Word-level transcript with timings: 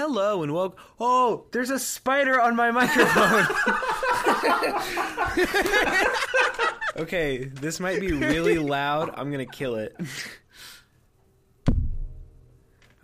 Hello 0.00 0.42
and 0.42 0.54
welcome. 0.54 0.78
Oh, 0.98 1.44
there's 1.52 1.68
a 1.68 1.78
spider 1.78 2.40
on 2.40 2.56
my 2.56 2.70
microphone. 2.70 3.46
okay, 7.02 7.44
this 7.44 7.78
might 7.80 8.00
be 8.00 8.12
really 8.12 8.56
loud. 8.56 9.12
I'm 9.14 9.30
gonna 9.30 9.44
kill 9.44 9.74
it. 9.74 9.94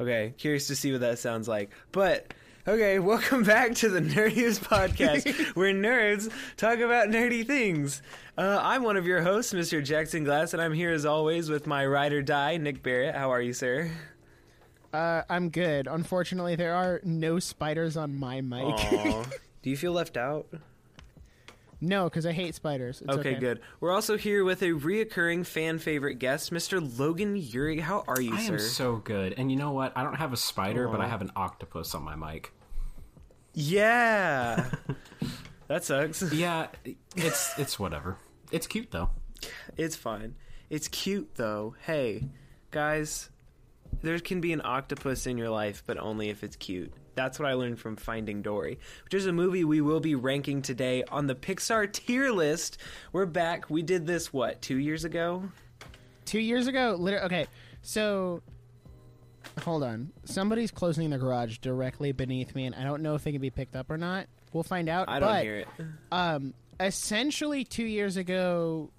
okay, 0.00 0.32
curious 0.38 0.69
to 0.69 0.74
see 0.74 0.91
what 0.91 1.02
that 1.02 1.19
sounds 1.19 1.46
like. 1.46 1.70
But 1.92 2.32
okay, 2.66 2.98
welcome 2.98 3.42
back 3.42 3.74
to 3.74 3.91
the 3.91 4.00
Nerdiest 4.00 4.60
Podcast, 4.60 5.55
where 5.55 5.74
nerds 5.74 6.33
talk 6.56 6.78
about 6.78 7.08
nerdy 7.08 7.47
things. 7.47 8.00
Uh, 8.38 8.58
I'm 8.62 8.83
one 8.83 8.97
of 8.97 9.05
your 9.05 9.20
hosts, 9.20 9.52
Mr. 9.52 9.84
Jackson 9.84 10.24
Glass, 10.24 10.55
and 10.55 10.62
I'm 10.62 10.72
here 10.72 10.92
as 10.92 11.05
always 11.05 11.50
with 11.50 11.66
my 11.66 11.84
ride 11.84 12.14
or 12.14 12.22
die, 12.22 12.56
Nic 12.56 12.83
Barrett. 12.83 13.14
How 13.14 13.33
are 13.33 13.42
you, 13.42 13.52
sir? 13.52 13.91
Uh, 14.92 15.22
I'm 15.28 15.50
good. 15.50 15.86
Unfortunately, 15.86 16.56
there 16.56 16.74
are 16.74 17.00
no 17.04 17.38
spiders 17.38 17.97
on 17.97 18.19
my 18.19 18.41
mic. 18.41 18.77
Do 19.62 19.70
you 19.70 19.77
feel 19.77 19.92
left 19.92 20.16
out? 20.16 20.47
no, 21.80 22.05
because 22.05 22.24
I 22.24 22.33
hate 22.33 22.55
spiders. 22.55 23.02
It's 23.02 23.11
Okay, 23.19 23.30
okay, 23.33 23.41
good. 23.41 23.61
We're 23.80 23.92
also 23.92 24.16
here 24.16 24.44
with 24.44 24.62
a 24.62 24.70
reoccurring 24.70 25.44
fan 25.44 25.78
favorite 25.78 26.14
guest, 26.14 26.52
Mr. 26.52 26.98
Logan 26.98 27.36
Yuri. 27.36 27.80
How 27.80 28.05
are 28.08 28.20
you, 28.20 28.34
I 28.34 28.46
sir? 28.46 28.52
am 28.55 28.58
so 28.58 28.96
good. 28.96 29.34
And 29.36 29.50
you 29.50 29.58
know 29.58 29.72
what? 29.72 29.92
I 29.96 30.02
don't 30.02 30.14
have 30.14 30.33
a 30.33 30.36
spider, 30.38 30.89
but 30.89 31.00
I 31.00 31.08
have 31.08 31.20
an 31.20 31.33
octopus 31.36 31.94
on 31.94 32.02
my 32.02 32.16
mic. 32.16 32.52
yeah. 33.55 34.70
that 35.68 35.84
sucks. 35.84 36.22
Yeah, 36.33 36.68
it's 37.16 37.58
it's 37.58 37.78
whatever. 37.78 38.16
It's 38.52 38.66
cute 38.66 38.91
though. 38.91 39.11
It's 39.77 39.96
fine. 39.96 40.34
It's 40.70 40.89
cute 40.89 41.34
though. 41.34 41.74
Hey, 41.84 42.24
guys, 42.70 43.30
there 44.02 44.19
can 44.19 44.41
be 44.41 44.52
an 44.52 44.62
octopus 44.64 45.27
in 45.27 45.39
your 45.39 45.50
life, 45.50 45.83
but 45.86 45.98
only 45.98 46.28
if 46.28 46.44
it's 46.44 46.56
cute. 46.56 46.92
That's 47.14 47.39
what 47.39 47.48
I 47.48 47.55
learned 47.55 47.78
from 47.78 47.97
Finding 47.97 48.42
Dory, 48.42 48.78
which 49.05 49.14
is 49.14 49.27
a 49.27 49.33
movie 49.33 49.64
we 49.64 49.80
will 49.80 50.00
be 50.00 50.14
ranking 50.14 50.61
today 50.61 51.02
on 51.05 51.27
the 51.27 51.34
Pixar 51.34 51.91
tier 51.91 52.30
list. 52.30 52.78
We're 53.12 53.27
back. 53.27 53.70
We 53.70 53.83
did 53.83 54.06
this 54.06 54.33
what 54.33 54.61
two 54.61 54.78
years 54.78 55.05
ago? 55.05 55.44
Two 56.27 56.41
years 56.41 56.67
ago, 56.67 56.97
literally. 56.98 57.24
Okay, 57.27 57.47
so 57.80 58.42
hold 59.62 59.83
on. 59.83 60.12
Somebody's 60.24 60.70
closing 60.70 61.08
the 61.08 61.19
garage 61.19 61.58
directly 61.58 62.12
beneath 62.12 62.55
me, 62.55 62.67
and 62.67 62.74
I 62.74 62.84
don't 62.84 63.02
know 63.02 63.14
if 63.14 63.24
they 63.24 63.33
can 63.33 63.41
be 63.41 63.50
picked 63.50 63.77
up 63.77 63.91
or 63.91 63.97
not. 63.97 64.27
We'll 64.52 64.62
find 64.62 64.89
out. 64.89 65.08
I 65.08 65.19
don't 65.19 65.28
but, 65.30 65.42
hear 65.42 65.56
it. 65.58 65.69
Um, 66.12 66.52
essentially, 66.78 67.64
two 67.64 67.84
years 67.84 68.19
ago, 68.19 68.91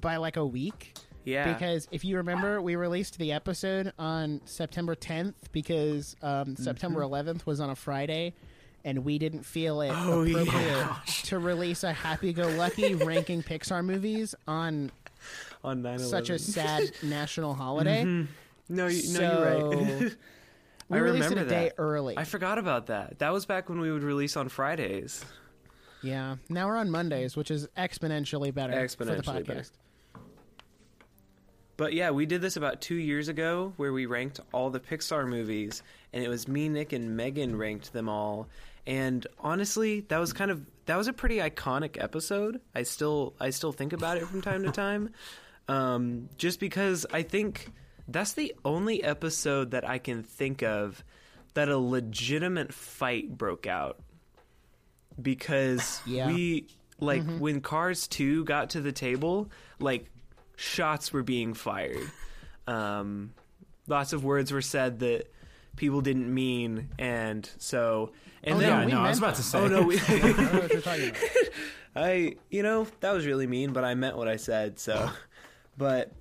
by 0.00 0.16
like 0.16 0.36
a 0.36 0.46
week. 0.46 0.94
Yeah. 1.24 1.52
Because 1.52 1.86
if 1.90 2.04
you 2.04 2.16
remember, 2.16 2.60
we 2.60 2.74
released 2.76 3.18
the 3.18 3.32
episode 3.32 3.92
on 3.98 4.40
September 4.44 4.94
10th 4.96 5.34
because 5.52 6.16
um, 6.22 6.56
September 6.56 7.00
11th 7.02 7.46
was 7.46 7.60
on 7.60 7.70
a 7.70 7.76
Friday, 7.76 8.34
and 8.84 9.04
we 9.04 9.18
didn't 9.18 9.44
feel 9.44 9.80
it 9.82 9.92
Oh, 9.94 10.22
yeah. 10.24 10.40
appropriate 10.42 11.06
to 11.24 11.38
release 11.38 11.84
a 11.84 11.92
happy-go-lucky 11.92 12.94
ranking 13.06 13.42
Pixar 13.42 13.84
movies 13.84 14.34
on 14.48 14.90
on 15.62 15.82
9 15.82 16.00
such 16.00 16.30
a 16.30 16.38
sad 16.38 16.90
national 17.04 17.54
holiday. 17.54 18.02
No, 18.68 18.86
you, 18.88 18.98
so 19.00 19.20
no, 19.20 19.32
you're 19.32 19.70
right. 20.00 20.12
we 20.88 20.96
I 20.96 21.00
released 21.00 21.26
it 21.26 21.30
remember 21.36 21.54
a 21.54 21.56
day 21.56 21.70
early. 21.78 22.18
I 22.18 22.24
forgot 22.24 22.58
about 22.58 22.86
that. 22.86 23.20
That 23.20 23.32
was 23.32 23.46
back 23.46 23.68
when 23.68 23.80
we 23.80 23.92
would 23.92 24.02
release 24.02 24.36
on 24.36 24.48
Fridays. 24.48 25.24
yeah, 26.02 26.36
now 26.48 26.66
we're 26.66 26.76
on 26.76 26.90
Mondays, 26.90 27.36
which 27.36 27.52
is 27.52 27.68
exponentially 27.78 28.52
better 28.52 28.72
for 28.88 29.04
the 29.04 29.12
Exponentially 29.12 29.42
podcast. 29.42 29.46
better. 29.46 29.62
But 31.82 31.94
yeah, 31.94 32.10
we 32.12 32.26
did 32.26 32.40
this 32.40 32.56
about 32.56 32.80
two 32.80 32.94
years 32.94 33.26
ago 33.26 33.72
where 33.76 33.92
we 33.92 34.06
ranked 34.06 34.38
all 34.52 34.70
the 34.70 34.78
Pixar 34.78 35.26
movies, 35.28 35.82
and 36.12 36.22
it 36.22 36.28
was 36.28 36.46
me, 36.46 36.68
Nic, 36.68 36.92
and 36.92 37.16
Megan 37.16 37.56
ranked 37.58 37.92
them 37.92 38.08
all. 38.08 38.46
And 38.86 39.26
honestly, 39.40 40.02
that 40.02 40.18
was 40.18 40.32
kind 40.32 40.52
of 40.52 40.64
that 40.86 40.94
was 40.94 41.08
a 41.08 41.12
pretty 41.12 41.38
iconic 41.38 42.00
episode. 42.00 42.60
I 42.72 42.84
still 42.84 43.34
I 43.40 43.50
still 43.50 43.72
think 43.72 43.92
about 43.92 44.16
it 44.16 44.28
from 44.28 44.42
time 44.42 44.62
to 44.62 44.70
time, 44.84 45.10
um, 45.66 46.28
just 46.38 46.60
because 46.60 47.04
I 47.12 47.22
think 47.22 47.72
that's 48.06 48.34
the 48.34 48.54
only 48.64 49.02
episode 49.02 49.72
that 49.72 49.84
I 49.88 49.98
can 49.98 50.22
think 50.22 50.62
of 50.62 51.02
that 51.54 51.68
a 51.68 51.76
legitimate 51.76 52.72
fight 52.72 53.36
broke 53.36 53.66
out 53.66 53.98
because 55.20 56.00
Yeah. 56.06 56.28
we 56.28 56.68
like 57.00 57.24
when 57.40 57.60
Cars 57.60 58.06
2 58.06 58.44
got 58.44 58.70
to 58.70 58.80
the 58.80 58.92
table, 58.92 59.50
like 59.80 60.06
shots 60.62 61.12
were 61.12 61.22
being 61.22 61.54
fired. 61.54 62.08
Um, 62.66 63.34
lots 63.88 64.12
of 64.12 64.24
words 64.24 64.52
were 64.52 64.62
said 64.62 65.00
that 65.00 65.30
people 65.76 66.00
didn't 66.00 66.32
mean, 66.32 66.88
and 66.98 67.48
so 67.58 68.12
and 68.44 68.56
Oh, 68.56 68.58
then 68.58 68.80
no, 68.80 68.86
we 68.86 68.92
no, 68.92 69.00
I 69.02 69.08
was 69.08 69.18
about 69.18 69.34
that. 69.34 69.42
to 69.42 69.42
say. 69.42 69.58
oh 69.58 69.68
no, 69.68 69.82
we, 69.82 69.98
I 70.08 70.18
don't 70.18 70.36
know 70.38 70.60
what 70.60 70.72
you're 70.72 70.80
talking 70.80 71.08
about. 71.10 71.22
I 71.96 72.36
you 72.50 72.62
know 72.62 72.86
that 73.00 73.12
was 73.12 73.26
really 73.26 73.46
mean, 73.46 73.72
but 73.72 73.84
I 73.84 73.94
meant 73.94 74.16
what 74.16 74.28
I 74.28 74.36
said. 74.36 74.78
So, 74.78 75.10
but 75.76 76.12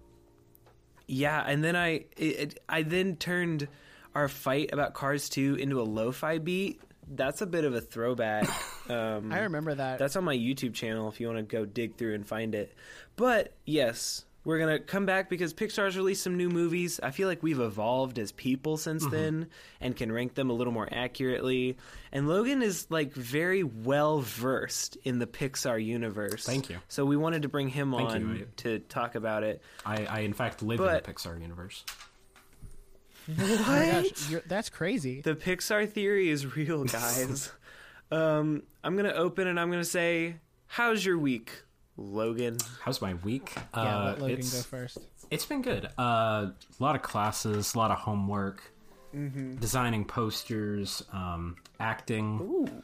yeah, 1.08 1.44
and 1.46 1.64
then 1.64 1.76
I 1.76 1.90
it, 2.18 2.40
it, 2.40 2.60
I 2.68 2.82
then 2.84 3.16
turned 3.18 3.68
our 4.16 4.28
fight 4.28 4.72
about 4.74 4.94
Cars 4.94 5.30
2 5.30 5.56
into 5.56 5.80
a 5.80 5.84
lo-fi 5.84 6.38
beat. 6.40 6.82
That's 7.14 7.42
a 7.42 7.46
bit 7.46 7.64
of 7.66 7.74
a 7.74 7.80
throwback. 7.82 8.48
Um, 8.90 9.32
I 9.32 9.40
remember 9.42 9.74
that. 9.76 10.00
That's 10.00 10.16
on 10.18 10.24
my 10.26 10.36
YouTube 10.36 10.74
channel 10.74 11.08
if 11.10 11.20
you 11.22 11.28
want 11.28 11.40
to 11.40 11.44
go 11.44 11.66
dig 11.66 11.96
through 11.96 12.16
and 12.16 12.26
find 12.28 12.54
it. 12.56 12.74
But 13.16 13.54
yes, 13.66 14.26
we're 14.44 14.58
going 14.58 14.76
to 14.76 14.84
come 14.84 15.06
back 15.06 15.30
because 15.30 15.54
Pixar's 15.54 15.96
released 15.96 16.24
some 16.24 16.36
new 16.36 16.50
movies. 16.50 17.00
I 17.04 17.12
feel 17.12 17.28
like 17.28 17.44
we've 17.44 17.60
evolved 17.60 18.18
as 18.18 18.32
people 18.32 18.76
since 18.78 19.04
Mm-hmm. 19.04 19.12
then 19.16 19.48
and 19.80 19.96
can 19.96 20.12
rank 20.12 20.34
them 20.34 20.50
a 20.50 20.54
little 20.54 20.74
more 20.74 20.90
accurately. 20.92 21.78
And 22.12 22.28
Logan 22.28 22.62
is 22.64 22.88
like 22.90 23.14
very 23.14 23.64
well 23.64 24.20
versed 24.22 24.98
in 25.04 25.20
the 25.20 25.28
Pixar 25.28 25.84
universe. 25.84 26.44
Thank 26.46 26.70
you. 26.72 26.80
So 26.88 27.06
we 27.06 27.18
wanted 27.18 27.44
to 27.44 27.50
bring 27.50 27.68
him 27.70 27.92
Thank 27.94 28.10
on 28.10 28.36
you. 28.36 28.48
to 28.58 28.80
talk 28.80 29.14
about 29.16 29.44
it. 29.44 29.62
I, 29.86 30.06
I 30.06 30.20
in 30.22 30.34
fact 30.34 30.64
live 30.64 30.80
But- 30.80 31.06
in 31.08 31.14
the 31.14 31.14
Pixar 31.14 31.40
universe. 31.42 31.86
oh 33.40 33.58
gosh, 33.66 34.42
that's 34.48 34.70
crazy. 34.70 35.22
The 35.22 35.36
Pixar 35.36 35.88
theory 35.90 36.30
is 36.30 36.56
real, 36.56 36.84
guys. 36.86 37.52
um, 38.12 38.64
I'm 38.84 38.96
going 38.96 39.06
to 39.06 39.16
open 39.16 39.48
and 39.48 39.60
I'm 39.60 39.70
going 39.70 39.82
to 39.84 39.90
say, 39.90 40.38
How's 40.66 41.06
your 41.06 41.18
week, 41.20 41.64
Logan? 42.02 42.58
How's 42.82 43.02
my 43.02 43.14
week? 43.16 43.54
yeah, 43.76 43.98
uh, 44.00 44.06
let 44.06 44.20
Logan 44.22 44.40
it's, 44.40 44.54
go 44.54 44.62
first. 44.62 44.98
It's 45.30 45.46
been 45.46 45.62
good. 45.62 45.88
Uh, 45.98 46.02
a 46.02 46.54
lot 46.80 46.96
of 46.96 47.02
classes, 47.02 47.74
a 47.74 47.78
lot 47.78 47.92
of 47.92 47.98
homework, 48.00 48.62
Mm-hmm. 49.16 49.56
designing 49.56 50.06
posters, 50.06 51.04
um, 51.12 51.58
acting. 51.82 52.82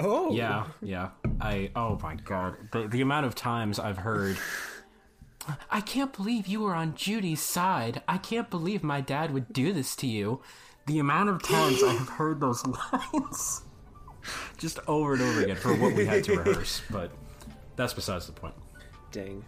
Oh. 0.00 0.30
Yeah, 0.32 0.66
yeah. 0.80 1.08
I 1.40 1.70
oh 1.74 1.98
my 2.00 2.14
god, 2.14 2.56
the 2.70 2.86
the 2.86 3.00
amount 3.00 3.26
of 3.26 3.34
times 3.34 3.78
I've 3.80 3.98
heard. 3.98 4.36
I 5.70 5.80
can't 5.80 6.12
believe 6.12 6.46
you 6.46 6.60
were 6.60 6.74
on 6.74 6.94
Judy's 6.94 7.40
side. 7.42 8.02
I 8.06 8.18
can't 8.18 8.48
believe 8.50 8.84
my 8.84 9.00
dad 9.00 9.32
would 9.32 9.52
do 9.52 9.72
this 9.72 9.96
to 9.96 10.06
you. 10.06 10.40
The 10.86 10.98
amount 11.00 11.30
of 11.30 11.42
times 11.42 11.82
I 11.82 11.94
have 11.94 12.08
heard 12.10 12.38
those 12.40 12.64
lines, 12.92 13.62
just 14.58 14.78
over 14.86 15.14
and 15.14 15.22
over 15.22 15.42
again 15.42 15.56
for 15.56 15.74
what 15.74 15.94
we 15.94 16.04
had 16.06 16.22
to 16.24 16.36
rehearse. 16.42 16.82
But 16.90 17.10
that's 17.78 17.94
besides 17.94 18.26
the 18.26 18.32
point. 18.32 18.54
Dang. 19.12 19.42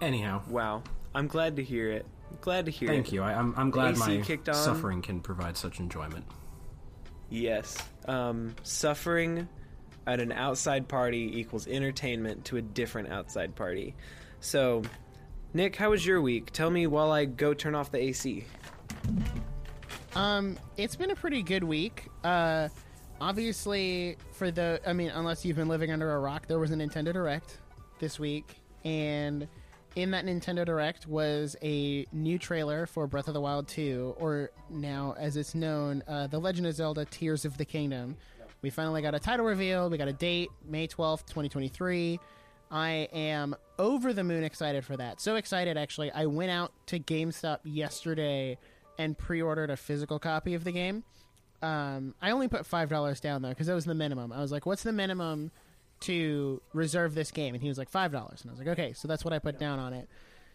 Anyhow, 0.00 0.40
Wow. 0.48 0.82
I'm 1.14 1.26
glad 1.28 1.56
to 1.56 1.62
hear 1.62 1.90
it. 1.90 2.06
Glad 2.40 2.64
to 2.64 2.70
hear 2.72 2.88
it. 2.90 2.92
thank 2.94 3.12
you. 3.12 3.22
I, 3.22 3.34
I'm 3.34 3.54
I'm 3.56 3.70
glad 3.70 3.92
AC 3.96 4.00
my 4.18 4.24
kicked 4.24 4.48
on. 4.48 4.54
suffering 4.54 5.02
can 5.02 5.20
provide 5.20 5.56
such 5.56 5.78
enjoyment. 5.78 6.24
Yes. 7.30 7.76
Um, 8.08 8.54
suffering 8.62 9.46
at 10.06 10.20
an 10.20 10.32
outside 10.32 10.88
party 10.88 11.38
equals 11.38 11.66
entertainment 11.68 12.44
to 12.46 12.56
a 12.56 12.62
different 12.62 13.10
outside 13.12 13.54
party. 13.54 13.94
So, 14.40 14.82
Nic, 15.54 15.76
how 15.76 15.90
was 15.90 16.04
your 16.04 16.20
week? 16.20 16.50
Tell 16.52 16.70
me 16.70 16.86
while 16.86 17.12
I 17.12 17.24
go 17.26 17.54
turn 17.54 17.74
off 17.74 17.90
the 17.92 17.98
AC. 17.98 18.44
Um, 20.16 20.58
it's 20.76 20.96
been 20.96 21.10
a 21.10 21.16
pretty 21.16 21.42
good 21.42 21.64
week. 21.64 22.08
Uh, 22.22 22.68
obviously, 23.24 24.16
for 24.32 24.50
the, 24.50 24.78
I 24.86 24.92
mean, 24.92 25.08
unless 25.08 25.46
you've 25.46 25.56
been 25.56 25.68
living 25.68 25.90
under 25.90 26.12
a 26.12 26.18
rock, 26.18 26.46
there 26.46 26.58
was 26.58 26.70
a 26.70 26.74
Nintendo 26.74 27.10
Direct 27.10 27.56
this 27.98 28.18
week, 28.18 28.60
and 28.84 29.48
in 29.96 30.10
that 30.10 30.26
Nintendo 30.26 30.64
Direct 30.66 31.06
was 31.06 31.56
a 31.62 32.04
new 32.12 32.38
trailer 32.38 32.84
for 32.84 33.06
Breath 33.06 33.26
of 33.28 33.32
the 33.34 33.40
Wild 33.40 33.66
2, 33.66 34.16
or 34.18 34.50
now 34.68 35.14
as 35.18 35.38
it's 35.38 35.54
known, 35.54 36.02
uh, 36.06 36.26
The 36.26 36.38
Legend 36.38 36.66
of 36.66 36.74
Zelda: 36.74 37.06
Tears 37.06 37.46
of 37.46 37.56
the 37.56 37.64
Kingdom. 37.64 38.16
We 38.60 38.68
finally 38.68 39.00
got 39.00 39.14
a 39.14 39.18
title 39.18 39.46
reveal. 39.46 39.88
We 39.88 39.96
got 39.96 40.08
a 40.08 40.12
date, 40.12 40.50
May 40.66 40.86
twelfth, 40.86 41.30
twenty 41.30 41.48
twenty 41.48 41.68
three. 41.68 42.20
I 42.70 43.08
am 43.12 43.54
over 43.78 44.12
the 44.12 44.24
moon 44.24 44.44
excited 44.44 44.84
for 44.84 44.96
that. 44.98 45.20
So 45.20 45.36
excited, 45.36 45.76
actually. 45.78 46.10
I 46.12 46.26
went 46.26 46.50
out 46.50 46.72
to 46.86 46.98
GameStop 46.98 47.60
yesterday 47.64 48.58
and 48.98 49.16
pre-ordered 49.16 49.70
a 49.70 49.76
physical 49.76 50.18
copy 50.18 50.54
of 50.54 50.64
the 50.64 50.72
game. 50.72 51.04
Um, 51.64 52.14
I 52.20 52.30
only 52.30 52.48
put 52.48 52.66
five 52.66 52.88
dollars 52.90 53.20
down 53.20 53.42
though 53.42 53.48
because 53.48 53.66
that 53.68 53.74
was 53.74 53.86
the 53.86 53.94
minimum. 53.94 54.32
I 54.32 54.40
was 54.40 54.52
like, 54.52 54.66
"What's 54.66 54.82
the 54.82 54.92
minimum 54.92 55.50
to 56.00 56.60
reserve 56.72 57.14
this 57.14 57.30
game?" 57.30 57.54
And 57.54 57.62
he 57.62 57.68
was 57.68 57.78
like, 57.78 57.88
five 57.88 58.12
dollars. 58.12 58.42
And 58.42 58.50
I 58.50 58.52
was 58.52 58.58
like, 58.58 58.68
"Okay." 58.68 58.92
So 58.92 59.08
that's 59.08 59.24
what 59.24 59.32
I 59.32 59.38
put 59.38 59.58
down 59.58 59.78
on 59.78 59.92
it. 59.94 60.08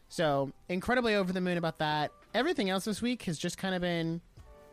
So 0.07 0.51
incredibly 0.69 1.15
over 1.15 1.33
the 1.33 1.41
moon 1.41 1.57
about 1.57 1.79
that. 1.79 2.11
Everything 2.33 2.69
else 2.69 2.85
this 2.85 3.01
week 3.01 3.23
has 3.23 3.37
just 3.39 3.57
kind 3.57 3.73
of 3.75 3.81
been 3.81 4.21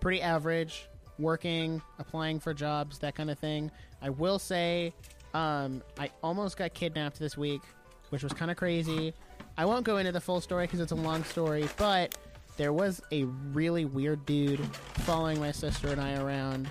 pretty 0.00 0.20
average. 0.20 0.88
working, 1.18 1.80
applying 1.98 2.38
for 2.38 2.52
jobs, 2.52 2.98
that 2.98 3.14
kind 3.14 3.30
of 3.30 3.38
thing. 3.38 3.70
I 4.02 4.10
will 4.10 4.38
say, 4.38 4.92
um, 5.32 5.82
I 5.98 6.10
almost 6.22 6.58
got 6.58 6.74
kidnapped 6.74 7.18
this 7.18 7.38
week, 7.38 7.62
which 8.10 8.22
was 8.22 8.34
kind 8.34 8.50
of 8.50 8.58
crazy. 8.58 9.14
I 9.56 9.64
won't 9.64 9.84
go 9.86 9.96
into 9.96 10.12
the 10.12 10.20
full 10.20 10.42
story 10.42 10.66
because 10.66 10.80
it's 10.80 10.92
a 10.92 10.96
long 10.96 11.24
story, 11.24 11.66
but 11.78 12.14
there 12.56 12.72
was 12.72 13.02
a 13.12 13.24
really 13.24 13.84
weird 13.84 14.24
dude 14.26 14.64
following 15.04 15.38
my 15.40 15.52
sister 15.52 15.88
and 15.88 16.00
I 16.00 16.16
around 16.16 16.68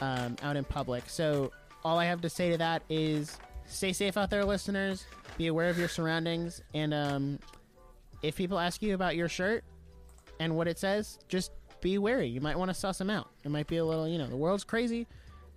um, 0.00 0.36
out 0.42 0.56
in 0.56 0.64
public. 0.64 1.04
So 1.08 1.50
all 1.84 1.98
I 1.98 2.04
have 2.06 2.20
to 2.22 2.30
say 2.30 2.50
to 2.50 2.58
that 2.58 2.82
is 2.88 3.38
stay 3.66 3.92
safe 3.92 4.16
out 4.16 4.30
there, 4.30 4.44
listeners. 4.44 5.06
Be 5.36 5.48
aware 5.48 5.68
of 5.68 5.78
your 5.78 5.88
surroundings, 5.88 6.62
and 6.74 6.94
um, 6.94 7.38
if 8.22 8.36
people 8.36 8.58
ask 8.58 8.80
you 8.82 8.94
about 8.94 9.16
your 9.16 9.28
shirt 9.28 9.64
and 10.38 10.56
what 10.56 10.68
it 10.68 10.78
says, 10.78 11.18
just 11.28 11.50
be 11.80 11.98
wary. 11.98 12.28
You 12.28 12.40
might 12.40 12.56
want 12.56 12.70
to 12.70 12.74
suss 12.74 12.98
them 12.98 13.10
out. 13.10 13.28
It 13.42 13.50
might 13.50 13.66
be 13.66 13.78
a 13.78 13.84
little, 13.84 14.06
you 14.06 14.16
know, 14.18 14.28
the 14.28 14.36
world's 14.36 14.62
crazy. 14.64 15.08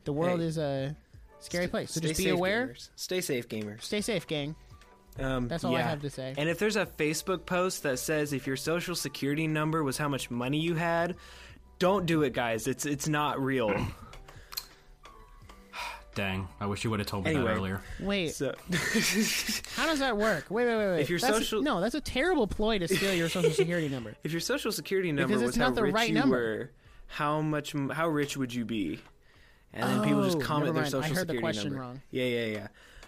The 0.05 0.13
world 0.13 0.39
Hey. 0.39 0.47
is 0.47 0.57
a 0.57 0.95
scary 1.39 1.67
place. 1.67 1.91
So 1.91 2.01
just 2.01 2.17
be 2.17 2.29
aware. 2.29 2.67
gamers. 2.69 2.89
Stay 2.95 3.21
safe, 3.21 3.47
gamers. 3.47 3.83
Stay 3.83 4.01
safe, 4.01 4.25
gang. 4.25 4.55
Um, 5.19 5.47
That's 5.47 5.63
all 5.63 5.75
I 5.75 5.81
have 5.81 6.01
to 6.01 6.09
say. 6.09 6.33
And 6.37 6.47
if 6.49 6.59
there's 6.59 6.75
a 6.75 6.85
Facebook 6.85 7.45
post 7.45 7.83
that 7.83 7.99
says 7.99 8.33
if 8.33 8.45
your 8.47 8.55
social 8.57 8.95
security 8.95 9.47
number 9.47 9.83
was 9.83 9.97
how 9.97 10.07
much 10.07 10.29
money 10.29 10.59
you 10.59 10.75
had, 10.75 11.15
don't 11.79 12.05
do 12.05 12.23
it, 12.23 12.33
guys. 12.33 12.67
It's 12.67 12.85
it's 12.85 13.07
not 13.07 13.39
real. 13.41 13.73
Dang, 16.15 16.47
I 16.59 16.65
wish 16.65 16.83
you 16.83 16.89
would 16.89 16.99
have 16.99 17.07
told 17.07 17.25
me 17.25 17.29
Anyway. 17.31 17.45
that 17.45 17.57
earlier. 17.57 17.81
Wait, 17.99 18.29
so 18.33 18.55
how 19.75 19.85
does 19.85 19.99
that 19.99 20.17
work? 20.17 20.45
Wait, 20.49 20.65
wait, 20.65 20.75
wait, 20.75 20.87
wait. 20.93 21.01
If 21.01 21.11
your 21.11 21.19
That's 21.19 21.37
a- 21.37 21.41
social- 21.41 21.61
no, 21.61 21.79
that's 21.79 21.93
a 21.93 22.01
terrible 22.01 22.47
ploy 22.47 22.79
to 22.79 22.87
steal 22.87 23.13
your 23.13 23.29
social 23.29 23.51
security 23.51 23.87
number. 23.87 24.15
if 24.23 24.31
your 24.31 24.41
social 24.41 24.71
security 24.71 25.11
number 25.11 25.27
Because 25.27 25.41
was 25.43 25.49
it's 25.49 25.57
how 25.57 25.65
not 25.67 25.75
the 25.75 25.83
rich 25.83 25.93
right 25.93 26.09
you 26.09 26.15
number. 26.15 26.35
were, 26.37 26.71
how 27.05 27.41
much 27.41 27.73
how 27.91 28.07
rich 28.07 28.35
would 28.35 28.51
you 28.51 28.65
be? 28.65 28.99
And 29.73 29.83
then 29.87 30.01
people 30.07 30.23
just 30.23 30.37
Oh, 30.37 30.39
comment 30.39 30.73
their 30.73 30.81
mind. 30.81 30.87
I 30.87 30.89
social 30.89 31.15
heard 31.15 31.27
the 31.27 31.33
security 31.33 31.39
question 31.41 31.69
number. 31.73 31.81
wrong. 31.81 32.01
Yeah, 32.09 32.23
yeah, 32.25 32.45
yeah. 32.45 32.67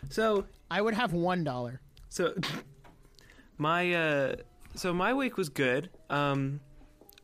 So 0.10 0.46
I 0.70 0.80
would 0.80 0.94
have 0.94 1.12
one 1.14 1.44
dollar. 1.44 1.82
So 2.10 2.34
my 3.58 3.94
uh 3.94 4.36
so 4.76 4.94
my 4.94 5.14
week 5.14 5.38
was 5.38 5.50
good. 5.50 5.90
Um 6.10 6.60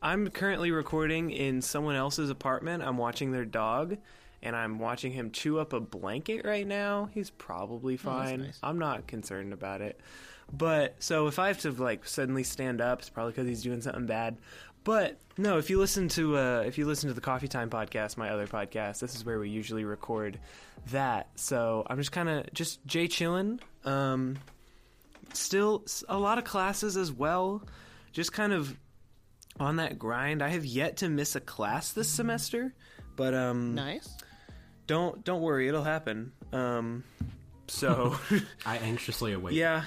I'm 0.01 0.29
currently 0.29 0.71
recording 0.71 1.31
in 1.31 1.61
someone 1.61 1.95
else's 1.95 2.29
apartment. 2.29 2.83
I'm 2.83 2.97
watching 2.97 3.31
their 3.31 3.45
dog 3.45 3.97
and 4.43 4.55
I'm 4.55 4.77
watching 4.77 5.11
him 5.11 5.31
chew 5.31 5.57
up 5.57 5.73
a 5.73 5.79
blanket 5.79 6.45
right 6.45 6.67
now. 6.67 7.09
He's 7.13 7.31
probably 7.31 7.95
Oh, 7.95 7.97
fine. 7.97 8.41
nice. 8.41 8.59
I'm 8.61 8.77
not 8.77 9.07
concerned 9.07 9.53
about 9.53 9.81
it. 9.81 9.99
But 10.53 10.95
so 10.99 11.25
if 11.27 11.39
I 11.39 11.47
have 11.47 11.59
to 11.61 11.71
like 11.71 12.07
suddenly 12.07 12.43
stand 12.43 12.81
up, 12.81 12.99
it's 12.99 13.09
probably 13.09 13.33
cuz 13.33 13.47
he's 13.47 13.63
doing 13.63 13.81
something 13.81 14.05
bad. 14.05 14.37
But 14.83 15.17
no, 15.35 15.57
if 15.57 15.71
you 15.71 15.79
listen 15.79 16.07
to 16.09 16.37
uh 16.37 16.63
if 16.67 16.77
you 16.77 16.85
listen 16.85 17.07
to 17.09 17.15
the 17.15 17.21
Coffee 17.21 17.47
Time 17.47 17.71
podcast, 17.71 18.17
my 18.17 18.29
other 18.29 18.45
podcast, 18.45 18.99
this 18.99 19.15
is 19.15 19.25
where 19.25 19.39
we 19.39 19.49
usually 19.49 19.83
record 19.85 20.39
that. 20.91 21.29
So 21.35 21.83
I'm 21.89 21.97
just 21.97 22.11
kind 22.11 22.29
of 22.29 22.53
just 22.53 22.85
Jay 22.85 23.07
chilling. 23.07 23.59
Um 23.83 24.35
still 25.33 25.85
a 26.07 26.17
lot 26.17 26.37
of 26.37 26.43
classes 26.43 26.97
as 26.97 27.11
well. 27.11 27.63
Just 28.11 28.31
kind 28.33 28.53
of 28.53 28.77
on 29.59 29.77
that 29.77 29.97
grind. 29.99 30.41
I 30.41 30.49
have 30.49 30.65
yet 30.65 30.97
to 30.97 31.09
miss 31.09 31.35
a 31.35 31.39
class 31.41 31.91
this 31.93 32.07
semester, 32.09 32.73
but 33.15 33.33
um 33.33 33.75
Nice. 33.75 34.09
don't 34.87 35.23
don't 35.23 35.41
worry, 35.41 35.67
it'll 35.67 35.83
happen. 35.83 36.31
Um 36.51 37.03
so 37.67 38.15
I 38.65 38.77
anxiously 38.77 39.33
await. 39.33 39.53
yeah. 39.55 39.83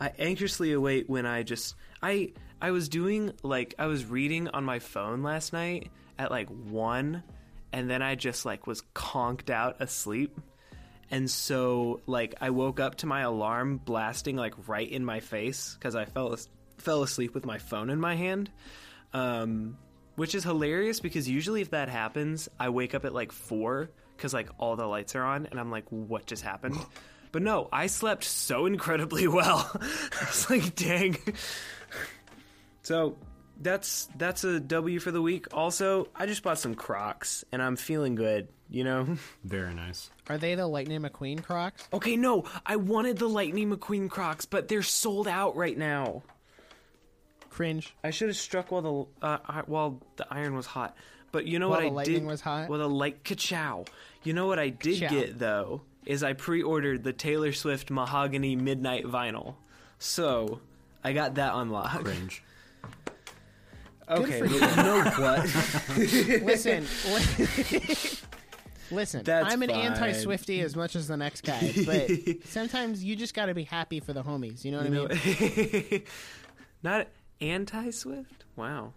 I 0.00 0.12
anxiously 0.18 0.72
await 0.72 1.08
when 1.08 1.24
I 1.26 1.42
just 1.42 1.74
I 2.02 2.32
I 2.60 2.70
was 2.72 2.88
doing 2.88 3.32
like 3.42 3.74
I 3.78 3.86
was 3.86 4.04
reading 4.04 4.48
on 4.48 4.64
my 4.64 4.78
phone 4.78 5.22
last 5.22 5.52
night 5.52 5.90
at 6.18 6.30
like 6.30 6.48
1 6.48 7.22
and 7.72 7.90
then 7.90 8.02
I 8.02 8.14
just 8.14 8.44
like 8.44 8.66
was 8.66 8.82
conked 8.94 9.50
out 9.50 9.80
asleep. 9.80 10.38
And 11.10 11.30
so 11.30 12.00
like 12.06 12.34
I 12.40 12.50
woke 12.50 12.80
up 12.80 12.96
to 12.96 13.06
my 13.06 13.20
alarm 13.20 13.78
blasting 13.78 14.36
like 14.36 14.54
right 14.68 14.90
in 14.90 15.04
my 15.04 15.20
face 15.20 15.76
cuz 15.80 15.94
I 15.94 16.04
fell 16.04 16.36
fell 16.78 17.02
asleep 17.02 17.34
with 17.34 17.46
my 17.46 17.58
phone 17.58 17.90
in 17.90 18.00
my 18.00 18.14
hand. 18.14 18.50
Um 19.12 19.76
which 20.16 20.34
is 20.34 20.44
hilarious 20.44 21.00
because 21.00 21.28
usually 21.28 21.60
if 21.60 21.70
that 21.70 21.88
happens, 21.88 22.48
I 22.58 22.68
wake 22.68 22.94
up 22.94 23.04
at 23.04 23.12
like 23.12 23.32
4 23.32 23.90
cuz 24.18 24.32
like 24.32 24.48
all 24.58 24.76
the 24.76 24.86
lights 24.86 25.14
are 25.14 25.24
on 25.24 25.46
and 25.46 25.58
I'm 25.60 25.70
like 25.70 25.86
what 25.90 26.26
just 26.26 26.42
happened? 26.42 26.76
But 27.34 27.42
no, 27.42 27.68
I 27.72 27.88
slept 27.88 28.22
so 28.22 28.64
incredibly 28.66 29.26
well. 29.26 29.68
I 30.20 30.24
was 30.24 30.48
like, 30.48 30.76
dang. 30.76 31.16
So 32.82 33.16
that's 33.60 34.08
that's 34.16 34.44
a 34.44 34.60
W 34.60 35.00
for 35.00 35.10
the 35.10 35.20
week. 35.20 35.46
Also, 35.52 36.06
I 36.14 36.26
just 36.26 36.44
bought 36.44 36.60
some 36.60 36.76
Crocs 36.76 37.44
and 37.50 37.60
I'm 37.60 37.74
feeling 37.74 38.14
good, 38.14 38.46
you 38.70 38.84
know? 38.84 39.16
Very 39.42 39.74
nice. 39.74 40.10
Are 40.28 40.38
they 40.38 40.54
the 40.54 40.66
Lightning 40.66 41.02
McQueen 41.02 41.42
Crocs? 41.42 41.86
Okay, 41.92 42.16
no, 42.16 42.44
I 42.64 42.76
wanted 42.76 43.18
the 43.18 43.28
Lightning 43.28 43.70
McQueen 43.70 44.08
Crocs, 44.08 44.46
but 44.46 44.68
they're 44.68 44.82
sold 44.82 45.28
out 45.28 45.54
right 45.56 45.76
now. 45.76 46.22
Cringe. 47.50 47.94
I 48.02 48.10
should 48.10 48.28
have 48.28 48.36
struck 48.36 48.72
while 48.72 49.08
the 49.20 49.26
uh, 49.26 49.62
while 49.66 50.00
the 50.16 50.26
iron 50.30 50.54
was 50.56 50.66
hot. 50.66 50.96
But 51.30 51.46
you 51.46 51.58
know 51.58 51.68
While 51.68 51.78
what 51.78 51.82
the 51.82 51.88
I 51.88 51.92
lightning 51.92 52.14
did 52.20 52.26
was 52.26 52.40
hot? 52.40 52.68
Well, 52.68 52.78
the 52.78 52.88
light 52.88 53.24
ka-chow. 53.24 53.84
You 54.22 54.32
know 54.32 54.46
what 54.46 54.58
I 54.58 54.68
did 54.70 55.00
Ka-chow. 55.00 55.14
get 55.14 55.38
though 55.38 55.82
is 56.06 56.22
I 56.22 56.32
pre-ordered 56.32 57.02
the 57.04 57.12
Taylor 57.12 57.52
Swift 57.52 57.90
Mahogany 57.90 58.56
Midnight 58.56 59.04
vinyl. 59.04 59.54
So, 59.98 60.60
I 61.02 61.12
got 61.12 61.34
that 61.36 61.54
unlocked. 61.54 62.04
Cringe. 62.04 62.42
Okay, 64.06 64.38
for 64.40 64.44
but 64.48 64.52
you 64.52 64.60
know 64.60 65.02
what? 65.16 65.44
Listen, 66.44 66.86
li- 67.08 68.10
listen. 68.90 69.22
That's 69.24 69.52
I'm 69.52 69.62
an 69.62 69.70
fine. 69.70 69.80
anti-Swifty 69.80 70.60
as 70.60 70.74
much 70.76 70.96
as 70.96 71.08
the 71.08 71.16
next 71.16 71.42
guy, 71.42 71.72
but 71.86 72.10
sometimes 72.46 73.02
you 73.04 73.16
just 73.16 73.34
got 73.34 73.46
to 73.46 73.54
be 73.54 73.64
happy 73.64 74.00
for 74.00 74.12
the 74.12 74.22
homies. 74.22 74.64
You 74.64 74.72
know 74.72 74.78
what 74.78 74.90
You 74.90 75.02
I 75.04 75.08
mean? 75.08 75.88
know- 75.90 75.98
Not 76.82 77.08
anti-Swift? 77.40 78.44
Wow. 78.56 78.92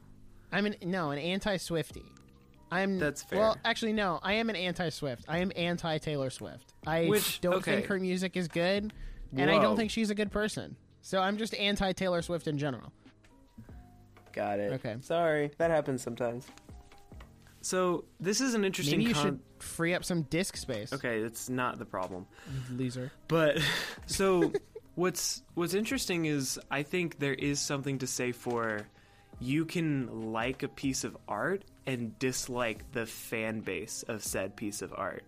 I'm 0.52 0.66
an 0.66 0.76
no, 0.84 1.12
an 1.12 1.20
anti-Swifty. 1.20 2.04
I'm 2.70 3.00
That's 3.00 3.24
fair. 3.24 3.40
Well, 3.40 3.58
actually, 3.64 3.94
no. 3.94 4.20
I 4.22 4.34
am 4.34 4.50
an 4.50 4.56
anti-Swift. 4.58 5.24
I 5.28 5.38
am 5.38 5.52
anti-Taylor 5.56 6.30
Swift. 6.30 6.74
I 6.86 7.06
Which- 7.06 7.40
don't 7.42 7.56
okay. 7.56 7.76
think 7.76 7.86
her 7.88 7.98
music 8.00 8.36
is 8.36 8.48
good, 8.50 8.92
and 9.36 9.50
I 9.50 9.60
don't 9.62 9.78
think 9.78 9.92
she's 9.92 10.10
a 10.10 10.16
good 10.16 10.32
person. 10.32 10.76
So 11.02 11.22
I'm 11.22 11.38
just 11.38 11.56
anti-Taylor 11.56 12.22
Swift 12.22 12.48
in 12.48 12.58
general. 12.58 12.92
Got 14.34 14.60
it. 14.60 14.74
Okay. 14.74 14.98
Sorry, 15.02 15.52
that 15.58 15.72
happens 15.72 16.02
sometimes. 16.04 16.46
So, 17.62 18.06
this 18.20 18.40
is 18.40 18.54
an 18.54 18.64
interesting 18.64 19.00
Maybe 19.00 19.10
you 19.10 19.16
con- 19.16 19.24
should 19.26 19.40
free 19.64 19.94
up 19.94 20.04
some 20.04 20.24
disk 20.24 20.58
space. 20.58 20.94
Okay, 20.94 21.20
it's 21.20 21.50
not 21.50 21.80
the 21.80 21.86
problem. 21.86 22.26
loser. 22.72 23.12
But 23.28 23.60
so 24.06 24.52
what's 24.96 25.44
what's 25.54 25.74
interesting 25.74 26.26
is 26.26 26.60
I 26.72 26.84
think 26.84 27.20
there 27.20 27.34
is 27.34 27.60
something 27.60 28.00
to 28.00 28.08
say 28.08 28.32
for 28.32 28.88
you 29.40 29.66
can 29.66 30.32
like 30.32 30.64
a 30.64 30.68
piece 30.68 31.04
of 31.04 31.16
art 31.28 31.64
and 31.86 32.18
dislike 32.20 32.92
the 32.92 33.06
fan 33.06 33.60
base 33.60 34.04
of 34.08 34.24
said 34.24 34.56
piece 34.56 34.82
of 34.82 34.94
art. 34.96 35.24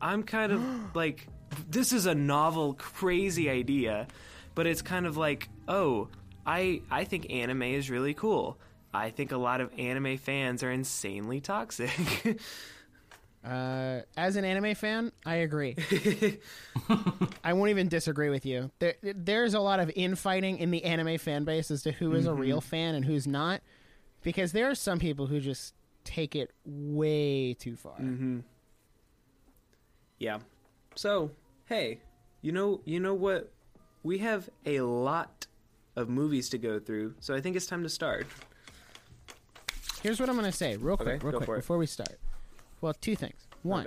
I'm 0.00 0.22
kind 0.22 0.52
of 0.52 0.62
like 0.94 1.26
this 1.68 1.92
is 1.92 2.06
a 2.06 2.14
novel 2.14 2.74
crazy 2.74 3.48
idea, 3.50 4.08
but 4.54 4.66
it's 4.66 4.82
kind 4.82 5.06
of 5.06 5.16
like, 5.16 5.48
oh, 5.68 6.08
I 6.46 6.82
I 6.90 7.04
think 7.04 7.30
anime 7.30 7.62
is 7.62 7.90
really 7.90 8.14
cool. 8.14 8.58
I 8.94 9.10
think 9.10 9.30
a 9.32 9.36
lot 9.36 9.60
of 9.60 9.70
anime 9.78 10.16
fans 10.16 10.62
are 10.62 10.70
insanely 10.70 11.40
toxic. 11.40 11.90
Uh, 13.46 14.00
as 14.16 14.34
an 14.34 14.44
anime 14.44 14.74
fan, 14.74 15.12
I 15.24 15.36
agree. 15.36 15.76
I 17.44 17.52
won't 17.52 17.70
even 17.70 17.86
disagree 17.88 18.28
with 18.28 18.44
you. 18.44 18.70
There, 18.80 18.94
there's 19.02 19.54
a 19.54 19.60
lot 19.60 19.78
of 19.78 19.90
infighting 19.94 20.58
in 20.58 20.72
the 20.72 20.82
anime 20.84 21.16
fan 21.18 21.44
base 21.44 21.70
as 21.70 21.82
to 21.84 21.92
who 21.92 22.12
is 22.14 22.26
a 22.26 22.34
real 22.34 22.60
fan 22.60 22.96
and 22.96 23.04
who's 23.04 23.26
not, 23.26 23.60
because 24.22 24.50
there 24.50 24.68
are 24.68 24.74
some 24.74 24.98
people 24.98 25.26
who 25.28 25.38
just 25.38 25.74
take 26.02 26.34
it 26.34 26.50
way 26.64 27.54
too 27.54 27.76
far. 27.76 27.96
Yeah. 30.18 30.38
So, 30.94 31.30
hey, 31.66 32.00
you 32.42 32.50
know, 32.52 32.80
you 32.84 32.98
know 33.00 33.14
what? 33.14 33.52
We 34.02 34.18
have 34.18 34.48
a 34.64 34.80
lot 34.80 35.46
of 35.94 36.08
movies 36.08 36.48
to 36.50 36.58
go 36.58 36.78
through, 36.80 37.14
so 37.20 37.34
I 37.34 37.40
think 37.40 37.54
it's 37.56 37.66
time 37.66 37.82
to 37.82 37.88
start. 37.88 38.26
Here's 40.02 40.20
what 40.20 40.28
I'm 40.28 40.36
going 40.36 40.50
to 40.50 40.56
say, 40.56 40.76
real 40.76 40.96
quick, 40.96 41.08
Okay, 41.16 41.26
real 41.26 41.36
quick, 41.38 41.46
for 41.46 41.54
it. 41.56 41.58
before 41.60 41.78
we 41.78 41.86
start. 41.86 42.18
Well, 42.86 42.94
two 43.00 43.16
things. 43.16 43.48
One, 43.64 43.84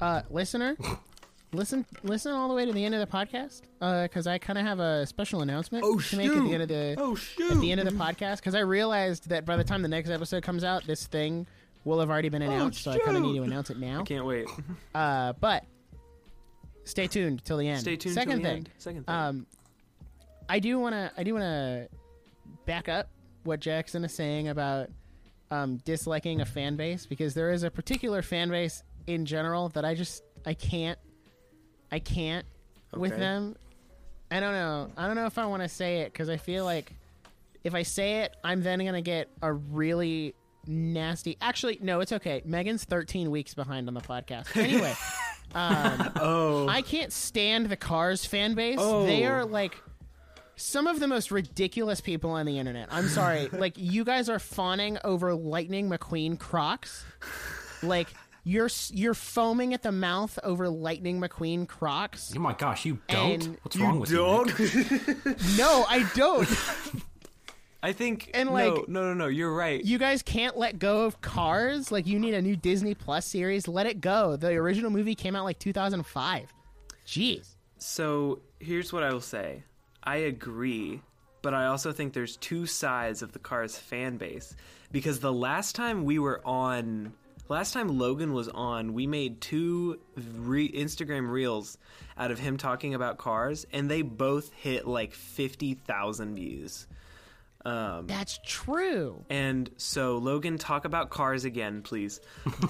Oh, 0.00 0.04
uh, 0.06 0.22
listener, 0.30 0.74
listen, 1.52 1.84
listen 2.02 2.32
all 2.32 2.48
the 2.48 2.54
way 2.54 2.64
to 2.64 2.72
the 2.72 2.82
end 2.82 2.94
of 2.94 3.00
the 3.00 3.06
podcast, 3.14 3.60
because 4.08 4.26
I 4.26 4.38
kind 4.38 4.58
of 4.58 4.64
have 4.64 4.80
a 4.80 5.06
special 5.06 5.42
announcement 5.42 5.84
Oh, 5.86 5.98
to 5.98 6.16
make 6.16 6.28
at 6.30 6.42
the 6.42 6.52
end 6.54 6.62
of 6.62 6.68
the 6.70 6.94
Oh 6.96 7.14
shoot! 7.14 7.52
at 7.52 7.60
the 7.60 7.70
end 7.70 7.78
of 7.80 7.86
the 7.86 7.92
podcast 7.92 8.36
because 8.36 8.54
I 8.54 8.60
realized 8.60 9.28
that 9.28 9.44
by 9.44 9.58
the 9.58 9.64
time 9.64 9.82
the 9.82 9.88
next 9.88 10.08
episode 10.08 10.42
comes 10.42 10.64
out, 10.64 10.86
this 10.86 11.06
thing 11.06 11.46
will 11.84 12.00
have 12.00 12.08
already 12.08 12.30
been 12.30 12.40
announced. 12.40 12.84
so 12.84 12.92
I 12.92 12.98
kind 13.00 13.18
of 13.18 13.22
need 13.22 13.36
to 13.36 13.42
announce 13.42 13.68
it 13.68 13.78
now. 13.78 14.00
I 14.00 14.04
Can't 14.04 14.24
wait. 14.24 14.46
Uh, 14.94 15.34
but 15.34 15.64
stay 16.84 17.06
tuned 17.06 17.44
till 17.44 17.58
the 17.58 17.68
end. 17.68 17.80
Stay 17.80 17.96
tuned. 17.96 18.14
Second 18.14 18.30
till 18.30 18.38
the 18.38 18.44
thing, 18.44 18.56
end. 18.56 18.70
Second 18.78 19.06
thing. 19.06 19.14
um, 19.14 19.46
I 20.48 20.58
do 20.58 20.78
want 20.78 20.94
to 20.94 21.12
I 21.18 21.22
do 21.22 21.34
want 21.34 21.42
to 21.44 21.88
back 22.64 22.88
up 22.88 23.08
what 23.44 23.60
Jackson 23.60 24.04
is 24.04 24.14
saying 24.14 24.48
about 24.48 24.88
um, 25.52 25.76
disliking 25.84 26.40
a 26.40 26.46
fan 26.46 26.76
base 26.76 27.04
because 27.04 27.34
there 27.34 27.50
is 27.50 27.62
a 27.62 27.70
particular 27.70 28.22
fan 28.22 28.48
base 28.48 28.82
in 29.06 29.26
general 29.26 29.68
that 29.70 29.84
I 29.84 29.94
just 29.94 30.22
I 30.46 30.54
can't 30.54 30.98
I 31.90 31.98
can't 31.98 32.46
with 32.94 33.16
them. 33.18 33.56
I 34.30 34.40
don't 34.40 34.54
know. 34.54 34.90
I 34.96 35.06
don't 35.06 35.14
know 35.14 35.26
if 35.26 35.36
I 35.36 35.44
want 35.44 35.62
to 35.62 35.68
say 35.68 36.00
it 36.00 36.12
because 36.12 36.30
I 36.30 36.38
feel 36.38 36.64
like 36.64 36.94
if 37.64 37.74
I 37.74 37.82
say 37.82 38.20
it, 38.20 38.34
I'm 38.42 38.62
then 38.62 38.78
gonna 38.82 39.02
get 39.02 39.28
a 39.42 39.52
really 39.52 40.34
nasty. 40.66 41.36
Actually, 41.42 41.78
no, 41.82 42.00
it's 42.00 42.12
okay. 42.12 42.40
Megan's 42.46 42.84
13 42.84 43.30
weeks 43.30 43.52
behind 43.52 43.88
on 43.88 43.94
the 43.94 44.00
podcast. 44.00 44.56
Anyway, 44.56 44.94
um, 45.54 46.12
Oh, 46.16 46.66
I 46.66 46.80
can't 46.80 47.12
stand 47.12 47.66
the 47.66 47.76
Cars 47.76 48.24
fan 48.24 48.54
base. 48.54 48.78
Oh. 48.80 49.04
They 49.04 49.26
are 49.26 49.44
like 49.44 49.76
some 50.56 50.86
of 50.86 51.00
the 51.00 51.08
most 51.08 51.30
ridiculous 51.30 52.00
people 52.00 52.30
on 52.30 52.46
the 52.46 52.58
internet. 52.58 52.88
I'm 52.90 53.08
sorry. 53.08 53.48
like 53.52 53.74
you 53.76 54.04
guys 54.04 54.28
are 54.28 54.38
fawning 54.38 54.98
over 55.04 55.34
Lightning 55.34 55.88
McQueen 55.90 56.38
Crocs. 56.38 57.04
Like 57.82 58.08
you're 58.44 58.68
you're 58.90 59.14
foaming 59.14 59.72
at 59.74 59.82
the 59.82 59.92
mouth 59.92 60.38
over 60.42 60.68
Lightning 60.68 61.20
McQueen 61.20 61.66
Crocs. 61.68 62.32
Oh 62.36 62.40
my 62.40 62.52
gosh, 62.54 62.84
you 62.84 62.98
don't? 63.08 63.44
And 63.44 63.58
What's 63.62 63.76
wrong 63.76 64.00
with 64.00 64.10
don't. 64.10 64.58
you? 64.58 64.66
Nic? 65.24 65.40
No, 65.58 65.84
I 65.88 66.08
don't. 66.14 66.48
I 67.84 67.92
think 67.92 68.30
And, 68.32 68.50
no, 68.50 68.54
like- 68.54 68.88
no, 68.88 69.02
no, 69.02 69.14
no. 69.14 69.26
You're 69.26 69.52
right. 69.52 69.84
you 69.84 69.98
guys 69.98 70.22
can't 70.22 70.56
let 70.56 70.78
go 70.78 71.04
of 71.04 71.20
Cars. 71.20 71.90
Like 71.90 72.06
you 72.06 72.18
need 72.20 72.34
a 72.34 72.42
new 72.42 72.54
Disney 72.54 72.94
Plus 72.94 73.26
series. 73.26 73.66
Let 73.66 73.86
it 73.86 74.00
go. 74.00 74.36
The 74.36 74.50
original 74.54 74.90
movie 74.90 75.16
came 75.16 75.34
out 75.34 75.44
like 75.44 75.58
2005. 75.58 76.52
Jeez. 77.06 77.48
So 77.78 78.40
here's 78.60 78.92
what 78.92 79.02
I 79.02 79.12
will 79.12 79.20
say. 79.20 79.64
I 80.04 80.16
agree, 80.16 81.00
but 81.42 81.54
I 81.54 81.66
also 81.66 81.92
think 81.92 82.12
there's 82.12 82.36
two 82.36 82.66
sides 82.66 83.22
of 83.22 83.32
the 83.32 83.38
Cars 83.38 83.76
fan 83.78 84.16
base 84.16 84.54
because 84.90 85.20
the 85.20 85.32
last 85.32 85.74
time 85.76 86.04
we 86.04 86.18
were 86.18 86.40
on, 86.46 87.12
last 87.48 87.72
time 87.72 87.88
Logan 87.98 88.32
was 88.32 88.48
on, 88.48 88.92
we 88.94 89.06
made 89.06 89.40
two 89.40 90.00
re- 90.16 90.70
Instagram 90.72 91.30
reels 91.30 91.78
out 92.18 92.30
of 92.30 92.38
him 92.38 92.56
talking 92.56 92.94
about 92.94 93.18
cars, 93.18 93.64
and 93.72 93.90
they 93.90 94.02
both 94.02 94.52
hit 94.52 94.86
like 94.86 95.14
fifty 95.14 95.74
thousand 95.74 96.34
views. 96.36 96.86
Um, 97.64 98.08
That's 98.08 98.40
true. 98.44 99.24
and 99.30 99.70
so 99.76 100.18
Logan, 100.18 100.58
talk 100.58 100.84
about 100.84 101.10
cars 101.10 101.44
again, 101.44 101.82
please. 101.82 102.20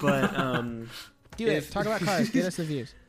But 0.01 0.37
um, 0.37 0.89
Do 1.37 1.47
If- 1.47 1.69
it. 1.69 1.71
Talk 1.71 1.87
about 1.87 2.01
Cars. 2.01 2.29
Get 2.29 2.45
us 2.45 2.57
the 2.57 2.63
views. 2.63 2.93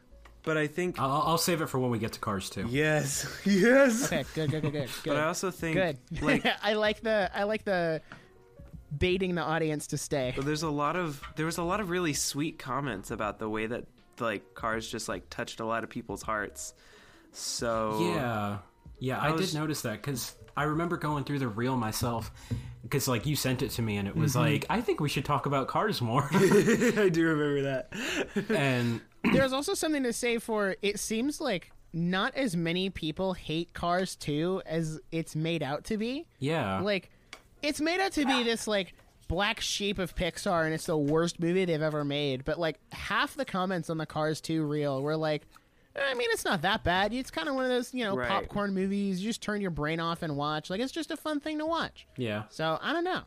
but 0.45 0.57
I 0.57 0.67
think 0.67 1.01
I'll, 1.01 1.23
I'll 1.27 1.39
save 1.39 1.61
it 1.63 1.67
for 1.67 1.79
when 1.79 1.91
we 1.91 1.99
get 1.99 2.13
to 2.13 2.21
Cars 2.21 2.51
too. 2.51 2.67
yes, 2.71 3.27
yes. 3.45 4.07
Okay. 4.07 4.25
Good. 4.35 4.51
Good. 4.51 4.63
Good. 4.63 4.73
Good. 4.73 4.89
Good. 4.89 4.91
But 5.05 5.17
I 5.17 5.25
also 5.27 5.51
think 5.51 5.77
Good. 5.77 5.99
like 6.23 6.47
I 6.63 6.75
like 6.75 7.01
the 7.03 7.31
I 7.35 7.45
like 7.45 7.65
the 7.65 8.01
baiting 8.97 9.35
the 9.35 9.43
audience 9.43 9.89
to 9.89 9.99
stay. 9.99 10.33
But 10.37 10.45
there's 10.45 10.63
a 10.63 10.71
lot 10.71 10.97
of 10.97 11.23
there 11.37 11.47
was 11.47 11.59
a 11.59 11.63
lot 11.63 11.81
of 11.81 11.91
really 11.91 12.13
sweet 12.13 12.59
comments 12.59 13.11
about 13.11 13.39
the 13.39 13.49
way 13.49 13.67
that 13.67 13.85
like 14.21 14.55
cars 14.55 14.89
just 14.89 15.09
like 15.09 15.29
touched 15.31 15.59
a 15.61 15.65
lot 15.65 15.83
of 15.85 15.91
people's 15.91 16.23
hearts. 16.23 16.75
So 17.33 17.99
Yeah, 18.15 18.59
yeah, 19.01 19.19
I, 19.19 19.31
was- 19.33 19.51
did 19.53 19.59
notice 19.59 19.83
that 19.83 20.01
because 20.03 20.37
I 20.57 20.65
remember 20.65 20.97
going 20.97 21.25
through 21.25 21.41
the 21.41 21.49
reel 21.49 21.77
myself 21.77 22.31
because 22.85 23.09
like 23.09 23.27
you 23.27 23.35
sent 23.35 23.63
it 23.63 23.71
to 23.71 23.83
me 23.83 23.97
and 23.97 24.07
it 24.07 24.15
was 24.15 24.35
Mm-hmm. 24.35 24.53
like 24.53 24.67
I 24.71 24.81
think 24.81 25.01
we 25.01 25.09
should 25.09 25.25
talk 25.25 25.47
about 25.47 25.67
cars 25.67 26.01
more 26.01 26.29
I 26.33 27.09
do 27.13 27.27
remember 27.27 27.63
that. 27.63 27.93
and 28.51 29.01
There's 29.33 29.53
also 29.53 29.75
something 29.75 30.03
to 30.03 30.13
say 30.13 30.39
for 30.39 30.77
it 30.83 30.99
seems 31.01 31.41
like 31.41 31.71
not 31.93 32.35
as 32.35 32.57
many 32.57 32.91
people 32.91 33.33
hate 33.35 33.73
Cars 33.73 34.17
2 34.17 34.63
as 34.67 35.01
it's 35.13 35.35
made 35.37 35.63
out 35.63 35.85
to 35.85 35.97
be. 35.97 36.27
yeah, 36.39 36.81
Like 36.81 37.11
it's 37.63 37.81
made 37.81 38.01
out 38.01 38.13
to 38.13 38.27
be 38.27 38.43
this 38.43 38.67
like 38.67 38.95
black 39.29 39.61
sheep 39.61 39.99
of 39.99 40.15
Pixar 40.15 40.65
and 40.67 40.75
it's 40.75 40.87
the 40.87 40.99
worst 40.99 41.41
movie 41.41 41.65
they've 41.65 41.81
ever 41.81 42.05
made. 42.05 42.45
But 42.45 42.59
like 42.59 42.79
half 42.93 43.35
the 43.35 43.45
comments 43.45 43.89
on 43.91 43.97
the 43.99 44.07
Cars 44.07 44.41
2 44.41 44.65
reel 44.65 45.03
were 45.03 45.17
like 45.17 45.43
I 45.97 46.15
mean, 46.15 46.29
it's 46.33 46.45
not 46.45 46.63
that 46.63 46.83
bad. 46.83 47.13
It's 47.15 47.31
kind 47.31 47.49
of 47.49 47.55
one 47.55 47.63
of 47.65 47.71
those, 47.71 47.95
you 47.95 48.05
know, 48.05 48.17
Right. 48.17 48.29
popcorn 48.29 48.75
movies. 48.75 49.21
You 49.23 49.29
just 49.29 49.41
turn 49.43 49.61
your 49.61 49.71
brain 49.71 50.01
off 50.01 50.23
and 50.25 50.37
watch. 50.37 50.69
Like, 50.69 50.81
it's 50.81 50.91
just 50.91 51.13
a 51.13 51.17
fun 51.17 51.39
thing 51.39 51.59
to 51.59 51.67
watch. 51.67 52.09
yeah, 52.17 52.43
So, 52.51 52.81
I 52.83 52.93
don't 52.93 53.05
know. 53.05 53.21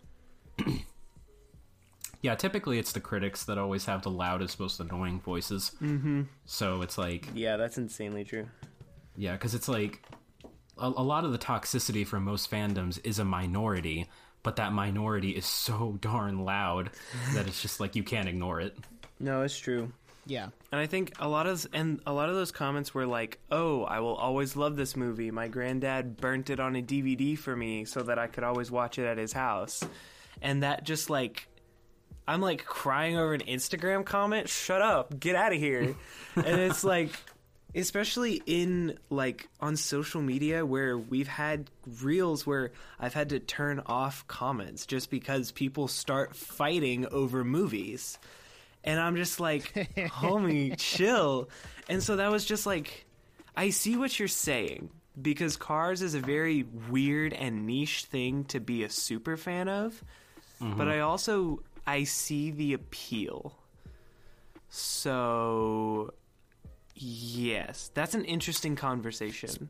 Yeah. 2.22 2.36
Typically, 2.36 2.80
it's 2.80 2.92
the 2.92 3.00
critics 3.00 3.46
that 3.46 3.58
always 3.58 3.86
have 3.86 4.02
the 4.02 4.12
loudest, 4.12 4.60
most 4.60 4.80
annoying 4.80 5.20
voices. 5.20 5.72
Mm-hmm. 5.82 6.24
So 6.46 6.82
it's 6.82 6.98
like 6.98 7.28
Yeah, 7.34 7.58
that's 7.58 7.78
insanely 7.78 8.24
true. 8.24 8.48
Yeah, 9.16 9.34
because 9.34 9.56
it's 9.56 9.68
like 9.68 10.02
a, 10.78 10.88
a 10.88 11.04
lot 11.04 11.26
of 11.26 11.32
the 11.32 11.38
toxicity 11.38 12.06
from 12.06 12.24
most 12.24 12.50
fandoms 12.50 13.00
is 13.04 13.20
a 13.20 13.26
minority, 13.26 14.08
but 14.44 14.58
that 14.58 14.74
minority 14.74 15.32
is 15.32 15.46
so 15.46 15.98
darn 16.02 16.46
loud 16.46 16.92
that 17.34 17.48
it's 17.48 17.62
just 17.62 17.80
like 17.80 17.96
you 17.96 18.04
can't 18.04 18.28
ignore 18.28 18.62
it. 18.62 18.78
No, 19.20 19.42
it's 19.42 19.58
true. 19.58 19.92
Yeah. 20.28 20.50
And 20.72 20.82
I 20.82 20.88
think 20.88 21.14
a 21.20 21.28
lot 21.28 21.48
of 21.48 21.66
and 21.74 22.02
a 22.06 22.12
lot 22.12 22.30
of 22.30 22.36
those 22.36 22.52
comments 22.52 22.94
were 22.94 23.06
like, 23.06 23.40
"Oh, 23.50 23.84
I 23.84 24.02
will 24.02 24.16
always 24.16 24.56
love 24.56 24.76
this 24.76 24.96
movie. 24.96 25.32
My 25.32 25.48
granddad 25.48 26.18
burnt 26.18 26.50
it 26.50 26.60
on 26.60 26.76
a 26.76 26.82
DVD 26.82 27.38
for 27.38 27.56
me 27.56 27.86
so 27.86 28.04
that 28.04 28.20
I 28.20 28.28
could 28.28 28.44
always 28.44 28.70
watch 28.70 29.00
it 29.00 29.06
at 29.06 29.18
his 29.18 29.34
house." 29.34 29.84
And 30.42 30.64
that 30.64 30.84
just 30.84 31.10
like 31.10 31.48
I'm 32.28 32.42
like 32.42 32.66
crying 32.66 33.18
over 33.18 33.34
an 33.34 33.42
Instagram 33.42 34.06
comment. 34.06 34.50
Shut 34.50 34.82
up. 34.82 35.20
Get 35.20 35.36
out 35.36 35.54
of 35.54 35.60
here. 35.60 35.96
and 36.36 36.60
it's 36.60 36.84
like 36.84 37.12
especially 37.76 38.42
in 38.46 38.98
like 39.10 39.48
on 39.60 39.76
social 39.76 40.22
media 40.22 40.66
where 40.66 40.98
we've 40.98 41.28
had 41.28 41.70
reels 42.02 42.46
where 42.46 42.72
I've 43.00 43.14
had 43.14 43.30
to 43.30 43.40
turn 43.40 43.82
off 43.86 44.28
comments 44.28 44.86
just 44.86 45.12
because 45.12 45.52
people 45.52 45.88
start 45.88 46.36
fighting 46.36 47.06
over 47.08 47.44
movies. 47.44 48.18
And 48.84 49.00
I'm 49.00 49.16
just 49.16 49.40
like, 49.40 49.74
homie, 49.96 50.76
chill. 50.78 51.50
And 51.90 52.02
so 52.02 52.16
that 52.16 52.32
was 52.32 52.46
just 52.46 52.66
like, 52.66 53.06
I 53.56 53.70
see 53.70 53.96
what 53.98 54.18
you're 54.18 54.28
saying 54.28 54.90
because 55.22 55.58
Cars 55.58 56.02
is 56.02 56.16
a 56.16 56.20
very 56.20 56.64
weird 56.90 57.34
and 57.34 57.66
niche 57.66 58.06
thing 58.06 58.46
to 58.46 58.60
be 58.60 58.84
a 58.84 58.90
super 58.90 59.36
fan 59.36 59.68
of. 59.68 60.04
But 60.60 60.68
mm-hmm. 60.68 60.82
I 60.82 61.00
also 61.02 61.62
I 61.88 62.04
see 62.04 62.52
the 62.52 62.74
appeal. 62.74 63.58
So 64.70 66.14
yes, 66.94 67.90
that's 67.94 68.14
an 68.14 68.26
interesting 68.26 68.76
conversation. 68.76 69.70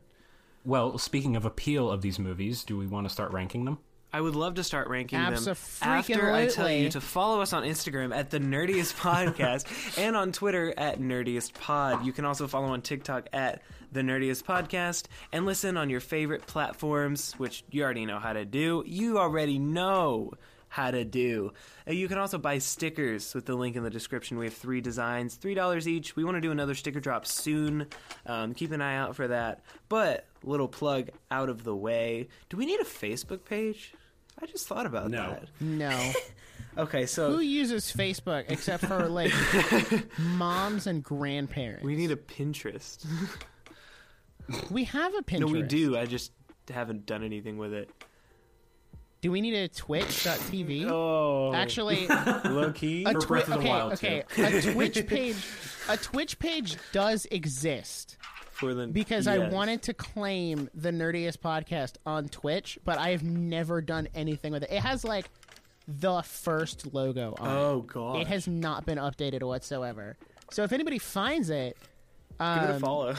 Well, 0.64 0.98
speaking 0.98 1.36
of 1.36 1.44
appeal 1.44 1.90
of 1.90 2.02
these 2.02 2.18
movies, 2.18 2.64
do 2.64 2.76
we 2.76 2.86
want 2.86 3.06
to 3.06 3.12
start 3.12 3.32
ranking 3.32 3.64
them? 3.64 3.78
I 4.12 4.22
would 4.22 4.34
love 4.34 4.54
to 4.54 4.64
start 4.64 4.88
ranking 4.88 5.18
them 5.18 5.34
Abso-freaking-lutely. 5.34 6.14
after 6.14 6.32
I 6.32 6.46
tell 6.46 6.70
you 6.70 6.88
to 6.90 7.00
follow 7.00 7.42
us 7.42 7.52
on 7.52 7.62
Instagram 7.62 8.14
at 8.14 8.30
the 8.30 8.40
Nerdiest 8.40 8.94
Podcast 9.00 9.98
and 9.98 10.16
on 10.16 10.32
Twitter 10.32 10.72
at 10.78 10.98
Nerdiest 10.98 11.52
Pod. 11.54 12.04
You 12.06 12.12
can 12.12 12.24
also 12.24 12.46
follow 12.46 12.68
on 12.68 12.80
TikTok 12.80 13.28
at 13.34 13.62
the 13.92 14.00
Nerdiest 14.00 14.44
Podcast 14.44 15.04
and 15.30 15.44
listen 15.44 15.76
on 15.76 15.90
your 15.90 16.00
favorite 16.00 16.46
platforms, 16.46 17.34
which 17.34 17.64
you 17.70 17.82
already 17.84 18.06
know 18.06 18.18
how 18.18 18.32
to 18.32 18.46
do. 18.46 18.82
You 18.86 19.18
already 19.18 19.58
know 19.58 20.32
how 20.78 20.90
to 20.92 21.04
do. 21.04 21.52
Uh, 21.88 21.92
You 21.92 22.06
can 22.08 22.18
also 22.18 22.38
buy 22.38 22.58
stickers 22.58 23.34
with 23.34 23.46
the 23.46 23.54
link 23.56 23.74
in 23.76 23.82
the 23.82 23.90
description. 23.90 24.38
We 24.38 24.46
have 24.46 24.54
three 24.54 24.80
designs, 24.80 25.34
three 25.34 25.54
dollars 25.54 25.88
each. 25.88 26.14
We 26.16 26.24
want 26.24 26.36
to 26.36 26.40
do 26.40 26.50
another 26.52 26.74
sticker 26.74 27.00
drop 27.00 27.26
soon. 27.26 27.86
Um, 28.26 28.54
keep 28.54 28.70
an 28.72 28.80
eye 28.80 28.96
out 28.96 29.16
for 29.16 29.26
that. 29.28 29.62
But 29.88 30.26
little 30.44 30.68
plug 30.68 31.10
out 31.30 31.48
of 31.48 31.64
the 31.64 31.74
way. 31.74 32.28
Do 32.48 32.56
we 32.56 32.64
need 32.66 32.80
a 32.80 32.84
Facebook 32.84 33.44
page? 33.44 33.92
I 34.40 34.46
just 34.46 34.68
thought 34.68 34.86
about 34.86 35.10
No. 35.10 35.30
that. 35.30 35.48
No. 35.60 36.12
Okay, 36.76 37.06
so 37.06 37.32
Who 37.32 37.40
uses 37.40 37.92
Facebook 37.92 38.44
except 38.50 38.84
for 38.86 39.08
like 39.08 39.32
moms 40.18 40.86
and 40.86 41.02
grandparents? 41.02 41.84
we 41.84 41.96
need 41.96 42.12
a 42.12 42.16
Pinterest. 42.16 43.04
We 44.70 44.84
have 44.84 45.12
a 45.14 45.22
Pinterest. 45.22 45.40
No, 45.40 45.46
we 45.48 45.62
do. 45.62 45.96
I 45.96 46.06
just 46.06 46.30
haven't 46.68 47.04
done 47.06 47.24
anything 47.24 47.58
with 47.58 47.72
it. 47.72 47.90
Do 49.20 49.32
we 49.32 49.40
need 49.40 49.54
a 49.54 49.68
Twitch.tv? 49.68 50.86
Oh, 50.88 51.52
Actually, 51.52 52.06
low 52.44 52.70
key. 52.72 53.04
a 53.04 53.12
Twi- 53.14 53.26
Breath 53.26 53.48
of 53.48 53.54
the 53.54 53.58
okay, 53.58 53.68
Wild, 53.68 53.92
okay, 53.94 54.24
a 54.38 54.72
Twitch 54.72 55.06
page, 55.06 55.36
a 55.88 55.96
Twitch 55.96 56.38
page 56.38 56.76
does 56.92 57.26
exist 57.30 58.16
for 58.52 58.74
the 58.74 58.86
because 58.86 59.26
I 59.26 59.48
wanted 59.48 59.82
to 59.82 59.94
claim 59.94 60.70
the 60.74 60.90
nerdiest 60.90 61.38
podcast 61.38 61.94
on 62.06 62.28
Twitch, 62.28 62.78
but 62.84 62.98
I 62.98 63.10
have 63.10 63.24
never 63.24 63.80
done 63.80 64.08
anything 64.14 64.52
with 64.52 64.62
it. 64.62 64.70
It 64.70 64.80
has 64.82 65.02
like 65.04 65.28
the 65.88 66.22
first 66.22 66.92
logo 66.94 67.34
on 67.40 67.48
Oh 67.56 67.78
it. 67.80 67.86
god, 67.88 68.20
It 68.20 68.26
has 68.28 68.46
not 68.46 68.86
been 68.86 68.98
updated 68.98 69.42
whatsoever. 69.42 70.16
So 70.52 70.62
if 70.62 70.72
anybody 70.72 70.98
finds 70.98 71.50
it, 71.50 71.76
Give 72.38 72.46
it 72.62 72.70
a 72.70 72.74
um, 72.74 72.80
follow. 72.80 73.14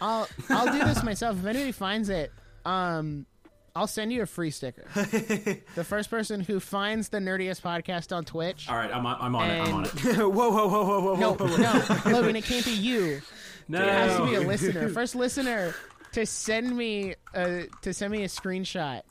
I'll 0.00 0.26
I'll 0.48 0.72
do 0.72 0.82
this 0.84 1.02
myself. 1.02 1.36
If 1.38 1.44
anybody 1.44 1.72
finds 1.72 2.08
it, 2.08 2.32
um, 2.64 3.26
I'll 3.76 3.88
send 3.88 4.12
you 4.12 4.22
a 4.22 4.26
free 4.26 4.50
sticker. 4.52 4.84
the 4.94 5.82
first 5.84 6.08
person 6.08 6.38
who 6.40 6.60
finds 6.60 7.08
the 7.08 7.18
nerdiest 7.18 7.60
podcast 7.60 8.14
on 8.14 8.24
Twitch. 8.24 8.68
All 8.68 8.76
right, 8.76 8.90
I'm 8.92 9.04
on, 9.04 9.16
I'm 9.20 9.34
on 9.34 9.50
it. 9.50 9.60
I'm 9.68 9.74
on 9.74 9.84
it. 9.84 9.90
whoa, 9.90 10.28
whoa, 10.30 10.68
whoa, 10.68 10.68
whoa, 10.68 11.00
whoa, 11.00 11.14
whoa, 11.14 11.16
No, 11.16 11.32
whoa. 11.34 12.10
no, 12.10 12.18
Logan, 12.20 12.36
it 12.36 12.44
can't 12.44 12.64
be 12.64 12.70
you. 12.70 13.20
No, 13.68 13.82
It 13.82 13.88
has 13.88 14.16
to 14.18 14.26
be 14.26 14.34
a 14.36 14.40
listener. 14.42 14.88
First 14.90 15.16
listener 15.16 15.74
to 16.12 16.24
send 16.24 16.76
me 16.76 17.16
uh 17.34 17.62
to 17.82 17.92
send 17.92 18.12
me 18.12 18.22
a 18.22 18.28
screenshot 18.28 19.02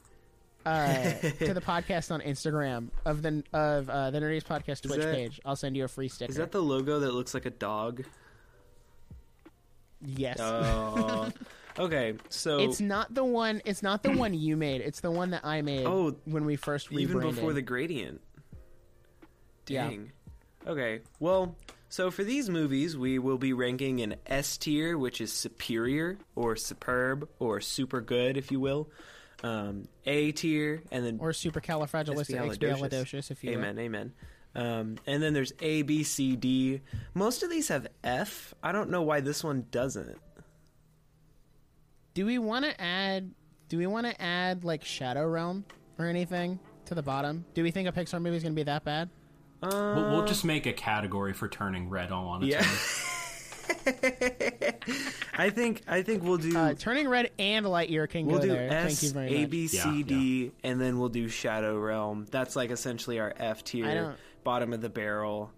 uh, 0.65 0.93
to 1.39 1.53
the 1.53 1.59
podcast 1.67 2.09
on 2.11 2.21
Instagram 2.21 2.87
of 3.03 3.21
the 3.21 3.43
of 3.51 3.89
uh, 3.89 4.11
the 4.11 4.19
Nerdiest 4.21 4.43
Podcast 4.45 4.83
Twitch 4.83 5.01
that- 5.01 5.13
page, 5.13 5.41
I'll 5.43 5.57
send 5.57 5.75
you 5.75 5.83
a 5.83 5.89
free 5.89 6.07
sticker. 6.07 6.29
Is 6.31 6.37
that 6.37 6.53
the 6.53 6.61
logo 6.61 6.99
that 7.01 7.13
looks 7.13 7.33
like 7.33 7.45
a 7.45 7.49
dog? 7.49 8.05
yes. 10.05 10.37
Oh. 10.39 11.27
Okay, 11.77 12.15
so 12.29 12.59
It's 12.59 12.79
not 12.79 13.13
the 13.13 13.23
one. 13.23 13.61
It's 13.65 13.83
not 13.83 14.03
the 14.03 14.11
one 14.11 14.33
you 14.33 14.57
made. 14.57 14.81
It's 14.81 15.01
the 15.01 15.11
one 15.11 15.31
that 15.31 15.45
I 15.45 15.61
made. 15.61 15.85
Oh, 15.85 16.15
when 16.25 16.45
we 16.45 16.55
first 16.55 16.91
even 16.91 17.15
rebranded. 17.17 17.35
before 17.35 17.53
the 17.53 17.61
gradient. 17.61 18.21
Yeah. 19.67 19.89
Dang. 19.89 20.11
Okay. 20.67 21.01
Well, 21.19 21.55
so 21.89 22.09
for 22.11 22.23
these 22.23 22.49
movies, 22.49 22.97
we 22.97 23.19
will 23.19 23.37
be 23.37 23.53
ranking 23.53 24.01
an 24.01 24.15
S 24.25 24.57
tier, 24.57 24.97
which 24.97 25.21
is 25.21 25.31
superior 25.31 26.17
or 26.35 26.55
superb 26.55 27.29
or 27.39 27.61
super 27.61 28.01
good, 28.01 28.37
if 28.37 28.51
you 28.51 28.59
will. 28.59 28.89
Um, 29.43 29.89
A 30.05 30.31
tier, 30.31 30.81
and 30.91 31.05
then 31.05 31.17
or 31.21 31.31
supercalifragilisticexpialidocious, 31.31 33.29
if 33.29 33.43
you 33.43 33.51
will. 33.51 33.57
amen, 33.59 33.77
amen. 33.77 34.13
Um, 34.55 34.97
and 35.05 35.21
then 35.21 35.33
there's 35.33 35.51
A, 35.59 35.81
B, 35.81 36.03
C, 36.03 36.35
D. 36.35 36.81
Most 37.13 37.43
of 37.43 37.49
these 37.49 37.67
have 37.67 37.87
F. 38.03 38.53
I 38.63 38.71
don't 38.71 38.89
know 38.89 39.01
why 39.01 39.19
this 39.19 39.43
one 39.43 39.65
doesn't. 39.71 40.17
Do 42.13 42.25
we 42.25 42.37
want 42.37 42.65
to 42.65 42.79
add? 42.81 43.31
Do 43.69 43.77
we 43.77 43.87
want 43.87 44.05
to 44.07 44.21
add 44.21 44.63
like 44.63 44.83
Shadow 44.83 45.25
Realm 45.27 45.65
or 45.97 46.05
anything 46.05 46.59
to 46.85 46.95
the 46.95 47.01
bottom? 47.01 47.45
Do 47.53 47.63
we 47.63 47.71
think 47.71 47.87
a 47.87 47.91
Pixar 47.91 48.21
movie 48.21 48.37
is 48.37 48.43
going 48.43 48.53
to 48.53 48.59
be 48.59 48.63
that 48.63 48.83
bad? 48.83 49.09
Uh, 49.61 49.93
We'll, 49.95 50.09
we'll 50.11 50.25
just 50.25 50.43
make 50.45 50.65
a 50.65 50.73
category 50.73 51.33
for 51.33 51.47
turning 51.47 51.89
red 51.89 52.11
all 52.11 52.27
on 52.27 52.43
its 52.43 52.51
yeah. 52.51 52.59
own. 52.59 52.67
I 55.37 55.49
think 55.49 55.81
I 55.87 56.01
think 56.01 56.21
we'll 56.23 56.37
do 56.37 56.55
Uh, 56.55 56.73
Turning 56.73 57.07
Red 57.07 57.31
and 57.39 57.65
Lightyear 57.65 58.09
can 58.09 58.25
We'll 58.25 58.37
go 58.39 58.43
do 58.43 58.49
there. 58.49 58.69
Thank 58.69 59.01
you 59.01 59.09
very 59.11 59.35
A, 59.35 59.41
much. 59.41 59.49
B, 59.49 59.67
C, 59.67 59.77
Yeah, 59.77 60.03
D, 60.05 60.51
and 60.63 60.79
then 60.81 60.99
we'll 60.99 61.09
do 61.09 61.27
Shadow 61.29 61.79
Realm. 61.79 62.25
That's 62.29 62.55
like 62.57 62.71
essentially 62.71 63.19
our 63.19 63.33
F 63.37 63.63
tier, 63.63 64.15
bottom 64.43 64.73
of 64.73 64.81
the 64.81 64.89
barrel. 64.89 65.49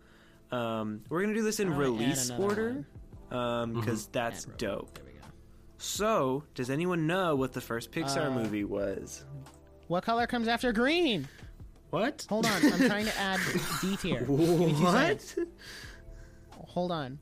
Um, 0.51 1.01
we're 1.09 1.21
gonna 1.21 1.33
do 1.33 1.41
this 1.43 1.59
in 1.59 1.75
release 1.75 2.29
order 2.29 2.85
one. 3.29 3.73
because 3.73 4.05
that's 4.07 4.45
Add 4.45 4.51
row. 4.51 4.55
dope. 4.57 4.99
There 5.77 5.97
we 5.97 6.39
go. 6.39 6.39
So, 6.39 6.43
does 6.53 6.69
anyone 6.69 7.07
know 7.07 7.35
what 7.35 7.53
the 7.53 7.61
first 7.61 7.91
Pixar 7.91 8.27
Uh, 8.27 8.31
movie 8.31 8.63
was? 8.63 9.23
What 9.87 10.03
color 10.03 10.27
comes 10.27 10.47
after 10.47 10.71
green? 10.71 11.27
What? 11.91 12.25
Hold 12.29 12.45
on, 12.45 12.51
I'm 12.73 12.87
trying 12.87 13.05
to 13.05 13.17
add 13.17 13.39
D 13.81 13.95
tier. 13.97 14.19
Give 14.21 14.29
me 14.29 14.73
two 14.73 14.83
What? 14.83 15.35
Hold 16.67 16.91
on. 16.91 17.19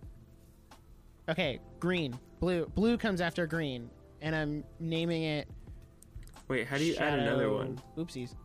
Okay, 1.29 1.59
green, 1.79 2.17
blue. 2.39 2.65
Blue 2.75 2.97
comes 2.97 3.21
after 3.21 3.45
green, 3.45 3.89
and 4.21 4.35
I'm 4.35 4.63
naming 4.79 5.23
it. 5.23 5.47
Wait, 6.47 6.67
how 6.67 6.77
do 6.77 6.83
you 6.83 6.95
add 6.95 7.19
another 7.19 7.51
one? 7.51 7.79
Oopsies. 7.97 8.35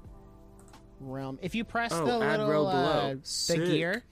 Realm. 1.00 1.38
If 1.42 1.54
you 1.54 1.64
press 1.64 1.92
Oh, 1.92 2.04
the 2.04 2.18
little 2.18 2.66
uh, 2.66 3.14
the 3.48 3.56
gear. 3.56 4.02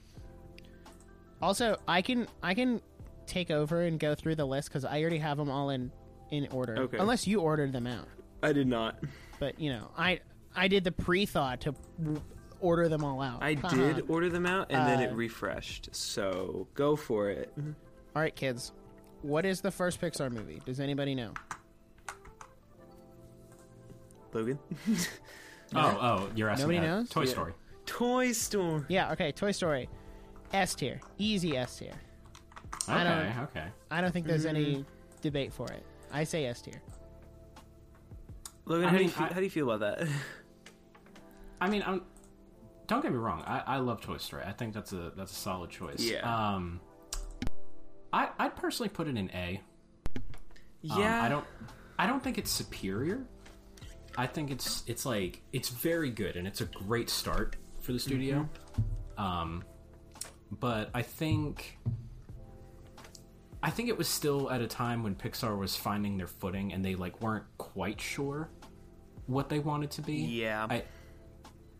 Also, 1.41 1.77
I 1.87 2.01
can 2.01 2.27
I 2.41 2.53
can 2.53 2.81
take 3.27 3.51
over 3.51 3.81
and 3.81 3.99
go 3.99 4.15
through 4.15 4.35
the 4.35 4.45
list 4.45 4.69
because 4.69 4.85
I 4.85 5.01
already 5.01 5.19
have 5.19 5.37
them 5.37 5.49
all 5.49 5.69
in 5.69 5.91
in 6.31 6.47
order. 6.51 6.77
Okay. 6.79 6.97
Unless 6.97 7.27
you 7.27 7.41
ordered 7.41 7.71
them 7.73 7.85
out, 7.87 8.07
I 8.43 8.53
did 8.53 8.67
not. 8.67 8.97
but 9.39 9.59
you 9.59 9.71
know 9.71 9.91
I 9.97 10.19
I 10.55 10.67
did 10.67 10.83
the 10.83 10.91
pre 10.91 11.25
thought 11.25 11.61
to 11.61 11.75
order 12.59 12.87
them 12.89 13.03
all 13.03 13.21
out. 13.21 13.43
I 13.43 13.53
Haha. 13.53 13.75
did 13.75 14.09
order 14.09 14.29
them 14.29 14.45
out, 14.45 14.67
and 14.71 14.87
then 14.87 14.99
it 15.01 15.11
Uh, 15.11 15.15
refreshed. 15.15 15.89
So 15.93 16.67
go 16.73 16.95
for 16.95 17.29
it, 17.29 17.53
All 17.57 18.21
right, 18.21 18.35
kids. 18.35 18.71
What 19.21 19.45
is 19.45 19.61
the 19.61 19.71
first 19.71 19.99
Pixar 20.01 20.31
movie? 20.31 20.61
Does 20.65 20.79
anybody 20.79 21.13
know? 21.15 21.33
Logan. 24.33 24.59
Oh, 25.75 25.79
oh, 25.99 26.29
you're 26.33 26.47
asking 26.49 26.69
Nobody 26.69 26.79
that. 26.87 26.95
knows? 26.95 27.09
Toy 27.09 27.23
Yeah. 27.23 27.29
Story. 27.29 27.53
Toy 27.85 28.31
Story. 28.31 28.83
Yeah. 28.87 29.11
Okay. 29.11 29.33
Toy 29.33 29.51
Story. 29.51 29.89
S 30.53 30.73
tier. 30.75 31.01
Easy 31.17 31.57
S 31.57 31.79
tier. 31.79 31.91
I 32.89 33.03
don't- 33.03 33.37
okay. 33.45 33.67
I 33.91 34.01
don't 34.01 34.11
think 34.11 34.25
there's 34.27 34.45
Mm-hmm. 34.45 34.55
any 34.55 34.85
debate 35.21 35.53
for 35.53 35.67
it. 35.71 35.83
I 36.11 36.23
say 36.23 36.45
S 36.45 36.61
tier. 36.61 36.81
Logan, 38.65 38.85
I 38.87 38.91
how, 38.91 38.97
do 38.97 39.03
you 39.03 39.07
mean, 39.09 39.15
feel, 39.15 39.25
I- 39.25 39.29
how 39.33 39.39
do 39.39 39.43
you 39.43 39.49
feel 39.49 39.71
about 39.71 39.97
that? 39.99 40.07
I 41.61 41.69
mean, 41.69 41.83
I'm, 41.85 42.03
don't 42.87 43.01
get 43.01 43.11
me 43.11 43.17
wrong. 43.17 43.41
I, 43.45 43.63
I 43.65 43.77
love 43.77 44.01
Toy 44.01 44.17
Story. 44.17 44.43
I 44.45 44.51
think 44.51 44.73
that's 44.73 44.93
a 44.93 45.11
that's 45.15 45.31
a 45.31 45.35
solid 45.35 45.69
choice. 45.69 45.99
Yeah. 45.99 46.19
Um, 46.55 46.79
I 48.13 48.29
I'd 48.39 48.55
personally 48.55 48.89
put 48.89 49.07
it 49.07 49.17
in 49.17 49.29
A. 49.31 49.59
Um, 50.89 51.01
yeah, 51.01 51.21
I 51.23 51.27
don't 51.29 51.45
I 51.99 52.05
don't 52.07 52.23
think 52.23 52.37
it's 52.37 52.51
superior. 52.51 53.23
I 54.17 54.27
think 54.27 54.51
it's 54.51 54.83
it's 54.87 55.05
like 55.05 55.41
it's 55.51 55.69
very 55.69 56.11
good 56.11 56.35
and 56.37 56.47
it's 56.47 56.61
a 56.61 56.65
great 56.65 57.09
start 57.09 57.55
for 57.81 57.91
the 57.91 57.99
studio. 57.99 58.47
Um, 59.17 59.63
but 60.59 60.89
I 60.93 61.01
think 61.01 61.77
I 63.67 63.69
think 63.69 63.89
it 63.89 63.97
was 63.97 64.07
still 64.07 64.49
at 64.49 64.61
a 64.61 64.67
time 64.67 65.03
when 65.03 65.13
Pixar 65.13 65.57
was 65.57 65.75
finding 65.75 66.17
their 66.17 66.27
footing 66.27 66.71
and 66.71 66.85
they 66.85 66.95
like 66.95 67.19
weren't 67.21 67.43
quite 67.57 67.99
sure 67.99 68.49
what 69.25 69.49
they 69.49 69.59
wanted 69.59 69.91
to 69.91 70.01
be. 70.01 70.15
Yeah. 70.15 70.67
I 70.69 70.83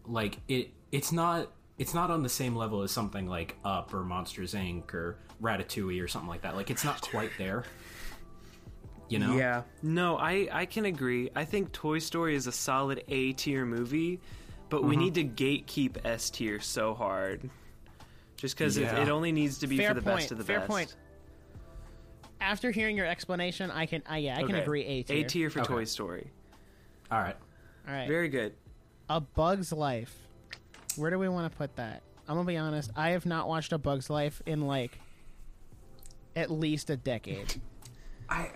like 0.06 0.38
it 0.50 0.72
it's 0.92 1.14
not 1.14 1.50
it's 1.78 1.94
not 1.94 2.12
on 2.12 2.24
the 2.24 2.30
same 2.30 2.58
level 2.58 2.82
as 2.82 2.92
something 2.92 3.26
like 3.28 3.56
Up 3.64 3.94
or 3.94 4.04
Monsters 4.04 4.54
Inc. 4.54 4.94
or 4.94 5.18
Ratatouille 5.42 6.04
or 6.04 6.10
something 6.10 6.28
like 6.28 6.42
that. 6.42 6.58
Like 6.58 6.70
it's 6.70 6.84
not 6.84 7.02
quite 7.02 7.32
there. 7.38 7.64
You 9.08 9.20
know? 9.20 9.38
Yeah. 9.38 9.62
No, 9.82 10.18
I 10.18 10.50
I 10.52 10.66
can 10.66 10.84
agree. 10.84 11.30
I 11.38 11.46
think 11.46 11.72
Toy 11.72 12.00
Story 12.00 12.36
is 12.36 12.48
a 12.48 12.52
solid 12.52 13.02
A 13.08 13.32
tier 13.32 13.66
movie, 13.66 14.20
but 14.68 14.82
Mm-hmm. 14.82 14.90
we 14.90 14.96
need 14.98 15.14
to 15.16 15.24
gatekeep 15.24 16.06
S 16.06 16.30
tier 16.32 16.60
so 16.60 16.94
hard. 16.94 17.50
Just 18.36 18.58
because 18.58 18.78
Yeah. 18.78 18.94
it, 19.00 19.08
it 19.08 19.10
only 19.10 19.32
needs 19.32 19.60
to 19.60 19.68
be 19.68 19.78
Fair 19.78 19.88
for 19.90 19.94
the 19.94 20.02
point. 20.02 20.18
best 20.18 20.32
of 20.34 20.38
the 20.38 20.44
Fair 20.44 20.60
best. 20.60 20.70
point. 20.70 20.96
After 22.40 22.72
hearing 22.72 22.98
your 22.98 23.06
explanation, 23.06 23.72
I 23.72 23.86
can. 23.86 24.04
I 24.08 24.20
yeah, 24.20 24.38
I 24.38 24.44
can 24.44 24.56
Okay. 24.56 24.62
agree. 24.62 24.84
A 24.86 25.04
tier. 25.04 25.18
A 25.18 25.24
tier 25.24 25.50
for 25.50 25.60
Okay. 25.62 25.74
Toy 25.74 25.84
Story. 25.86 26.32
All 27.12 27.20
right. 27.20 27.36
All 27.88 27.94
right. 27.94 28.08
Very 28.08 28.30
good. 28.30 28.54
A 29.10 29.22
Bug's 29.22 29.72
Life. 29.72 30.16
Where 30.96 31.10
do 31.10 31.20
we 31.20 31.30
want 31.30 31.52
to 31.52 31.58
put 31.58 31.76
that? 31.78 32.02
I'm 32.28 32.36
gonna 32.36 32.48
be 32.48 32.58
honest. 32.58 32.92
I 32.96 33.12
have 33.12 33.26
not 33.26 33.48
watched 33.48 33.72
A 33.72 33.78
Bug's 33.78 34.10
Life 34.10 34.42
in 34.46 34.68
like 34.68 35.00
at 36.36 36.52
least 36.52 36.90
a 36.90 36.98
decade. 36.98 37.62
I 38.30 38.50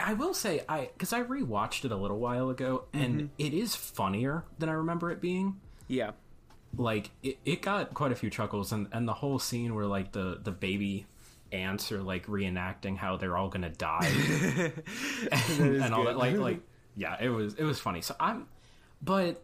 I 0.00 0.14
will 0.14 0.32
say 0.32 0.62
I 0.68 0.90
because 0.92 1.12
I 1.12 1.22
rewatched 1.22 1.84
it 1.84 1.92
a 1.92 1.96
little 1.96 2.18
while 2.18 2.48
ago 2.50 2.84
and 2.92 3.14
mm-hmm. 3.14 3.26
it 3.38 3.52
is 3.52 3.74
funnier 3.76 4.44
than 4.58 4.68
I 4.68 4.72
remember 4.72 5.10
it 5.10 5.20
being. 5.20 5.60
Yeah. 5.86 6.12
Like 6.76 7.10
it, 7.22 7.38
it 7.44 7.62
got 7.62 7.94
quite 7.94 8.12
a 8.12 8.14
few 8.14 8.30
chuckles 8.30 8.72
and 8.72 8.88
and 8.92 9.06
the 9.06 9.14
whole 9.14 9.38
scene 9.38 9.74
where 9.74 9.86
like 9.86 10.12
the 10.12 10.40
the 10.42 10.52
baby 10.52 11.06
ants 11.52 11.92
are 11.92 12.02
like 12.02 12.26
reenacting 12.26 12.96
how 12.96 13.16
they're 13.16 13.36
all 13.36 13.48
gonna 13.48 13.70
die. 13.70 14.08
And, 15.58 15.82
and 15.82 15.94
all 15.94 16.04
that 16.04 16.16
like 16.16 16.36
like 16.36 16.60
yeah 16.96 17.16
it 17.20 17.28
was 17.28 17.54
it 17.54 17.64
was 17.64 17.78
funny. 17.78 18.00
So 18.00 18.14
i'm 18.18 18.46
but 19.02 19.42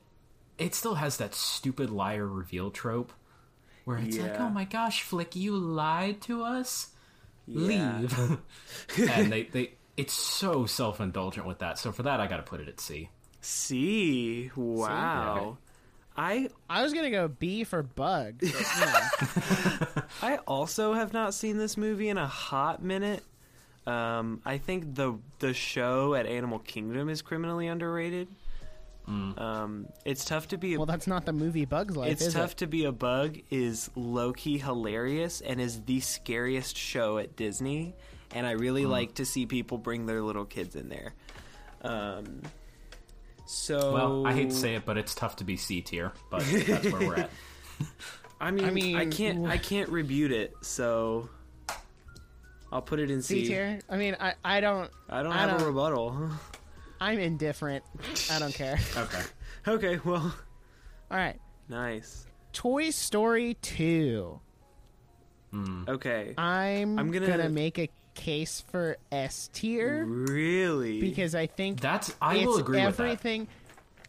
it 0.59 0.75
still 0.75 0.95
has 0.95 1.17
that 1.19 1.35
stupid 1.35 1.91
liar 1.91 2.27
reveal 2.27 2.71
trope 2.71 3.13
where 3.85 3.99
it's 3.99 4.19
like 4.19 4.39
oh 4.41 4.49
my 4.49 4.65
gosh 4.65 5.05
Flik 5.05 5.37
you 5.37 5.57
lied 5.57 6.21
to 6.23 6.43
us? 6.43 6.89
Yeah. 7.47 7.99
leave. 7.99 8.39
And 9.11 9.33
they 9.33 9.45
they 9.45 9.73
it's 9.97 10.15
so 10.15 10.67
self-indulgent 10.67 11.47
with 11.47 11.59
that. 11.61 11.79
So 11.79 11.93
for 11.93 12.03
that 12.05 12.21
i 12.21 12.27
gotta 12.27 12.43
put 12.43 12.61
it 12.61 12.69
at 12.69 12.81
c. 12.81 13.11
C. 13.41 14.51
Wow. 14.57 15.59
I 16.17 16.49
I 16.69 16.83
was 16.83 16.93
gonna 16.93 17.11
go 17.11 17.29
B 17.29 17.65
for 17.65 17.83
Bug. 17.83 18.37
but, 18.41 18.51
you 18.51 18.87
know. 18.87 20.03
I 20.23 20.37
also 20.47 20.93
have 20.95 21.13
not 21.13 21.35
seen 21.35 21.59
this 21.59 21.77
movie 21.77 22.09
in 22.09 22.19
a 22.19 22.27
hot 22.27 22.83
minute. 22.83 23.23
Um, 23.87 24.41
I 24.45 24.59
think 24.59 24.95
the 24.95 25.19
the 25.41 25.53
show 25.53 26.15
at 26.15 26.27
Animal 26.27 26.61
Kingdom 26.61 27.09
is 27.09 27.23
criminally 27.23 27.67
underrated. 27.67 28.29
Um, 29.07 29.89
it's 30.05 30.25
tough 30.25 30.49
to 30.49 30.57
be. 30.57 30.75
A, 30.75 30.79
well, 30.79 30.87
that's 30.87 31.07
not 31.07 31.27
the 31.27 31.33
movie 31.33 31.67
Bug's 31.67 31.97
Life. 31.97 32.13
it's 32.13 32.23
is 32.23 32.35
tough 32.35 32.53
it? 32.53 32.59
to 32.59 32.67
be 32.67 32.85
a 32.85 32.93
bug. 32.93 33.39
Is 33.51 33.91
low 33.95 34.33
key 34.33 34.59
hilarious 34.59 35.41
and 35.43 35.61
is 35.61 35.83
the 35.83 36.01
scariest 36.01 36.77
show 36.77 37.19
at 37.19 37.37
Disney. 37.37 37.95
And 38.35 38.47
I 38.47 38.53
really 38.53 38.87
like 38.87 39.15
to 39.15 39.25
see 39.25 39.47
people 39.47 39.79
bring 39.79 40.07
their 40.07 40.23
little 40.23 40.45
kids 40.45 40.75
in 40.75 40.89
there. 40.89 41.13
Um, 41.83 42.41
so 43.47 43.93
well 43.93 44.27
i 44.27 44.33
hate 44.33 44.51
to 44.51 44.57
say 44.57 44.75
it 44.75 44.85
but 44.85 44.97
it's 44.97 45.15
tough 45.15 45.37
to 45.37 45.45
be 45.45 45.57
c 45.57 45.81
tier 45.81 46.13
but 46.31 46.43
that's 46.67 46.91
where 46.91 47.09
we're 47.09 47.17
at 47.17 47.31
I 48.41 48.51
mean, 48.51 48.65
I 48.65 48.71
mean, 48.71 49.11
can't. 49.11 49.47
I 49.47 49.57
can't 49.57 49.89
rebut 49.89 50.31
it. 50.31 50.55
So 50.61 51.31
I'll 52.71 52.83
put 52.83 52.99
it 52.99 53.11
in 53.11 53.23
C. 53.23 53.43
C 53.45 53.49
tier. 53.49 53.81
I 53.89 53.97
mean, 53.97 54.17
I 54.21 54.35
I 54.45 54.61
don't. 54.61 54.91
I 55.09 55.23
don't 55.23 55.33
I 55.33 55.39
have 55.39 55.55
a 55.55 55.59
don't- 55.59 55.67
rebuttal. 55.69 56.31
I'm 57.01 57.19
indifferent. 57.21 57.85
I 58.31 58.39
don't 58.39 58.53
care. 58.53 58.79
okay 58.97 59.23
okay, 59.67 60.01
well, 60.05 60.35
All 61.11 61.17
right. 61.17 61.39
nice. 61.69 62.27
Toy 62.53 62.91
Story 62.91 63.55
2. 63.63 64.41
Hmm. 65.51 65.85
Okay, 65.89 66.35
I'm, 66.37 66.99
I'm 66.99 67.11
gonna- 67.11 67.27
gonna... 67.27 67.49
make 67.49 67.79
a 67.79 67.89
case 68.15 68.63
for 68.71 68.97
S 69.13 69.51
tier 69.53 70.05
really? 70.05 71.01
because 71.01 71.35
I 71.35 71.47
think 71.47 71.81
that's 71.81 72.15
i 72.23 72.37
will 72.37 72.53
it's 72.53 72.61
agree 72.61 72.85
with 72.85 72.97
that 72.97 73.05
everything. 73.05 73.49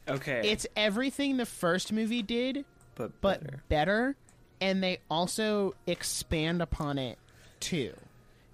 Okay, 0.08 0.41
It's 0.52 0.68
everything 0.76 1.38
the 1.38 1.48
first 1.48 1.91
movie 1.91 2.22
did, 2.22 2.63
but 2.94 3.20
but 3.22 3.41
better. 3.41 3.63
better. 3.70 4.15
and 4.62 4.84
they 4.84 5.00
also 5.10 5.74
expand 5.88 6.62
upon 6.62 7.00
it 7.00 7.18
too. 7.60 7.94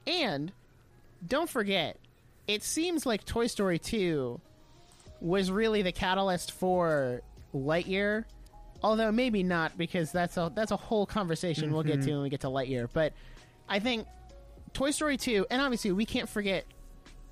And 0.08 0.54
don't 1.28 1.50
forget, 1.50 1.98
it 2.48 2.64
seems 2.64 3.06
like 3.06 3.26
Toy 3.26 3.48
Story 3.48 3.80
2 3.80 4.40
was 5.20 5.52
really 5.52 5.82
the 5.82 5.92
catalyst 5.92 6.54
for 6.54 7.22
Lightyear, 7.54 8.24
although 8.82 9.12
maybe 9.12 9.44
not 9.44 9.78
because 9.78 10.12
that's 10.12 10.38
a 10.38 10.52
that's 10.56 10.72
a 10.72 10.78
whole 10.78 11.06
conversation 11.06 11.74
we'll 11.74 11.84
get 11.84 11.96
to 11.96 12.00
mm-hmm. 12.00 12.12
when 12.12 12.22
we 12.24 12.30
get 12.30 12.42
to 12.42 12.48
Lightyear, 12.48 12.88
but 12.94 13.14
I 13.68 13.80
think 13.80 14.08
Toy 14.74 14.92
Story 14.92 15.18
2 15.18 15.48
and 15.50 15.62
obviously 15.62 15.92
we 15.92 16.06
can't 16.06 16.30
forget 16.30 16.66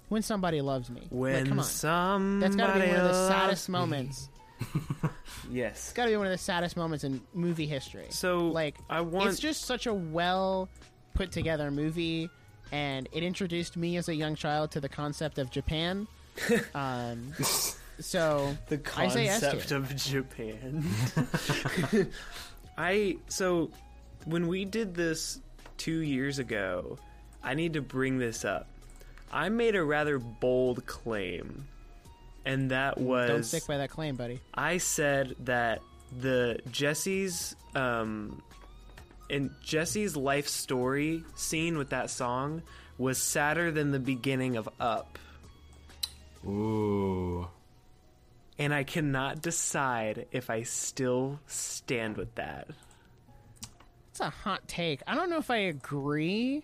when 0.09 0.21
somebody 0.21 0.61
loves 0.61 0.89
me. 0.89 1.07
When 1.09 1.33
like, 1.35 1.49
come 1.49 1.59
on. 1.59 1.65
somebody 1.65 2.39
That's 2.41 2.55
got 2.55 2.73
to 2.73 2.79
be 2.81 2.87
one 2.87 2.97
of 2.97 3.07
the 3.07 3.27
saddest 3.27 3.69
me. 3.69 3.73
moments. 3.73 4.29
Yes. 5.51 5.77
It's 5.77 5.93
got 5.93 6.05
to 6.05 6.11
be 6.11 6.17
one 6.17 6.27
of 6.27 6.31
the 6.31 6.37
saddest 6.37 6.77
moments 6.77 7.03
in 7.03 7.21
movie 7.33 7.65
history. 7.65 8.05
So 8.09 8.47
like 8.49 8.75
I 8.87 9.01
want 9.01 9.29
it's 9.29 9.39
just 9.39 9.65
such 9.65 9.87
a 9.87 9.93
well 9.93 10.69
put 11.15 11.31
together 11.31 11.71
movie 11.71 12.29
and 12.71 13.09
it 13.11 13.23
introduced 13.23 13.75
me 13.75 13.97
as 13.97 14.09
a 14.09 14.15
young 14.15 14.35
child 14.35 14.69
to 14.71 14.79
the 14.79 14.89
concept 14.89 15.39
of 15.39 15.49
japan 15.49 16.07
um, 16.75 17.33
so 17.99 18.55
the 18.67 18.79
I 18.95 19.07
say 19.07 19.27
S 19.27 19.41
concept 19.41 19.71
of 19.71 19.95
Japan. 19.95 20.85
I 22.77 23.17
so 23.27 23.71
when 24.25 24.47
we 24.47 24.65
did 24.65 24.95
this 24.95 25.39
two 25.77 25.99
years 25.99 26.39
ago, 26.39 26.97
I 27.43 27.53
need 27.53 27.73
to 27.73 27.81
bring 27.81 28.17
this 28.19 28.43
up. 28.45 28.67
I 29.31 29.49
made 29.49 29.75
a 29.75 29.83
rather 29.83 30.19
bold 30.19 30.85
claim, 30.85 31.67
and 32.45 32.71
that 32.71 32.97
was 32.97 33.29
don't 33.29 33.43
stick 33.43 33.67
by 33.67 33.77
that 33.77 33.89
claim 33.91 34.15
buddy 34.15 34.39
I 34.53 34.77
said 34.79 35.35
that 35.41 35.81
the 36.19 36.59
Jesse's 36.71 37.55
um 37.75 38.41
in 39.29 39.51
Jesse's 39.63 40.17
life 40.17 40.47
story 40.47 41.23
scene 41.35 41.77
with 41.77 41.89
that 41.91 42.09
song 42.09 42.63
was 42.97 43.17
sadder 43.19 43.71
than 43.71 43.91
the 43.91 43.99
beginning 43.99 44.57
of 44.57 44.67
Up. 44.79 45.19
Ooh. 46.45 47.47
And 48.57 48.73
I 48.73 48.83
cannot 48.83 49.41
decide 49.41 50.25
if 50.31 50.49
I 50.49 50.63
still 50.63 51.39
stand 51.47 52.17
with 52.17 52.33
that. 52.35 52.67
it's 54.09 54.19
a 54.19 54.29
hot 54.29 54.67
take 54.67 55.01
i 55.07 55.15
don't 55.15 55.29
know 55.29 55.37
if 55.37 55.49
i 55.51 55.57
agree 55.57 56.63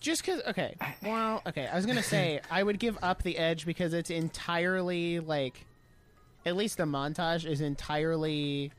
just 0.00 0.24
because 0.24 0.40
okay 0.46 0.74
well 1.02 1.42
okay 1.46 1.66
i 1.66 1.76
was 1.76 1.86
gonna 1.86 2.02
say 2.02 2.40
i 2.50 2.62
would 2.62 2.78
give 2.78 2.98
up 3.02 3.22
the 3.22 3.36
edge 3.36 3.66
because 3.66 3.92
it's 3.92 4.10
entirely 4.10 5.20
like 5.20 5.66
at 6.46 6.56
least 6.56 6.78
the 6.78 6.84
montage 6.84 7.44
is 7.44 7.60
entirely 7.60 8.72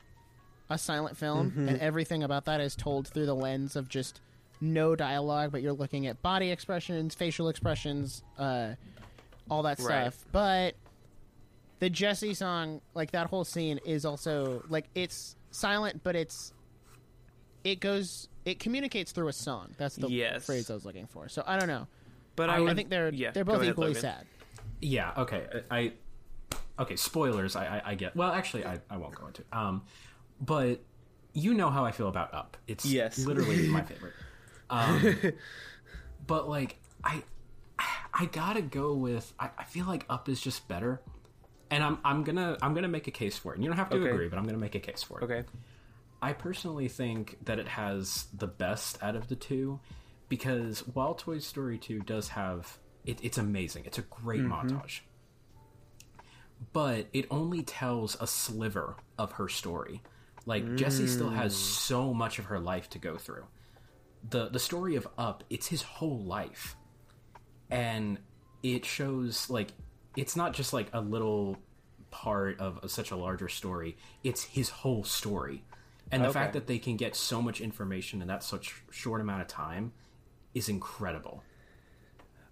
a 0.68 0.76
silent 0.78 1.16
film 1.16 1.52
and 1.56 1.78
everything 1.78 2.22
about 2.22 2.46
that 2.46 2.60
is 2.60 2.74
told 2.74 3.06
through 3.08 3.26
the 3.26 3.34
lens 3.34 3.76
of 3.76 3.88
just 3.88 4.20
no 4.60 4.96
dialogue 4.96 5.52
but 5.52 5.62
you're 5.62 5.72
looking 5.72 6.06
at 6.06 6.20
body 6.22 6.50
expressions 6.50 7.14
facial 7.14 7.48
expressions 7.48 8.22
uh, 8.38 8.72
all 9.50 9.62
that 9.62 9.78
Right. 9.80 10.12
stuff 10.12 10.24
but 10.32 10.74
the 11.80 11.90
jesse 11.90 12.32
song 12.34 12.80
like 12.94 13.10
that 13.12 13.26
whole 13.28 13.44
scene 13.44 13.78
is 13.84 14.04
also 14.04 14.62
like 14.68 14.86
it's 14.94 15.36
silent 15.50 16.02
but 16.02 16.16
it's 16.16 16.52
it 17.64 17.80
goes 17.80 18.28
it 18.44 18.58
communicates 18.58 19.12
through 19.12 19.28
a 19.28 19.32
song 19.32 19.70
that's 19.78 19.96
the 19.96 20.08
Yes. 20.10 20.44
phrase 20.46 20.70
i 20.70 20.74
was 20.74 20.84
looking 20.84 21.06
for 21.06 21.28
so 21.28 21.42
i 21.46 21.58
don't 21.58 21.68
know 21.68 21.86
But 22.36 22.50
I, 22.50 22.56
I, 22.56 22.60
would, 22.60 22.76
think 22.76 22.88
they're 22.90 23.10
yeah, 23.12 23.30
they're 23.30 23.44
both 23.44 23.60
ahead, 23.60 23.70
equally 23.72 23.88
Logan. 23.88 24.00
sad 24.02 24.26
Yeah. 24.80 25.12
Okay. 25.16 25.46
I. 25.70 25.78
I- 25.78 25.92
Okay. 26.78 26.96
Spoilers. 26.96 27.54
I, 27.54 27.66
I. 27.66 27.82
I 27.90 27.94
get. 27.94 28.16
Well, 28.16 28.32
actually, 28.32 28.64
I. 28.64 28.80
I 28.90 28.96
won't 28.96 29.14
go 29.14 29.26
into. 29.26 29.44
Um, 29.52 29.82
but 30.40 30.80
you 31.34 31.52
know 31.54 31.68
how 31.70 31.84
I 31.84 31.92
feel 31.92 32.08
about 32.08 32.32
Up. 32.34 32.56
It's 32.66 32.84
Yes. 32.86 33.18
literally 33.18 33.68
my 33.68 33.82
favorite. 33.90 34.14
Um, 34.70 35.14
but 36.26 36.48
like 36.48 36.78
I, 37.04 37.22
I 38.14 38.24
gotta 38.26 38.62
go 38.62 38.94
with. 38.94 39.32
I, 39.38 39.50
I 39.58 39.64
feel 39.64 39.84
like 39.86 40.04
Up 40.08 40.28
is 40.28 40.40
just 40.40 40.66
better, 40.66 41.00
and 41.70 41.84
I'm 41.84 41.98
I'm 42.04 42.24
gonna 42.24 42.56
I'm 42.62 42.72
gonna 42.74 42.88
make 42.88 43.06
a 43.06 43.12
case 43.12 43.36
for 43.36 43.52
it. 43.52 43.56
And 43.56 43.64
you 43.64 43.70
don't 43.70 43.78
have 43.78 43.90
to 43.90 43.96
Okay. 43.98 44.10
agree, 44.10 44.28
but 44.28 44.38
I'm 44.38 44.44
gonna 44.46 44.58
make 44.58 44.74
a 44.74 44.80
case 44.80 45.02
for 45.02 45.20
it. 45.20 45.24
Okay. 45.24 45.44
I 46.22 46.32
personally 46.32 46.88
think 46.88 47.44
that 47.44 47.58
it 47.58 47.66
has 47.68 48.26
the 48.32 48.46
best 48.46 49.02
out 49.02 49.16
of 49.16 49.26
the 49.28 49.34
two 49.34 49.80
because 50.28 50.80
while 50.94 51.14
Toy 51.14 51.40
Story 51.40 51.78
2 51.78 52.00
does 52.00 52.28
have 52.28 52.78
it, 53.04 53.18
it's 53.22 53.38
amazing. 53.38 53.84
It's 53.86 53.98
a 53.98 54.02
great 54.02 54.40
mm-hmm. 54.40 54.52
montage. 54.52 55.00
But 56.72 57.08
it 57.12 57.26
only 57.30 57.62
tells 57.62 58.16
a 58.20 58.26
sliver 58.28 58.96
of 59.18 59.32
her 59.32 59.48
story. 59.48 60.00
Like 60.46 60.76
Jesse 60.76 61.06
still 61.06 61.30
has 61.30 61.54
mm. 61.54 61.58
so 61.58 62.14
much 62.14 62.38
of 62.38 62.46
her 62.46 62.58
life 62.58 62.88
to 62.90 62.98
go 62.98 63.16
through. 63.16 63.44
The 64.30 64.48
the 64.48 64.58
story 64.58 64.96
of 64.96 65.06
Up, 65.18 65.44
it's 65.50 65.66
his 65.66 65.82
whole 65.82 66.20
life. 66.20 66.76
And 67.70 68.18
it 68.62 68.84
shows 68.84 69.50
like 69.50 69.70
it's 70.16 70.36
not 70.36 70.52
just 70.52 70.72
like 70.72 70.88
a 70.92 71.00
little 71.00 71.58
part 72.10 72.60
of 72.60 72.78
such 72.90 73.10
a 73.10 73.16
larger 73.16 73.48
story. 73.48 73.96
It's 74.22 74.44
his 74.44 74.68
whole 74.68 75.04
story. 75.04 75.64
And 76.12 76.22
the 76.22 76.28
Okay. 76.28 76.38
fact 76.38 76.52
that 76.52 76.66
they 76.66 76.78
can 76.78 76.96
get 76.96 77.16
so 77.16 77.40
much 77.42 77.60
information 77.60 78.20
in 78.22 78.28
that 78.28 78.44
such 78.44 78.82
short 78.90 79.20
amount 79.20 79.40
of 79.42 79.48
time 79.48 79.92
is 80.54 80.68
incredible. 80.68 81.42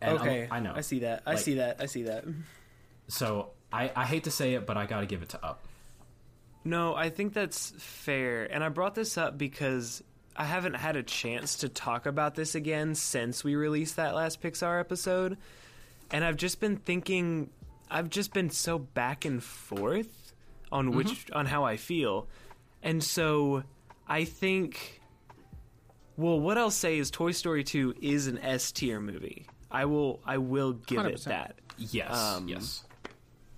And 0.01 0.19
I'm- 0.19 0.21
Okay. 0.21 0.49
I 0.51 0.61
know. 0.61 0.73
I 0.75 0.81
see 0.81 1.01
that. 1.01 1.23
I 1.27 1.35
Like- 1.35 1.39
see 1.41 1.55
that. 1.55 1.77
I 1.79 1.87
see 1.87 2.05
that. 2.05 2.25
So 3.09 3.51
I, 3.73 3.93
I 3.95 4.07
hate 4.07 4.25
to 4.25 4.31
say 4.31 4.55
it, 4.55 4.67
but 4.67 4.77
I 4.77 4.87
got 4.87 5.01
to 5.01 5.07
give 5.07 5.23
it 5.23 5.29
to 5.31 5.45
Up. 5.45 5.63
No, 6.65 6.95
I 6.95 7.11
think 7.11 7.33
that's 7.33 7.71
fair. 7.79 8.45
And 8.45 8.63
I 8.65 8.69
brought 8.69 8.95
this 8.95 9.17
up 9.17 9.39
because 9.39 10.03
I 10.37 10.45
haven't 10.45 10.75
had 10.75 10.97
a 10.97 11.03
chance 11.03 11.59
to 11.59 11.69
talk 11.69 12.07
about 12.07 12.35
this 12.35 12.55
again 12.55 12.95
since 12.95 13.45
we 13.45 13.57
released 13.57 13.97
that 13.97 14.15
last 14.15 14.43
Pixar 14.43 14.79
episode. 14.81 15.39
And 16.11 16.25
I've 16.25 16.37
just 16.37 16.61
been 16.61 16.77
thinking 16.77 17.51
I've 17.91 18.09
just 18.09 18.33
been 18.33 18.51
so 18.51 18.79
back 18.79 19.25
and 19.25 19.43
forth 19.43 20.33
on 20.71 20.89
mm-hmm. 20.89 20.97
which 20.97 21.27
on 21.33 21.47
how 21.47 21.65
I 21.65 21.77
feel. 21.77 22.29
And 22.83 23.03
so 23.03 23.63
I 24.09 24.25
think 24.25 25.01
well, 26.17 26.39
what 26.39 26.59
I'll 26.59 26.71
say 26.71 26.99
is 26.99 27.11
Toy 27.11 27.31
Story 27.31 27.65
2 27.65 27.95
is 28.03 28.27
an 28.27 28.39
S 28.39 28.73
tier 28.73 29.01
movie. 29.01 29.47
I 29.71 29.87
will 29.87 30.21
I 30.27 30.39
will 30.39 30.73
give 30.73 31.05
it 31.07 31.17
100%. 31.17 31.25
that 31.25 31.55
Yes. 31.79 32.15
Um, 32.15 32.49
yes. 32.49 32.85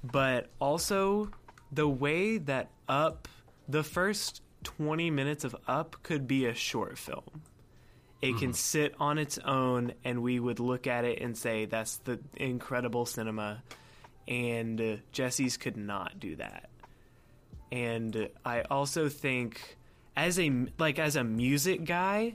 but 0.04 0.48
also 0.60 1.30
the 1.72 1.88
way 1.88 2.38
that 2.38 2.70
up 2.88 3.26
the 3.68 3.82
first 3.82 4.42
20 4.64 5.10
minutes 5.10 5.44
of 5.44 5.56
up 5.66 5.96
could 6.02 6.26
be 6.28 6.46
a 6.46 6.54
short 6.54 6.98
film 6.98 7.42
it 8.20 8.38
can 8.38 8.52
sit 8.52 8.94
on 9.00 9.18
its 9.18 9.38
own 9.38 9.92
and 10.04 10.22
we 10.22 10.38
would 10.38 10.60
look 10.60 10.86
at 10.86 11.04
it 11.04 11.20
and 11.20 11.36
say 11.36 11.64
that's 11.64 11.96
the 11.98 12.20
incredible 12.36 13.04
cinema 13.04 13.62
and 14.28 14.80
uh, 14.80 14.96
jesse's 15.10 15.56
could 15.56 15.76
not 15.76 16.20
do 16.20 16.36
that 16.36 16.68
and 17.72 18.28
i 18.44 18.60
also 18.70 19.08
think 19.08 19.76
as 20.16 20.38
a 20.38 20.66
like 20.78 20.98
as 20.98 21.16
a 21.16 21.24
music 21.24 21.84
guy 21.84 22.34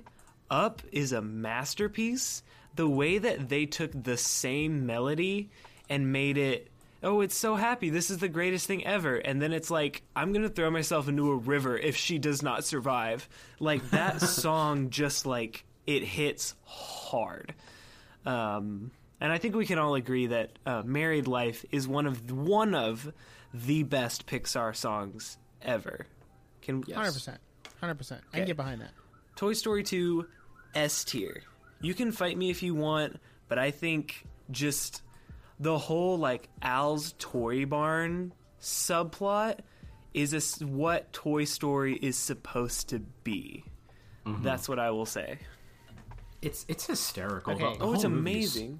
up 0.50 0.82
is 0.92 1.12
a 1.12 1.22
masterpiece. 1.22 2.44
The 2.76 2.88
way 2.88 3.18
that 3.18 3.50
they 3.50 3.66
took 3.66 3.92
the 3.92 4.18
same 4.18 4.86
melody 4.86 5.50
and 5.90 6.12
made 6.12 6.38
it 6.38 6.70
oh 7.04 7.22
it's 7.22 7.36
so 7.36 7.56
happy. 7.56 7.90
This 7.90 8.10
is 8.10 8.18
the 8.18 8.28
greatest 8.28 8.68
thing 8.68 8.86
ever. 8.86 9.16
And 9.16 9.42
then 9.42 9.54
it's 9.54 9.70
like 9.72 10.04
i'm 10.16 10.34
gonna 10.34 10.50
throw 10.50 10.70
myself 10.70 11.08
into 11.08 11.32
a 11.32 11.36
river 11.36 11.78
if 11.78 11.96
she 11.96 12.18
does 12.18 12.42
not 12.42 12.66
survive. 12.66 13.28
Like 13.60 13.90
that 13.92 14.22
song 14.22 14.90
just 14.90 15.26
like 15.26 15.66
it 15.86 16.04
hits 16.04 16.56
hard. 16.66 17.54
Um, 18.26 18.92
and 19.20 19.32
I 19.32 19.38
think 19.38 19.56
we 19.56 19.66
can 19.66 19.80
all 19.80 19.96
agree 19.96 20.28
that 20.28 20.52
uh, 20.66 20.84
"Married 20.86 21.28
Life" 21.28 21.66
is 21.72 21.88
one 21.88 22.06
of 22.06 22.30
one 22.30 22.76
of 22.76 23.12
the 23.66 23.84
best 23.84 24.26
Pixar 24.28 24.76
songs 24.76 25.38
ever. 25.62 26.06
Can 26.62 26.84
Hundred 26.84 27.14
percent, 27.14 27.40
hundred 27.80 27.96
percent. 27.98 28.22
I 28.34 28.38
can 28.38 28.48
get 28.48 28.58
behind 28.58 28.82
that. 28.82 28.92
Toy 29.36 29.54
Story 29.54 29.84
2 29.84 30.28
S 30.76 31.04
tier. 31.04 31.42
You 31.82 31.94
can 31.94 32.12
fight 32.12 32.38
me 32.38 32.50
if 32.50 32.62
you 32.64 32.74
want, 32.76 33.20
but 33.48 33.58
I 33.60 33.72
think 33.72 34.26
just 34.52 35.02
the 35.60 35.78
whole 35.78 36.18
like 36.18 36.50
Al's 36.62 37.14
Toy 37.20 37.66
Barn 37.66 38.34
subplot 38.62 39.60
is 40.14 40.34
a 40.34 40.38
s 40.38 40.62
what 40.62 41.12
Toy 41.14 41.46
Story 41.46 41.96
is 41.96 42.18
supposed 42.18 42.90
to 42.90 43.00
be. 43.24 43.64
Mm-hmm. 44.26 44.44
That's 44.44 44.68
what 44.68 44.80
I 44.80 44.92
will 44.92 45.06
say. 45.06 45.40
It's 46.42 46.66
it's 46.68 46.86
hysterical. 46.86 47.54
Okay. 47.54 47.64
The- 47.74 47.78
the 47.80 47.84
Oh, 47.86 47.94
it's 47.94 48.04
whole 48.04 48.12
movie's- 48.12 48.56
amazing. 48.56 48.80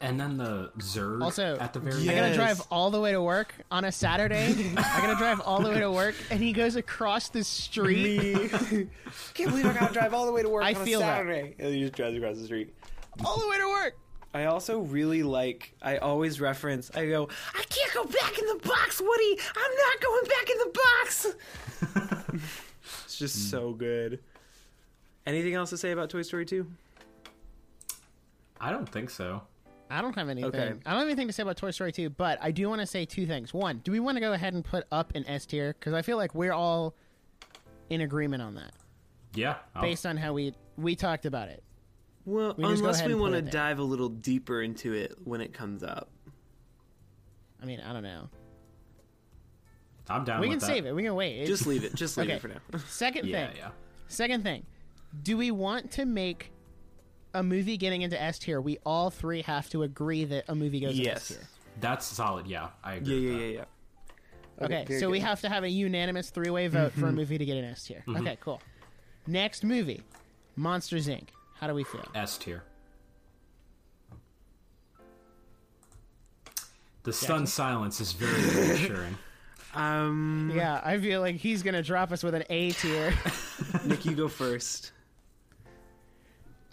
And 0.00 0.20
then 0.20 0.36
the 0.36 0.70
Zurg 0.78 1.22
Also, 1.22 1.56
at 1.58 1.72
the 1.72 1.78
very 1.80 2.02
Yeah. 2.02 2.12
I 2.12 2.14
gotta 2.16 2.34
drive 2.34 2.60
all 2.70 2.90
the 2.90 3.00
way 3.00 3.12
to 3.12 3.22
work 3.22 3.54
on 3.70 3.84
a 3.84 3.92
Saturday. 3.92 4.72
I 4.76 5.00
gotta 5.00 5.16
drive 5.16 5.40
all 5.40 5.60
the 5.62 5.70
way 5.70 5.80
to 5.80 5.90
work, 5.90 6.14
and 6.30 6.40
he 6.42 6.52
goes 6.52 6.76
across 6.76 7.28
the 7.30 7.42
street. 7.44 8.50
Can't 9.34 9.50
believe 9.50 9.64
I 9.66 9.72
gotta 9.72 9.94
drive 9.94 10.12
all 10.12 10.26
the 10.26 10.32
way 10.32 10.42
to 10.42 10.48
work 10.48 10.64
I 10.64 10.74
on 10.74 10.84
feel 10.84 11.00
a 11.00 11.02
that. 11.04 11.16
Saturday. 11.18 11.54
And 11.58 11.74
he 11.74 11.80
just 11.80 11.94
drives 11.94 12.16
across 12.16 12.36
the 12.36 12.44
street. 12.44 12.74
all 13.24 13.38
the 13.38 13.48
way 13.48 13.56
to 13.58 13.68
work. 13.68 13.96
I 14.34 14.46
also 14.46 14.80
really 14.80 15.22
like. 15.22 15.72
I 15.80 15.98
always 15.98 16.40
reference. 16.40 16.90
I 16.94 17.06
go. 17.06 17.28
I 17.54 17.62
can't 17.70 17.94
go 17.94 18.04
back 18.04 18.36
in 18.36 18.46
the 18.46 18.60
box, 18.68 19.00
Woody. 19.00 19.38
I'm 19.56 19.72
not 19.76 20.00
going 20.00 20.24
back 20.24 20.50
in 20.50 20.58
the 20.58 22.34
box. 22.34 22.44
it's 23.04 23.16
just 23.16 23.48
so 23.50 23.72
good. 23.72 24.18
Anything 25.24 25.54
else 25.54 25.70
to 25.70 25.78
say 25.78 25.92
about 25.92 26.10
Toy 26.10 26.22
Story 26.22 26.44
Two? 26.44 26.66
I 28.60 28.70
don't 28.70 28.88
think 28.88 29.08
so. 29.08 29.42
I 29.90 30.00
don't 30.02 30.14
have 30.14 30.28
anything. 30.28 30.48
Okay. 30.48 30.72
I 30.86 30.90
don't 30.90 31.00
have 31.00 31.06
anything 31.08 31.26
to 31.26 31.32
say 31.32 31.42
about 31.42 31.56
Toy 31.56 31.70
Story 31.70 31.92
2, 31.92 32.10
but 32.10 32.38
I 32.42 32.50
do 32.50 32.68
want 32.68 32.80
to 32.80 32.86
say 32.86 33.04
two 33.04 33.26
things. 33.26 33.52
One, 33.54 33.78
do 33.84 33.92
we 33.92 34.00
want 34.00 34.16
to 34.16 34.20
go 34.20 34.32
ahead 34.32 34.54
and 34.54 34.64
put 34.64 34.84
up 34.90 35.14
an 35.14 35.26
S 35.28 35.46
tier? 35.46 35.74
Because 35.78 35.92
I 35.92 36.02
feel 36.02 36.16
like 36.16 36.34
we're 36.34 36.52
all 36.52 36.94
in 37.90 38.00
agreement 38.00 38.42
on 38.42 38.54
that, 38.54 38.72
Yeah. 39.34 39.56
I'll- 39.74 39.82
based 39.82 40.06
on 40.06 40.16
how 40.16 40.32
we 40.32 40.54
we 40.76 40.96
talked 40.96 41.26
about 41.26 41.48
it. 41.48 41.62
Well, 42.24 42.54
We 42.56 42.64
unless 42.64 43.04
we 43.04 43.14
want 43.14 43.34
to 43.34 43.42
dive 43.42 43.78
a 43.78 43.82
little 43.82 44.08
deeper 44.08 44.62
into 44.62 44.92
it 44.94 45.14
when 45.22 45.40
it 45.42 45.52
comes 45.52 45.82
up. 45.84 46.08
I 47.62 47.66
mean, 47.66 47.80
I 47.80 47.92
don't 47.92 48.02
know. 48.02 48.28
I'm 50.08 50.24
down 50.24 50.40
we 50.40 50.48
with 50.48 50.58
can 50.60 50.68
that. 50.68 50.74
save 50.74 50.86
it. 50.86 50.94
We 50.94 51.02
can 51.02 51.14
wait. 51.14 51.40
It- 51.42 51.46
Just 51.46 51.66
leave 51.66 51.84
it. 51.84 51.94
Just 51.94 52.16
leave 52.16 52.26
Okay. 52.28 52.36
it 52.36 52.40
for 52.40 52.48
now. 52.48 52.60
Second 52.88 53.26
Yeah, 53.28 53.48
thing. 53.48 53.56
yeah. 53.58 53.70
Second 54.08 54.42
thing. 54.42 54.64
Do 55.22 55.36
we 55.36 55.50
want 55.50 55.90
to 55.92 56.04
make 56.06 56.50
a 57.34 57.42
movie 57.42 57.76
getting 57.76 58.02
into 58.02 58.20
S 58.20 58.38
tier? 58.38 58.60
We 58.60 58.78
all 58.86 59.10
three 59.10 59.42
have 59.42 59.68
to 59.70 59.82
agree 59.82 60.24
that 60.24 60.44
a 60.48 60.54
movie 60.54 60.80
goes 60.80 60.96
Yes. 60.98 61.30
into 61.30 61.40
S 61.42 61.46
tier. 61.48 61.48
That's 61.80 62.06
solid. 62.06 62.46
Yeah, 62.46 62.68
I 62.82 62.94
Yeah, 62.94 62.98
agree. 63.00 63.14
yeah, 63.14 63.32
with 63.32 63.40
yeah, 63.40 63.46
that. 63.46 63.52
yeah. 64.60 64.64
Okay, 64.64 64.84
very 64.86 65.00
so 65.00 65.10
we. 65.10 65.18
Mm-hmm. 65.18 65.26
have 65.26 65.40
to 65.40 65.48
have 65.48 65.64
a 65.64 65.68
unanimous 65.68 66.30
three 66.30 66.48
way 66.50 66.68
vote 66.68 66.92
for 66.92 67.06
a 67.08 67.12
movie 67.12 67.36
to 67.38 67.44
get 67.44 67.56
an 67.56 67.64
S 67.64 67.84
tier. 67.84 68.04
Okay, 68.08 68.38
cool. 68.40 68.62
Next 69.26 69.64
movie 69.64 70.02
Monsters 70.56 71.08
Inc. 71.08 71.28
How 71.58 71.66
do 71.66 71.74
we 71.74 71.82
feel? 71.84 72.06
S 72.14 72.38
tier. 72.38 72.62
The 77.02 77.12
stunned 77.12 77.48
silence 77.48 78.00
is 78.00 78.12
very 78.12 78.32
reassuring. 78.68 79.18
Um, 79.74 80.52
Yeah, 80.54 80.80
I 80.84 80.98
feel 80.98 81.20
like 81.20 81.36
he's 81.36 81.62
going 81.62 81.74
to 81.74 81.82
drop 81.82 82.12
us 82.12 82.22
with 82.22 82.34
an 82.34 82.44
A 82.48 82.70
tier. 82.70 83.12
Nic, 83.84 84.04
you 84.06 84.14
go 84.14 84.28
first. 84.28 84.92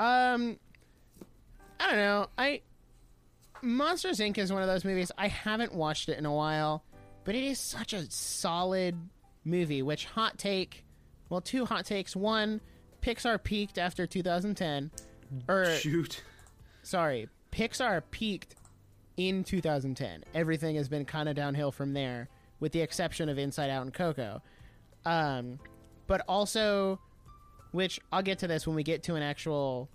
Um, 0.01 0.57
I 1.79 1.87
don't 1.87 1.99
know. 1.99 2.27
I 2.37 2.61
Monsters 3.61 4.17
Inc. 4.19 4.39
is 4.39 4.51
one 4.51 4.63
of 4.63 4.67
those 4.67 4.83
movies 4.83 5.11
I 5.15 5.27
haven't 5.27 5.75
watched 5.75 6.09
it 6.09 6.17
in 6.17 6.25
a 6.25 6.33
while, 6.33 6.83
but 7.23 7.35
it 7.35 7.43
is 7.43 7.59
such 7.59 7.93
a 7.93 8.09
solid 8.09 8.95
movie. 9.45 9.83
Which 9.83 10.05
hot 10.05 10.39
take? 10.39 10.83
Well, 11.29 11.41
two 11.41 11.65
hot 11.65 11.85
takes. 11.85 12.15
One, 12.15 12.61
Pixar 13.03 13.41
peaked 13.43 13.77
after 13.77 14.07
2010, 14.07 14.89
or 15.47 15.65
Shoot. 15.75 16.23
sorry, 16.81 17.29
Pixar 17.51 18.01
peaked 18.09 18.55
in 19.17 19.43
2010. 19.43 20.23
Everything 20.33 20.77
has 20.77 20.89
been 20.89 21.05
kind 21.05 21.29
of 21.29 21.35
downhill 21.35 21.71
from 21.71 21.93
there, 21.93 22.27
with 22.59 22.71
the 22.71 22.81
exception 22.81 23.29
of 23.29 23.37
Inside 23.37 23.69
Out 23.69 23.83
and 23.83 23.93
Coco. 23.93 24.41
Um, 25.05 25.59
but 26.07 26.21
also, 26.27 26.99
which 27.71 27.99
I'll 28.11 28.21
get 28.21 28.39
to 28.39 28.47
this 28.47 28.65
when 28.67 28.75
we 28.75 28.83
get 28.83 29.03
to 29.03 29.15
an 29.15 29.23
actual 29.23 29.89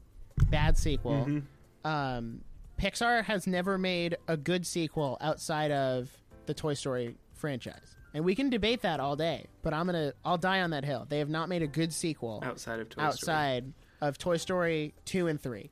bad 0.50 0.76
sequel. 0.78 1.42
Um, 1.84 2.40
Pixar 2.78 3.24
has 3.24 3.46
never 3.46 3.78
made 3.78 4.16
a 4.28 4.36
good 4.36 4.66
sequel 4.66 5.16
outside 5.20 5.70
of 5.70 6.10
the 6.46 6.54
Toy 6.54 6.74
Story 6.74 7.16
franchise. 7.34 7.94
And 8.14 8.24
we 8.24 8.34
can 8.34 8.48
debate 8.50 8.82
that 8.82 8.98
all 8.98 9.14
day, 9.16 9.46
but 9.62 9.74
I'm 9.74 9.86
gonna 9.86 10.12
I'll 10.24 10.38
die 10.38 10.62
on 10.62 10.70
that 10.70 10.84
hill. 10.84 11.06
They 11.08 11.18
have 11.18 11.28
not 11.28 11.48
made 11.48 11.62
a 11.62 11.66
good 11.66 11.92
sequel 11.92 12.40
Outside 12.42 12.80
of 12.80 12.88
Toy 12.88 13.02
outside 13.02 13.72
of 14.00 14.18
Toy 14.18 14.36
Story 14.38 14.94
two 15.04 15.26
and 15.26 15.40
three. 15.40 15.70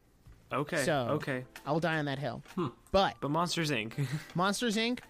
Okay. 0.53 0.85
So- 0.85 1.09
okay. 1.13 1.45
I'll 1.67 1.81
die 1.81 1.99
on 1.99 2.05
that 2.05 2.19
hill. 2.19 2.43
But 2.93 3.15
But 3.21 3.31
Monsters 3.31 3.71
Inc. 3.71 3.93
Monsters 4.35 4.77
Inc. 4.77 5.01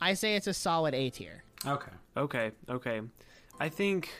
I 0.00 0.14
say 0.14 0.34
it's 0.34 0.46
a 0.46 0.54
solid 0.54 0.94
A 0.94 1.10
tier. 1.10 1.44
Okay. 1.66 1.92
okay. 2.16 2.50
Okay. 2.68 3.00
I 3.60 3.68
think. 3.68 4.10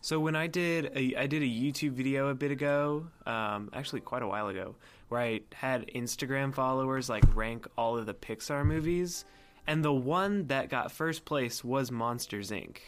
So 0.00 0.20
when 0.20 0.36
I 0.36 0.46
did 0.46 0.92
a 0.94 1.16
I 1.16 1.26
did 1.26 1.42
a 1.42 1.46
YouTube 1.46 1.92
video 1.92 2.28
a 2.28 2.34
bit 2.34 2.50
ago, 2.50 3.08
um, 3.26 3.70
actually 3.72 4.00
quite 4.00 4.22
a 4.22 4.26
while 4.26 4.48
ago, 4.48 4.76
where 5.08 5.20
I 5.20 5.40
had 5.52 5.88
Instagram 5.88 6.54
followers 6.54 7.08
like 7.08 7.24
rank 7.34 7.66
all 7.76 7.98
of 7.98 8.06
the 8.06 8.14
Pixar 8.14 8.64
movies, 8.64 9.24
and 9.66 9.84
the 9.84 9.92
one 9.92 10.46
that 10.46 10.68
got 10.68 10.92
first 10.92 11.24
place 11.24 11.64
was 11.64 11.90
Monsters 11.90 12.50
Inc. 12.50 12.78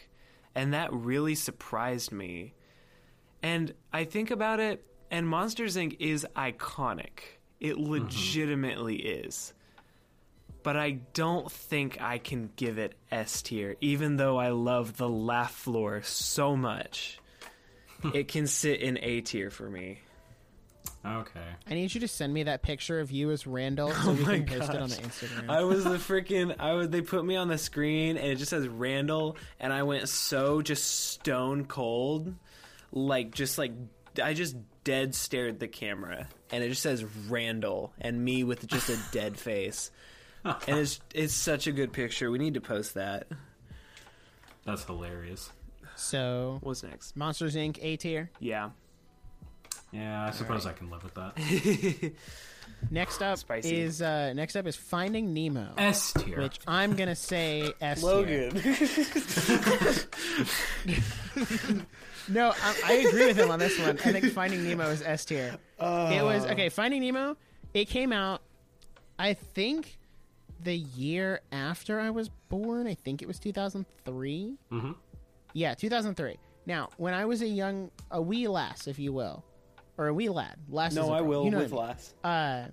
And 0.54 0.74
that 0.74 0.92
really 0.92 1.34
surprised 1.34 2.12
me. 2.12 2.54
And 3.42 3.72
I 3.92 4.04
think 4.04 4.30
about 4.30 4.60
it, 4.60 4.84
and 5.10 5.28
Monsters 5.28 5.76
Inc. 5.76 5.96
is 6.00 6.26
iconic. 6.36 7.20
It 7.60 7.78
legitimately 7.78 8.96
is. 8.96 9.54
But 10.68 10.76
I 10.76 10.98
don't 11.14 11.50
think 11.50 11.98
I 11.98 12.18
can 12.18 12.50
give 12.56 12.76
it 12.76 12.92
S 13.10 13.40
tier, 13.40 13.76
even 13.80 14.18
though 14.18 14.36
I 14.36 14.50
love 14.50 14.98
the 14.98 15.08
laugh 15.08 15.54
floor 15.54 16.02
so 16.02 16.56
much. 16.56 17.18
it 18.14 18.28
can 18.28 18.46
sit 18.46 18.82
in 18.82 18.98
A 19.00 19.22
tier 19.22 19.48
for 19.50 19.70
me. 19.70 20.00
Okay. 21.06 21.40
I 21.66 21.72
need 21.72 21.94
you 21.94 22.02
to 22.02 22.06
send 22.08 22.34
me 22.34 22.42
that 22.42 22.60
picture 22.60 23.00
of 23.00 23.10
you 23.10 23.30
as 23.30 23.46
Randall 23.46 23.92
so 23.94 24.10
oh 24.10 24.12
we 24.12 24.24
Oh 24.24 24.26
my 24.26 24.38
can 24.40 24.58
post 24.58 24.74
it 24.74 24.76
on 24.76 24.88
the 24.90 24.96
gosh. 24.96 25.04
Instagram. 25.06 25.48
I 25.48 25.62
was 25.64 25.84
the 25.84 25.90
freaking 25.96 26.54
I 26.60 26.74
was 26.74 26.90
they 26.90 27.00
put 27.00 27.24
me 27.24 27.34
on 27.36 27.48
the 27.48 27.56
screen 27.56 28.18
and 28.18 28.26
it 28.26 28.36
just 28.36 28.50
says 28.50 28.68
Randall 28.68 29.38
and 29.58 29.72
I 29.72 29.84
went 29.84 30.06
so 30.10 30.60
just 30.60 30.84
stone 31.12 31.64
cold 31.64 32.34
like 32.92 33.32
just 33.34 33.56
like 33.56 33.72
I 34.22 34.34
just 34.34 34.54
dead 34.84 35.14
stared 35.14 35.60
the 35.60 35.68
camera 35.68 36.28
and 36.52 36.62
it 36.62 36.68
just 36.68 36.82
says 36.82 37.06
Randall 37.30 37.94
and 38.02 38.22
me 38.22 38.44
with 38.44 38.66
just 38.66 38.90
a 38.90 38.98
dead 39.12 39.38
face. 39.38 39.90
And 40.66 40.78
it's 40.78 41.00
it's 41.14 41.34
such 41.34 41.66
a 41.66 41.72
good 41.72 41.92
picture. 41.92 42.30
We 42.30 42.38
need 42.38 42.54
to 42.54 42.60
post 42.60 42.94
that. 42.94 43.26
That's 44.64 44.84
hilarious. 44.84 45.50
so 45.96 46.58
What's 46.62 46.82
next? 46.82 47.16
Monsters 47.16 47.54
Inc. 47.56 47.78
A 47.82 47.96
tier. 47.96 48.30
Yeah. 48.40 48.70
Yeah, 49.92 50.26
I 50.26 50.30
suppose 50.32 50.66
I 50.66 50.72
can 50.72 50.90
live 50.90 51.02
with 51.02 51.14
that. 51.14 51.38
Next 52.90 53.22
up 53.22 53.38
Spicy. 53.38 53.80
is 53.80 54.02
uh, 54.02 54.34
next 54.34 54.54
up 54.54 54.66
is 54.66 54.76
Finding 54.76 55.32
Nemo, 55.32 55.72
S 55.78 56.12
tier. 56.12 56.42
which 56.42 56.58
I'm 56.66 56.94
gonna 56.94 57.16
say 57.16 57.72
S 57.80 58.02
tier. 58.02 58.10
Logan. 58.10 58.58
No, 62.30 62.52
I, 62.62 62.74
I 62.84 62.92
agree 63.08 63.24
with 63.26 63.38
him 63.38 63.50
on 63.50 63.58
this 63.58 63.78
one. 63.78 63.98
I 64.04 64.12
think 64.12 64.26
Finding 64.32 64.62
Nemo 64.62 64.90
is 64.90 65.00
S 65.00 65.24
tier. 65.24 65.56
it 65.80 66.22
was 66.22 66.44
Uh. 66.44 66.48
okay. 66.50 66.68
Finding 66.68 67.00
Nemo. 67.00 67.38
It 67.72 67.86
came 67.86 68.12
out, 68.12 68.42
I 69.18 69.32
think, 69.32 69.98
the 70.62 70.76
year 70.76 71.40
after 71.52 72.00
I 72.00 72.10
was 72.10 72.28
born. 72.48 72.86
I 72.86 72.94
think 72.94 73.22
it 73.22 73.28
was 73.28 73.38
2003. 73.38 74.56
Mhm. 74.72 74.94
Yeah, 75.52 75.74
2003. 75.74 76.36
Now, 76.66 76.88
when 76.96 77.14
I 77.14 77.24
was 77.24 77.42
a 77.42 77.46
young, 77.48 77.90
a 78.10 78.20
wee 78.20 78.46
lass, 78.48 78.86
if 78.86 78.98
you 78.98 79.12
will, 79.12 79.44
or 79.96 80.08
a 80.08 80.14
wee 80.14 80.28
lad, 80.28 80.56
lass. 80.68 80.92
is 80.92 80.96
no, 80.96 81.10
a 81.10 81.12
I 81.12 81.18
girl. 81.20 81.28
will 81.28 81.44
You 81.44 81.50
know 81.52 81.58
with 81.58 81.72
what 81.72 81.80
I 81.80 81.86
mean. 81.86 81.88
last. 81.88 82.14
uh 82.24 82.68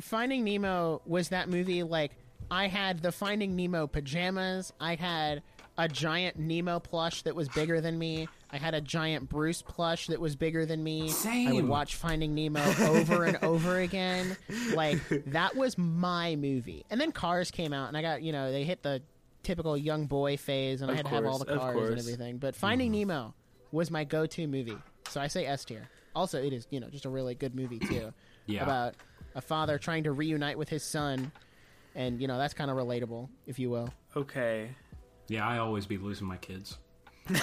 Finding 0.00 0.42
Nemo 0.44 1.02
was 1.06 1.28
that 1.28 1.48
movie 1.48 1.82
like 1.84 2.12
I 2.50 2.66
had 2.68 3.00
the 3.00 3.12
Finding 3.12 3.54
Nemo 3.56 3.86
pajamas, 3.86 4.72
I 4.80 4.96
had 4.96 5.42
a 5.76 5.88
giant 5.88 6.38
Nemo 6.38 6.78
plush 6.78 7.22
that 7.22 7.34
was 7.34 7.48
bigger 7.48 7.80
than 7.80 7.98
me. 7.98 8.28
I 8.50 8.58
had 8.58 8.74
a 8.74 8.80
giant 8.80 9.28
Bruce 9.28 9.62
plush 9.62 10.06
that 10.06 10.20
was 10.20 10.36
bigger 10.36 10.64
than 10.66 10.82
me. 10.84 11.08
Same. 11.08 11.48
I 11.48 11.52
would 11.52 11.66
watch 11.68 11.96
Finding 11.96 12.34
Nemo 12.34 12.60
over 12.80 13.24
and 13.24 13.36
over 13.42 13.78
again. 13.78 14.36
Like 14.74 14.98
that 15.26 15.56
was 15.56 15.76
my 15.76 16.36
movie. 16.36 16.84
And 16.90 17.00
then 17.00 17.10
Cars 17.10 17.50
came 17.50 17.72
out 17.72 17.88
and 17.88 17.96
I 17.96 18.02
got, 18.02 18.22
you 18.22 18.30
know, 18.32 18.52
they 18.52 18.62
hit 18.64 18.82
the 18.82 19.02
typical 19.42 19.76
young 19.76 20.06
boy 20.06 20.36
phase 20.36 20.80
and 20.82 20.90
I 20.90 20.94
Of 20.94 20.98
had 20.98 21.06
to 21.06 21.14
have 21.16 21.26
all 21.26 21.38
the 21.38 21.46
cars 21.46 21.90
and 21.90 21.98
everything. 21.98 22.38
But 22.38 22.54
Finding 22.54 22.92
Nemo 22.92 23.34
was 23.72 23.90
my 23.90 24.04
go-to 24.04 24.46
movie. 24.46 24.78
So 25.08 25.20
I 25.20 25.26
say 25.26 25.46
S 25.46 25.64
tier. 25.64 25.88
Also, 26.14 26.40
it 26.40 26.52
is, 26.52 26.66
you 26.70 26.78
know, 26.78 26.88
just 26.88 27.04
a 27.06 27.10
really 27.10 27.34
good 27.34 27.54
movie 27.56 27.80
too 27.80 28.12
Yeah. 28.46 28.62
about 28.62 28.94
a 29.34 29.40
father 29.40 29.78
trying 29.78 30.04
to 30.04 30.12
reunite 30.12 30.56
with 30.56 30.68
his 30.68 30.84
son, 30.84 31.32
and 31.96 32.20
you 32.20 32.28
know 32.28 32.38
that's 32.38 32.54
kind 32.54 32.70
of 32.70 32.76
relatable, 32.76 33.28
if 33.48 33.58
you 33.58 33.68
will. 33.70 33.88
Okay. 34.14 34.68
Yeah, 35.28 35.46
I 35.46 35.58
always 35.58 35.86
be 35.86 35.98
losing 35.98 36.26
my 36.26 36.36
kids. 36.36 36.78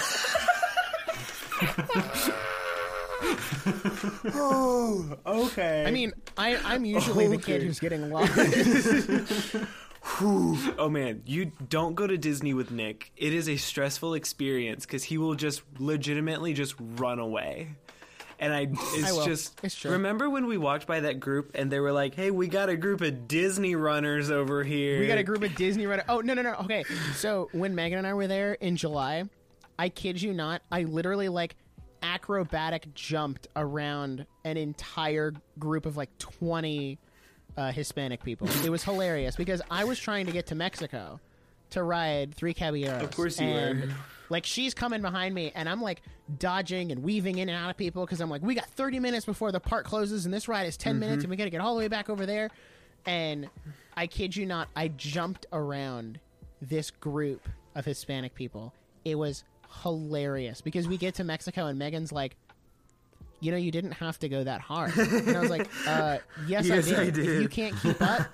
Oh, 4.34 5.18
okay. 5.26 5.86
I 5.86 5.92
mean, 5.92 6.12
I, 6.38 6.58
I'm 6.58 6.86
usually 6.98 7.28
the 7.28 7.38
kid 7.38 7.64
who's 7.64 7.80
getting 7.80 8.10
lost. 8.10 8.34
Oh 10.24 10.90
man, 10.90 11.22
you 11.28 11.52
don't 11.70 11.94
go 11.94 12.08
to 12.08 12.18
Disney 12.18 12.56
with 12.56 12.72
Nic. 12.72 13.12
It 13.16 13.36
is 13.36 13.48
a 13.48 13.56
stressful 13.58 14.16
experience 14.16 14.84
because 14.84 15.04
he 15.04 15.20
will 15.20 15.36
just 15.36 15.62
legitimately 15.78 16.54
just 16.54 16.74
run 16.80 17.20
away. 17.20 17.76
And 18.42 18.54
I, 18.54 18.62
it's 18.72 19.18
I 19.18 19.26
just. 19.26 19.58
It's 19.64 19.76
true. 19.76 19.92
Remember 19.92 20.30
when 20.30 20.48
we 20.48 20.58
walked 20.58 20.88
by 20.88 21.00
that 21.02 21.22
group 21.22 21.52
and 21.56 21.72
they 21.72 21.80
were 21.80 21.94
like, 21.94 22.16
"Hey, 22.16 22.32
we 22.32 22.48
got 22.48 22.68
a 22.68 22.76
group 22.76 23.00
of 23.02 23.28
Disney 23.28 23.76
runners 23.76 24.30
over 24.30 24.64
here." 24.64 25.00
we 25.00 25.08
got 25.08 25.18
a 25.18 25.24
group 25.24 25.44
of 25.44 25.56
Disney 25.56 25.86
runners." 25.86 26.06
Oh 26.10 26.20
no 26.20 26.34
no 26.34 26.42
no. 26.42 26.56
Okay, 26.56 26.84
so 27.16 27.48
when 27.54 27.74
Megan 27.74 28.00
and 28.00 28.08
I 28.08 28.14
were 28.14 28.28
there 28.28 28.54
in 28.56 28.76
July, 28.76 29.24
I 29.80 29.88
kid 29.90 30.22
you 30.22 30.34
not, 30.34 30.62
I 30.72 30.84
literally 30.84 31.30
like 31.30 31.56
acrobatic 32.04 32.94
jumped 32.94 33.48
around 33.56 34.26
an 34.44 34.58
entire 34.58 35.34
group 35.60 35.86
of 35.86 35.98
like 35.98 36.16
20 36.18 36.98
uh, 37.58 37.72
Hispanic 37.72 38.24
people. 38.24 38.48
It 38.66 38.70
was 38.70 38.84
hilarious 38.84 39.36
because 39.36 39.62
I 39.70 39.84
was 39.84 40.00
trying 40.00 40.26
to 40.26 40.32
get 40.32 40.48
to 40.48 40.56
Mexico 40.56 41.20
to 41.72 41.84
ride 41.84 42.36
three 42.36 42.54
caballeros. 42.54 43.04
Of 43.04 43.12
course 43.12 43.40
you 43.40 43.48
and, 43.48 43.82
were. 43.82 43.90
Like 44.30 44.46
she's 44.46 44.74
coming 44.74 45.02
behind 45.02 45.36
me, 45.36 45.52
and 45.54 45.68
I'm 45.68 45.82
like 45.82 46.02
dodging 46.40 46.92
and 46.92 47.04
weaving 47.04 47.38
in 47.38 47.50
and 47.50 47.58
out 47.58 47.70
of 47.70 47.78
people 47.78 48.06
because 48.06 48.22
I'm 48.22 48.30
like, 48.30 48.42
we 48.42 48.56
got 48.56 48.66
30 48.66 49.00
minutes 49.00 49.26
before 49.26 49.52
the 49.52 49.60
park 49.60 49.86
closes, 49.86 50.26
and 50.26 50.34
this 50.34 50.48
ride 50.48 50.68
is 50.68 50.78
10 50.78 51.00
minutes, 51.00 51.18
mm-hmm. 51.18 51.24
and 51.26 51.30
we 51.32 51.36
got 51.36 51.44
to 51.46 51.50
get 51.50 51.60
all 51.60 51.76
the 51.76 51.80
way 51.80 51.90
back 51.90 52.10
over 52.10 52.26
there. 52.26 52.50
And 53.06 53.50
I 53.98 54.08
kid 54.08 54.36
you 54.36 54.46
not, 54.46 54.70
I 54.76 54.88
jumped 54.90 55.48
around 55.52 56.20
this 56.62 56.92
group 56.92 57.48
of 57.76 57.84
Hispanic 57.84 58.36
people. 58.36 58.74
It 59.04 59.16
was 59.16 59.44
hilarious 59.84 60.62
because 60.62 60.88
we 60.88 60.98
get 60.98 61.16
to 61.16 61.24
Mexico, 61.24 61.66
and 61.66 61.78
Megan's 61.78 62.12
like, 62.12 62.38
you 63.42 63.52
know, 63.52 63.58
you 63.58 63.72
didn't 63.72 63.94
have 63.94 64.18
to 64.20 64.30
go 64.30 64.44
that 64.44 64.62
hard. 64.62 64.96
And 64.98 65.36
I 65.36 65.40
was 65.42 65.50
like, 65.50 65.68
uh, 65.88 66.20
yes, 66.48 66.66
Yes, 66.68 66.92
I, 66.94 67.06
did. 67.10 67.18
I 67.20 67.22
If 67.34 67.42
you 67.42 67.50
can't 67.50 67.76
keep 67.82 68.02
up, 68.02 68.28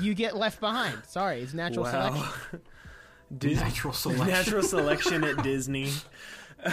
you 0.00 0.14
get 0.14 0.36
left 0.36 0.58
behind. 0.58 0.98
Sorry, 1.06 1.40
it's 1.42 1.54
natural 1.54 1.84
selection. 1.84 2.22
Wow. 2.22 2.60
Dis- 3.38 3.60
Natural 3.60 3.92
selection. 3.92 4.26
Natural 4.26 4.62
selection 4.62 5.24
at 5.24 5.42
Disney. 5.42 5.90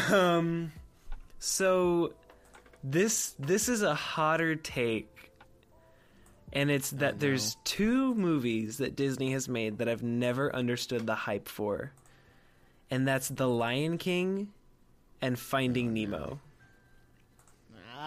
Um, 0.10 0.72
so 1.38 2.14
this 2.84 3.36
this 3.38 3.68
is 3.68 3.82
a 3.82 3.94
hotter 3.94 4.56
take, 4.56 5.32
and 6.54 6.72
it's 6.72 6.92
that 6.92 7.20
there's 7.20 7.58
two 7.66 8.16
movies 8.16 8.78
that 8.78 8.96
Disney 8.96 9.34
has 9.34 9.50
made 9.50 9.80
that 9.80 9.90
I've 9.90 10.02
never 10.02 10.56
understood 10.56 11.06
the 11.06 11.14
hype 11.16 11.50
for, 11.50 11.92
and 12.90 13.06
that's 13.06 13.28
The 13.28 13.50
Lion 13.50 13.98
King 13.98 14.54
and 15.22 15.38
Finding 15.38 15.94
Nemo. 15.94 16.40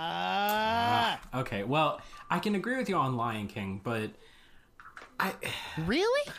Ah, 0.00 1.20
Okay, 1.34 1.64
well, 1.64 2.00
I 2.30 2.38
can 2.38 2.54
agree 2.54 2.76
with 2.76 2.88
you 2.88 2.96
on 2.96 3.16
Lion 3.16 3.48
King, 3.48 3.80
but 3.82 4.10
I. 5.18 5.34
really? 5.86 6.30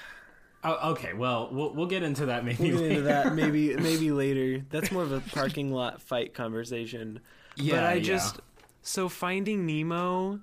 Oh, 0.63 0.91
okay, 0.91 1.13
well, 1.13 1.49
we'll 1.51 1.73
we'll 1.73 1.85
get 1.87 2.03
into 2.03 2.25
that 2.27 2.43
maybe. 2.45 2.71
We'll 2.71 2.81
get 2.81 2.91
into 2.91 2.95
later. 2.95 3.01
that 3.03 3.35
maybe 3.35 3.75
maybe 3.77 4.11
later. 4.11 4.65
That's 4.69 4.91
more 4.91 5.03
of 5.03 5.11
a 5.11 5.19
parking 5.21 5.71
lot 5.71 6.01
fight 6.01 6.33
conversation. 6.33 7.19
but 7.57 7.63
Yeah, 7.65 7.87
I 7.87 7.93
yeah. 7.95 8.01
just 8.03 8.39
so 8.81 9.07
Finding 9.09 9.65
Nemo. 9.65 10.39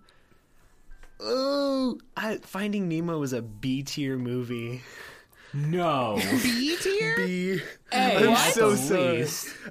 Oh, 1.21 1.99
I, 2.17 2.37
Finding 2.39 2.89
Nemo 2.89 3.19
was 3.19 3.33
a 3.33 3.41
B 3.43 3.83
tier 3.83 4.19
movie. 4.19 4.83
No. 5.57 6.21
B 6.43 6.77
tier? 6.77 7.17
B. 7.17 7.61
Hey, 7.91 8.17
I'm 8.17 8.29
at 8.29 8.53
so 8.53 8.75
sorry. 8.75 9.27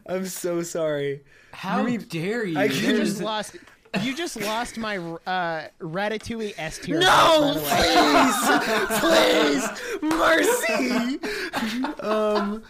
I'm 0.07 0.25
so 0.25 0.61
sorry. 0.63 1.23
How 1.51 1.83
mean, 1.83 2.01
dare 2.09 2.43
you? 2.43 2.57
I 2.57 2.65
You 2.65 2.97
just 2.97 3.21
lost. 3.21 3.55
You 4.01 4.13
just 4.15 4.41
lost 4.41 4.77
my 4.77 4.97
uh, 4.97 5.67
Ratatouille 5.79 6.53
S 6.57 6.79
tier. 6.79 6.99
No, 6.99 7.53
by 7.69 7.81
the 7.81 8.99
way. 8.99 8.99
please, 8.99 9.69
please, 10.01 10.11
mercy. 10.11 12.01
um, 12.01 12.63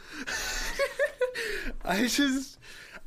I 1.84 2.06
just, 2.06 2.60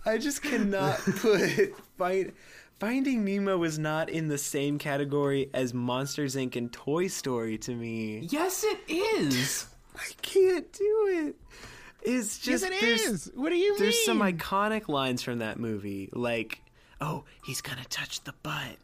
I 0.05 0.19
just 0.19 0.43
cannot 0.43 0.99
put 0.99 1.75
find. 1.97 2.33
Finding 2.81 3.25
Nemo 3.25 3.59
was 3.59 3.77
not 3.77 4.09
in 4.09 4.29
the 4.29 4.39
same 4.39 4.79
category 4.79 5.51
as 5.53 5.75
Monsters 5.75 6.37
Inc. 6.37 6.55
and 6.55 6.73
Toy 6.73 7.09
Story 7.09 7.59
to 7.59 7.75
me. 7.75 8.29
Yes, 8.31 8.65
it 8.65 8.79
is. 8.89 9.67
I 10.11 10.11
can't 10.23 10.73
do 10.73 11.27
it. 11.27 11.37
It's 12.03 12.47
Yes, 12.47 12.61
just 12.61 12.65
it 12.73 12.81
there's, 12.81 13.01
is. 13.03 13.31
What 13.35 13.51
do 13.51 13.57
you 13.57 13.73
mean? 13.73 13.79
there's 13.81 14.05
some 14.05 14.21
iconic 14.21 14.89
lines 14.89 15.23
from 15.23 15.41
that 15.41 15.59
movie, 15.59 16.09
like, 16.13 16.61
"Oh, 17.01 17.25
he's 17.45 17.61
gonna 17.61 17.85
touch 17.91 18.23
the 18.23 18.35
butt," 18.43 18.77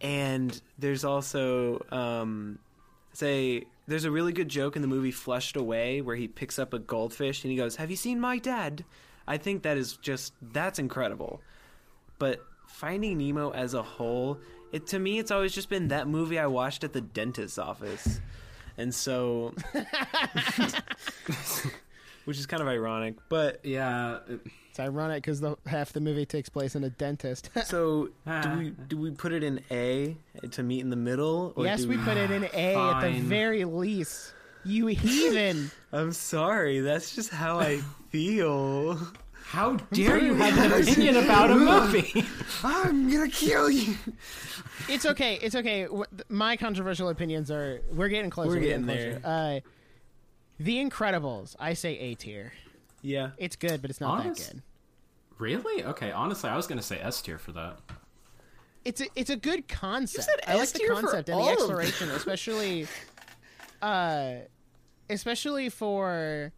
and 0.00 0.60
there's 0.78 1.04
also, 1.04 1.84
um, 1.90 2.58
say, 3.12 3.64
there's 3.86 4.04
a 4.04 4.10
really 4.10 4.32
good 4.32 4.48
joke 4.48 4.76
in 4.76 4.82
the 4.82 4.88
movie 4.88 5.10
Flushed 5.10 5.56
Away 5.56 6.00
where 6.00 6.16
he 6.16 6.28
picks 6.28 6.58
up 6.58 6.72
a 6.72 6.78
goldfish 6.78 7.42
and 7.42 7.50
he 7.50 7.56
goes, 7.56 7.76
"Have 7.76 7.90
you 7.90 7.96
seen 7.96 8.20
my 8.20 8.38
dad?" 8.38 8.84
I 9.26 9.36
think 9.38 9.62
that 9.64 9.76
is 9.76 9.96
just 9.96 10.32
that's 10.40 10.78
incredible. 10.78 11.40
But 12.18 12.44
Finding 12.68 13.18
Nemo 13.18 13.50
as 13.50 13.74
a 13.74 13.82
whole, 13.82 14.38
it 14.72 14.86
to 14.88 14.98
me, 14.98 15.18
it's 15.18 15.30
always 15.32 15.52
just 15.52 15.68
been 15.68 15.88
that 15.88 16.06
movie 16.08 16.38
I 16.38 16.46
watched 16.46 16.84
at 16.84 16.92
the 16.92 17.00
dentist's 17.00 17.58
office, 17.58 18.20
and 18.78 18.94
so, 18.94 19.54
which 22.24 22.38
is 22.38 22.46
kind 22.46 22.62
of 22.62 22.68
ironic. 22.68 23.14
But 23.28 23.64
Yeah. 23.64 24.18
It's 24.70 24.80
ironic 24.80 25.22
because 25.22 25.40
the 25.40 25.56
half 25.66 25.92
the 25.92 26.00
movie 26.00 26.26
takes 26.26 26.48
place 26.48 26.74
in 26.74 26.82
a 26.82 26.90
dentist. 26.90 27.48
so, 27.64 28.08
do 28.42 28.50
we 28.58 28.70
do 28.88 28.96
we 28.96 29.12
put 29.12 29.32
it 29.32 29.44
in 29.44 29.60
A 29.70 30.16
to 30.50 30.64
meet 30.64 30.80
in 30.80 30.90
the 30.90 30.96
middle? 30.96 31.52
Or 31.54 31.64
yes, 31.64 31.82
do 31.82 31.88
we 31.90 31.96
put 31.96 32.16
it 32.16 32.32
in 32.32 32.42
A 32.52 32.74
at 32.74 33.02
the 33.02 33.20
very 33.20 33.64
least. 33.64 34.34
You 34.64 34.88
heathen! 34.88 35.70
I'm 35.92 36.12
sorry. 36.12 36.80
That's 36.80 37.14
just 37.14 37.30
how 37.30 37.60
I 37.60 37.82
feel. 38.08 38.98
How 39.54 39.76
dare 39.92 40.18
you 40.18 40.34
have 40.34 40.58
an 40.58 40.82
opinion 40.82 41.16
about 41.16 41.48
a 41.50 41.54
movie? 41.56 42.24
I'm 42.64 43.08
gonna 43.08 43.28
kill 43.28 43.70
you. 43.70 43.94
it's 44.88 45.06
okay. 45.06 45.38
It's 45.40 45.54
okay. 45.54 45.86
My 46.28 46.56
controversial 46.56 47.08
opinions 47.08 47.52
are. 47.52 47.80
We're 47.92 48.08
getting 48.08 48.30
closer. 48.30 48.48
We're 48.48 48.56
We're 48.56 48.60
getting 48.62 48.84
closer. 48.84 49.20
Uh, 49.24 49.60
the 50.58 50.84
Incredibles. 50.84 51.54
I 51.60 51.74
say 51.74 51.96
A 51.98 52.14
tier. 52.16 52.52
Yeah. 53.00 53.30
It's 53.38 53.54
good, 53.54 53.80
but 53.80 53.90
it's 53.90 54.00
not 54.00 54.20
Honest- 54.20 54.48
that 54.48 54.54
good. 54.54 54.62
really? 55.38 55.84
Okay. 55.84 56.10
Honestly, 56.10 56.50
I 56.50 56.56
was 56.56 56.66
gonna 56.66 56.82
say 56.82 56.98
S 57.00 57.22
tier 57.22 57.38
for 57.38 57.52
that. 57.52 57.78
It's 58.84 59.00
a, 59.00 59.06
it's 59.14 59.30
a 59.30 59.36
good 59.36 59.68
concept. 59.68 60.24
said 60.24 60.40
I 60.48 60.56
like 60.56 60.68
the 60.70 60.84
concept 60.88 61.28
and 61.28 61.40
the 61.40 61.48
exploration, 61.48 62.10
especially, 62.10 62.86
uh, 63.82 64.32
especially 65.08 65.68
for 65.68 66.52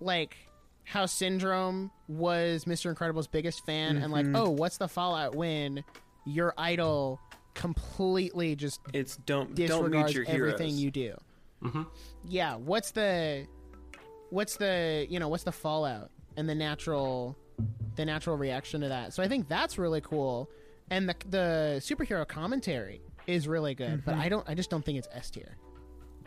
like 0.00 0.36
how 0.84 1.06
Syndrome 1.06 1.90
was 2.08 2.64
Mr. 2.66 2.90
Incredible's 2.90 3.26
biggest 3.26 3.64
fan, 3.66 3.96
and 3.96 4.12
Mm-hmm. 4.12 4.34
like, 4.34 4.42
oh, 4.46 4.50
what's 4.50 4.76
the 4.78 4.88
fallout 4.88 5.34
when 5.34 5.82
your 6.26 6.54
idol 6.58 7.20
completely 7.54 8.56
just 8.56 8.80
It's 8.92 9.16
don't 9.16 9.54
don't 9.54 9.56
meet 9.58 9.66
disregards 9.68 10.14
your 10.14 10.24
heroes. 10.24 10.54
everything 10.54 10.76
you 10.76 10.90
do? 10.90 11.16
Mhm. 11.62 11.86
Yeah, 12.26 12.56
what's 12.56 12.90
the 12.90 13.46
what's 14.30 14.56
the 14.56 15.06
you 15.08 15.18
know 15.18 15.28
what's 15.28 15.44
the 15.44 15.52
fallout 15.52 16.10
and 16.36 16.48
the 16.48 16.54
natural 16.54 17.36
the 17.96 18.04
natural 18.04 18.36
reaction 18.36 18.80
to 18.82 18.88
that? 18.88 19.14
So 19.14 19.22
I 19.22 19.28
think 19.28 19.48
that's 19.48 19.78
really 19.78 20.00
cool, 20.00 20.50
and 20.90 21.08
the 21.08 21.14
the 21.30 21.76
superhero 21.80 22.26
commentary 22.28 23.00
is 23.26 23.48
really 23.48 23.74
good. 23.74 23.88
Mm-hmm. 24.00 24.10
But 24.10 24.14
I 24.16 24.28
don't 24.28 24.46
I 24.48 24.54
just 24.54 24.68
don't 24.68 24.84
think 24.84 24.98
it's 24.98 25.08
S 25.12 25.30
tier. 25.30 25.56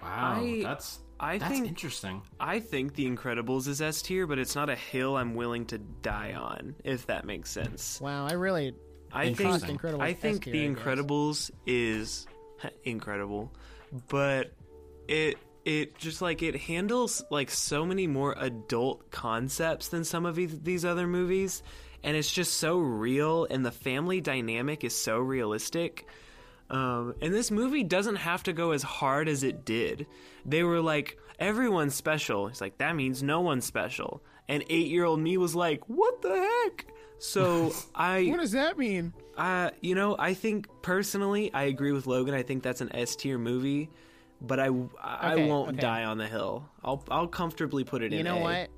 Wow, 0.01 0.39
I- 0.41 0.61
that's 0.63 0.99
I 1.19 1.37
that's 1.37 1.51
think- 1.51 1.67
interesting. 1.67 2.21
I 2.39 2.59
think 2.59 2.93
The 2.95 3.09
Incredibles 3.09 3.67
is 3.67 3.81
S 3.81 4.01
tier, 4.01 4.27
but 4.27 4.37
it's 4.39 4.55
not 4.55 4.69
a 4.69 4.75
hill 4.75 5.17
I'm 5.17 5.33
willing 5.35 5.65
to 5.67 5.77
die 5.77 6.33
on, 6.33 6.75
if 6.83 7.07
that 7.07 7.25
makes 7.25 7.49
sense. 7.49 7.99
Wow, 8.01 8.27
I 8.27 8.33
really 8.33 8.73
I 9.11 9.33
think 9.33 9.39
Interesting. 9.39 9.77
Incredibles 9.77 10.01
I 10.01 10.09
S 10.11 10.17
think 10.17 10.43
tier, 10.43 10.53
The 10.53 10.67
Incredibles 10.75 11.51
is 11.65 12.27
incredible, 12.83 13.51
but 14.09 14.51
it 15.07 15.37
it 15.65 15.97
just 15.97 16.21
like 16.21 16.41
it 16.43 16.55
handles 16.55 17.23
like 17.29 17.49
so 17.51 17.85
many 17.85 18.07
more 18.07 18.35
adult 18.37 19.09
concepts 19.11 19.89
than 19.89 20.03
some 20.05 20.25
of 20.25 20.35
these, 20.35 20.57
these 20.61 20.85
other 20.85 21.07
movies, 21.07 21.61
and 22.03 22.15
it's 22.15 22.31
just 22.31 22.53
so 22.55 22.77
real, 22.79 23.45
and 23.49 23.65
the 23.65 23.71
family 23.71 24.21
dynamic 24.21 24.83
is 24.83 24.95
so 24.95 25.17
realistic. 25.19 26.07
Um, 26.69 27.15
and 27.21 27.33
this 27.33 27.49
movie 27.51 27.83
doesn't 27.83 28.17
have 28.17 28.43
to 28.43 28.53
go 28.53 28.71
as 28.71 28.83
hard 28.83 29.29
as 29.29 29.43
it 29.43 29.63
did. 29.65 30.05
They 30.45 30.63
were 30.63 30.81
like, 30.81 31.17
everyone's 31.39 31.95
special. 31.95 32.47
It's 32.47 32.59
like, 32.61 32.77
that 32.79 32.95
means 32.95 33.23
no 33.23 33.41
one's 33.41 33.65
special. 33.65 34.21
And 34.49 34.63
eight 34.69 34.87
year 34.87 35.05
old 35.05 35.19
me 35.19 35.37
was 35.37 35.55
like, 35.55 35.87
what 35.87 36.21
the 36.21 36.35
heck? 36.35 36.87
So 37.19 37.73
I. 37.95 38.25
what 38.25 38.39
does 38.39 38.51
that 38.51 38.77
mean? 38.77 39.13
Uh, 39.37 39.69
you 39.81 39.95
know, 39.95 40.15
I 40.19 40.33
think 40.33 40.67
personally, 40.81 41.53
I 41.53 41.63
agree 41.63 41.91
with 41.91 42.07
Logan. 42.07 42.33
I 42.33 42.43
think 42.43 42.63
that's 42.63 42.81
an 42.81 42.93
S 42.95 43.15
tier 43.15 43.37
movie, 43.37 43.89
but 44.41 44.59
I 44.59 44.69
I 45.01 45.33
Okay, 45.33 45.47
won't 45.47 45.69
okay. 45.69 45.79
die 45.79 46.03
on 46.05 46.17
the 46.17 46.27
hill. 46.27 46.67
I'll 46.83 47.03
I'll 47.09 47.27
comfortably 47.27 47.83
put 47.83 48.01
it 48.03 48.11
in. 48.11 48.17
You 48.17 48.23
know 48.23 48.39
A. 48.39 48.41
what? 48.41 48.69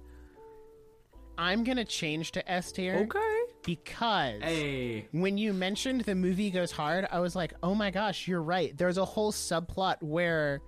I'm 1.38 1.64
gonna 1.64 1.86
change 1.86 2.32
to 2.34 2.52
S 2.52 2.72
tier 2.74 2.96
Okay. 2.98 3.39
Because 3.70 4.42
Hey, 4.42 5.08
when 5.12 5.38
you 5.38 5.54
mentioned 5.54 6.02
the 6.02 6.16
movie 6.16 6.50
goes 6.50 6.72
hard, 6.72 7.08
I 7.12 7.20
was 7.20 7.36
like, 7.36 7.54
oh 7.62 7.76
my 7.76 7.92
gosh, 7.92 8.28
you're 8.28 8.42
right. 8.42 8.76
There's 8.76 8.98
a 8.98 9.06
whole 9.06 9.32
subplot 9.32 9.98
where 10.02 10.62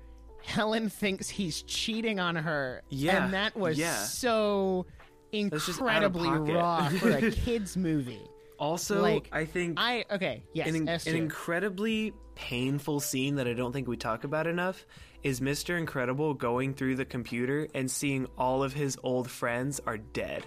Helen 0.44 0.90
thinks 0.90 1.30
he's 1.30 1.64
cheating 1.64 2.20
on 2.20 2.36
her. 2.36 2.84
Yeah, 2.90 3.26
And 3.26 3.34
that 3.34 3.56
was 3.56 3.78
yeah. 3.78 3.96
so 3.96 4.86
That's 5.32 5.66
just 5.66 5.82
out 5.82 6.04
of 6.04 6.16
incredibly 6.16 6.54
raw 6.54 6.90
for 6.90 7.10
a 7.10 7.32
kid's 7.32 7.76
movie. 7.76 8.22
Also, 8.60 9.02
Like, 9.02 9.30
I 9.32 9.46
think 9.46 9.80
I, 9.80 10.06
okay, 10.12 10.44
yes, 10.54 10.68
an, 10.68 10.88
an 10.88 11.16
incredibly 11.16 12.14
painful 12.36 13.00
scene 13.00 13.36
that 13.36 13.48
I 13.48 13.54
don't 13.54 13.72
think 13.72 13.88
we 13.88 13.98
talk 13.98 14.24
about 14.24 14.46
enough 14.46 14.86
is 15.24 15.40
Mr. 15.40 15.78
Incredible 15.78 16.36
going 16.36 16.76
through 16.76 16.96
the 16.98 17.06
computer 17.06 17.68
and 17.74 17.90
seeing 17.90 18.28
all 18.38 18.62
of 18.62 18.74
his 18.74 18.98
old 19.02 19.30
friends 19.30 19.80
are 19.88 19.98
dead. 19.98 20.46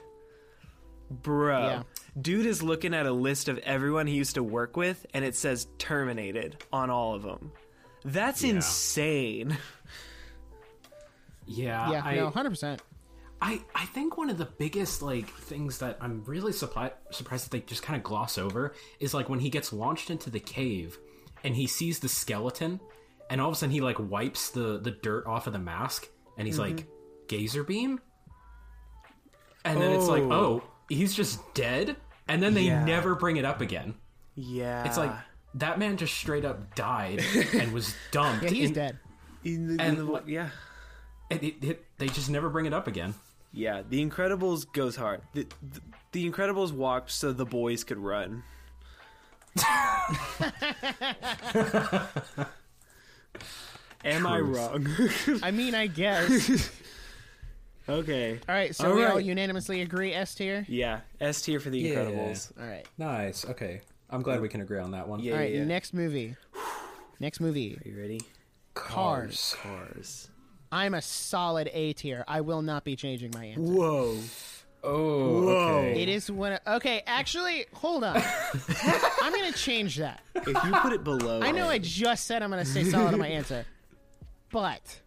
Bro. 1.23 1.67
Yeah. 1.67 1.83
Dude 2.21 2.47
is 2.47 2.63
looking 2.63 2.95
at 2.95 3.07
a 3.07 3.13
list 3.13 3.49
of 3.49 3.59
everyone 3.59 4.07
he 4.07 4.15
used 4.15 4.35
to 4.35 4.43
work 4.43 4.77
with, 4.77 5.05
and 5.15 5.25
it 5.25 5.35
says 5.35 5.67
terminated 5.79 6.57
on 6.73 6.91
all 6.91 7.15
of 7.15 7.23
them. 7.23 7.53
That's 8.05 8.43
Yeah. 8.43 8.55
insane. 8.55 9.57
Yeah, 11.47 11.91
yeah, 11.91 12.03
I, 12.05 12.17
no, 12.17 12.31
hundred 12.31 12.51
percent. 12.51 12.83
I, 13.41 13.61
I 13.75 13.85
think 13.87 14.17
one 14.17 14.31
of 14.31 14.39
the 14.39 14.47
biggest 14.47 15.03
like 15.03 15.29
things 15.29 15.79
that 15.79 15.99
I'm 16.01 16.25
really 16.25 16.53
surpri- 16.53 16.93
surprised 17.11 17.45
that 17.45 17.51
they 17.51 17.61
just 17.61 17.83
kind 17.83 17.97
of 17.97 18.03
gloss 18.03 18.39
over 18.39 18.73
is 19.01 19.13
like 19.13 19.29
when 19.29 19.41
he 19.41 19.51
gets 19.51 19.71
launched 19.73 20.09
into 20.09 20.31
the 20.31 20.41
cave 20.41 20.99
and 21.43 21.55
he 21.55 21.67
sees 21.67 21.99
the 21.99 22.09
skeleton 22.09 22.81
and 23.29 23.43
all 23.43 23.49
of 23.49 23.53
a 23.53 23.57
sudden 23.57 23.73
he 23.75 23.83
like 23.83 23.99
wipes 23.99 24.51
the 24.51 24.79
the 24.79 24.93
dirt 24.93 25.27
off 25.27 25.47
of 25.47 25.53
the 25.53 25.59
mask 25.59 26.09
and 26.39 26.47
he's 26.47 26.59
mm-hmm. 26.59 26.77
like 26.77 26.87
Gazerbeam 27.29 27.99
and 29.67 29.81
then 29.81 29.93
it's 29.93 30.07
like 30.09 30.23
Oh. 30.23 30.33
oh 30.33 30.63
he's 30.89 31.15
just 31.15 31.41
dead 31.55 31.97
and 32.29 32.43
then 32.43 32.55
they 32.55 32.63
Yeah. 32.63 32.85
never 32.85 33.15
bring 33.15 33.37
it 33.37 33.45
up 33.45 33.61
again 33.61 33.95
Yeah. 34.35 34.85
it's 34.85 34.97
like 34.97 35.13
that 35.55 35.79
man 35.79 35.97
just 35.97 36.15
straight 36.15 36.45
up 36.45 36.75
died 36.75 37.23
and 37.55 37.73
was 37.73 37.95
dumped 38.11 38.45
Yeah, 38.45 38.51
he's 38.51 38.69
in- 38.69 38.75
dead. 38.75 38.99
In 39.45 39.67
the- 39.67 39.75
in 39.75 39.81
and 39.81 39.97
the- 40.09 40.23
yeah. 40.27 40.49
and 41.31 41.43
it, 41.43 41.63
it, 41.65 41.85
they 41.99 42.07
just 42.09 42.29
never 42.31 42.49
bring 42.51 42.67
it 42.67 42.73
up 42.75 42.87
again 42.87 43.15
Yeah, 43.53 43.83
The 43.89 44.05
Incredibles 44.05 44.67
goes 44.73 44.97
hard. 44.97 45.21
The, 45.33 45.47
the, 45.73 45.81
the 46.13 46.29
Incredibles 46.31 46.73
walked 46.73 47.11
so 47.13 47.33
the 47.33 47.45
boys 47.47 47.85
could 47.85 47.99
run. 47.99 48.43
Am 54.05 54.27
I 54.27 54.39
wrong? 54.41 54.87
I 55.43 55.51
mean, 55.51 55.75
I 55.75 55.87
guess. 55.87 56.71
Okay. 57.89 58.41
All 58.49 58.55
right, 58.55 58.75
so 58.75 58.89
All 58.91 58.97
we 58.97 59.05
all 59.05 59.21
unanimously 59.21 59.83
agree 59.83 60.13
S 60.15 60.35
tier. 60.35 60.65
Yeah, 60.69 61.01
S 61.21 61.43
tier 61.43 61.61
for 61.61 61.71
The 61.71 61.79
Yeah. 61.79 61.95
Incredibles. 61.97 62.53
All 62.61 62.67
right. 62.67 62.87
nice 62.99 63.45
okay 63.47 63.81
i'm 64.11 64.23
glad 64.23 64.41
we 64.41 64.49
can 64.49 64.61
agree 64.61 64.79
on 64.79 64.91
that 64.93 65.09
one 65.09 65.19
Yeah, 65.21 65.33
All 65.33 65.39
right, 65.39 65.51
yeah, 65.53 65.59
yeah. 65.61 65.65
next 65.65 65.95
movie. 65.95 66.37
Next 67.21 67.41
movie. 67.41 67.79
Are 67.85 67.89
you 67.89 67.99
ready? 67.99 68.21
Cars. 68.75 69.55
Cars. 69.63 70.31
I'm 70.73 70.95
a 70.95 71.01
solid 71.01 71.71
A 71.73 71.93
tier. 71.93 72.25
I 72.27 72.41
will 72.41 72.61
not 72.61 72.85
be 72.85 72.97
changing 72.97 73.31
my 73.35 73.45
answer. 73.47 73.61
Whoa. 73.63 74.19
Oh, 74.83 75.43
Whoa. 75.43 75.49
okay. 75.79 76.03
It 76.03 76.09
is 76.09 76.31
when. 76.31 76.59
Okay, 76.67 77.03
actually, 77.07 77.67
hold 77.73 78.03
on. 78.05 78.17
I'm 79.23 79.33
gonna 79.33 79.53
change 79.53 79.97
that. 79.97 80.21
If 80.35 80.49
you 80.49 80.73
put 80.83 80.93
it 80.93 81.05
below, 81.05 81.41
I 81.41 81.53
know 81.53 81.69
I 81.69 81.79
just 81.79 82.27
said 82.27 82.43
I'm 82.43 82.51
gonna 82.51 82.65
stay 82.65 82.85
solid 82.85 83.15
on 83.15 83.21
my 83.21 83.29
answer, 83.29 83.65
but 84.51 85.01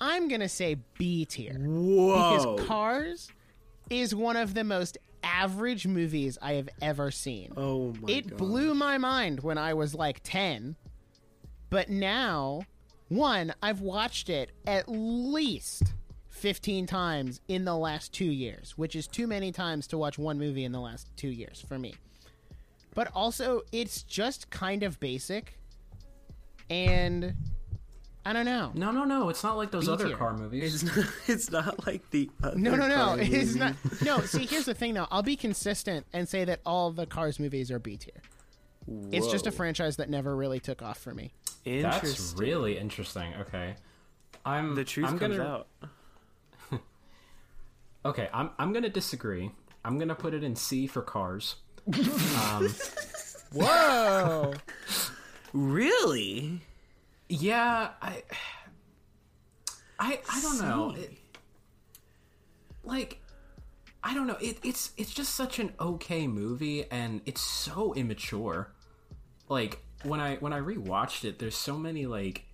I'm 0.00 0.28
gonna 0.28 0.48
say 0.48 0.76
B 0.98 1.24
tier 1.24 1.54
Whoa. 1.58 2.56
because 2.56 2.66
Cars 2.66 3.28
is 3.90 4.14
one 4.14 4.36
of 4.36 4.54
the 4.54 4.64
most 4.64 4.98
average 5.22 5.86
movies 5.86 6.38
I 6.40 6.52
have 6.54 6.68
ever 6.80 7.10
seen. 7.10 7.52
oh 7.56 7.92
my 7.94 8.00
god. 8.00 8.10
it 8.10 8.28
god. 8.30 8.38
blew 8.38 8.74
my 8.74 8.98
mind 8.98 9.40
when 9.40 9.58
I 9.58 9.74
was 9.74 9.94
like 9.94 10.20
10. 10.22 10.76
But 11.68 11.88
now, 11.88 12.62
one, 13.08 13.52
I've 13.62 13.80
watched 13.80 14.28
it 14.28 14.52
at 14.66 14.84
least 14.88 15.94
15 16.28 16.86
times 16.86 17.40
in 17.48 17.64
the 17.64 17.76
last 17.76 18.12
two 18.12 18.24
years, 18.24 18.76
which 18.76 18.94
is 18.94 19.06
too 19.08 19.26
many 19.26 19.50
times 19.50 19.86
to 19.88 19.98
watch 19.98 20.16
one 20.18 20.38
movie 20.38 20.64
in 20.64 20.72
the 20.72 20.80
last 20.80 21.10
two 21.16 21.28
years 21.28 21.64
for 21.66 21.78
me. 21.78 21.94
But 22.94 23.10
also, 23.14 23.62
it's 23.72 24.02
just 24.04 24.48
kind 24.50 24.82
of 24.82 25.00
basic. 25.00 25.58
And 26.70 27.34
I 28.26 28.32
don't 28.32 28.44
know. 28.44 28.72
No, 28.74 28.90
no, 28.90 29.04
no. 29.04 29.28
It's 29.28 29.44
not 29.44 29.56
like 29.56 29.70
those 29.70 29.86
B 29.86 29.92
other 29.92 30.08
tier. 30.08 30.16
car 30.16 30.36
movies. 30.36 30.82
It's 30.82 30.96
not, 30.96 31.06
it's 31.28 31.50
not 31.52 31.86
like 31.86 32.10
the 32.10 32.28
other 32.42 32.58
No, 32.58 32.74
no, 32.74 32.88
no. 32.88 33.14
It's 33.18 33.54
movie. 33.54 33.58
not. 33.60 33.74
No, 34.04 34.20
see, 34.22 34.46
here's 34.46 34.64
the 34.64 34.74
thing, 34.74 34.94
though. 34.94 35.06
I'll 35.10 35.22
be 35.22 35.36
consistent 35.36 36.06
and 36.12 36.28
say 36.28 36.44
that 36.44 36.60
all 36.66 36.90
the 36.90 37.06
Cars 37.06 37.38
movies 37.38 37.70
are 37.70 37.78
B 37.78 37.96
tier. 37.96 38.20
It's 39.12 39.28
just 39.30 39.46
a 39.46 39.52
franchise 39.52 39.96
that 39.96 40.10
never 40.10 40.34
really 40.36 40.60
took 40.60 40.82
off 40.82 40.98
for 40.98 41.14
me. 41.14 41.32
That's 41.64 42.34
really 42.36 42.78
interesting. 42.78 43.32
Okay, 43.42 43.74
I'm 44.44 44.74
the 44.76 44.84
truth 44.84 45.08
I'm 45.08 45.18
comes 45.18 45.36
gonna, 45.36 45.48
out. 45.48 45.66
Okay, 48.04 48.28
I'm 48.32 48.50
I'm 48.58 48.72
gonna 48.72 48.88
disagree. 48.88 49.50
I'm 49.84 49.98
gonna 49.98 50.14
put 50.14 50.34
it 50.34 50.44
in 50.44 50.54
C 50.54 50.86
for 50.86 51.02
cars. 51.02 51.56
um, 51.88 52.72
Whoa! 53.52 54.54
Really? 55.52 56.60
Yeah, 57.28 57.90
I, 58.00 58.22
I 59.98 60.20
I 60.28 60.40
don't 60.40 60.60
know. 60.60 60.94
It, 60.96 61.12
like, 62.84 63.20
I 64.02 64.14
don't 64.14 64.26
know. 64.26 64.36
It, 64.40 64.58
it's 64.62 64.92
it's 64.96 65.12
just 65.12 65.34
such 65.34 65.58
an 65.58 65.72
okay 65.80 66.26
movie, 66.26 66.84
and 66.90 67.20
it's 67.26 67.40
so 67.40 67.94
immature. 67.94 68.72
Like 69.48 69.82
when 70.02 70.20
I 70.20 70.36
when 70.36 70.52
I 70.52 70.60
rewatched 70.60 71.24
it, 71.24 71.38
there's 71.38 71.56
so 71.56 71.76
many 71.76 72.06
like. 72.06 72.44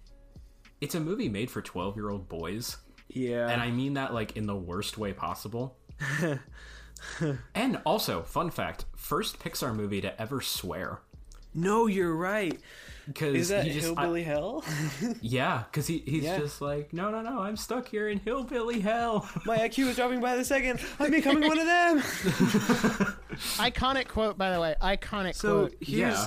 It's 0.80 0.96
a 0.96 1.00
movie 1.00 1.28
made 1.28 1.50
for 1.50 1.62
twelve 1.62 1.96
year 1.96 2.10
old 2.10 2.28
boys. 2.28 2.76
Yeah. 3.08 3.48
and 3.48 3.60
I 3.60 3.70
mean 3.70 3.94
that 3.94 4.14
like 4.14 4.36
in 4.36 4.46
the 4.46 4.56
worst 4.56 4.96
way 4.96 5.12
possible. 5.12 5.76
and 7.54 7.78
also, 7.84 8.22
fun 8.22 8.50
fact: 8.50 8.86
first 8.96 9.38
Pixar 9.38 9.74
movie 9.74 10.00
to 10.00 10.20
ever 10.20 10.40
swear. 10.40 11.00
no, 11.54 11.86
you're 11.86 12.14
right. 12.14 12.58
Because 13.06 13.34
Is 13.34 13.48
that 13.48 13.64
he 13.64 13.72
just, 13.72 13.86
I- 13.86 14.02
Hillbilly 14.02 14.22
Hell? 14.22 14.64
yeah, 15.20 15.64
because 15.70 15.86
he, 15.88 15.98
he's 16.06 16.22
Yeah. 16.24 16.38
just 16.38 16.60
like, 16.60 16.92
no, 16.92 17.10
no, 17.10 17.20
no, 17.20 17.40
I'm 17.40 17.56
stuck 17.56 17.88
here 17.88 18.08
in 18.08 18.18
hillbilly 18.20 18.80
hell. 18.80 19.28
My 19.44 19.58
IQ 19.58 19.88
is 19.88 19.96
dropping 19.96 20.20
by 20.20 20.36
the 20.36 20.44
second. 20.44 20.80
I'm 21.00 21.10
becoming 21.10 21.48
one 21.48 21.58
of 21.58 21.66
them. 21.66 21.98
Iconic 23.58 24.08
quote, 24.08 24.38
by 24.38 24.50
the 24.52 24.60
way. 24.60 24.74
Iconic 24.80 25.34
So 25.34 25.66
quote. 25.66 25.74
here's 25.80 25.98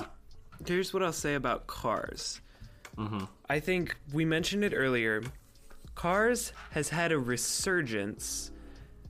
here's 0.66 0.92
what 0.92 1.02
I'll 1.02 1.12
say 1.12 1.34
about 1.34 1.66
Cars. 1.66 2.40
Mm-hmm. 2.96 3.24
I 3.48 3.60
think 3.60 3.96
we 4.12 4.24
mentioned 4.24 4.64
it 4.64 4.72
earlier. 4.74 5.22
Cars 5.94 6.52
has 6.72 6.88
had 6.90 7.12
a 7.12 7.18
resurgence 7.18 8.50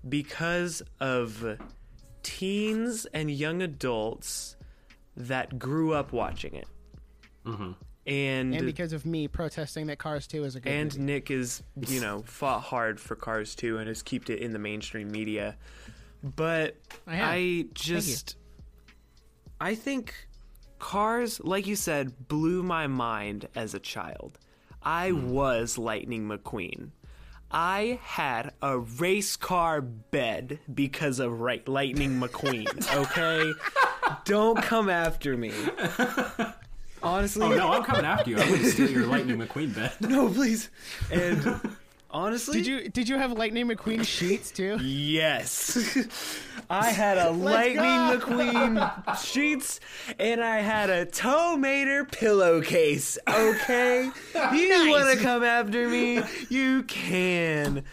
because 0.09 0.83
of 1.01 1.59
teens 2.23 3.07
and 3.13 3.31
young 3.31 3.63
adults 3.63 4.57
that 5.17 5.59
grew 5.59 5.93
up 5.95 6.13
watching 6.13 6.55
it. 6.55 6.67
Mm-hmm. 7.47 7.73
And 8.07 8.55
And 8.55 8.67
because 8.67 8.93
of 8.93 9.05
me 9.05 9.27
protesting 9.27 9.87
that 9.89 9.99
Cars 9.99 10.27
2 10.27 10.45
is 10.45 10.55
a 10.55 10.61
good 10.61 10.73
and 10.73 10.93
movie. 10.93 11.13
Nic 11.13 11.31
is, 11.31 11.63
you 11.89 12.01
know, 12.01 12.23
fought 12.27 12.63
hard 12.63 13.01
for 13.01 13.17
Cars 13.17 13.55
2 13.55 13.79
and 13.79 13.89
has 13.89 14.03
kept 14.03 14.31
it 14.31 14.41
in 14.41 14.53
the 14.53 14.59
mainstream 14.59 15.11
media. 15.11 15.57
But 16.23 16.77
I. 17.07 17.23
I 17.23 17.65
just 17.75 18.37
I 19.61 19.75
think 19.75 20.15
Cars, 20.79 21.41
like 21.43 21.67
you 21.67 21.77
said, 21.77 22.29
blew 22.29 22.63
my 22.63 22.87
mind 22.87 23.49
as 23.55 23.75
a 23.75 23.81
child. 23.81 24.39
I 24.83 25.13
was 25.13 25.79
Lightning 25.79 26.29
McQueen. 26.29 26.91
I 27.51 27.99
had 28.03 28.53
a 28.61 28.79
race 28.79 29.37
car 29.37 29.81
bed 29.81 30.59
because 30.73 31.19
of 31.19 31.41
right 31.41 31.67
Lightning 31.67 32.21
McQueen, 32.21 32.95
okay? 32.95 33.53
Don't 34.25 34.63
come 34.63 34.89
after 34.89 35.37
me. 35.37 35.53
Honestly, 37.07 37.47
Oh 37.47 37.55
no, 37.57 37.73
I'm 37.73 37.85
coming 37.85 38.05
after 38.05 38.31
you. 38.31 38.39
I'm 38.39 38.49
gonna 38.51 38.65
steal 38.65 38.91
your 38.91 39.07
Lightning 39.07 39.39
McQueen 39.39 39.75
bed. 39.75 39.93
no, 40.01 40.29
please. 40.29 40.71
And 41.13 41.61
honestly, 42.11 42.59
Did 42.63 42.67
you 42.67 42.89
did 42.89 43.09
you 43.09 43.17
have 43.17 43.33
Lightning 43.33 43.69
McQueen 43.69 44.05
sheets 44.05 44.51
too? 44.51 44.77
Yes. 44.83 45.97
I 46.71 46.91
had 46.91 47.17
a 47.19 47.31
Lightning 47.31 47.77
go. 47.85 48.19
McQueen 48.19 49.19
sheets 49.25 49.79
and 50.19 50.43
I 50.43 50.59
had 50.61 50.91
a 50.91 51.07
Tow 51.07 51.57
Mater 51.57 52.05
pillowcase. 52.05 53.19
Okay? 53.29 54.11
You 54.53 54.69
Nice. 54.69 54.89
want 54.91 55.17
to 55.17 55.23
come 55.25 55.45
after 55.45 55.89
me? 55.89 56.23
You 56.49 56.83
can. 56.83 57.85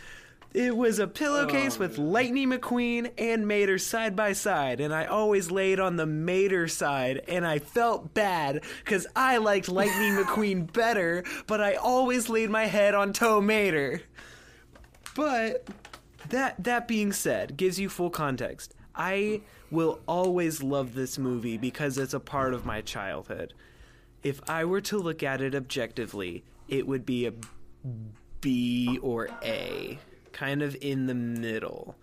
It 0.54 0.78
was 0.78 1.00
a 1.00 1.08
pillowcase 1.08 1.78
oh, 1.78 1.80
with 1.80 1.98
Lightning 1.98 2.52
McQueen 2.52 3.12
and 3.18 3.48
Mater 3.48 3.80
side 3.80 4.16
by 4.16 4.34
side, 4.34 4.80
and 4.80 4.94
I 4.94 5.06
always 5.06 5.50
laid 5.50 5.80
on 5.80 5.96
the 5.96 6.06
Mater 6.06 6.68
side, 6.68 7.24
and 7.28 7.46
I 7.46 7.58
felt 7.58 8.14
bad 8.14 8.64
because 8.86 9.08
I 9.16 9.38
liked 9.38 9.68
Lightning 9.68 10.14
McQueen 10.24 10.72
better, 10.72 11.24
but 11.48 11.60
I 11.60 11.74
always 11.74 12.30
laid 12.30 12.52
my 12.52 12.66
head 12.66 12.94
on 12.94 13.14
Tow 13.14 13.42
Mater. 13.42 14.04
But 15.16 15.68
that 16.30 16.64
that 16.64 16.88
being 16.88 17.14
said, 17.14 17.58
gives 17.58 17.80
you 17.80 17.90
full 17.90 18.12
context. 18.12 18.76
I 18.96 19.42
will 19.72 20.02
always 20.08 20.62
love 20.62 20.94
this 20.94 21.18
movie 21.18 21.58
because 21.58 21.98
it's 21.98 22.14
a 22.14 22.20
part 22.20 22.54
of 22.54 22.64
my 22.64 22.82
childhood. 22.82 23.56
If 24.22 24.40
I 24.48 24.66
were 24.66 24.82
to 24.82 25.00
look 25.00 25.24
at 25.24 25.42
it 25.42 25.56
objectively, 25.56 26.44
it 26.68 26.86
would 26.86 27.08
be 27.08 27.26
a 27.26 27.34
B 28.40 29.00
or 29.02 29.30
A, 29.44 29.98
kind 30.34 30.62
of 30.62 30.76
in 30.82 31.06
the 31.06 31.14
middle. 31.16 31.96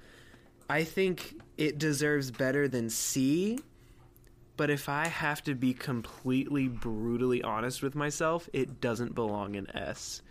I 0.68 0.84
think 0.84 1.34
it 1.58 1.78
deserves 1.78 2.30
better 2.30 2.68
than 2.68 2.88
C, 2.90 3.58
but 4.56 4.70
if 4.70 4.88
I 4.88 5.08
have 5.08 5.42
to 5.44 5.54
be 5.54 5.74
completely 5.74 6.68
brutally 6.68 7.42
honest 7.42 7.82
with 7.82 7.94
myself, 7.94 8.48
it 8.52 8.80
doesn't 8.80 9.14
belong 9.14 9.54
in 9.56 9.68
S. 9.76 10.22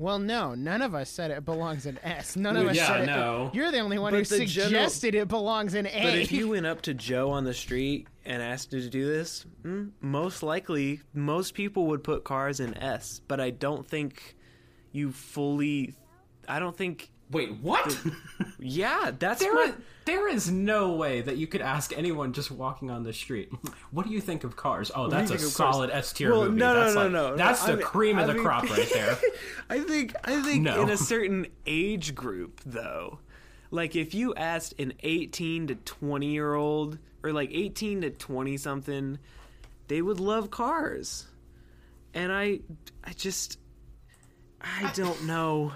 Well, 0.00 0.20
no, 0.20 0.54
none 0.54 0.80
of 0.82 0.94
us 0.94 1.10
said 1.10 1.32
it 1.32 1.44
belongs 1.44 1.84
in 1.84 1.98
S. 2.04 2.36
None 2.36 2.56
of 2.56 2.62
Well, 2.62 2.70
us 2.70 2.76
yeah, 2.76 2.86
said 2.86 3.00
it. 3.02 3.06
no. 3.06 3.50
You're 3.52 3.72
the 3.72 3.80
only 3.80 3.98
one 3.98 4.12
But 4.12 4.28
who 4.28 4.38
the 4.38 4.46
general- 4.46 4.68
suggested 4.68 5.14
it 5.16 5.26
belongs 5.26 5.74
in 5.74 5.88
A. 5.88 6.02
But 6.02 6.14
if 6.18 6.30
you 6.30 6.48
went 6.50 6.66
up 6.66 6.82
to 6.82 6.94
Joe 6.94 7.30
on 7.30 7.42
the 7.42 7.52
street 7.54 8.06
and 8.24 8.40
asked 8.40 8.72
him 8.72 8.80
to 8.80 8.88
do 8.88 9.06
this, 9.08 9.44
mm, 9.64 9.90
most 10.00 10.44
likely 10.44 11.00
most 11.14 11.54
people 11.54 11.86
would 11.88 12.04
put 12.04 12.22
cars 12.22 12.60
in 12.60 12.78
S. 12.78 13.20
But 13.26 13.40
I 13.40 13.50
don't 13.50 13.84
think 13.88 14.36
you 14.92 15.12
fully. 15.12 15.94
I 16.48 16.58
don't 16.58 16.76
think. 16.76 17.10
Wait, 17.30 17.52
what? 17.60 17.96
Yeah, 18.60 19.12
that's 19.16 19.40
There, 19.40 19.54
what. 19.54 19.68
is, 19.70 19.74
there 20.04 20.28
is 20.28 20.50
no 20.50 20.94
way 20.94 21.20
that 21.20 21.36
you 21.36 21.46
could 21.46 21.60
ask 21.60 21.96
anyone 21.96 22.32
just 22.32 22.50
walking 22.50 22.90
on 22.90 23.02
the 23.04 23.12
street, 23.12 23.50
"What 23.92 24.04
do 24.06 24.12
you 24.12 24.20
think 24.20 24.42
of 24.44 24.56
cars?" 24.56 24.90
Oh, 24.94 25.06
that's 25.08 25.30
a 25.30 25.36
think 25.36 25.48
of 25.48 25.54
cars? 25.56 25.74
solid 25.74 25.90
S 25.90 26.12
tier 26.12 26.32
Well, 26.32 26.44
movie. 26.46 26.58
no, 26.58 26.72
no, 26.74 26.80
that's 26.80 26.94
no, 26.94 27.02
like- 27.02 27.12
no, 27.12 27.30
no. 27.30 27.36
That's 27.36 27.62
I 27.62 27.70
the 27.72 27.76
mean- 27.76 27.86
cream 27.86 28.18
of 28.18 28.28
I 28.28 28.32
the 28.32 28.40
crop 28.40 28.68
right 28.68 28.88
there. 28.92 29.16
I 29.70 29.78
think 29.80 30.14
I 30.24 30.42
think 30.42 30.62
No. 30.62 30.82
in 30.82 30.90
a 30.90 30.96
certain 30.96 31.46
age 31.66 32.14
group 32.16 32.60
though. 32.66 33.20
Like 33.70 33.94
if 33.94 34.12
you 34.14 34.34
asked 34.34 34.74
an 34.80 34.94
18 35.04 35.68
to 35.68 35.74
20 35.76 36.26
year 36.32 36.54
old 36.54 36.98
or 37.22 37.32
like 37.32 37.50
18 37.52 38.00
to 38.00 38.10
20 38.10 38.56
something, 38.56 39.18
they 39.88 40.02
would 40.02 40.18
love 40.20 40.50
cars. 40.50 41.26
And 42.14 42.32
I 42.32 42.60
I 43.04 43.12
just 43.12 43.58
I 44.60 44.90
don't 44.94 45.24
know. 45.26 45.72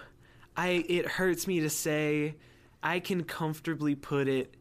I 0.56 0.84
it 0.88 1.06
hurts 1.06 1.46
me 1.46 1.60
to 1.60 1.70
say 1.70 2.36
I 2.82 3.00
can 3.00 3.24
comfortably 3.24 3.94
put 3.94 4.28
it 4.28 4.54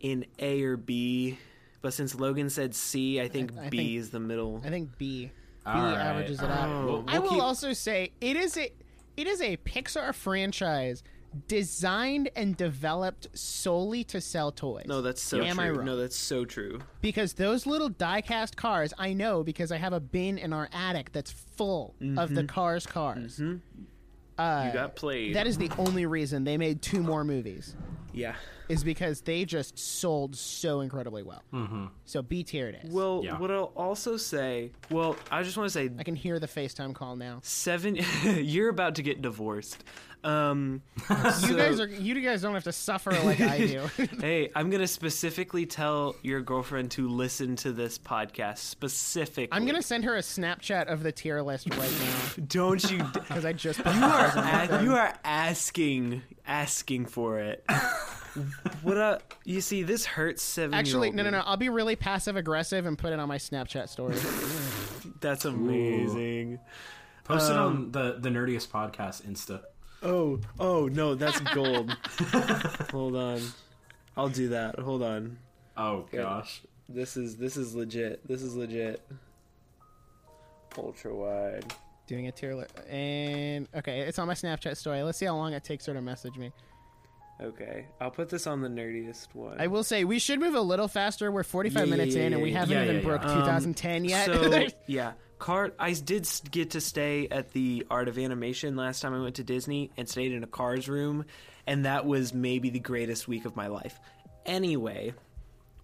in 0.00 0.24
A 0.38 0.62
or 0.62 0.76
B, 0.76 1.38
but 1.80 1.92
since 1.94 2.14
Logan 2.14 2.50
said 2.50 2.74
C, 2.74 3.20
I 3.20 3.28
think 3.28 3.52
I 3.58 3.68
B 3.68 3.76
think- 3.78 3.90
is 3.98 4.10
the 4.10 4.20
middle. 4.20 4.60
I 4.64 4.68
think 4.70 4.96
B. 4.98 5.26
B 5.26 5.70
All 5.70 5.74
right, 5.82 5.96
averages 5.96 6.40
it 6.40 6.44
oh. 6.44 6.48
out. 6.48 6.68
right. 6.76 6.84
We'll- 6.84 7.04
I 7.06 7.18
we'll 7.18 7.22
will 7.22 7.30
keep- 7.36 7.42
also 7.42 7.72
say 7.72 8.12
it 8.20 8.36
is 8.36 8.56
a 8.56 8.72
it 9.16 9.26
is 9.26 9.40
a 9.40 9.56
Pixar 9.58 10.14
franchise 10.14 11.02
designed 11.48 12.30
and 12.36 12.56
developed 12.56 13.28
solely 13.34 14.04
to 14.04 14.20
sell 14.20 14.52
toys. 14.52 14.84
No, 14.86 15.02
that's 15.02 15.22
so 15.22 15.42
Am 15.42 15.56
true. 15.56 15.64
I 15.64 15.70
wrong? 15.70 15.84
No, 15.86 15.96
that's 15.96 16.16
so 16.16 16.44
true. 16.44 16.80
because 17.00 17.34
those 17.34 17.66
little 17.66 17.88
die-cast 17.88 18.56
cars, 18.56 18.92
I 18.98 19.12
know 19.12 19.42
because 19.42 19.72
I 19.72 19.76
have 19.78 19.92
a 19.92 20.00
bin 20.00 20.38
in 20.38 20.52
our 20.52 20.68
attic 20.72 21.12
that's 21.12 21.30
full 21.30 21.94
of 22.16 22.34
the 22.34 22.42
mm-hmm. 22.42 22.46
Cars 22.46 22.86
cars. 22.86 23.38
Mm-hmm. 23.38 24.40
Uh, 24.40 24.64
you 24.66 24.72
got 24.72 24.96
played. 24.96 25.34
That 25.34 25.46
is 25.46 25.58
the 25.58 25.70
only 25.78 26.06
reason 26.06 26.44
they 26.44 26.56
made 26.56 26.82
two 26.82 27.02
more 27.02 27.24
movies. 27.24 27.76
yeah. 28.12 28.34
Is 28.68 28.84
because 28.84 29.20
they 29.20 29.44
just 29.44 29.78
sold 29.78 30.34
so 30.36 30.80
incredibly 30.80 31.22
well. 31.22 31.42
Mm-hmm. 31.52 31.86
So 32.04 32.22
B 32.22 32.42
tier 32.44 32.68
it 32.68 32.80
is. 32.84 32.92
Well, 32.92 33.22
Yeah. 33.24 33.38
what 33.38 33.50
I'll 33.50 33.72
also 33.76 34.16
say, 34.16 34.70
well, 34.90 35.16
I 35.30 35.42
just 35.42 35.56
want 35.56 35.68
to 35.68 35.72
say, 35.72 35.90
I 35.98 36.02
can 36.04 36.16
hear 36.16 36.38
the 36.38 36.46
FaceTime 36.48 36.94
call 36.94 37.16
now. 37.16 37.40
seven. 37.42 37.98
you're 38.24 38.68
about 38.68 38.94
to 38.96 39.02
get 39.02 39.20
divorced. 39.22 39.82
Um, 40.24 40.82
You 41.10 41.56
guys 41.56 41.80
are 41.80 41.88
you 41.88 42.20
guys 42.20 42.42
don't 42.42 42.54
have 42.54 42.62
to 42.64 42.72
suffer 42.72 43.10
like 43.10 43.40
I 43.40 43.58
do. 43.66 43.90
hey, 44.20 44.50
I'm 44.54 44.70
gonna 44.70 44.86
specifically 44.86 45.66
tell 45.66 46.14
your 46.22 46.40
girlfriend 46.40 46.92
to 46.92 47.08
listen 47.08 47.56
to 47.56 47.72
this 47.72 47.98
podcast 47.98 48.58
specifically. 48.58 49.48
I'm 49.50 49.66
gonna 49.66 49.82
send 49.82 50.04
her 50.04 50.14
a 50.16 50.20
Snapchat 50.20 50.86
of 50.86 51.02
the 51.02 51.10
tier 51.10 51.42
list 51.42 51.68
right 51.74 51.90
now 52.00 52.44
Don't 52.46 52.88
you? 52.88 53.02
because 53.12 53.44
I 53.44 53.52
just 53.52 53.80
You 53.80 53.84
are, 53.90 53.98
cars 54.28 54.36
on 54.36 54.44
my 54.44 54.64
a- 54.78 54.82
you 54.84 54.94
are 54.94 55.12
asking 55.24 56.22
asking 56.46 57.06
for 57.06 57.40
it. 57.40 57.64
What 58.82 58.96
a 58.96 59.20
you 59.44 59.60
see 59.60 59.82
this 59.82 60.04
hurts 60.04 60.42
seven. 60.42 60.74
Actually, 60.74 61.10
no, 61.10 61.22
no, 61.22 61.30
no. 61.30 61.42
I'll 61.44 61.56
be 61.56 61.68
really 61.68 61.96
passive 61.96 62.36
aggressive 62.36 62.86
and 62.86 62.96
put 62.98 63.12
it 63.12 63.18
on 63.18 63.28
my 63.28 63.38
Snapchat 63.38 63.88
story. 63.88 64.16
That's 65.20 65.44
amazing. 65.44 66.58
Post 67.24 67.50
it 67.50 67.56
Um, 67.56 67.66
on 67.66 67.92
the 67.92 68.16
the 68.18 68.28
nerdiest 68.30 68.68
podcast 68.68 69.22
Insta. 69.22 69.62
Oh, 70.02 70.40
oh 70.58 70.88
no, 70.88 71.14
that's 71.14 71.38
gold. 71.54 71.90
Hold 72.90 73.14
on, 73.14 73.40
I'll 74.16 74.28
do 74.28 74.48
that. 74.48 74.78
Hold 74.80 75.02
on. 75.04 75.38
Oh 75.76 76.06
gosh. 76.10 76.62
This 76.88 77.16
is 77.16 77.36
this 77.36 77.56
is 77.56 77.74
legit. 77.74 78.26
This 78.26 78.42
is 78.42 78.56
legit. 78.56 79.00
Ultra 80.76 81.14
wide. 81.14 81.72
Doing 82.08 82.26
a 82.26 82.32
tier 82.32 82.54
list, 82.54 82.74
and 82.90 83.68
okay, 83.76 84.00
it's 84.00 84.18
on 84.18 84.26
my 84.26 84.34
Snapchat 84.34 84.76
story. 84.76 85.02
Let's 85.02 85.18
see 85.18 85.26
how 85.26 85.36
long 85.36 85.52
it 85.52 85.62
takes 85.62 85.86
her 85.86 85.94
to 85.94 86.02
message 86.02 86.36
me. 86.36 86.50
Okay, 87.42 87.86
I'll 88.00 88.10
put 88.12 88.28
this 88.28 88.46
on 88.46 88.60
the 88.60 88.68
nerdiest 88.68 89.34
one. 89.34 89.60
I 89.60 89.66
will 89.66 89.82
say 89.82 90.04
we 90.04 90.18
should 90.20 90.38
move 90.40 90.54
a 90.54 90.60
little 90.60 90.86
faster. 90.88 91.32
We're 91.32 91.42
45 91.42 91.86
Yeah, 91.86 91.90
minutes 91.90 92.14
yeah, 92.14 92.22
in, 92.22 92.32
and 92.34 92.42
we 92.42 92.52
haven't 92.52 92.70
Yeah, 92.76 92.84
even 92.84 92.96
yeah, 92.96 93.02
broke 93.02 93.22
yeah. 93.24 93.32
Um, 93.32 93.38
2010 93.40 94.04
yet. 94.04 94.26
So 94.26 94.66
yeah, 94.86 95.12
cart. 95.38 95.74
I 95.78 95.92
did 95.92 96.28
get 96.50 96.70
to 96.70 96.80
stay 96.80 97.26
at 97.30 97.52
the 97.52 97.84
Art 97.90 98.06
of 98.08 98.16
Animation 98.18 98.76
last 98.76 99.00
time 99.02 99.12
I 99.14 99.20
went 99.20 99.34
to 99.36 99.44
Disney 99.44 99.90
and 99.96 100.08
stayed 100.08 100.32
in 100.32 100.44
a 100.44 100.46
Cars 100.46 100.88
room, 100.88 101.24
and 101.66 101.84
that 101.84 102.06
was 102.06 102.32
maybe 102.32 102.70
the 102.70 102.78
greatest 102.80 103.26
week 103.26 103.44
of 103.44 103.56
my 103.56 103.66
life. 103.66 103.98
Anyway, 104.46 105.12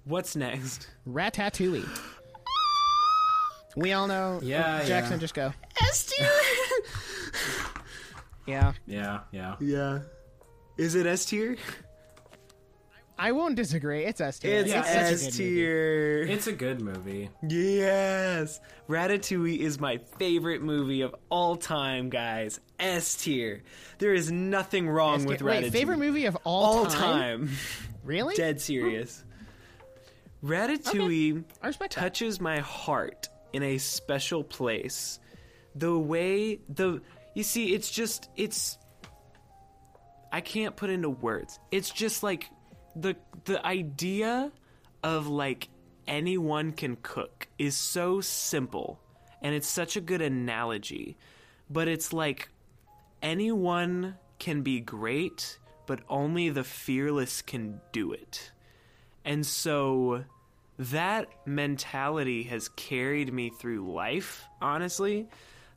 what's 0.05 0.37
next? 0.37 0.89
Ratatouille. 1.09 1.87
We 3.77 3.93
all 3.93 4.07
know. 4.07 4.41
Yeah, 4.43 4.85
Jackson, 4.85 5.15
yeah. 5.15 5.19
just 5.19 5.35
go. 5.35 5.53
S 5.83 6.07
tier. 6.07 6.29
Yeah, 8.47 8.73
Yeah, 8.87 9.21
yeah. 9.31 9.57
yeah. 9.61 9.99
Is 10.79 10.95
it 10.95 11.07
S 11.07 11.26
tier? 11.26 11.57
I 13.20 13.33
won't 13.33 13.57
disagree. 13.57 14.05
It's 14.05 14.20
S 14.20 14.39
tier. 14.39 14.61
It's 14.61 14.70
such 14.72 14.87
a 14.87 14.89
S 14.89 15.37
tier. 15.37 16.22
It's 16.22 16.47
a 16.47 16.53
good 16.53 16.81
movie. 16.81 17.31
Yes. 17.47 18.61
Ratatouille 18.89 19.59
is 19.59 19.81
my 19.81 19.99
favorite 20.18 20.62
movie 20.62 21.01
of 21.01 21.16
all 21.29 21.57
time, 21.57 22.11
guys. 22.11 22.61
S 22.79 23.16
tier. 23.16 23.64
There 23.99 24.14
is 24.14 24.31
nothing 24.31 24.89
wrong 24.89 25.24
with 25.24 25.43
Wait, 25.43 25.64
Ratatouille. 25.64 25.72
favorite 25.72 25.99
movie 25.99 26.26
of 26.26 26.37
all, 26.45 26.79
all 26.79 26.87
time? 26.87 27.49
time. 27.49 27.51
Really? 28.05 28.37
Dead 28.37 28.61
serious. 28.61 29.24
Ratatouille 30.45 31.43
I 31.61 31.66
respect 31.66 31.97
that. 31.97 32.01
touches 32.01 32.41
my 32.41 32.61
heart 32.61 33.29
in 33.53 33.64
a 33.64 33.79
special 33.79 34.45
place. 34.45 35.18
The 35.74 35.99
way 35.99 36.61
the 36.68 37.03
you 37.35 37.43
see 37.43 37.74
it's 37.74 37.91
just 37.91 38.31
it's 38.37 38.79
I 40.33 40.41
can't 40.41 40.76
put 40.76 40.91
into 40.91 41.11
words. 41.11 41.59
It's 41.70 41.91
just 41.91 42.22
like 42.22 42.51
the 42.95 43.16
the 43.45 43.64
idea 43.64 44.53
of 45.03 45.26
like 45.29 45.68
anyone 46.07 46.72
can 46.72 46.97
cook 47.03 47.47
is 47.59 47.76
so 47.76 48.20
simple 48.20 49.01
and 49.43 49.55
it's 49.55 49.68
such 49.68 49.97
a 49.97 50.01
good 50.01 50.22
analogy. 50.22 51.16
But 51.70 51.89
it's 51.89 52.12
like 52.12 52.49
anyone 53.22 54.16
can 54.39 54.62
be 54.62 54.81
great, 54.81 55.59
but 55.87 56.01
only 56.09 56.49
the 56.49 56.64
fearless 56.64 57.43
can 57.43 57.81
do 57.93 58.12
it. 58.12 58.53
And 59.24 59.45
so 59.45 60.24
that 60.79 61.29
mentality 61.45 62.45
has 62.45 62.68
carried 62.70 63.33
me 63.33 63.51
through 63.51 63.93
life, 63.93 64.45
honestly. 64.61 65.29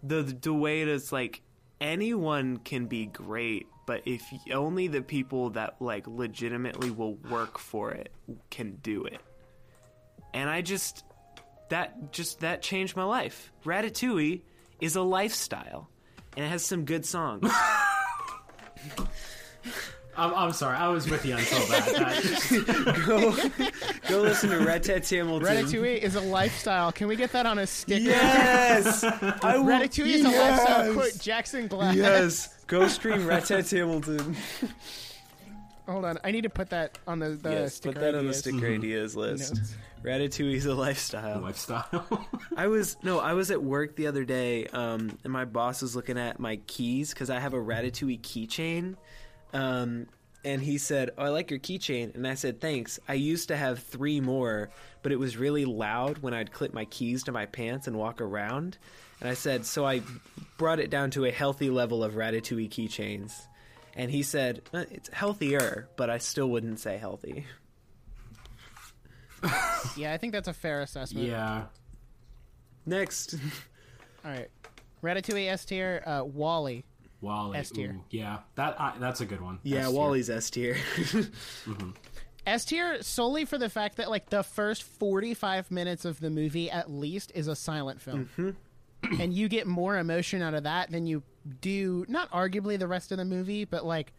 The 0.04 0.24
the 0.24 0.54
way 0.54 0.82
it's 0.82 1.12
like 1.12 1.42
anyone 1.80 2.58
can 2.58 2.86
be 2.86 3.08
great, 3.08 3.68
but 3.92 4.04
if 4.06 4.32
only 4.54 4.88
the 4.88 5.02
people 5.02 5.50
that 5.50 5.76
like 5.82 6.08
legitimately 6.08 6.92
will 6.92 7.16
work 7.30 7.58
for 7.58 7.92
it 7.92 8.10
can 8.50 8.78
do 8.82 9.04
it. 9.04 9.20
And 10.34 10.50
I 10.50 10.62
just 10.62 11.04
that 11.68 12.14
just 12.14 12.40
that 12.40 12.62
changed 12.62 12.96
my 12.96 13.04
life. 13.04 13.52
Ratatouille 13.66 14.44
is 14.80 14.96
a 14.96 15.02
lifestyle 15.02 15.90
and 16.38 16.46
it 16.46 16.48
has 16.48 16.64
some 16.64 16.86
good 16.86 17.06
songs. 17.06 17.52
I'm, 20.18 20.34
I'm 20.34 20.52
sorry, 20.52 20.76
I 20.76 20.90
was 20.90 21.10
with 21.10 21.26
you 21.26 21.38
until 21.38 21.60
that. 21.68 21.86
that 21.86 23.04
go, 23.06 24.10
go 24.10 24.22
listen 24.22 24.50
to 24.50 24.60
Red 24.60 24.84
Tat 24.84 25.08
Hamilton. 25.08 25.48
Ratatouille 25.48 26.00
is 26.00 26.16
a 26.16 26.22
lifestyle. 26.22 26.92
Can 26.92 27.08
we 27.08 27.16
get 27.16 27.32
that 27.32 27.46
on 27.46 27.60
a 27.60 27.68
sticker? 27.68 28.04
Yes, 28.04 29.04
I 29.42 29.58
will, 29.58 29.66
Ratatouille 29.66 30.08
is 30.08 30.26
a 30.26 30.30
yes! 30.30 30.60
lifestyle. 30.60 30.94
Quote 30.94 31.20
Jackson 31.20 31.68
Glass. 31.68 31.96
Yes, 31.96 32.64
go 32.68 32.88
stream 32.90 33.26
Red 33.26 33.46
Tat 33.46 33.70
Hamilton. 33.70 34.36
Hold 35.88 36.06
on, 36.06 36.18
I 36.24 36.32
need 36.32 36.42
to 36.42 36.50
put 36.50 36.70
that 36.70 36.98
on 37.08 37.20
the, 37.20 37.30
the 37.30 37.52
yes, 37.52 37.76
sticker 37.76 37.94
put 37.94 38.02
that 38.02 38.16
on 38.16 38.26
the 38.26 38.30
ideas. 38.30 38.40
sticker 38.40 38.68
ideas 38.68 39.16
list. 39.16 39.56
Notes. 39.56 39.76
Ratatouille 40.04 40.56
is 40.56 40.66
a 40.66 40.74
lifestyle. 40.74 41.42
lifestyle. 41.42 42.28
I 42.58 42.68
was 42.68 42.98
no, 43.04 43.20
I 43.20 43.34
was 43.34 43.52
at 43.52 43.62
work 43.62 43.96
the 43.96 44.08
other 44.08 44.26
day, 44.26 44.66
um, 44.68 45.18
and 45.24 45.32
my 45.32 45.46
boss 45.46 45.82
was 45.82 45.96
looking 45.96 46.18
at 46.18 46.40
my 46.40 46.58
keys 46.68 47.12
because 47.14 47.30
I 47.30 47.40
have 47.40 47.54
a 47.54 47.60
Ratatouille 47.60 48.22
keychain, 48.22 48.96
um, 49.54 50.08
and 50.44 50.62
he 50.62 50.78
said, 50.78 51.12
"Oh, 51.18 51.24
I 51.26 51.30
like 51.30 51.52
your 51.52 51.60
keychain," 51.60 52.16
and 52.16 52.28
I 52.28 52.34
said, 52.36 52.60
"Thanks." 52.62 53.00
I 53.08 53.14
used 53.14 53.50
to 53.50 53.58
have 53.58 53.80
three 53.80 54.20
more, 54.20 54.70
but 55.04 55.12
it 55.12 55.20
was 55.20 55.38
really 55.38 55.66
loud 55.66 56.20
when 56.20 56.34
I'd 56.34 56.52
clip 56.52 56.74
my 56.74 56.86
keys 56.86 57.24
to 57.24 57.32
my 57.32 57.46
pants 57.46 57.88
and 57.88 57.98
walk 57.98 58.22
around, 58.22 58.78
and 59.20 59.30
I 59.30 59.34
said, 59.36 59.66
so 59.66 59.86
I 59.86 60.02
brought 60.58 60.80
it 60.80 60.90
down 60.90 61.12
to 61.12 61.26
a 61.26 61.32
healthy 61.32 61.70
level 61.70 62.04
of 62.04 62.14
Ratatouille 62.14 62.70
keychains, 62.70 63.34
and 63.96 64.10
he 64.10 64.24
said, 64.24 64.62
"Uh, 64.74 64.86
"It's 64.90 65.10
healthier, 65.10 65.88
but 65.96 66.10
I 66.10 66.18
still 66.18 66.50
wouldn't 66.50 66.80
say 66.80 66.98
healthy." 66.98 67.46
Yeah, 69.98 70.14
I 70.14 70.18
think 70.18 70.34
that's 70.34 70.48
a 70.48 70.54
fair 70.54 70.82
assessment. 70.82 71.28
yeah. 71.28 71.66
Next, 72.86 73.36
All 74.24 74.32
right. 74.32 74.50
Ratatouille 75.04 75.50
S 75.50 75.66
tier. 75.66 76.04
Uh, 76.06 76.24
WALL-E. 76.24 76.84
WALL-E. 77.22 77.58
S 77.58 77.70
tier. 77.72 77.98
Yeah, 78.10 78.40
that 78.56 78.80
I, 78.80 78.94
that's 79.00 79.22
a 79.22 79.26
good 79.26 79.42
one. 79.42 79.60
Yeah, 79.64 79.80
S 79.80 79.88
tier. 79.88 79.96
WALL-E's 79.96 80.30
S 80.30 80.50
tier. 80.50 80.78
S 82.46 82.66
tier 82.66 83.04
solely 83.04 83.46
for 83.46 83.58
the 83.58 83.70
fact 83.70 83.98
that 83.98 84.10
like 84.10 84.30
the 84.30 84.44
first 84.44 84.84
45 84.84 85.70
minutes 85.70 86.06
of 86.06 86.20
the 86.20 86.30
movie 86.30 86.72
at 86.72 86.90
least 86.90 87.32
is 87.36 87.48
a 87.48 87.56
silent 87.56 88.02
film. 88.02 88.30
Mm-hmm. 88.38 88.50
and 89.22 89.34
you 89.34 89.48
get 89.48 89.68
more 89.68 89.98
emotion 89.98 90.42
out 90.42 90.54
of 90.54 90.64
that 90.64 90.92
than 90.92 91.06
you 91.08 91.24
do 91.60 92.06
not 92.08 92.30
arguably 92.32 92.78
the 92.78 92.88
rest 92.88 93.12
of 93.12 93.18
the 93.18 93.26
movie, 93.26 93.66
but 93.66 93.86
like 93.86 94.14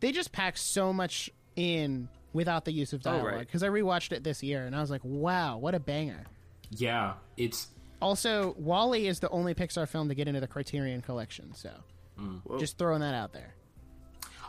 they 0.00 0.12
just 0.12 0.32
pack 0.32 0.56
so 0.56 0.92
much 0.92 1.30
in 1.56 2.08
without 2.32 2.64
the 2.64 2.72
use 2.72 2.92
of 2.92 3.02
dialogue 3.02 3.24
right. 3.24 3.38
because 3.40 3.62
I 3.62 3.68
rewatched 3.68 4.12
it 4.12 4.24
this 4.24 4.42
year 4.42 4.66
and 4.66 4.74
I 4.74 4.80
was 4.80 4.90
like, 4.90 5.02
"Wow, 5.04 5.58
what 5.58 5.74
a 5.74 5.80
banger." 5.80 6.24
Yeah, 6.70 7.14
it's 7.36 7.68
Also, 8.02 8.54
WALL-E 8.58 9.06
is 9.06 9.20
the 9.20 9.30
only 9.30 9.54
Pixar 9.54 9.88
film 9.88 10.08
to 10.08 10.14
get 10.14 10.26
into 10.26 10.40
the 10.40 10.48
Criterion 10.48 11.00
collection, 11.00 11.54
so 11.54 11.70
Whoa. 12.16 12.58
just 12.58 12.78
throwing 12.78 13.00
that 13.00 13.14
out 13.14 13.32
there. 13.32 13.54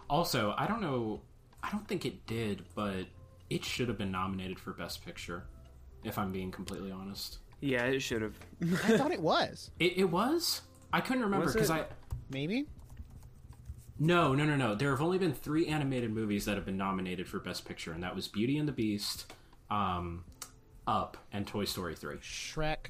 also 0.09 0.53
I 0.57 0.67
don't 0.67 0.81
know. 0.81 1.21
I 1.63 1.71
don't 1.71 1.87
think 1.87 2.05
it 2.05 2.25
did, 2.27 2.63
but 2.75 3.05
it 3.49 3.65
should 3.65 3.87
have 3.87 3.97
been 3.97 4.11
nominated 4.11 4.59
for 4.59 4.71
Best 4.71 5.03
Picture. 5.05 5.43
If 6.03 6.17
I'm 6.19 6.31
being 6.31 6.51
completely 6.51 6.91
honest, 6.91 7.39
yeah, 7.61 7.85
it 7.85 8.01
should 8.01 8.21
have. 8.21 8.35
I 8.61 8.97
thought 8.97 9.11
it 9.11 9.21
was. 9.21 9.71
it, 9.79 9.97
it 9.97 10.09
was. 10.09 10.61
I 10.93 11.01
couldn't 11.01 11.23
remember 11.23 11.51
because? 11.51 11.71
I 11.71 11.85
Maybe. 12.29 12.67
No, 13.97 14.35
no, 14.35 14.43
no, 14.45 14.55
no. 14.55 14.75
There 14.75 14.91
have 14.91 15.01
only 15.01 15.17
been 15.17 15.33
three 15.33 15.67
animated 15.67 16.11
movies 16.13 16.45
that 16.45 16.55
have 16.55 16.65
been 16.65 16.77
nominated 16.77 17.27
for 17.27 17.39
Best 17.39 17.65
Picture, 17.65 17.93
and 17.93 18.03
that 18.03 18.13
was 18.13 18.27
Beauty 18.27 18.57
and 18.57 18.67
the 18.67 18.73
Beast, 18.73 19.31
um, 19.71 20.25
Up, 20.85 21.17
and 21.31 21.47
Toy 21.47 21.63
Story 21.63 21.95
3. 21.95 22.17
Shrek. 22.17 22.87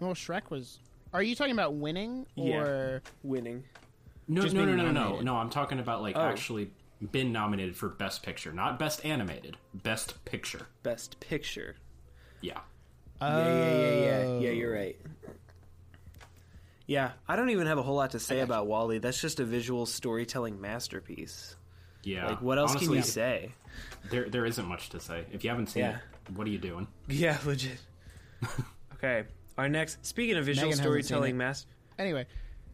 Well, 0.00 0.12
Shrek 0.14 0.50
was. 0.50 0.80
Are 1.12 1.22
you 1.22 1.36
talking 1.36 1.52
about 1.52 1.74
winning 1.74 2.26
Yeah. 2.34 2.56
or 2.56 3.02
Winning. 3.22 3.62
No, 4.26 4.42
Just 4.42 4.54
no, 4.54 4.64
no, 4.64 4.74
no, 4.74 4.90
no, 4.90 4.92
no. 5.16 5.20
No, 5.20 5.36
I'm 5.36 5.50
talking 5.50 5.78
about 5.78 6.00
like 6.02 6.16
Oh. 6.16 6.20
actually 6.22 6.70
been 7.12 7.32
nominated 7.32 7.76
for 7.76 7.88
Best 7.90 8.22
Picture, 8.22 8.52
not 8.52 8.78
Best 8.78 9.04
Animated, 9.04 9.56
Best 9.74 10.24
Picture. 10.24 10.66
Best 10.82 11.20
picture. 11.20 11.76
Yeah. 12.40 12.60
Yeah, 13.20 13.28
yeah, 13.38 13.44
yeah, 13.44 13.90
yeah. 13.90 14.24
Oh. 14.26 14.40
Yeah, 14.40 14.50
you're 14.50 14.72
right. 14.72 14.96
Yeah, 16.86 17.12
I 17.26 17.36
don't 17.36 17.48
even 17.50 17.66
have 17.66 17.78
a 17.78 17.82
whole 17.82 17.96
lot 17.96 18.10
to 18.10 18.20
say 18.20 18.40
about 18.40 18.66
WALL-E. 18.66 18.98
That's 18.98 19.20
just 19.20 19.40
a 19.40 19.44
visual 19.44 19.86
storytelling 19.86 20.60
masterpiece. 20.60 21.56
Yeah. 22.02 22.26
Like, 22.28 22.42
what 22.42 22.58
else 22.58 22.72
Honestly, 22.72 22.88
can 22.88 22.96
you 22.96 23.02
say? 23.02 23.52
There, 24.10 24.28
there 24.28 24.44
isn't 24.44 24.66
much 24.66 24.90
to 24.90 25.00
say. 25.00 25.24
If 25.32 25.44
you 25.44 25.50
haven't 25.50 25.68
seen 25.68 25.84
Yeah. 25.84 25.96
it, 26.28 26.32
what 26.34 26.46
are 26.46 26.50
you 26.50 26.58
doing? 26.58 26.86
Yeah, 27.08 27.38
legit. 27.46 27.78
okay, 28.94 29.24
our 29.56 29.68
next. 29.70 30.04
Speaking 30.04 30.36
of 30.36 30.44
visual 30.44 30.68
Megan 30.68 30.82
storytelling, 30.82 31.30
it. 31.34 31.38
master. 31.38 31.68
anyway? 31.98 32.26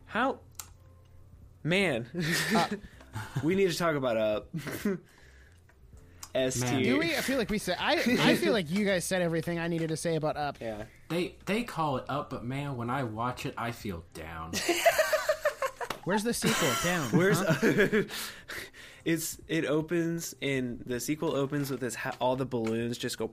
How? 0.07 0.41
Man, 1.63 2.07
uh. 2.55 2.69
we 3.43 3.55
need 3.55 3.71
to 3.71 3.77
talk 3.77 3.95
about 3.95 4.17
Up. 4.17 4.49
S 6.35 6.61
Man. 6.61 6.77
tier. 6.83 6.95
Do 6.95 6.99
we? 7.01 7.17
I 7.17 7.21
feel 7.21 7.39
like 7.39 7.51
we 7.51 7.59
said. 7.59 7.77
I 7.81 7.95
I 7.95 8.37
feel 8.37 8.53
like 8.53 8.71
you 8.71 8.85
guys 8.85 9.05
said 9.05 9.21
everything 9.21 9.59
I 9.59 9.69
needed 9.69 9.89
to 9.89 9.97
say 9.97 10.17
about 10.17 10.37
Up. 10.37 10.59
Yeah. 10.61 10.85
They, 11.09 11.35
they 11.45 11.65
call 11.65 11.97
it 11.97 12.05
Up, 12.09 12.31
but 12.31 12.45
man, 12.45 12.77
when 12.77 12.89
I 12.89 13.03
watch 13.03 13.47
it, 13.47 13.55
I 13.59 13.73
feel 13.73 14.05
down. 14.15 14.53
Where's 16.05 16.23
the 16.23 16.33
sequel? 16.33 16.69
Down. 16.83 17.11
Where's 17.11 17.43
it's 19.05 19.39
it 19.49 19.65
opens 19.65 20.35
and 20.41 20.83
the 20.87 21.01
sequel 21.01 21.35
opens 21.35 21.71
with 21.71 21.81
this 21.81 21.95
ha- 21.95 22.17
all 22.21 22.37
the 22.37 22.47
balloons 22.47 22.97
just 22.99 23.19
go 23.19 23.31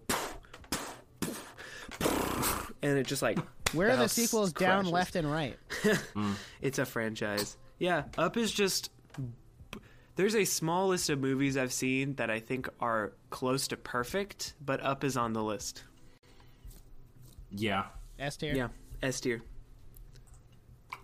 and 2.81 2.97
it 2.97 3.05
just 3.05 3.21
like 3.21 3.37
Where 3.73 3.89
are 3.89 3.91
the 3.91 3.97
house 4.03 4.13
sequels 4.13 4.53
down, 4.53 4.85
left, 4.85 5.15
and 5.15 5.29
right? 5.31 5.57
It's 6.61 6.79
a 6.79 6.85
franchise. 6.85 7.57
Yeah, 7.79 8.03
Up 8.17 8.37
is 8.37 8.51
just 8.51 8.89
there's 10.15 10.35
a 10.35 10.45
small 10.45 10.87
list 10.87 11.09
of 11.11 11.19
movies 11.19 11.57
I've 11.57 11.71
seen 11.73 12.15
that 12.15 12.29
I 12.31 12.39
think 12.39 12.67
are 12.79 13.13
close 13.29 13.67
to 13.69 13.77
perfect, 13.77 14.53
but 14.63 14.81
Up 14.83 15.03
is 15.03 15.15
on 15.17 15.33
the 15.33 15.43
list. 15.43 15.83
yeah. 17.51 17.85
S 18.19 18.35
tier. 18.37 18.55
Yeah, 18.55 18.67
S 19.03 19.19
tier. 19.19 19.41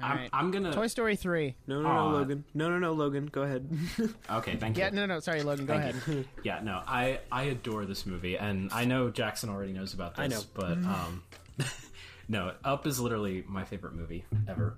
I'm, 0.02 0.18
right. 0.18 0.30
I'm 0.34 0.50
gonna. 0.50 0.74
Toy 0.74 0.88
Story 0.88 1.16
three. 1.16 1.56
No, 1.68 1.82
no, 1.84 1.88
no, 1.94 2.00
Aw. 2.00 2.12
Logan. 2.12 2.44
No, 2.56 2.70
no, 2.70 2.80
no, 2.80 2.94
Logan. 2.94 3.28
Go 3.28 3.44
ahead. 3.44 3.70
Okay, 4.32 4.56
thank 4.56 4.76
Yeah. 4.76 4.90
you. 4.90 4.96
Yeah, 4.96 5.02
no, 5.02 5.06
no. 5.06 5.20
Sorry, 5.20 5.44
Logan. 5.44 5.68
Go 5.68 5.78
Thank 5.78 5.96
ahead. 5.96 6.26
Yeah, 6.44 6.62
no, 6.64 6.82
I 6.88 7.20
I 7.32 7.44
adore 7.44 7.86
this 7.86 8.08
movie, 8.08 8.36
and 8.36 8.72
I 8.74 8.86
know 8.86 9.12
Jackson 9.12 9.50
already 9.52 9.72
knows 9.74 9.94
about 9.94 10.16
this. 10.16 10.24
I 10.24 10.28
know. 10.28 10.42
but 10.56 10.72
um, 10.72 11.24
no, 12.28 12.54
Up 12.64 12.88
is 12.88 13.00
literally 13.00 13.44
my 13.48 13.64
favorite 13.64 13.94
movie 13.94 14.26
ever. 14.48 14.76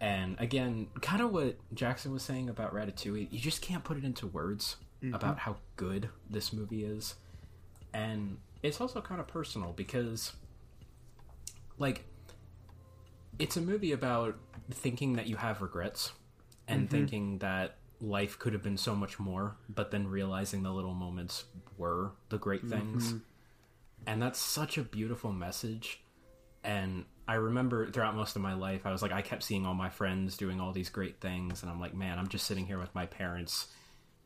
And 0.00 0.36
again, 0.38 0.88
kind 1.00 1.22
of 1.22 1.32
what 1.32 1.56
Jackson 1.72 2.12
was 2.12 2.22
saying 2.22 2.50
about 2.50 2.74
Ratatouille, 2.74 3.28
you 3.30 3.38
just 3.38 3.62
can't 3.62 3.82
put 3.82 3.96
it 3.96 4.04
into 4.04 4.26
words 4.26 4.76
mm-hmm. 5.02 5.14
about 5.14 5.38
how 5.38 5.56
good 5.76 6.10
this 6.28 6.52
movie 6.52 6.84
is, 6.84 7.14
and 7.94 8.36
it's 8.62 8.80
also 8.80 9.00
kind 9.00 9.20
of 9.20 9.26
personal 9.26 9.72
because, 9.72 10.32
like, 11.78 12.04
it's 13.38 13.56
a 13.56 13.60
movie 13.60 13.92
about 13.92 14.36
thinking 14.70 15.14
that 15.14 15.26
you 15.26 15.36
have 15.36 15.62
regrets 15.62 16.12
and 16.68 16.82
mm-hmm. 16.82 16.90
thinking 16.90 17.38
that 17.38 17.76
life 18.00 18.38
could 18.38 18.52
have 18.52 18.62
been 18.62 18.76
so 18.76 18.94
much 18.94 19.18
more, 19.18 19.56
but 19.68 19.90
then 19.90 20.08
realizing 20.08 20.62
the 20.62 20.72
little 20.72 20.94
moments 20.94 21.44
were 21.78 22.12
the 22.28 22.38
great 22.38 22.66
things. 22.66 23.08
Mm-hmm. 23.08 23.18
And 24.06 24.22
that's 24.22 24.38
such 24.38 24.76
a 24.78 24.82
beautiful 24.82 25.32
message. 25.32 26.02
And 26.62 27.04
I 27.28 27.34
remember 27.34 27.90
throughout 27.90 28.14
most 28.14 28.36
of 28.36 28.42
my 28.42 28.54
life, 28.54 28.86
I 28.86 28.92
was 28.92 29.02
like, 29.02 29.12
I 29.12 29.22
kept 29.22 29.42
seeing 29.42 29.66
all 29.66 29.74
my 29.74 29.90
friends 29.90 30.36
doing 30.36 30.60
all 30.60 30.72
these 30.72 30.90
great 30.90 31.20
things. 31.20 31.62
And 31.62 31.70
I'm 31.70 31.80
like, 31.80 31.94
man, 31.94 32.18
I'm 32.18 32.28
just 32.28 32.46
sitting 32.46 32.66
here 32.66 32.78
with 32.78 32.94
my 32.94 33.06
parents 33.06 33.66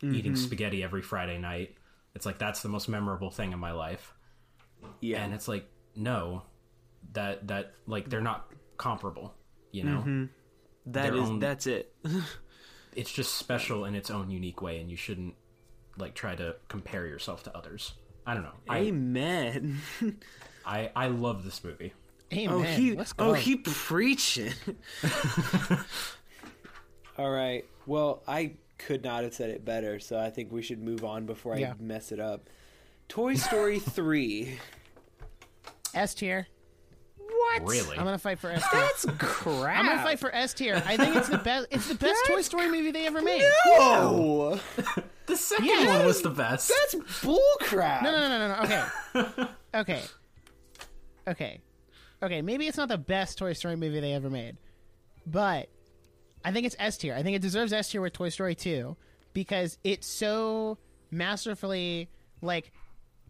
eating 0.03 0.32
mm-hmm. 0.32 0.34
spaghetti 0.34 0.82
every 0.82 1.03
Friday 1.03 1.38
night. 1.38 1.76
It's 2.14 2.26
like, 2.26 2.38
that's 2.38 2.62
the 2.62 2.68
most 2.68 2.88
memorable 2.88 3.30
thing 3.30 3.53
in 3.53 3.59
my 3.59 3.72
life 3.72 4.14
yeah. 5.01 5.22
and 5.22 5.34
it's 5.34 5.48
like 5.48 5.66
no 5.96 6.42
that 7.12 7.46
that 7.48 7.72
like 7.86 8.09
they're 8.09 8.20
not 8.20 8.51
comparable 8.76 9.34
you 9.72 9.84
know 9.84 9.98
mm-hmm. 9.98 10.24
That 10.86 11.12
their 11.12 11.22
is 11.22 11.28
own- 11.28 11.38
that's 11.38 11.66
it. 11.66 11.94
it's 12.96 13.12
just 13.12 13.34
special 13.34 13.84
in 13.84 13.94
its 13.94 14.11
own 14.11 14.30
unique 14.30 14.62
way 14.62 14.80
and 14.80 14.90
you 14.90 14.96
shouldn't 14.96 15.34
like 15.98 16.14
try 16.14 16.34
to 16.34 16.57
compare 16.68 17.07
yourself 17.07 17.42
to 17.44 17.57
others 17.57 17.92
i 18.26 18.34
don't 18.34 18.42
know 18.42 18.55
I, 18.68 18.78
Amen. 18.78 19.78
I 20.66 20.90
i 20.96 21.09
love 21.09 21.44
this 21.44 21.62
movie 21.62 21.92
Amen. 22.33 22.49
Oh, 22.55 22.61
he 22.62 22.95
Let's 22.95 23.12
go. 23.12 23.31
oh 23.31 23.33
he 23.33 23.57
preaching. 23.57 24.53
All 27.18 27.31
right. 27.31 27.64
Well, 27.87 28.22
I 28.26 28.53
could 28.78 29.05
not 29.05 29.24
have 29.24 29.35
said 29.35 29.51
it 29.51 29.64
better, 29.64 29.99
so 30.01 30.18
I 30.18 30.31
think 30.31 30.51
we 30.53 30.62
should 30.62 30.83
move 30.83 31.05
on 31.05 31.26
before 31.26 31.55
I 31.55 31.74
mess 31.78 32.12
it 32.12 32.20
up. 32.20 32.49
Toy 33.09 33.35
Story 33.35 33.78
three. 33.78 34.59
S 35.95 36.14
tier. 36.14 36.47
What? 37.18 37.68
really 37.68 37.97
I'm 37.97 38.05
gonna 38.05 38.18
fight 38.18 38.39
for 38.39 38.51
S 38.51 38.62
tier. 38.70 38.81
That's 38.81 39.05
crap. 39.18 39.78
I'm 39.78 39.87
gonna 39.87 40.03
fight 40.03 40.18
for 40.20 40.33
S 40.35 40.55
tier. 40.55 40.83
I 40.87 40.97
think 40.97 41.16
it's 41.16 41.28
the 41.28 41.39
best. 41.39 41.66
It's 41.70 41.89
the 41.89 41.95
best 41.95 42.18
Toy 42.26 42.43
Story 42.43 42.70
movie 42.70 42.91
they 42.93 43.07
ever 43.07 43.20
made. 43.22 43.43
No, 43.66 44.61
the 45.26 45.37
second 45.37 45.66
Yeah. 45.66 45.97
one 45.99 46.07
was 46.07 46.22
the 46.22 46.31
best 46.31 46.72
that's 46.93 47.24
bull 47.24 47.41
crap. 47.61 48.03
No, 48.03 48.12
no, 48.12 48.28
no, 48.28 48.39
no, 48.39 48.49
no. 48.49 49.49
Okay. 49.74 49.74
Okay. 49.74 50.03
Okay. 51.28 51.61
Okay. 52.23 52.43
Maybe 52.43 52.66
it's 52.66 52.77
not 52.77 52.89
the 52.89 52.99
best 52.99 53.39
Toy 53.39 53.53
Story 53.53 53.77
movie 53.77 54.01
they 54.01 54.12
ever 54.12 54.31
made, 54.31 54.57
but 55.27 55.68
I 56.45 56.53
think 56.53 56.66
it's 56.66 56.77
S 56.79 56.97
tier. 56.99 57.14
I 57.14 57.23
think 57.23 57.37
it 57.37 57.43
deserves 57.43 57.73
S 57.73 57.91
tier 57.91 58.01
with 58.01 58.12
Toy 58.12 58.29
Story 58.29 58.55
2 58.55 58.97
because 59.33 59.79
it's 59.85 60.07
so 60.07 60.79
masterfully 61.11 62.09
like 62.43 62.73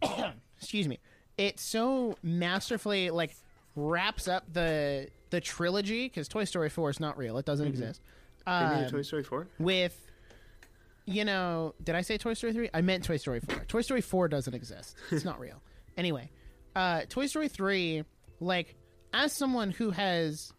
excuse 0.57 0.87
me. 0.87 0.99
It 1.37 1.59
so 1.59 2.15
masterfully 2.23 3.09
like 3.09 3.35
wraps 3.75 4.27
up 4.27 4.51
the 4.51 5.07
the 5.29 5.39
trilogy 5.41 6.07
because 6.07 6.27
Toy 6.27 6.43
Story 6.43 6.69
4 6.69 6.89
is 6.89 6.99
not 6.99 7.17
real. 7.17 7.37
It 7.37 7.45
doesn't 7.45 7.67
exist. 7.67 8.01
Made 8.45 8.53
a 8.53 8.85
Um, 8.85 8.89
Toy 8.89 9.01
Story 9.03 9.23
four. 9.23 9.47
with 9.59 10.07
you 11.05 11.25
know 11.25 11.73
did 11.83 11.95
i 11.95 12.01
say 12.01 12.15
toy 12.15 12.33
story 12.35 12.53
3 12.53 12.69
i 12.75 12.81
meant 12.81 13.03
toy 13.03 13.17
story 13.17 13.39
4 13.39 13.65
toy 13.67 13.81
story 13.81 14.01
4 14.01 14.27
doesn't 14.27 14.53
exist 14.53 14.95
it's 15.09 15.25
not 15.25 15.39
real 15.39 15.59
anyway 15.97 16.29
uh 16.75 17.01
toy 17.09 17.25
story 17.25 17.47
3 17.47 18.03
like 18.39 18.75
as 19.13 19.33
someone 19.33 19.71
who 19.71 19.91
has 19.91 20.53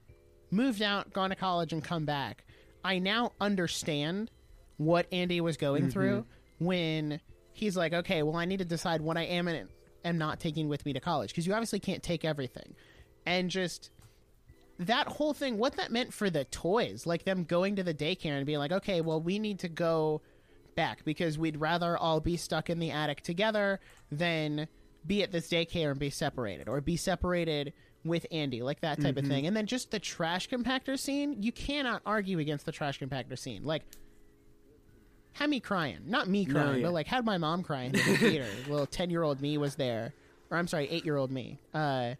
moved 0.50 0.82
out 0.82 1.12
gone 1.12 1.30
to 1.30 1.36
college 1.36 1.72
and 1.72 1.82
come 1.82 2.05
back 2.05 2.44
i 2.84 2.98
now 2.98 3.32
understand 3.40 4.30
what 4.76 5.07
andy 5.12 5.40
was 5.40 5.57
going 5.57 5.82
mm-hmm. 5.82 5.90
through 5.90 6.26
when 6.59 7.20
he's 7.53 7.76
like 7.76 7.92
okay 7.92 8.22
well 8.22 8.36
i 8.36 8.44
need 8.44 8.59
to 8.59 8.64
decide 8.64 9.00
what 9.00 9.16
i 9.16 9.22
am 9.22 9.48
and 9.48 9.68
am 10.05 10.18
not 10.18 10.40
taking 10.40 10.68
with 10.68 10.84
me 10.84 10.92
to 10.92 11.00
college 11.00 11.30
because 11.30 11.46
you 11.46 11.53
obviously 11.53 11.80
can't 11.80 12.03
take 12.03 12.24
everything. 12.24 12.74
And 13.26 13.50
just 13.50 13.90
that 14.78 15.07
whole 15.07 15.32
thing, 15.32 15.59
what 15.59 15.76
that 15.76 15.92
meant 15.92 16.12
for 16.12 16.30
the 16.30 16.44
toys, 16.44 17.07
like 17.07 17.24
them 17.24 17.44
going 17.44 17.76
to 17.76 17.82
the 17.82 17.94
daycare 17.94 18.36
and 18.36 18.46
being 18.46 18.59
like, 18.59 18.72
okay, 18.72 19.00
well, 19.00 19.20
we 19.20 19.38
need 19.38 19.61
to 19.61 19.68
go 19.68 20.22
back 20.74 21.05
because 21.05 21.38
we'd 21.38 21.61
rather 21.61 21.96
all 21.96 22.20
be 22.20 22.36
stuck 22.36 22.70
in 22.70 22.78
the 22.78 22.90
attic 22.90 23.20
together 23.22 23.80
than 24.11 24.66
be 25.07 25.22
at 25.22 25.32
this 25.32 25.48
daycare 25.48 25.90
and 25.90 26.00
be 26.00 26.11
separated, 26.11 26.68
or 26.68 26.80
be 26.80 26.96
separated 26.96 27.72
with 28.05 28.26
Andy, 28.30 28.62
like 28.62 28.80
that 28.80 29.00
type 29.00 29.16
of 29.16 29.26
thing. 29.26 29.46
And 29.46 29.57
then 29.57 29.66
just 29.66 29.90
the 29.90 29.98
trash 29.98 30.48
compactor 30.48 30.98
scene, 30.98 31.42
you 31.42 31.53
cannot 31.53 32.03
argue 32.05 32.38
against 32.38 32.66
the 32.66 32.72
trash 32.72 32.98
compactor 32.98 33.38
scene. 33.38 33.64
Like, 33.64 33.82
had 35.34 35.48
me 35.50 35.61
crying. 35.61 36.00
Not 36.07 36.28
me 36.28 36.44
crying, 36.44 36.80
yeah. 36.80 36.86
but 36.86 36.92
like 36.92 37.07
had 37.07 37.24
my 37.24 37.38
mom 37.38 37.62
crying 37.62 37.94
in 37.94 38.12
the 38.12 38.16
theater. 38.18 38.46
Little 38.68 38.86
10 38.86 39.11
year 39.11 39.22
old 39.22 39.40
me 39.40 39.57
was 39.59 39.76
there. 39.76 40.12
Or 40.50 40.59
I'm 40.59 40.66
sorry, 40.66 40.88
8 40.90 41.05
year 41.05 41.16
old 41.16 41.30
me. 41.30 41.59
Uh, 41.72 42.14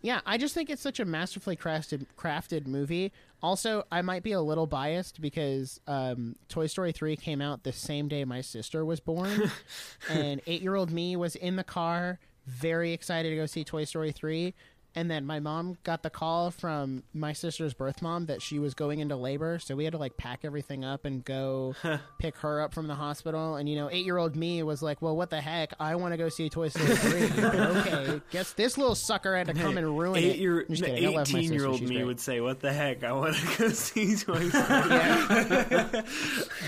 yeah, 0.00 0.20
I 0.24 0.38
just 0.38 0.54
think 0.54 0.70
it's 0.70 0.82
such 0.82 1.00
a 1.00 1.04
masterfully 1.04 1.56
crafted 1.56 2.06
crafted 2.16 2.66
movie. 2.66 3.12
Also, 3.42 3.84
I 3.90 4.02
might 4.02 4.22
be 4.22 4.32
a 4.32 4.40
little 4.40 4.66
biased 4.66 5.20
because 5.20 5.80
um, 5.86 6.36
Toy 6.48 6.66
Story 6.66 6.92
3 6.92 7.16
came 7.16 7.40
out 7.40 7.64
the 7.64 7.72
same 7.72 8.06
day 8.08 8.24
my 8.24 8.40
sister 8.40 8.84
was 8.84 9.00
born. 9.00 9.50
and 10.08 10.40
eight 10.46 10.62
year 10.62 10.76
old 10.76 10.92
me 10.92 11.16
was 11.16 11.34
in 11.34 11.56
the 11.56 11.64
car, 11.64 12.20
very 12.48 12.92
excited 12.92 13.30
to 13.30 13.36
go 13.36 13.46
see 13.46 13.62
Toy 13.64 13.84
Story 13.84 14.10
3. 14.12 14.54
And 14.94 15.08
then 15.10 15.26
my 15.26 15.38
mom 15.38 15.76
got 15.84 16.02
the 16.02 16.10
call 16.10 16.50
from 16.50 17.04
my 17.12 17.32
sister's 17.32 17.72
birth 17.74 18.00
mom 18.02 18.24
that 18.26 18.40
she 18.42 18.58
was 18.58 18.72
going 18.74 18.98
into 18.98 19.14
labor. 19.14 19.58
So 19.60 19.76
we 19.76 19.84
had 19.84 19.92
to 19.92 19.98
like 19.98 20.16
pack 20.16 20.40
everything 20.44 20.82
up 20.84 21.04
and 21.04 21.22
go 21.24 21.76
pick 22.18 22.38
her 22.38 22.60
up 22.62 22.74
from 22.74 22.88
the 22.88 22.94
hospital. 22.96 23.56
And, 23.56 23.68
you 23.68 23.76
know, 23.76 23.88
eight 23.92 24.04
year 24.06 24.16
old 24.16 24.34
me 24.34 24.60
was 24.64 24.82
like, 24.82 25.00
well, 25.00 25.14
what 25.14 25.28
the 25.30 25.40
heck? 25.42 25.74
I 25.78 25.94
want 25.96 26.14
to 26.14 26.18
go 26.18 26.28
see 26.30 26.48
Toy 26.48 26.68
Story 26.68 26.96
3. 26.96 27.44
Okay. 27.78 28.20
Guess 28.30 28.54
this 28.54 28.78
little 28.78 28.94
sucker 28.96 29.36
had 29.36 29.46
to 29.48 29.54
come 29.54 29.76
and 29.76 29.86
ruin 29.96 30.16
it. 30.24 30.26
Eight 30.26 30.38
year, 30.38 30.60
I'm 30.62 30.68
just 30.68 30.82
kidding. 30.82 31.06
I 31.06 31.10
love 31.10 31.32
my 31.32 31.38
eighteen 31.40 31.52
year 31.52 31.66
old 31.66 31.80
me 31.82 31.86
great. 31.96 32.04
would 32.04 32.18
say, 32.18 32.40
"What 32.40 32.60
the 32.60 32.72
heck? 32.72 33.04
I 33.04 33.12
want 33.12 33.36
to 33.36 33.58
go 33.58 33.68
see 33.72 34.16
Toy 34.16 34.48
Story." 34.48 34.88
Yeah. 34.88 36.02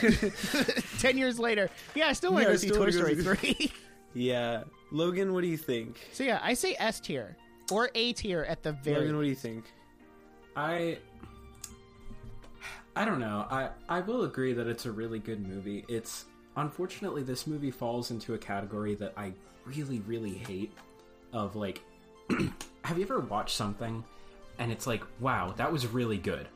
Ten 0.98 1.16
years 1.18 1.38
later, 1.38 1.70
yeah, 1.94 2.08
I 2.08 2.12
still 2.12 2.32
want 2.32 2.44
to 2.46 2.52
go 2.52 2.56
see 2.56 2.70
Toy 2.70 2.90
Story 2.90 3.16
three. 3.16 3.72
Yeah, 4.14 4.64
Logan, 4.90 5.32
what 5.32 5.42
do 5.42 5.48
you 5.48 5.56
think? 5.56 5.98
so 6.12 6.24
yeah, 6.24 6.40
I 6.42 6.54
say 6.54 6.76
S 6.78 7.00
tier 7.00 7.36
or 7.70 7.90
A 7.94 8.12
tier 8.12 8.42
at 8.42 8.62
the 8.62 8.72
very. 8.72 8.98
Logan, 9.00 9.16
what 9.16 9.22
do 9.22 9.28
you 9.28 9.34
think? 9.34 9.64
I 10.56 10.98
I 12.96 13.04
don't 13.04 13.20
know. 13.20 13.46
I 13.50 13.70
I 13.88 14.00
will 14.00 14.24
agree 14.24 14.52
that 14.52 14.66
it's 14.66 14.86
a 14.86 14.90
really 14.92 15.18
good 15.18 15.46
movie. 15.46 15.84
It's 15.88 16.24
unfortunately 16.56 17.22
this 17.22 17.46
movie 17.46 17.70
falls 17.70 18.10
into 18.10 18.34
a 18.34 18.38
category 18.38 18.94
that 18.96 19.12
I 19.16 19.32
really 19.64 20.00
really 20.00 20.32
hate 20.34 20.72
of 21.32 21.54
like 21.54 21.80
have 22.84 22.98
you 22.98 23.04
ever 23.04 23.20
watched 23.20 23.54
something 23.56 24.02
and 24.58 24.70
it's 24.72 24.86
like, 24.86 25.02
"Wow, 25.20 25.54
that 25.56 25.72
was 25.72 25.86
really 25.86 26.18
good." 26.18 26.48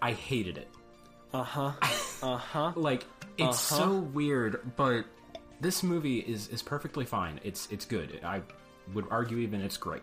I 0.00 0.12
hated 0.12 0.58
it. 0.58 0.68
Uh 1.32 1.42
huh. 1.42 1.72
Uh 2.22 2.38
huh. 2.38 2.72
Like 2.74 3.04
it's 3.36 3.70
Uh-huh. 3.72 3.84
so 3.84 3.98
weird, 3.98 4.72
but 4.76 5.04
this 5.64 5.82
movie 5.82 6.18
is 6.20 6.48
is 6.48 6.62
perfectly 6.62 7.06
fine. 7.06 7.40
It's 7.42 7.66
it's 7.70 7.86
good. 7.86 8.20
I 8.22 8.42
would 8.92 9.06
argue 9.10 9.38
even 9.38 9.62
it's 9.62 9.78
great. 9.78 10.02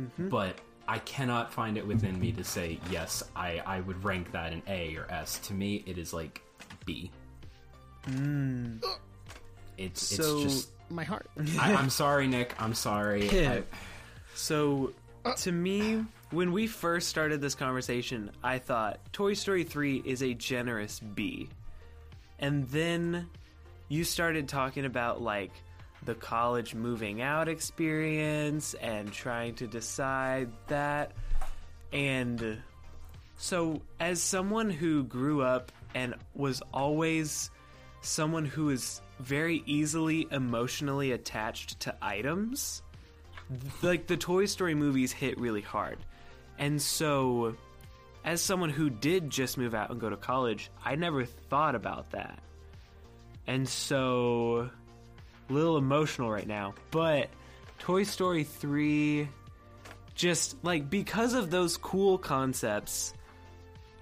Mm-hmm. 0.00 0.28
But 0.28 0.56
I 0.88 0.98
cannot 0.98 1.52
find 1.52 1.78
it 1.78 1.86
within 1.86 2.18
me 2.18 2.32
to 2.32 2.42
say 2.42 2.80
yes. 2.90 3.22
I 3.36 3.62
I 3.64 3.80
would 3.80 4.02
rank 4.02 4.32
that 4.32 4.52
an 4.52 4.62
A 4.66 4.96
or 4.96 5.06
S. 5.10 5.38
To 5.46 5.54
me, 5.54 5.84
it 5.86 5.96
is 5.96 6.12
like 6.12 6.42
B. 6.84 7.10
It's 9.78 10.02
So- 10.02 10.40
it's 10.42 10.42
just. 10.42 10.68
My 10.92 11.04
heart. 11.04 11.30
I, 11.60 11.72
I'm 11.74 11.88
sorry, 11.88 12.26
Nic. 12.26 12.60
I'm 12.60 12.74
sorry. 12.74 13.30
I, 13.46 13.62
So, 14.34 14.92
to 15.36 15.52
me, 15.52 16.04
when 16.32 16.50
we 16.50 16.66
first 16.66 17.08
started 17.08 17.40
this 17.40 17.54
conversation, 17.54 18.32
I 18.42 18.58
thought 18.58 18.98
Toy 19.12 19.34
Story 19.34 19.62
3 19.62 20.02
is 20.04 20.20
a 20.24 20.34
generous 20.34 20.98
B. 20.98 21.48
And 22.40 22.66
then 22.70 23.28
you 23.90 24.04
started 24.04 24.48
talking 24.48 24.86
about, 24.86 25.20
like, 25.20 25.52
the 26.04 26.14
college 26.14 26.74
moving 26.74 27.20
out 27.20 27.48
experience 27.48 28.72
and 28.72 29.12
trying 29.12 29.54
to 29.56 29.66
decide 29.66 30.48
that. 30.68 31.12
And 31.92 32.62
so, 33.36 33.82
as 33.98 34.22
someone 34.22 34.70
who 34.70 35.02
grew 35.04 35.42
up 35.42 35.72
and 35.94 36.14
was 36.34 36.62
always 36.72 37.50
someone 38.00 38.46
who 38.46 38.70
is 38.70 39.02
very 39.18 39.62
easily 39.66 40.26
emotionally 40.30 41.12
attached 41.12 41.80
to 41.80 41.94
items, 42.00 42.82
like 43.82 44.06
the 44.06 44.16
Toy 44.16 44.46
Story 44.46 44.74
movies 44.74 45.12
hit 45.12 45.38
really 45.38 45.60
hard. 45.60 45.98
And 46.58 46.80
so 46.80 47.56
as 48.24 48.40
someone 48.40 48.70
who 48.70 48.90
did 48.90 49.30
just 49.30 49.58
move 49.58 49.74
out 49.74 49.90
and 49.90 50.00
go 50.00 50.10
to 50.10 50.16
college, 50.16 50.70
I 50.84 50.94
never 50.94 51.24
thought 51.24 51.74
about 51.74 52.10
that. 52.10 52.38
And 53.46 53.68
so 53.68 54.70
a 55.48 55.52
little 55.52 55.76
emotional 55.76 56.30
right 56.30 56.46
now, 56.46 56.74
but 56.90 57.28
Toy 57.78 58.04
Story 58.04 58.44
3 58.44 59.28
just 60.20 60.62
like 60.62 60.90
because 60.90 61.32
of 61.32 61.50
those 61.50 61.78
cool 61.78 62.18
concepts, 62.18 63.14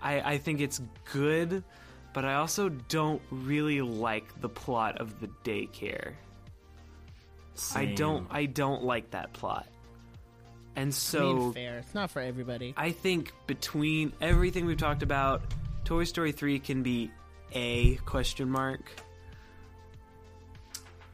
I 0.02 0.20
I 0.20 0.38
think 0.38 0.60
it's 0.60 0.80
good, 1.12 1.62
but 2.12 2.24
I 2.24 2.34
also 2.34 2.68
don't 2.68 3.22
really 3.30 3.80
like 3.82 4.40
the 4.40 4.48
plot 4.48 5.00
of 5.00 5.20
the 5.20 5.28
daycare. 5.44 6.14
I 7.74 7.86
don't 7.86 8.26
I 8.30 8.46
don't 8.46 8.82
like 8.82 9.12
that 9.12 9.32
plot. 9.32 9.68
And 10.74 10.82
I 10.82 10.86
mean, 10.86 10.92
so 10.92 11.52
fair. 11.52 11.78
It's 11.78 11.94
not 11.94 12.10
for 12.10 12.20
everybody. 12.20 12.74
I 12.76 12.90
think 12.90 13.32
between 13.46 14.12
everything 14.20 14.66
we've 14.66 14.76
talked 14.76 15.04
about, 15.04 15.42
Toy 15.84 16.04
Story 16.04 16.32
3 16.32 16.58
can 16.58 16.82
be 16.82 17.10
a 17.52 17.94
question 17.96 18.50
mark. 18.50 18.90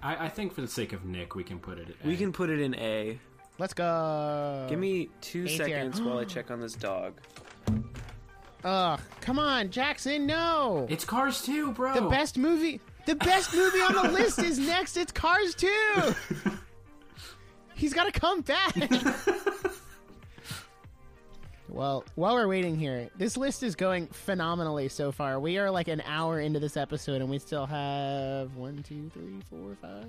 I, 0.05 0.27
I 0.27 0.29
think 0.29 0.53
for 0.53 0.61
the 0.61 0.69
sake 0.69 0.93
of 0.93 1.05
Nic, 1.05 1.35
we 1.35 1.43
can 1.43 1.59
put 1.59 1.79
it. 1.79 1.89
At 1.89 2.07
We 2.07 2.15
A. 2.15 2.17
can 2.17 2.33
put 2.33 2.51
it 2.51 2.61
in 2.61 2.75
A. 2.77 3.19
Let's 3.59 3.73
go. 3.75 4.67
Give 4.69 4.79
me 4.79 5.09
2 5.23 5.45
A 5.45 5.49
seconds 5.49 6.01
while 6.03 6.19
I 6.19 6.25
check 6.27 6.51
on 6.51 6.61
this 6.61 6.75
dog. 6.75 7.15
Ugh, 8.65 9.01
come 9.21 9.39
on, 9.39 9.71
Jackson. 9.71 10.27
No. 10.27 10.87
It's 10.91 11.05
Cars 11.05 11.43
2, 11.43 11.73
bro. 11.73 11.95
the 11.95 12.09
best 12.09 12.37
movie. 12.39 12.81
The 13.07 13.15
best 13.15 13.55
movie 13.57 13.81
on 13.81 13.95
the 13.95 14.13
list 14.13 14.39
is 14.39 14.59
next. 14.59 14.97
It's 14.97 15.13
Cars 15.13 15.55
2. 15.55 15.69
He's 17.75 17.93
got 17.93 18.13
to 18.13 18.19
come 18.21 18.41
back. 18.43 18.75
well, 21.69 22.05
while 22.15 22.35
we're 22.35 22.49
waiting 22.49 22.77
here, 22.77 23.09
this 23.17 23.37
list 23.37 23.63
is 23.63 23.75
going 23.75 24.07
phenomenally 24.09 24.89
so 24.89 25.11
far. 25.11 25.41
We 25.41 25.59
are 25.59 25.71
like 25.71 25.89
an 25.89 26.03
hour 26.07 26.41
into 26.41 26.61
this 26.61 26.77
episode, 26.77 27.21
and 27.21 27.31
we 27.31 27.39
still 27.39 27.67
have 27.67 28.55
1, 28.57 28.85
2, 28.87 29.11
3, 29.13 29.41
4, 29.51 29.77
5, 29.81 30.07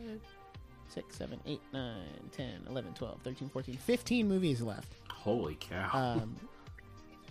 6, 0.89 1.15
7, 1.17 1.39
8, 1.45 1.61
9, 1.73 1.95
10, 2.31 2.47
11, 2.69 2.93
12, 2.93 3.21
13, 3.23 3.49
14, 3.49 3.77
15 3.77 4.27
movies 4.27 4.61
left. 4.61 4.93
Holy 5.09 5.55
cow. 5.55 5.89
Um, 5.93 6.35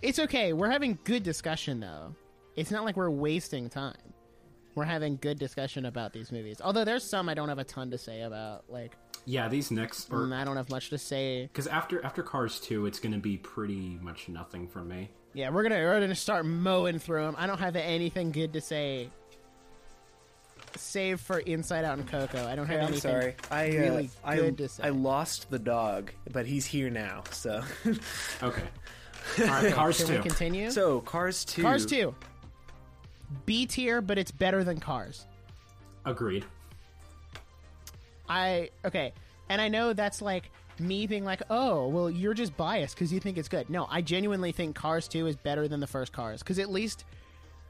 it's 0.01 0.19
okay. 0.19 0.53
We're 0.53 0.71
having 0.71 0.97
good 1.03 1.23
discussion, 1.23 1.79
though. 1.79 2.15
It's 2.55 2.71
not 2.71 2.83
like 2.83 2.97
we're 2.97 3.09
wasting 3.09 3.69
time. 3.69 3.93
We're 4.75 4.85
having 4.85 5.17
good 5.17 5.39
discussion 5.39 5.85
about 5.85 6.11
these 6.11 6.31
movies. 6.31 6.59
Although 6.61 6.83
there's 6.83 7.03
some 7.03 7.29
I 7.29 7.33
don't 7.33 7.47
have 7.47 7.59
a 7.59 7.63
ton 7.63 7.91
to 7.91 7.97
say 7.97 8.23
about. 8.23 8.65
Like, 8.69 8.93
yeah, 9.25 9.47
these 9.47 9.71
next. 9.71 10.09
mm, 10.09 10.33
I 10.33 10.43
don't 10.43 10.57
have 10.57 10.69
much 10.69 10.89
to 10.89 10.97
say. 10.97 11.43
Because 11.43 11.67
after 11.67 12.03
after 12.05 12.23
Cars 12.23 12.59
2, 12.59 12.85
it's 12.85 12.99
going 12.99 13.13
to 13.13 13.19
be 13.19 13.37
pretty 13.37 13.97
much 14.01 14.29
nothing 14.29 14.67
from 14.67 14.87
me. 14.87 15.09
Yeah, 15.33 15.49
we're 15.49 15.63
gonna 15.63 15.75
we're 15.75 15.99
gonna 15.99 16.15
start 16.15 16.45
mowing 16.45 16.99
through 16.99 17.25
them. 17.25 17.35
I 17.37 17.45
don't 17.47 17.59
have 17.59 17.75
anything 17.75 18.31
good 18.31 18.53
to 18.53 18.61
say, 18.61 19.09
save 20.75 21.19
for 21.19 21.39
Inside 21.39 21.83
Out 21.83 21.97
and 21.97 22.07
Coco. 22.07 22.47
I 22.47 22.55
don't 22.55 22.67
have 22.67 22.89
anything 22.89 23.33
I 23.51 23.67
really 23.67 24.09
good 24.35 24.57
to 24.59 24.69
say. 24.69 24.83
I 24.83 24.89
lost 24.89 25.49
the 25.49 25.59
dog, 25.59 26.11
but 26.31 26.45
he's 26.45 26.65
here 26.65 26.89
now. 26.89 27.23
So 27.31 27.63
Okay. 28.43 28.63
All 29.39 29.45
right, 29.47 29.73
Cars 29.73 29.97
Can 29.97 30.07
2. 30.07 30.13
we 30.13 30.19
continue? 30.19 30.71
So 30.71 31.01
Cars 31.01 31.43
2. 31.45 31.61
Cars 31.63 31.85
two, 31.85 32.13
B 33.45 33.65
tier, 33.65 33.99
but 34.01 34.17
it's 34.17 34.31
better 34.31 34.63
than 34.63 34.79
Cars. 34.79 35.25
Agreed. 36.05 36.45
I 38.29 38.69
okay, 38.83 39.13
and 39.49 39.61
I 39.61 39.67
know 39.67 39.93
that's 39.93 40.21
like 40.21 40.51
me 40.79 41.07
being 41.07 41.23
like, 41.23 41.41
oh, 41.49 41.87
well, 41.87 42.09
you're 42.09 42.33
just 42.33 42.55
biased 42.57 42.95
because 42.95 43.11
you 43.13 43.19
think 43.19 43.37
it's 43.37 43.47
good. 43.47 43.69
No, 43.69 43.87
I 43.89 44.01
genuinely 44.01 44.51
think 44.51 44.75
Cars 44.75 45.07
Two 45.07 45.27
is 45.27 45.35
better 45.35 45.67
than 45.67 45.79
the 45.79 45.87
first 45.87 46.11
Cars 46.11 46.41
because 46.41 46.59
at 46.59 46.69
least 46.69 47.05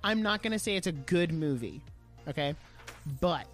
I'm 0.04 0.22
not 0.22 0.42
gonna 0.42 0.60
say 0.60 0.76
it's 0.76 0.88
a 0.88 0.92
good 0.92 1.32
movie, 1.32 1.82
okay, 2.28 2.56
but 3.22 3.48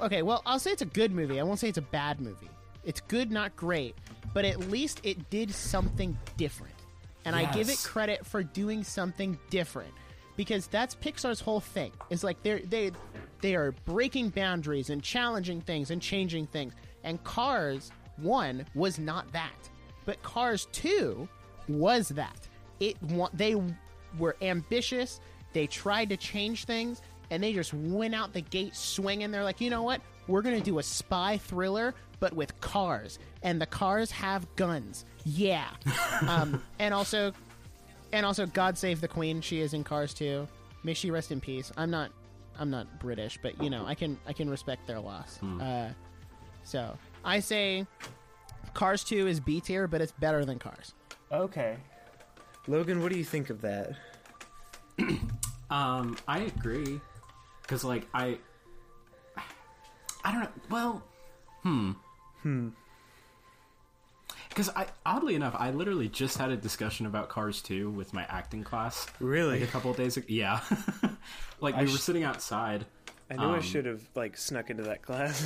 okay, 0.00 0.22
well, 0.22 0.42
I'll 0.46 0.58
say 0.58 0.72
it's 0.72 0.82
a 0.82 0.86
good 0.86 1.12
movie. 1.12 1.40
I 1.40 1.42
won't 1.42 1.58
say 1.58 1.68
it's 1.68 1.78
a 1.78 1.82
bad 1.82 2.20
movie. 2.20 2.50
It's 2.84 3.00
good, 3.00 3.30
not 3.30 3.54
great, 3.54 3.94
but 4.34 4.44
at 4.44 4.58
least 4.70 5.00
it 5.04 5.30
did 5.30 5.52
something 5.54 6.18
different, 6.36 6.74
and 7.24 7.36
I 7.36 7.52
give 7.52 7.68
it 7.68 7.78
credit 7.78 8.26
for 8.26 8.42
doing 8.42 8.82
something 8.82 9.38
different 9.50 9.92
because 10.36 10.66
that's 10.66 10.94
Pixar's 10.94 11.40
whole 11.40 11.60
thing. 11.60 11.92
Is 12.10 12.24
like 12.24 12.42
they're 12.42 12.60
they 12.60 12.92
they 13.40 13.54
are 13.54 13.72
breaking 13.84 14.30
boundaries 14.30 14.90
and 14.90 15.02
challenging 15.02 15.60
things 15.60 15.90
and 15.90 16.00
changing 16.00 16.46
things. 16.46 16.74
And 17.04 17.22
Cars 17.24 17.90
one 18.16 18.66
was 18.74 18.98
not 18.98 19.32
that, 19.32 19.70
but 20.04 20.22
Cars 20.22 20.68
two 20.72 21.28
was 21.68 22.08
that. 22.10 22.48
It 22.80 22.96
they 23.34 23.56
were 24.18 24.36
ambitious. 24.42 25.20
They 25.52 25.66
tried 25.66 26.08
to 26.10 26.16
change 26.16 26.64
things, 26.64 27.02
and 27.30 27.42
they 27.42 27.52
just 27.52 27.74
went 27.74 28.14
out 28.14 28.32
the 28.32 28.40
gate 28.40 28.74
swinging. 28.74 29.30
They're 29.30 29.44
like, 29.44 29.60
you 29.60 29.70
know 29.70 29.82
what? 29.82 30.00
We're 30.28 30.42
gonna 30.42 30.60
do 30.60 30.78
a 30.78 30.82
spy 30.82 31.36
thriller, 31.38 31.94
but 32.20 32.32
with 32.32 32.58
cars, 32.60 33.18
and 33.42 33.60
the 33.60 33.66
cars 33.66 34.10
have 34.12 34.46
guns. 34.56 35.04
Yeah, 35.24 35.68
um, 36.28 36.62
and 36.78 36.94
also, 36.94 37.32
and 38.12 38.24
also, 38.26 38.46
God 38.46 38.76
Save 38.78 39.00
the 39.00 39.08
Queen. 39.08 39.40
She 39.40 39.60
is 39.60 39.74
in 39.74 39.84
Cars 39.84 40.14
too. 40.14 40.46
May 40.84 40.94
she 40.94 41.10
rest 41.10 41.32
in 41.32 41.40
peace. 41.40 41.72
I'm 41.76 41.90
not, 41.90 42.10
I'm 42.58 42.70
not 42.70 43.00
British, 43.00 43.38
but 43.42 43.60
you 43.62 43.70
know, 43.70 43.86
I 43.86 43.94
can, 43.94 44.18
I 44.26 44.32
can 44.32 44.48
respect 44.50 44.86
their 44.86 45.00
loss. 45.00 45.40
Uh, 45.42 45.90
so 46.64 46.96
I 47.24 47.40
say, 47.40 47.86
Cars 48.74 49.04
Two 49.04 49.26
is 49.26 49.40
B 49.40 49.60
tier, 49.60 49.86
but 49.86 50.00
it's 50.00 50.12
better 50.12 50.44
than 50.44 50.58
Cars. 50.58 50.94
Okay. 51.30 51.76
Logan, 52.66 53.02
what 53.02 53.12
do 53.12 53.18
you 53.18 53.24
think 53.24 53.50
of 53.50 53.60
that? 53.62 53.92
Um, 55.72 56.18
I 56.28 56.40
agree. 56.40 57.00
Because, 57.62 57.82
like, 57.82 58.06
I. 58.12 58.38
I 60.22 60.30
don't 60.30 60.42
know. 60.42 60.48
Well, 60.70 61.02
hmm. 61.62 61.92
Hmm. 62.42 62.68
Because 64.52 64.68
I, 64.76 64.86
oddly 65.06 65.34
enough, 65.34 65.54
I 65.58 65.70
literally 65.70 66.08
just 66.08 66.36
had 66.36 66.50
a 66.50 66.56
discussion 66.56 67.06
about 67.06 67.28
Cars 67.30 67.62
2 67.62 67.88
with 67.90 68.12
my 68.12 68.24
acting 68.28 68.62
class. 68.62 69.06
Really? 69.18 69.60
Like 69.60 69.68
a 69.68 69.72
couple 69.72 69.90
of 69.90 69.96
days 69.96 70.16
ago. 70.18 70.26
Yeah. 70.28 70.60
like, 71.60 71.74
we 71.76 71.82
were 71.84 71.88
sh- 71.88 72.00
sitting 72.00 72.22
outside. 72.24 72.84
I 73.30 73.36
knew 73.36 73.44
I 73.44 73.56
Um, 73.56 73.62
should 73.62 73.86
have 73.86 74.02
like 74.14 74.36
snuck 74.36 74.68
into 74.68 74.82
that 74.84 75.00
class. 75.02 75.42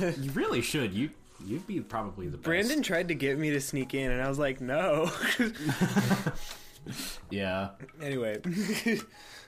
You 0.00 0.30
really 0.32 0.62
should. 0.62 0.94
You, 0.94 1.10
you'd 1.44 1.66
be 1.66 1.80
probably 1.80 2.26
the 2.28 2.38
best. 2.38 2.44
Brandon 2.44 2.82
tried 2.82 3.08
to 3.08 3.14
get 3.14 3.38
me 3.38 3.50
to 3.50 3.60
sneak 3.60 3.92
in, 3.92 4.10
and 4.10 4.22
I 4.22 4.28
was 4.30 4.38
like, 4.38 4.60
no. 4.62 5.10
Yeah. 7.30 7.70
anyway, 8.02 8.40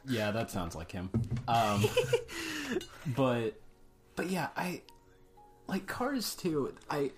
Yeah, 0.06 0.30
that 0.32 0.50
sounds 0.50 0.74
like 0.76 0.92
him. 0.92 1.08
Um, 1.48 1.84
but 3.16 3.58
but 4.16 4.28
yeah, 4.28 4.48
I 4.56 4.82
like 5.68 5.86
Cars 5.86 6.34
2. 6.34 6.74
I 6.90 7.10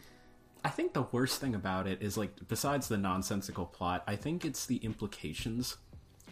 I 0.64 0.70
think 0.70 0.92
the 0.94 1.02
worst 1.02 1.40
thing 1.40 1.54
about 1.54 1.86
it 1.86 2.00
is 2.02 2.16
like 2.16 2.30
besides 2.48 2.88
the 2.88 2.96
nonsensical 2.96 3.66
plot, 3.66 4.02
I 4.06 4.16
think 4.16 4.44
it's 4.44 4.64
the 4.66 4.76
implications 4.76 5.76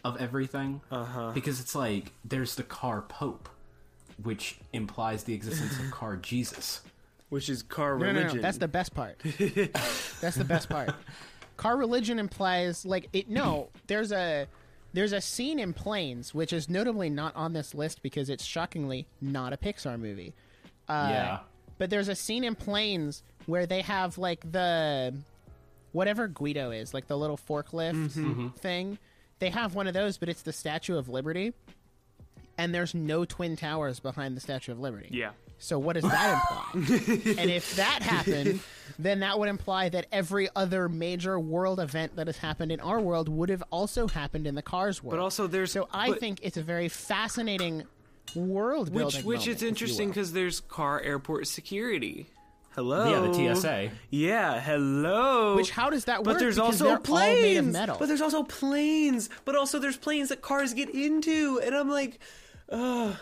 of 0.05 0.17
everything. 0.21 0.81
Uh-huh. 0.91 1.33
Because 1.33 1.61
it's 1.61 1.75
like 1.75 2.13
there's 2.25 2.55
the 2.55 2.63
car 2.63 3.03
pope, 3.03 3.49
which 4.23 4.59
implies 4.73 5.25
the 5.25 5.35
existence 5.35 5.79
of 5.79 5.91
car 5.99 6.17
Jesus. 6.17 6.81
which 7.29 7.49
is 7.49 7.63
car 7.63 7.99
No, 7.99 8.07
religion. 8.07 8.27
no, 8.29 8.35
no, 8.35 8.43
that's 8.43 8.59
the 8.59 8.69
best 8.69 8.95
part. 8.95 9.19
that's 10.21 10.37
the 10.37 10.45
best 10.47 10.69
part. 10.69 10.91
Car 11.57 11.77
religion 11.77 12.19
implies 12.19 12.85
like 12.87 13.09
it. 13.13 13.29
No, 13.29 13.69
there's 13.87 14.13
a 14.13 14.47
there's 14.95 15.13
a 15.13 15.21
scene 15.21 15.59
in 15.59 15.73
Planes 15.73 16.35
which 16.35 16.53
is 16.53 16.69
notably 16.69 17.09
not 17.11 17.35
on 17.37 17.53
this 17.53 17.75
list 17.75 18.03
because 18.03 18.29
it's 18.31 18.45
shockingly 18.45 19.07
not 19.21 19.53
a 19.53 19.57
Pixar 19.57 19.99
movie. 20.01 20.33
Uh, 20.89 21.09
yeah. 21.11 21.39
But 21.79 21.91
there's 21.91 22.09
a 22.09 22.15
scene 22.15 22.45
in 22.45 22.55
Planes 22.55 23.23
where 23.47 23.67
they 23.67 23.83
have 23.83 24.19
like 24.19 24.51
the 24.51 25.15
whatever 25.93 26.29
Guido 26.29 26.71
is, 26.71 26.95
like 26.95 27.07
the 27.07 27.17
little 27.17 27.39
forklift 27.39 27.95
mm-hmm. 27.95 28.31
Mm-hmm. 28.31 28.49
thing. 28.59 28.99
They 29.39 29.51
have 29.51 29.75
one 29.75 29.87
of 29.87 29.95
those, 29.95 30.19
but 30.19 30.29
it's 30.29 30.43
the 30.43 30.53
Statue 30.53 30.97
of 30.97 31.09
Liberty, 31.09 31.53
and 32.57 32.75
there's 32.75 32.95
no 32.95 33.25
twin 33.25 33.57
towers 33.57 34.01
behind 34.01 34.37
the 34.37 34.41
Statue 34.41 34.73
of 34.73 34.81
Liberty. 34.81 35.09
yeah. 35.11 35.31
So 35.59 35.79
what 35.79 35.93
does 35.93 36.03
that 36.03 36.43
imply? 36.75 36.97
and 37.41 37.49
if 37.49 37.77
that 37.77 38.03
happened, 38.03 38.59
then 38.99 39.21
that 39.21 39.39
would 39.39 39.49
imply 39.49 39.91
that 39.91 40.07
every 40.11 40.49
other 40.57 40.89
major 40.89 41.39
world 41.39 41.79
event 41.79 42.17
that 42.17 42.27
has 42.27 42.37
happened 42.37 42.73
in 42.73 42.81
our 42.81 42.99
world 42.99 43.29
would 43.29 43.49
have 43.49 43.63
also 43.71 44.09
happened 44.09 44.49
in 44.49 44.57
the 44.57 44.63
Cars 44.63 45.05
world. 45.05 45.13
But 45.13 45.23
also, 45.23 45.47
there's 45.47 45.71
so 45.71 45.87
I 45.93 46.11
but- 46.11 46.19
think 46.19 46.41
it's 46.43 46.57
a 46.57 46.65
very 46.65 46.89
fascinating 46.89 47.85
world 48.35 48.89
which 48.89 48.99
building. 48.99 49.25
which 49.25 49.41
moment, 49.43 49.57
is 49.57 49.63
interesting 49.63 50.09
because 50.09 50.33
there's 50.33 50.59
car 50.59 51.01
airport 51.01 51.47
security. 51.47 52.27
Hello. 52.75 53.11
Yeah, 53.11 53.21
the 53.49 53.55
TSA. 53.55 53.91
Yeah, 54.11 54.61
hello. 54.61 55.57
Which 55.57 55.71
how 55.71 55.91
does 55.91 56.07
that 56.07 56.19
work? 56.21 56.35
But 56.35 56.39
there's 56.39 56.55
Because 56.57 56.81
also 56.81 56.97
planes. 56.99 57.37
all 57.37 57.43
made 57.43 57.57
of 57.59 57.67
metal. 57.67 57.97
But 57.99 58.09
there's 58.09 58.23
also 58.23 58.43
planes. 58.45 59.29
But 59.45 59.57
also 59.57 59.79
there's 59.79 59.99
planes 59.99 60.31
that 60.31 60.41
cars 60.41 60.73
get 60.73 60.89
into, 60.91 61.61
and 61.63 61.75
I'm 61.75 61.91
like, 61.91 62.19
ugh. 62.71 63.15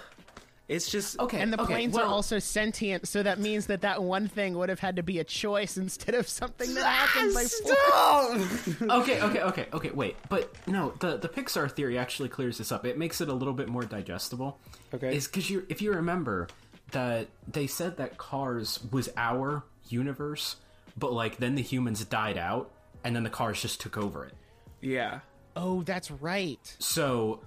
It's 0.69 0.89
just 0.89 1.19
Okay. 1.19 1.41
and 1.41 1.53
the 1.53 1.61
okay, 1.61 1.75
planes 1.75 1.97
are 1.99 2.05
also 2.05 2.39
sentient, 2.39 3.09
so 3.09 3.25
that 3.25 3.41
means 3.41 3.67
that 3.67 3.81
that 3.81 4.05
one 4.05 4.29
thing 4.29 4.57
would 4.57 4.69
have 4.69 4.79
had 4.79 4.95
to 4.97 5.03
be 5.03 5.19
a 5.19 5.25
choice 5.25 5.77
instead 5.77 6.15
of 6.15 6.29
something 6.29 6.73
that 6.75 6.85
ah, 6.87 7.09
happened 7.09 7.35
by 7.35 7.43
force. 7.43 8.81
Okay, 9.01 9.21
okay, 9.21 9.41
okay, 9.41 9.67
okay. 9.73 9.91
Wait, 9.91 10.15
but 10.29 10.55
no, 10.69 10.93
the 11.01 11.17
the 11.17 11.29
Pixar 11.29 11.69
theory 11.73 11.99
actually 11.99 12.29
clears 12.29 12.59
this 12.59 12.71
up. 12.71 12.87
It 12.87 12.97
makes 12.97 13.21
it 13.21 13.29
a 13.29 13.33
little 13.33 13.53
bit 13.53 13.67
more 13.69 13.83
digestible. 13.83 14.61
Okay. 14.95 15.17
is 15.17 15.27
because 15.27 15.51
you 15.51 15.67
if 15.69 15.83
you 15.83 15.93
remember 15.93 16.47
that 16.93 17.29
they 17.49 17.67
said 17.67 17.97
that 17.99 18.19
Cars 18.19 18.81
was 18.91 19.09
our 19.17 19.63
universe, 19.89 20.57
but 20.97 21.13
like 21.13 21.37
then 21.39 21.55
the 21.55 21.63
humans 21.63 22.05
died 22.05 22.39
out, 22.39 22.71
and 23.05 23.15
then 23.17 23.23
the 23.23 23.31
Cars 23.31 23.61
just 23.63 23.81
took 23.81 23.97
over 23.99 24.25
it. 24.27 24.35
yeah. 24.81 25.21
Oh, 25.57 25.83
that's 25.83 26.13
right. 26.13 26.61
So 26.79 27.41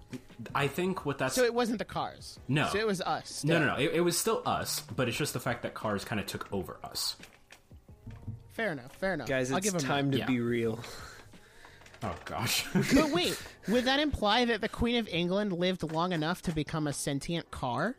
I 0.54 0.68
think 0.68 1.06
what 1.06 1.18
that's 1.18 1.36
So 1.36 1.46
it 1.46 1.54
wasn't 1.54 1.80
the 1.80 1.86
cars. 1.86 2.38
No. 2.50 2.68
So 2.68 2.78
it 2.78 2.86
was 2.86 3.00
us. 3.00 3.46
no, 3.46 3.54
still. 3.56 3.60
no, 3.62 3.66
no. 3.76 3.76
It, 3.82 3.91
it 3.96 4.02
was 4.02 4.18
still 4.20 4.44
us, 4.46 4.82
but 4.94 5.08
it's 5.08 5.16
just 5.18 5.32
the 5.34 5.39
fact 5.39 5.64
that 5.64 5.74
Cars 5.74 6.04
kind 6.04 6.20
of 6.20 6.28
took 6.28 6.52
over 6.52 6.78
us. 6.84 7.16
Fair 8.52 8.74
enough. 8.74 8.94
Fair 8.98 9.14
enough. 9.14 9.30
Guys, 9.30 9.52
I'll 9.52 9.58
it's 9.60 9.66
give 9.72 9.76
'em 9.76 9.88
time 9.88 10.06
that. 10.12 10.12
to 10.12 10.18
Yeah. 10.20 10.26
be 10.28 10.41
real. 10.41 10.80
Oh 12.04 12.14
gosh. 12.26 12.66
But 12.94 13.12
wait, 13.12 13.41
would 13.70 13.86
that 13.86 14.02
imply 14.02 14.44
that 14.46 14.60
the 14.60 14.70
Queen 14.70 14.98
of 14.98 15.08
England 15.08 15.54
lived 15.54 15.89
long 15.94 16.12
enough 16.12 16.41
to 16.44 16.52
become 16.52 16.88
a 16.88 16.94
sentient 16.94 17.52
car? 17.52 17.96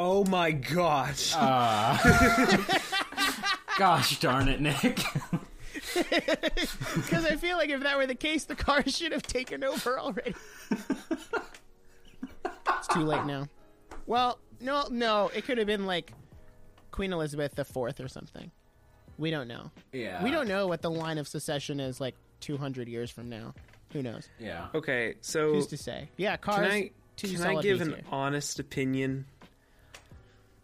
Oh 0.00 0.24
my 0.26 0.52
gosh. 0.52 1.32
Ah. 1.34 1.98
gosh 3.78 4.20
darn 4.20 4.48
it, 4.48 4.60
Nic. 4.60 5.02
Because 5.94 7.24
I 7.24 7.36
feel 7.36 7.56
like 7.56 7.70
if 7.70 7.82
that 7.82 7.96
were 7.96 8.06
the 8.06 8.14
case, 8.14 8.44
the 8.44 8.54
car 8.54 8.82
should 8.86 9.12
have 9.12 9.22
taken 9.22 9.64
over 9.64 9.98
already. 9.98 10.34
it's 10.70 11.28
too 12.92 13.00
late 13.00 13.24
now. 13.24 13.48
Well, 14.06 14.38
no, 14.60 14.86
no, 14.90 15.30
it 15.34 15.44
could 15.44 15.58
have 15.58 15.66
been 15.66 15.86
like 15.86 16.12
Queen 16.90 17.12
Elizabeth 17.12 17.54
the 17.54 17.64
Fourth 17.64 18.00
or 18.00 18.08
something. 18.08 18.50
We 19.18 19.30
don't 19.30 19.48
know. 19.48 19.70
yeah. 19.92 20.22
We 20.22 20.30
don't 20.30 20.46
know 20.46 20.66
what 20.68 20.82
the 20.82 20.90
line 20.90 21.18
of 21.18 21.26
secession 21.26 21.80
is 21.80 22.00
like 22.00 22.14
200 22.40 22.86
years 22.86 23.10
from 23.10 23.28
now. 23.28 23.54
Who 23.92 24.02
knows? 24.02 24.28
Yeah. 24.38 24.66
okay, 24.74 25.14
so 25.20 25.54
Who's 25.54 25.66
to 25.68 25.78
say? 25.78 26.10
Yeah, 26.16 26.36
cars. 26.36 26.58
can 26.58 26.70
I 26.70 26.90
can 27.16 27.56
I 27.56 27.62
give 27.62 27.80
an 27.80 27.94
tier. 27.94 28.02
honest 28.12 28.60
opinion? 28.60 29.24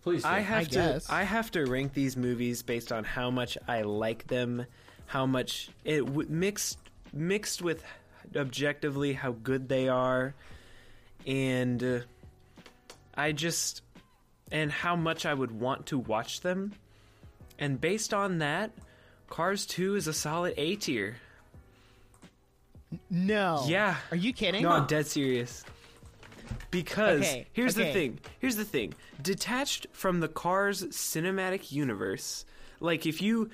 Please. 0.05 0.23
Do. 0.23 0.29
I 0.29 0.41
have 0.41 0.61
I 0.61 0.65
to 0.65 0.71
guess. 0.71 1.11
I 1.11 1.23
have 1.23 1.51
to 1.53 1.65
rank 1.65 1.95
these 1.95 2.15
movies 2.15 2.63
based 2.63 2.93
on 2.93 3.05
how 3.05 3.31
much 3.31 3.57
I 3.67 3.83
like 3.83 4.27
them, 4.27 4.67
how 5.07 5.25
much 5.25 5.71
it 5.83 6.05
w- 6.05 6.29
mixed 6.29 6.79
mixed 7.15 7.63
with 7.63 7.83
objectively 8.37 9.15
how 9.15 9.33
good 9.33 9.67
they 9.67 9.89
are, 9.89 10.35
and 11.27 11.83
uh, 11.83 12.01
I 13.15 13.33
just 13.33 13.81
and 14.53 14.71
how 14.71 14.95
much 14.95 15.25
I 15.25 15.33
would 15.33 15.59
want 15.59 15.87
to 15.87 15.99
watch 15.99 16.43
them, 16.43 16.75
and 17.59 17.81
based 17.81 18.13
on 18.13 18.39
that, 18.41 18.73
Cars 19.31 19.65
Two 19.65 19.97
is 19.97 20.07
a 20.07 20.13
solid 20.13 20.53
A 20.59 20.77
tier. 20.77 21.17
No. 23.09 23.65
Yeah. 23.67 23.97
Are 24.11 24.17
you 24.19 24.35
kidding? 24.35 24.65
No, 24.65 24.69
I'm 24.69 24.87
dead 24.87 25.07
serious. 25.07 25.65
Because 26.71 27.21
Okay, 27.21 27.47
here's 27.53 27.75
the 27.75 27.93
thing. 27.93 28.19
Here's 28.39 28.57
the 28.57 28.65
thing. 28.65 28.95
Detached 29.23 29.87
from 29.93 30.21
the 30.21 30.29
Cars 30.29 30.83
cinematic 30.85 31.73
universe, 31.73 32.45
like 32.81 33.07
if 33.07 33.23
you 33.23 33.51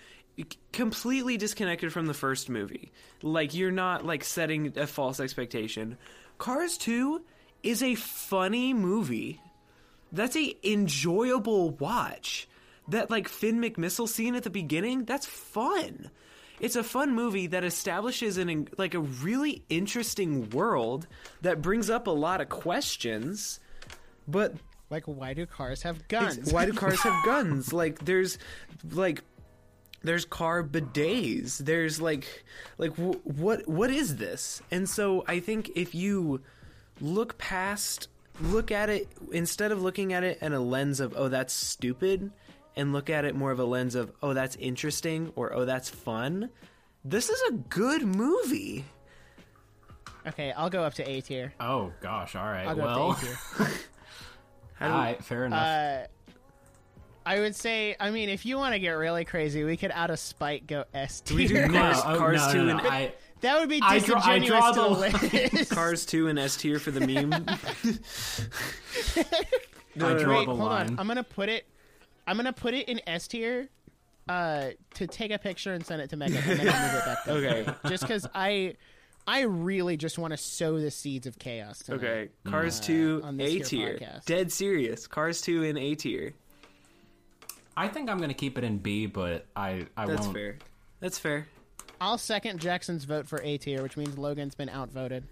completely 0.72 1.36
disconnected 1.36 1.92
from 1.92 2.06
the 2.06 2.14
first 2.14 2.48
movie, 2.48 2.92
like 3.22 3.54
you're 3.54 3.70
not 3.70 4.04
like 4.04 4.24
setting 4.24 4.72
a 4.78 4.86
false 4.86 5.20
expectation. 5.20 5.96
Cars 6.38 6.78
2 6.78 7.22
is 7.62 7.82
a 7.82 7.94
funny 7.94 8.72
movie. 8.72 9.40
That's 10.12 10.36
a 10.36 10.56
enjoyable 10.64 11.70
watch. 11.70 12.48
That 12.88 13.10
like 13.10 13.28
Finn 13.28 13.60
McMissile 13.60 14.08
scene 14.08 14.34
at 14.34 14.42
the 14.42 14.50
beginning, 14.50 15.04
that's 15.04 15.26
fun. 15.26 16.10
It's 16.60 16.76
a 16.76 16.84
fun 16.84 17.14
movie 17.14 17.46
that 17.48 17.64
establishes 17.64 18.36
an 18.38 18.68
like 18.78 18.94
a 18.94 19.00
really 19.00 19.64
interesting 19.68 20.50
world 20.50 21.06
that 21.42 21.62
brings 21.62 21.88
up 21.90 22.06
a 22.06 22.10
lot 22.10 22.40
of 22.40 22.48
questions. 22.48 23.60
But 24.28 24.54
Like, 24.90 25.04
why 25.06 25.34
do 25.34 25.46
cars 25.46 25.82
have 25.82 26.06
guns? 26.08 26.52
why 26.52 26.66
do 26.66 26.72
cars 26.72 27.00
have 27.00 27.24
guns? 27.24 27.72
Like 27.72 28.04
there's 28.04 28.38
like 28.90 29.22
there's 30.02 30.24
car 30.24 30.62
bidets. 30.62 31.58
There's 31.58 32.00
like 32.00 32.44
like 32.78 32.96
w- 32.96 33.20
what 33.24 33.66
what 33.68 33.90
is 33.90 34.16
this? 34.16 34.62
And 34.70 34.88
so 34.88 35.24
I 35.26 35.40
think 35.40 35.70
if 35.76 35.94
you 35.94 36.40
look 37.00 37.38
past 37.38 38.08
look 38.42 38.70
at 38.70 38.88
it 38.88 39.08
instead 39.32 39.70
of 39.72 39.82
looking 39.82 40.12
at 40.12 40.24
it 40.24 40.38
in 40.40 40.52
a 40.52 40.60
lens 40.60 41.00
of 41.00 41.14
oh 41.16 41.28
that's 41.28 41.52
stupid 41.52 42.30
and 42.80 42.92
look 42.94 43.10
at 43.10 43.24
it 43.26 43.34
more 43.34 43.50
of 43.52 43.58
a 43.60 43.64
lens 43.64 43.94
of 43.94 44.10
oh 44.22 44.32
that's 44.32 44.56
interesting 44.56 45.32
or 45.36 45.52
oh 45.54 45.64
that's 45.66 45.88
fun. 45.90 46.48
This 47.04 47.28
is 47.28 47.40
a 47.50 47.52
good 47.52 48.02
movie. 48.04 48.84
Okay, 50.26 50.52
I'll 50.52 50.70
go 50.70 50.82
up 50.82 50.94
to 50.94 51.08
A 51.08 51.20
tier. 51.20 51.52
Oh 51.60 51.92
gosh, 52.00 52.34
all 52.36 52.44
right. 52.46 52.66
I'll 52.66 52.74
go 52.74 52.82
well, 52.82 53.10
up 53.12 53.20
to 53.20 53.26
A 53.26 53.28
tier. 53.28 53.38
How 54.74 54.86
do 54.88 54.92
all 54.94 54.98
we- 55.00 55.04
right, 55.06 55.24
fair 55.24 55.44
enough. 55.44 55.62
Uh, 55.62 56.06
I 57.26 57.38
would 57.40 57.54
say, 57.54 57.96
I 58.00 58.10
mean, 58.10 58.30
if 58.30 58.46
you 58.46 58.56
want 58.56 58.72
to 58.72 58.78
get 58.80 58.92
really 58.92 59.26
crazy, 59.26 59.62
we 59.62 59.76
could 59.76 59.90
out 59.90 60.10
of 60.10 60.18
spite 60.18 60.66
go 60.66 60.84
S 60.94 61.22
we 61.34 61.46
do 61.46 61.54
tier. 61.54 61.68
no, 61.68 61.80
Cars- 61.80 62.02
oh, 62.04 62.16
Cars 62.18 62.46
no, 62.46 62.52
2 62.52 62.58
no, 62.58 62.64
no, 62.64 62.78
and- 62.78 62.88
I, 62.88 63.12
That 63.42 63.58
would 63.58 63.70
be 63.70 63.80
I 63.82 63.98
draw- 64.00 64.20
I 64.22 64.38
draw 64.38 64.72
to 64.72 64.80
the 64.80 64.88
the 64.88 65.56
list. 65.56 65.70
Cars 65.74 66.04
2 66.06 66.28
and 66.28 66.38
S 66.38 66.56
tier 66.56 66.78
for 66.78 66.90
the 66.90 67.00
meme. 67.00 67.32
I 69.96 69.96
draw 69.96 70.08
Wait, 70.38 70.46
the 70.46 70.54
hold 70.54 70.58
line. 70.58 70.88
on. 70.90 70.98
I'm 70.98 71.06
gonna 71.06 71.22
put 71.24 71.48
it. 71.48 71.66
I'm 72.30 72.36
gonna 72.36 72.52
put 72.52 72.74
it 72.74 72.88
in 72.88 73.00
S 73.08 73.26
tier. 73.26 73.68
Uh, 74.28 74.70
to 74.94 75.08
take 75.08 75.32
a 75.32 75.38
picture 75.38 75.72
and 75.72 75.84
send 75.84 76.00
it 76.00 76.10
to 76.10 76.16
Megan, 76.16 76.36
and 76.36 76.60
then 76.60 76.68
I'll 76.68 76.86
move 76.86 76.94
it 77.00 77.04
back. 77.04 77.24
Down. 77.26 77.36
okay. 77.36 77.74
Just 77.88 78.04
because 78.04 78.28
I, 78.32 78.74
I 79.26 79.40
really 79.40 79.96
just 79.96 80.18
want 80.20 80.32
to 80.32 80.36
sow 80.36 80.78
the 80.78 80.92
seeds 80.92 81.26
of 81.26 81.36
chaos. 81.36 81.80
Tonight. 81.80 81.96
Okay. 81.98 82.28
Cars 82.44 82.78
2 82.78 83.22
on 83.24 83.36
this 83.36 83.54
A 83.56 83.58
tier. 83.64 83.98
Dead 84.26 84.52
serious. 84.52 85.08
Cars 85.08 85.40
2 85.40 85.64
in 85.64 85.76
A 85.76 85.96
tier. 85.96 86.32
I 87.76 87.88
think 87.88 88.08
I'm 88.08 88.18
gonna 88.18 88.34
keep 88.34 88.56
it 88.56 88.62
in 88.62 88.78
B, 88.78 89.06
but 89.06 89.46
I 89.56 89.86
I 89.96 90.06
That's 90.06 90.22
won't. 90.22 90.34
fair. 90.34 90.58
That's 91.00 91.18
fair. 91.18 91.48
I'll 92.00 92.18
second 92.18 92.60
Jackson's 92.60 93.04
vote 93.04 93.26
for 93.26 93.40
A 93.42 93.58
tier, 93.58 93.82
which 93.82 93.96
means 93.96 94.16
Logan's 94.16 94.54
been 94.54 94.68
outvoted. 94.68 95.24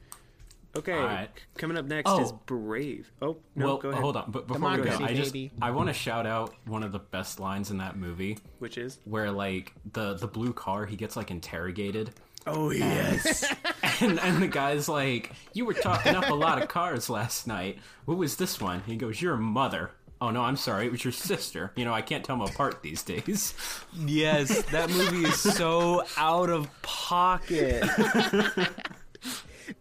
Okay. 0.76 0.92
Right. 0.92 1.28
Coming 1.56 1.76
up 1.76 1.86
next 1.86 2.10
Oh. 2.10 2.20
is 2.22 2.30
Brave. 2.46 3.10
Oh, 3.22 3.38
no, 3.56 3.66
well, 3.66 3.76
go 3.78 3.88
ahead. 3.88 4.02
hold 4.02 4.16
on. 4.16 4.30
But 4.30 4.46
before 4.46 4.70
we 4.76 4.82
go, 4.82 4.98
I 5.02 5.14
just 5.14 5.32
baby. 5.32 5.50
I 5.62 5.70
want 5.70 5.88
to 5.88 5.92
shout 5.94 6.26
out 6.26 6.54
one 6.66 6.82
of 6.82 6.92
the 6.92 6.98
best 6.98 7.40
lines 7.40 7.70
in 7.70 7.78
that 7.78 7.96
movie, 7.96 8.38
Which 8.58 8.78
is? 8.78 8.98
where 9.04 9.30
like 9.32 9.72
the 9.92 10.14
the 10.14 10.28
blue 10.28 10.52
car 10.52 10.86
he 10.86 10.94
gets 10.96 11.16
like 11.16 11.30
interrogated, 11.30 12.10
Oh, 12.46 12.70
yes. 12.70 13.44
and 14.00 14.20
and 14.20 14.42
the 14.42 14.46
guy's 14.46 14.88
like, 14.88 15.32
"You 15.54 15.64
were 15.64 15.74
talking 15.74 16.14
up 16.14 16.28
a 16.30 16.34
lot 16.34 16.62
of 16.62 16.68
cars 16.68 17.10
last 17.10 17.46
night. 17.46 17.78
What 18.04 18.16
was 18.18 18.36
this 18.36 18.60
one?" 18.60 18.82
He 18.86 18.96
goes, 18.96 19.20
"Your 19.20 19.36
mother." 19.36 19.90
Oh 20.20 20.30
no, 20.30 20.42
I'm 20.42 20.56
sorry. 20.56 20.86
It 20.86 20.92
was 20.92 21.04
your 21.04 21.12
sister. 21.12 21.72
You 21.76 21.84
know, 21.84 21.94
I 21.94 22.02
can't 22.02 22.24
tell 22.24 22.36
them 22.36 22.46
apart 22.46 22.82
these 22.82 23.02
days. 23.02 23.54
yes. 23.96 24.62
That 24.66 24.90
movie 24.90 25.24
is 25.28 25.40
so 25.40 26.04
out 26.16 26.50
of 26.50 26.68
pocket. 26.82 27.84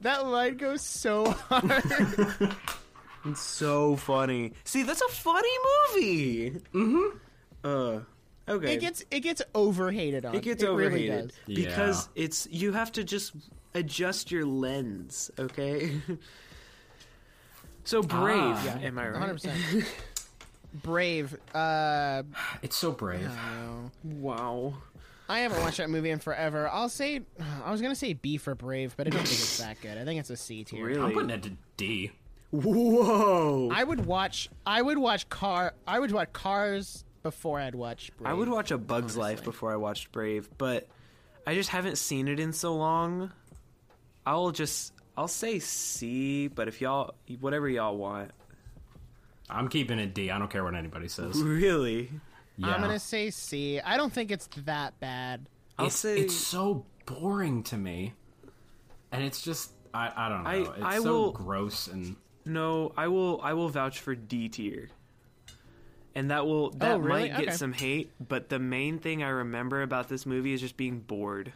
That 0.02 0.26
line 0.28 0.58
goes 0.58 0.82
so 0.82 1.30
hard. 1.50 1.84
It's 3.26 3.42
so 3.42 3.96
funny. 3.96 4.54
See, 4.64 4.84
that's 4.84 5.02
a 5.02 5.10
funny 5.10 5.50
movie. 5.96 6.52
Mm-hmm. 6.74 7.18
Uh, 7.64 8.00
okay. 8.48 8.74
it 8.76 8.80
gets 8.80 9.04
it 9.12 9.20
gets 9.22 9.42
overhated 9.54 10.26
on. 10.26 10.36
it 10.36 10.42
gets 10.44 10.64
Really 10.64 10.74
overhated 11.10 11.34
does. 11.48 11.56
because 11.56 12.10
it's 12.16 12.48
you 12.52 12.72
have 12.74 12.92
to 12.94 13.04
just 13.04 13.34
adjust 13.74 14.32
your 14.32 14.46
lens, 14.46 15.30
okay? 15.38 16.00
so 17.84 18.02
brave, 18.02 18.38
Ah. 18.40 18.80
am 18.82 18.98
I 19.00 19.10
right? 19.10 19.20
100. 19.20 19.34
percent 19.42 19.86
Brave. 20.84 21.36
Uh, 21.56 22.24
It's 22.62 22.76
so 22.78 22.92
brave. 22.92 23.22
no. 23.28 23.92
Wow. 24.04 24.76
I 25.30 25.40
haven't 25.40 25.62
watched 25.62 25.78
that 25.78 25.90
movie 25.90 26.10
in 26.10 26.20
forever. 26.20 26.70
I'll 26.70 26.90
say 26.90 27.22
I 27.66 27.72
was 27.72 27.82
gonna 27.82 27.96
say 27.96 28.14
B 28.14 28.38
for 28.38 28.56
Brave, 28.56 28.94
but 28.96 29.08
I 29.08 29.10
don't 29.10 29.28
think 29.28 29.40
it's 29.40 29.58
that 29.58 29.82
good. 29.82 29.98
I 29.98 30.06
think 30.06 30.20
it's 30.20 30.30
a 30.30 30.38
C 30.38 30.64
tier. 30.64 30.86
Really? 30.86 31.02
I'm 31.02 31.12
putting 31.12 31.30
it 31.32 31.44
to 31.44 31.52
D. 31.76 32.12
Whoa. 32.52 33.70
I 33.74 33.84
would 33.84 34.06
watch. 34.06 34.50
I 34.66 34.82
would 34.82 34.98
watch 34.98 35.28
Car. 35.30 35.74
I 35.86 36.00
would 36.00 36.12
watch 36.12 36.32
Cars 36.32 37.04
before 37.24 37.60
I'd 37.60 37.76
watch. 37.76 38.12
Brave. 38.18 38.30
I 38.30 38.34
would 38.34 38.48
watch 38.48 38.72
A 38.72 38.78
Bug's 38.78 39.18
Life 39.18 39.44
before 39.44 39.72
I 39.72 39.76
watched 39.76 40.12
Brave, 40.14 40.50
but 40.58 40.88
I 41.46 41.56
just 41.56 41.70
haven't 41.70 41.98
seen 41.98 42.28
it 42.28 42.40
in 42.40 42.54
so 42.54 42.76
long. 42.76 43.32
I'll 44.26 44.52
just 44.52 44.94
I'll 45.18 45.28
say 45.28 45.60
C, 45.60 46.48
but 46.48 46.68
if 46.68 46.80
y'all 46.80 47.16
whatever 47.40 47.68
y'all 47.68 47.98
want. 47.98 48.32
I'm 49.50 49.70
keeping 49.70 49.98
it 50.00 50.14
D. 50.14 50.30
I 50.30 50.40
don't 50.40 50.50
care 50.50 50.64
what 50.64 50.76
anybody 50.76 51.08
says. 51.08 51.42
Really? 51.42 52.12
Yeah. 52.58 52.68
I'm 52.74 52.82
gonna 52.82 53.00
say 53.00 53.30
C. 53.30 53.80
I 53.80 53.98
don't 53.98 54.12
think 54.12 54.32
it's 54.32 54.48
that 54.66 55.00
bad. 55.00 55.48
I'll 55.78 55.88
it's, 55.88 55.96
say 55.96 56.20
it's 56.20 56.34
so 56.36 56.86
boring 57.06 57.64
to 57.64 57.78
me, 57.78 58.14
and 59.12 59.24
it's 59.24 59.42
just 59.42 59.72
I, 59.94 60.12
I 60.16 60.30
don't 60.30 60.44
know. 60.44 60.50
I- 60.50 60.76
it's 60.76 60.84
I 60.84 60.98
so 61.00 61.04
will- 61.04 61.32
gross 61.32 61.88
and 61.88 62.16
no, 62.46 62.94
I 62.98 63.08
will 63.10 63.40
I 63.42 63.54
will 63.54 63.70
vouch 63.70 64.00
for 64.00 64.16
D 64.16 64.50
tier. 64.50 64.90
And 66.16 66.32
that 66.32 66.48
will 66.48 66.72
oh, 66.74 66.78
that 66.78 66.94
Oh, 66.96 66.98
really? 66.98 67.30
might 67.30 67.38
get 67.38 67.48
Okay. 67.50 67.52
some 67.58 67.74
hate, 67.74 68.12
but 68.20 68.50
the 68.50 68.58
main 68.58 68.98
thing 68.98 69.22
I 69.22 69.30
remember 69.30 69.84
about 69.84 70.10
this 70.10 70.26
movie 70.26 70.52
is 70.54 70.62
just 70.62 70.76
being 70.76 71.00
bored. 71.02 71.54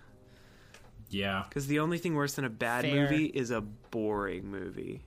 yeah. 1.10 1.46
Because 1.50 1.66
the 1.66 1.80
only 1.80 1.98
thing 1.98 2.14
worse 2.14 2.34
than 2.36 2.46
a 2.46 2.50
bad 2.50 2.86
Fair. 2.86 3.10
movie 3.10 3.26
is 3.26 3.50
a 3.50 3.62
boring 3.62 4.52
movie. 4.52 5.02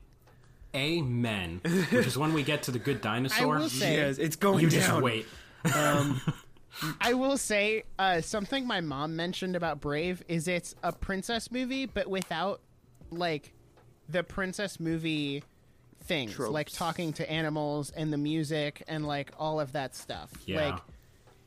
Amen. 0.75 1.61
Which 1.65 2.07
is 2.07 2.19
when 2.19 2.33
we 2.35 2.43
get 2.43 2.65
to 2.65 2.73
the 2.73 2.81
good 2.81 3.01
dinosaur. 3.01 3.57
I 3.59 3.61
will 3.61 3.69
say- 3.69 3.95
Yes, 3.97 4.19
it's 4.19 4.35
going 4.37 4.61
you 4.65 4.71
down. 4.71 4.81
just 4.81 5.03
wait. 5.03 5.27
I 7.01 7.15
will 7.15 7.37
say 7.37 7.85
uh, 7.99 8.21
something 8.21 8.67
my 8.67 8.81
mom 8.81 9.17
mentioned 9.17 9.57
about 9.57 9.81
Brave 9.81 10.23
is 10.29 10.49
it's 10.49 10.75
a 10.83 10.93
princess 10.93 11.51
movie, 11.51 11.87
but 11.87 12.09
without 12.09 12.61
like 13.11 13.53
the 14.09 14.23
princess 14.23 14.81
movie 14.81 15.43
things, 16.05 16.39
like 16.39 16.71
talking 16.71 17.13
to 17.15 17.31
animals 17.31 17.91
and 17.91 18.13
the 18.13 18.19
music 18.19 18.83
and 18.89 19.07
like 19.07 19.33
all 19.39 19.61
of 19.61 19.73
that 19.73 19.95
stuff. 19.95 20.31
Yeah. 20.47 20.71
Like 20.71 20.81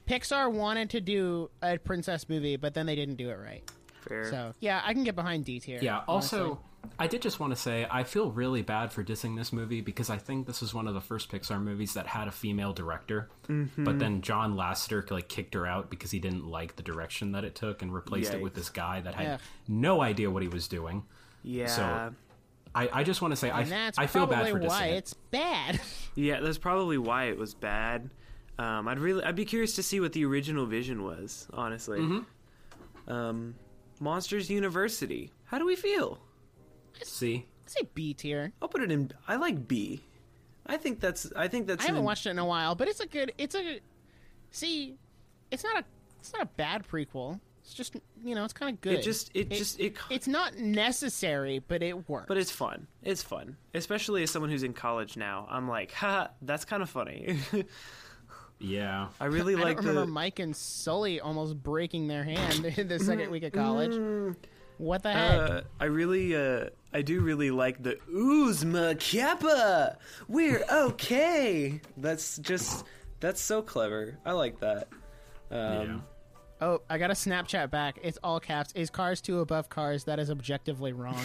Pixar 0.07 0.51
wanted 0.51 0.89
to 0.91 1.01
do 1.01 1.49
a 1.61 1.77
princess 1.77 2.29
movie, 2.29 2.55
but 2.55 2.73
then 2.73 2.85
they 2.85 2.95
didn't 2.95 3.15
do 3.15 3.29
it 3.29 3.35
right. 3.35 3.69
Fair. 4.07 4.29
So 4.29 4.53
yeah, 4.59 4.81
I 4.83 4.93
can 4.93 5.03
get 5.03 5.15
behind 5.15 5.45
D 5.45 5.59
tier. 5.59 5.79
Yeah. 5.81 6.01
Also, 6.07 6.37
honestly. 6.37 6.63
I 6.99 7.07
did 7.07 7.21
just 7.21 7.39
want 7.39 7.53
to 7.53 7.59
say 7.59 7.87
I 7.89 8.03
feel 8.03 8.31
really 8.31 8.61
bad 8.61 8.91
for 8.91 9.03
dissing 9.03 9.35
this 9.37 9.51
movie 9.53 9.81
because 9.81 10.09
I 10.09 10.17
think 10.17 10.47
this 10.47 10.61
is 10.61 10.73
one 10.73 10.87
of 10.87 10.93
the 10.93 11.01
first 11.01 11.31
Pixar 11.31 11.61
movies 11.61 11.93
that 11.95 12.07
had 12.07 12.27
a 12.27 12.31
female 12.31 12.73
director, 12.73 13.29
Mm-hmm. 13.47 13.83
but 13.83 13.99
then 13.99 14.21
John 14.21 14.55
Lasseter 14.55 15.09
like 15.11 15.27
kicked 15.29 15.53
her 15.53 15.65
out 15.65 15.89
because 15.89 16.11
he 16.11 16.19
didn't 16.19 16.45
like 16.47 16.75
the 16.75 16.83
direction 16.83 17.31
that 17.33 17.43
it 17.43 17.55
took 17.55 17.81
and 17.81 17.93
replaced 17.93 18.33
it 18.33 18.41
with 18.41 18.53
this 18.53 18.69
guy 18.69 19.01
that 19.01 19.15
had 19.15 19.23
Yeah. 19.25 19.37
no 19.67 20.01
idea 20.01 20.29
what 20.29 20.41
he 20.43 20.49
was 20.49 20.67
doing. 20.67 21.03
yeah. 21.43 21.67
So, 21.67 22.13
I, 22.75 22.89
I 22.93 23.03
just 23.03 23.21
want 23.21 23.31
to 23.31 23.35
say 23.37 23.49
I, 23.49 23.63
that's 23.63 23.97
I 23.97 24.05
feel 24.07 24.27
bad 24.27 24.49
for 24.49 24.59
why 24.59 24.67
dissing 24.67 24.87
it. 24.91 24.95
it's 24.97 25.13
bad. 25.13 25.79
Yeah, 26.15 26.39
that's 26.41 26.57
probably 26.57 26.97
why 26.97 27.25
it 27.25 27.37
was 27.37 27.53
bad. 27.53 28.09
Um, 28.59 28.87
I'd 28.87 28.97
really, 28.99 29.23
I'd 29.23 29.35
be 29.35 29.45
curious 29.45 29.75
to 29.75 29.83
see 29.83 29.99
what 29.99 30.13
the 30.13 30.25
original 30.25 30.65
vision 30.65 31.03
was. 31.03 31.47
Honestly, 31.53 31.99
Mm-hmm. 31.99 33.11
um, 33.11 33.55
Monsters 33.99 34.49
University. 34.49 35.31
How 35.45 35.57
do 35.59 35.65
we 35.65 35.75
feel? 35.75 36.19
See, 37.03 37.45
I 37.65 37.69
say 37.69 37.89
B 37.93 38.13
tier. 38.13 38.53
I'll 38.61 38.67
put 38.67 38.81
it 38.81 38.91
in. 38.91 39.11
I 39.27 39.35
like 39.35 39.67
B. 39.67 40.01
I 40.65 40.77
think 40.77 40.99
that's. 40.99 41.31
I 41.35 41.47
think 41.47 41.67
that's. 41.67 41.83
I 41.83 41.87
haven't 41.87 41.99
an- 41.99 42.05
watched 42.05 42.25
it 42.25 42.31
in 42.31 42.39
a 42.39 42.45
while, 42.45 42.75
but 42.75 42.87
it's 42.87 42.99
a 42.99 43.07
good. 43.07 43.31
It's 43.37 43.55
a. 43.55 43.79
See, 44.51 44.95
it's 45.51 45.63
not 45.63 45.77
a. 45.77 45.83
It's 46.19 46.33
not 46.33 46.41
a 46.43 46.49
bad 46.57 46.85
prequel. 46.87 47.39
It's 47.61 47.73
just 47.73 47.95
you 48.23 48.35
know, 48.35 48.43
it's 48.43 48.53
kind 48.53 48.73
of 48.73 48.81
good. 48.81 48.93
It 48.93 49.03
just. 49.03 49.31
It, 49.33 49.49
just. 49.49 49.79
It. 49.79 49.97
It's 50.09 50.27
not 50.27 50.57
necessary, 50.57 51.59
but 51.59 51.81
it 51.83 52.09
works. 52.09 52.27
But 52.27 52.37
it's 52.37 52.51
fun. 52.51 52.87
It's 53.03 53.23
fun, 53.23 53.57
especially 53.73 54.23
as 54.23 54.31
someone 54.31 54.51
who's 54.51 54.63
in 54.63 54.73
college 54.73 55.17
now. 55.17 55.47
I'm 55.49 55.67
like, 55.67 55.91
ha, 55.93 56.29
that's 56.41 56.65
kind 56.65 56.81
of 56.83 56.89
funny. 56.89 57.37
yeah, 58.59 59.07
I 59.19 59.25
really 59.25 59.55
I 59.55 59.59
like 59.59 59.77
don't 59.77 59.85
remember 59.85 60.05
the. 60.05 60.11
Mike 60.11 60.39
and 60.39 60.55
Sully 60.55 61.19
almost 61.21 61.61
breaking 61.61 62.07
their 62.07 62.23
hand 62.23 62.65
in 62.65 62.87
the 62.89 62.99
second 62.99 63.31
week 63.31 63.43
of 63.43 63.53
college. 63.53 64.35
What 64.77 65.03
the 65.03 65.11
heck? 65.11 65.39
Uh, 65.39 65.61
I 65.79 65.85
really, 65.85 66.35
uh, 66.35 66.69
I 66.93 67.01
do 67.01 67.21
really 67.21 67.51
like 67.51 67.83
the 67.83 67.97
Oozma 68.11 68.95
Kappa. 68.99 69.97
We're 70.27 70.63
okay. 70.71 71.81
That's 71.97 72.37
just, 72.37 72.85
that's 73.19 73.41
so 73.41 73.61
clever. 73.61 74.17
I 74.25 74.31
like 74.31 74.59
that. 74.61 74.87
yeah. 75.51 75.79
Um, 75.79 76.03
oh, 76.61 76.81
I 76.89 76.97
got 76.97 77.11
a 77.11 77.13
Snapchat 77.13 77.69
back. 77.69 77.99
It's 78.03 78.17
all 78.23 78.39
caps. 78.39 78.71
Is 78.73 78.89
Cars 78.89 79.21
two 79.21 79.41
above 79.41 79.69
Cars? 79.69 80.05
That 80.05 80.17
is 80.19 80.31
objectively 80.31 80.93
wrong. 80.93 81.19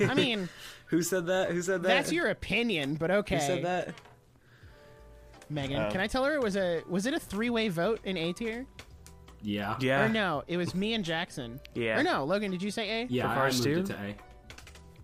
I 0.00 0.14
mean, 0.16 0.48
Who 0.86 1.00
said 1.02 1.26
that? 1.26 1.50
Who 1.52 1.62
said 1.62 1.82
that? 1.82 1.88
that's 1.88 2.12
your 2.12 2.26
opinion, 2.28 2.96
but 2.96 3.10
okay. 3.10 3.36
Who 3.36 3.40
said 3.40 3.64
that? 3.64 3.94
Megan, 5.50 5.80
Oh. 5.80 5.90
can 5.90 6.00
I 6.00 6.06
tell 6.06 6.24
her 6.24 6.34
it 6.34 6.42
was 6.42 6.56
a 6.56 6.82
was 6.88 7.06
it 7.06 7.14
a 7.14 7.20
three 7.20 7.50
way 7.50 7.68
vote 7.68 8.00
in 8.04 8.16
A 8.16 8.32
tier? 8.32 8.66
yeah, 9.42 9.76
Yeah. 9.80 10.04
Or 10.06 10.08
no, 10.08 10.42
it 10.48 10.56
was 10.56 10.74
me 10.74 10.94
and 10.94 11.04
Jackson. 11.04 11.60
Yeah. 11.74 12.00
Or 12.00 12.02
no, 12.02 12.24
Logan, 12.24 12.50
did 12.50 12.62
you 12.62 12.70
say 12.70 13.02
A? 13.02 13.06
yeah. 13.10 13.28
For 13.28 13.34
Cars 13.34 13.64
I 13.66 13.68
moved 13.70 13.86
2? 13.88 13.92
it 13.92 13.96
to 13.96 14.02
A. 14.02 14.16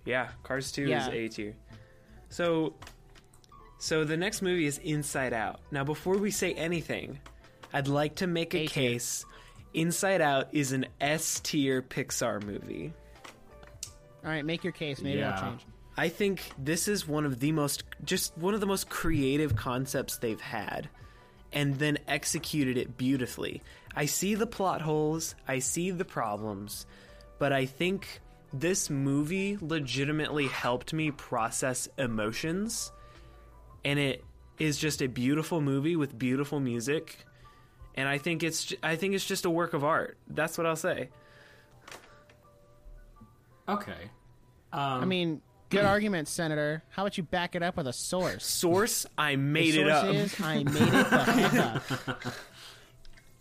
Yeah. 0.05 0.29
Cars 0.43 0.73
Two 0.73 0.85
Yeah. 0.87 1.09
is 1.09 1.15
A 1.15 1.29
tier. 1.29 1.57
So, 2.29 2.75
so 3.79 4.05
the 4.05 4.17
next 4.17 4.43
movie 4.43 4.67
is 4.67 4.79
Inside 4.79 5.33
Out. 5.33 5.61
Now, 5.71 5.85
before 5.85 6.17
we 6.17 6.31
say 6.31 6.53
anything, 6.55 7.19
I'd 7.73 7.89
like 7.89 8.17
to 8.17 8.27
make 8.27 8.55
a 8.55 8.59
A 8.59 8.67
tier. 8.67 8.91
case. 8.93 9.25
Inside 9.75 10.21
Out 10.21 10.49
is 10.53 10.73
an 10.73 10.87
S 11.01 11.41
tier 11.41 11.83
Pixar 11.83 12.43
movie. 12.43 12.93
All 14.25 14.31
right, 14.31 14.45
make 14.45 14.65
your 14.65 14.73
case. 14.73 15.01
Maybe 15.01 15.19
Yeah. 15.21 15.35
I'll 15.35 15.51
change. 15.51 15.67
I 15.97 16.09
think 16.09 16.43
this 16.59 16.89
is 16.89 17.07
one 17.07 17.25
of 17.27 17.41
the 17.41 17.53
most 17.53 17.85
just 18.05 18.37
one 18.39 18.55
of 18.55 18.61
the 18.61 18.67
most 18.67 18.89
creative 18.89 19.55
concepts 19.57 20.17
they've 20.19 20.41
had 20.41 20.89
and 21.53 21.79
then 21.79 21.99
executed 22.09 22.77
it 22.79 22.97
beautifully. 22.97 23.61
I 23.95 24.07
see 24.07 24.35
the 24.35 24.47
plot 24.47 24.81
holes, 24.83 25.35
I 25.49 25.59
see 25.59 25.91
the 25.91 26.05
problems, 26.05 26.87
but 27.39 27.53
I 27.53 27.67
think 27.67 28.21
this 28.53 28.91
movie 28.91 29.59
legitimately 29.61 30.49
helped 30.49 30.93
me 30.93 31.11
process 31.11 31.89
emotions, 31.99 32.93
and 33.85 33.99
it 33.99 34.25
is 34.59 34.79
just 34.79 35.03
a 35.03 35.07
beautiful 35.07 35.61
movie 35.61 35.97
with 35.97 36.19
beautiful 36.19 36.61
music. 36.61 37.19
And 37.95 38.09
I 38.09 38.19
think 38.19 38.43
it's 38.43 38.73
i 38.83 38.97
think 38.97 39.15
it's 39.15 39.25
just 39.25 39.45
a 39.45 39.51
work 39.51 39.73
of 39.75 39.85
art. 39.85 40.17
That's 40.29 40.57
what 40.59 40.67
I'll 40.67 40.77
say. 40.77 41.11
Okay. 43.69 44.11
Um, 44.73 44.81
I 44.81 45.05
mean, 45.05 45.43
good 45.69 45.85
argument, 45.85 46.29
Senator. 46.29 46.83
How 46.91 47.03
about 47.05 47.17
you 47.19 47.25
back 47.25 47.55
it 47.55 47.63
up 47.63 47.77
with 47.77 47.87
a 47.87 47.93
source? 47.93 48.45
Source, 48.45 49.07
I 49.17 49.37
made 49.37 49.75
the 49.75 49.83
it 49.83 49.89
up. 49.89 50.15
is 50.15 50.41
I 50.41 50.65
made 50.65 50.77
it 50.77 50.91
the 51.11 51.25
heck 51.25 51.55
up. 52.17 52.33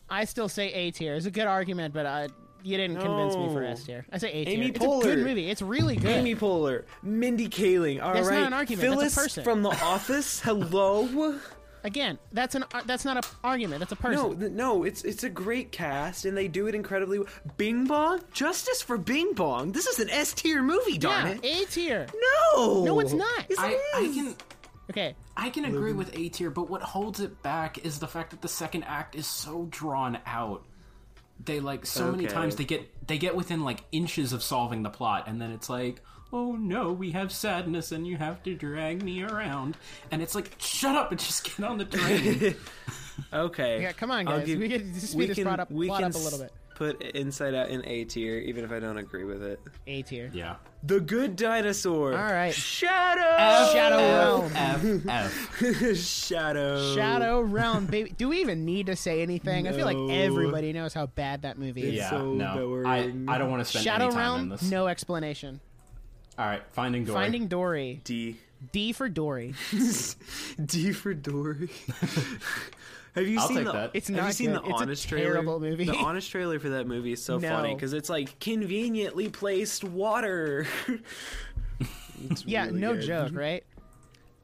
I 0.09 0.25
still 0.25 0.49
say 0.49 0.71
A 0.73 0.91
tier. 0.91 1.15
It's 1.15 1.25
a 1.25 1.31
good 1.31 1.47
argument, 1.47 1.93
but 1.93 2.05
uh, 2.05 2.27
you 2.63 2.77
didn't 2.77 2.99
convince 2.99 3.35
me 3.35 3.49
for 3.53 3.63
S 3.63 3.83
tier. 3.83 4.05
I 4.11 4.17
say 4.17 4.31
A 4.31 4.45
tier. 4.45 4.53
Amy 4.55 4.67
It's 4.67 4.83
a 4.83 4.87
good 4.87 5.19
movie. 5.19 5.49
It's 5.49 5.61
really 5.61 5.95
good. 5.95 6.11
Amy 6.11 6.35
Poehler, 6.35 6.83
Mindy 7.03 7.47
Kaling. 7.49 8.01
All 8.01 8.09
right, 8.09 8.15
That's 8.15 8.29
not 8.29 8.47
an 8.47 8.53
argument, 8.53 8.81
that's 8.81 8.93
a 8.93 8.95
Phyllis 8.95 9.15
person. 9.15 9.43
from 9.43 9.63
The 9.63 9.69
Office. 9.83 10.39
Hello. 10.41 11.39
Again, 11.81 12.19
that's 12.33 12.55
an 12.55 12.65
uh, 12.73 12.81
that's 12.85 13.05
not 13.05 13.15
an 13.15 13.23
argument. 13.41 13.79
That's 13.79 13.93
a 13.93 13.95
person. 13.95 14.21
No, 14.21 14.33
th- 14.35 14.51
no, 14.51 14.83
it's 14.83 15.03
it's 15.03 15.23
a 15.23 15.29
great 15.29 15.71
cast 15.71 16.25
and 16.25 16.35
they 16.35 16.49
do 16.49 16.67
it 16.67 16.75
incredibly. 16.75 17.19
well. 17.19 17.27
Bing 17.55 17.85
Bong, 17.85 18.19
justice 18.33 18.81
for 18.81 18.97
Bing 18.97 19.31
Bong. 19.33 19.71
This 19.71 19.87
is 19.87 19.99
an 19.99 20.09
S 20.09 20.33
tier 20.33 20.61
movie, 20.61 20.97
darn 20.97 21.27
yeah, 21.27 21.33
it. 21.41 21.63
A 21.63 21.71
tier. 21.71 22.05
No, 22.53 22.83
No, 22.83 22.99
it's 22.99 23.13
not. 23.13 23.45
Yes, 23.49 23.59
I, 23.59 23.69
it 23.71 23.79
I 23.95 23.99
is. 24.01 24.15
can 24.15 24.35
Okay, 24.89 25.15
I 25.37 25.51
can 25.51 25.65
agree 25.65 25.93
with 25.93 26.17
A 26.17 26.29
tier, 26.29 26.49
but 26.49 26.69
what 26.69 26.81
holds 26.81 27.19
it 27.21 27.41
back 27.43 27.85
is 27.85 27.99
the 27.99 28.07
fact 28.07 28.31
that 28.31 28.41
the 28.41 28.47
second 28.49 28.83
act 28.83 29.15
is 29.15 29.27
so 29.27 29.67
drawn 29.69 30.17
out. 30.25 30.65
They 31.43 31.59
like 31.59 31.85
so 31.85 32.11
many 32.11 32.25
times 32.33 32.55
they 32.57 32.65
get 32.65 33.07
they 33.07 33.17
get 33.17 33.35
within 33.35 33.63
like 33.63 33.83
inches 33.91 34.33
of 34.33 34.43
solving 34.43 34.83
the 34.83 34.89
plot, 34.89 35.25
and 35.27 35.41
then 35.41 35.51
it's 35.51 35.69
like, 35.69 36.01
oh 36.33 36.53
no, 36.57 36.91
we 36.91 37.11
have 37.11 37.31
sadness, 37.31 37.91
and 37.91 38.05
you 38.05 38.17
have 38.17 38.43
to 38.43 38.53
drag 38.55 39.01
me 39.03 39.23
around, 39.23 39.77
and 40.11 40.21
it's 40.21 40.35
like, 40.35 40.55
shut 40.59 40.95
up 40.95 41.11
and 41.11 41.19
just 41.19 41.43
get 41.57 41.65
on 41.65 41.77
the 41.77 41.85
train. 41.85 42.55
Okay. 43.33 43.81
Yeah, 43.81 43.91
come 43.91 44.11
on, 44.11 44.27
I'll 44.29 44.39
guys. 44.39 44.55
We 44.55 44.69
could 44.69 44.93
just 44.93 45.11
speed 45.11 45.29
this 45.29 45.39
plot 45.39 45.59
up- 45.59 45.69
we 45.71 45.87
plot 45.87 46.01
can 46.03 46.11
up 46.11 46.15
a 46.15 46.19
little 46.19 46.39
bit. 46.39 46.53
S- 46.79 46.93
Put 46.95 47.01
Inside 47.15 47.53
Out 47.53 47.69
in 47.69 47.85
A 47.85 48.05
tier, 48.05 48.37
even 48.39 48.63
if 48.63 48.71
I 48.71 48.79
don't 48.79 48.97
agree 48.97 49.25
with 49.25 49.43
it. 49.43 49.59
A 49.87 50.01
tier. 50.01 50.31
yeah. 50.33 50.55
The 50.81 51.01
Good 51.01 51.35
Dinosaur. 51.35 52.13
All 52.13 52.31
right. 52.33 52.53
Shadow. 52.53 53.73
Shadow 53.73 53.97
Realm. 53.97 54.51
F 54.55 55.07
F. 55.61 55.95
Shadow. 55.97 56.95
Shadow 56.95 57.41
Realm, 57.41 57.85
baby. 57.85 58.11
Do 58.17 58.29
we 58.29 58.39
even 58.39 58.63
need 58.63 58.85
to 58.85 58.95
say 58.95 59.21
anything? 59.21 59.67
I 59.67 59.73
feel 59.73 59.85
like 59.85 59.97
everybody 59.97 60.71
knows 60.71 60.93
how 60.93 61.07
bad 61.07 61.41
that 61.41 61.57
movie 61.57 61.83
is. 61.83 61.95
Yeah, 61.95 62.09
so 62.11 62.33
no, 62.33 62.45
I, 62.85 63.01
boring. 63.01 63.25
I 63.29 63.37
don't 63.37 63.49
want 63.51 63.59
to 63.61 63.65
spend 63.65 63.83
Shadow 63.83 64.05
any 64.05 64.13
time 64.13 64.21
in 64.21 64.35
Realm, 64.37 64.49
this. 64.49 64.63
no 64.71 64.87
explanation. 64.87 65.59
All 66.37 66.45
right, 66.45 66.61
Finding 66.71 67.03
Dory. 67.03 67.15
Finding 67.15 67.47
Dory. 67.47 67.99
D. 68.05 68.37
D 68.71 68.93
for 68.93 69.09
Dory. 69.09 69.55
D 70.65 70.93
for 70.93 71.13
Dory. 71.13 71.69
Have 73.15 73.27
you 73.27 73.39
I'll 73.39 73.47
seen 73.47 73.57
take 73.57 73.65
the? 73.65 73.71
that. 73.73 73.91
It's 73.93 74.07
have 74.07 74.17
not 74.17 74.27
you 74.27 74.33
seen 74.33 74.51
good. 74.53 74.63
the 74.63 74.69
It's 74.69 74.79
a 74.79 74.83
honest 74.83 75.09
trailer? 75.09 75.31
terrible 75.33 75.59
movie. 75.59 75.85
The 75.85 75.95
honest 75.95 76.29
trailer 76.31 76.59
for 76.59 76.69
that 76.69 76.87
movie 76.87 77.11
is 77.13 77.21
so 77.21 77.37
No. 77.37 77.49
funny 77.49 77.73
because 77.73 77.93
it's 77.93 78.09
like 78.09 78.39
conveniently 78.39 79.29
placed 79.29 79.83
water. 79.83 80.67
It's 82.29 82.43
Yeah, 82.45 82.65
really 82.65 82.79
no 82.81 82.93
good. 82.95 83.05
joke, 83.05 83.31
right? 83.35 83.63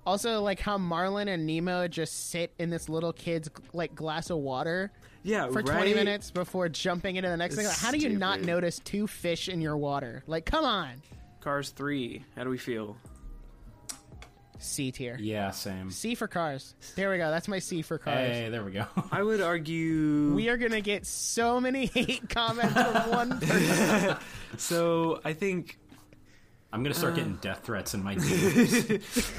Also, 0.05 0.41
like 0.41 0.59
how 0.61 0.78
Marlin 0.78 1.28
and 1.28 1.45
Nemo 1.45 1.88
just 1.89 2.30
sit 2.30 2.53
in 2.57 2.70
this 2.70 2.88
little 2.88 3.11
kid's 3.11 3.49
like 3.74 3.93
glass 3.95 4.30
of 4.30 4.38
water 4.38 4.91
Yeah, 5.24 5.49
for 5.49 5.61
20 5.61 5.93
minutes 5.93 6.32
before 6.32 6.70
jumping 6.70 7.18
into 7.18 7.28
the 7.30 7.36
next 7.36 7.55
thing. 7.55 7.66
Like, 7.66 7.76
how 7.78 7.91
do 7.91 7.97
you 7.97 8.09
not 8.18 8.41
notice 8.41 8.80
two 8.80 9.07
fish 9.07 9.49
in 9.49 9.59
your 9.59 9.76
water? 9.76 10.24
Like, 10.26 10.45
come 10.45 10.63
on. 10.63 11.01
Cars 11.41 11.72
three. 11.72 12.24
How 12.38 12.43
do 12.45 12.49
we 12.49 12.57
feel? 12.57 12.95
C 14.66 14.91
tier. 14.91 15.18
Yeah, 15.20 15.51
same. 15.51 15.89
C 15.91 16.16
for 16.16 16.28
cars. 16.28 16.76
There 16.95 17.09
we 17.11 17.18
go. 17.18 17.30
That's 17.32 17.47
my 17.47 17.59
C 17.59 17.82
for 17.82 17.97
cars. 17.97 18.18
Hey, 18.18 18.49
there 18.49 18.63
we 18.63 18.72
go. 18.72 18.86
I 19.11 19.24
would 19.24 19.41
argue. 19.41 20.34
We 20.34 20.49
are 20.49 20.57
gonna 20.57 20.82
get 20.82 21.05
so 21.05 21.59
many 21.61 21.86
hate 21.88 22.28
comments 22.30 22.74
from 22.74 23.09
one 23.11 23.39
person. 23.41 24.18
so 24.57 25.22
I 25.24 25.34
think 25.34 25.78
I'm 26.74 26.84
gonna 26.84 26.93
start 26.95 27.16
getting 27.16 27.36
death 27.38 27.61
threats 27.63 27.93
in 27.93 28.03
my 28.03 28.16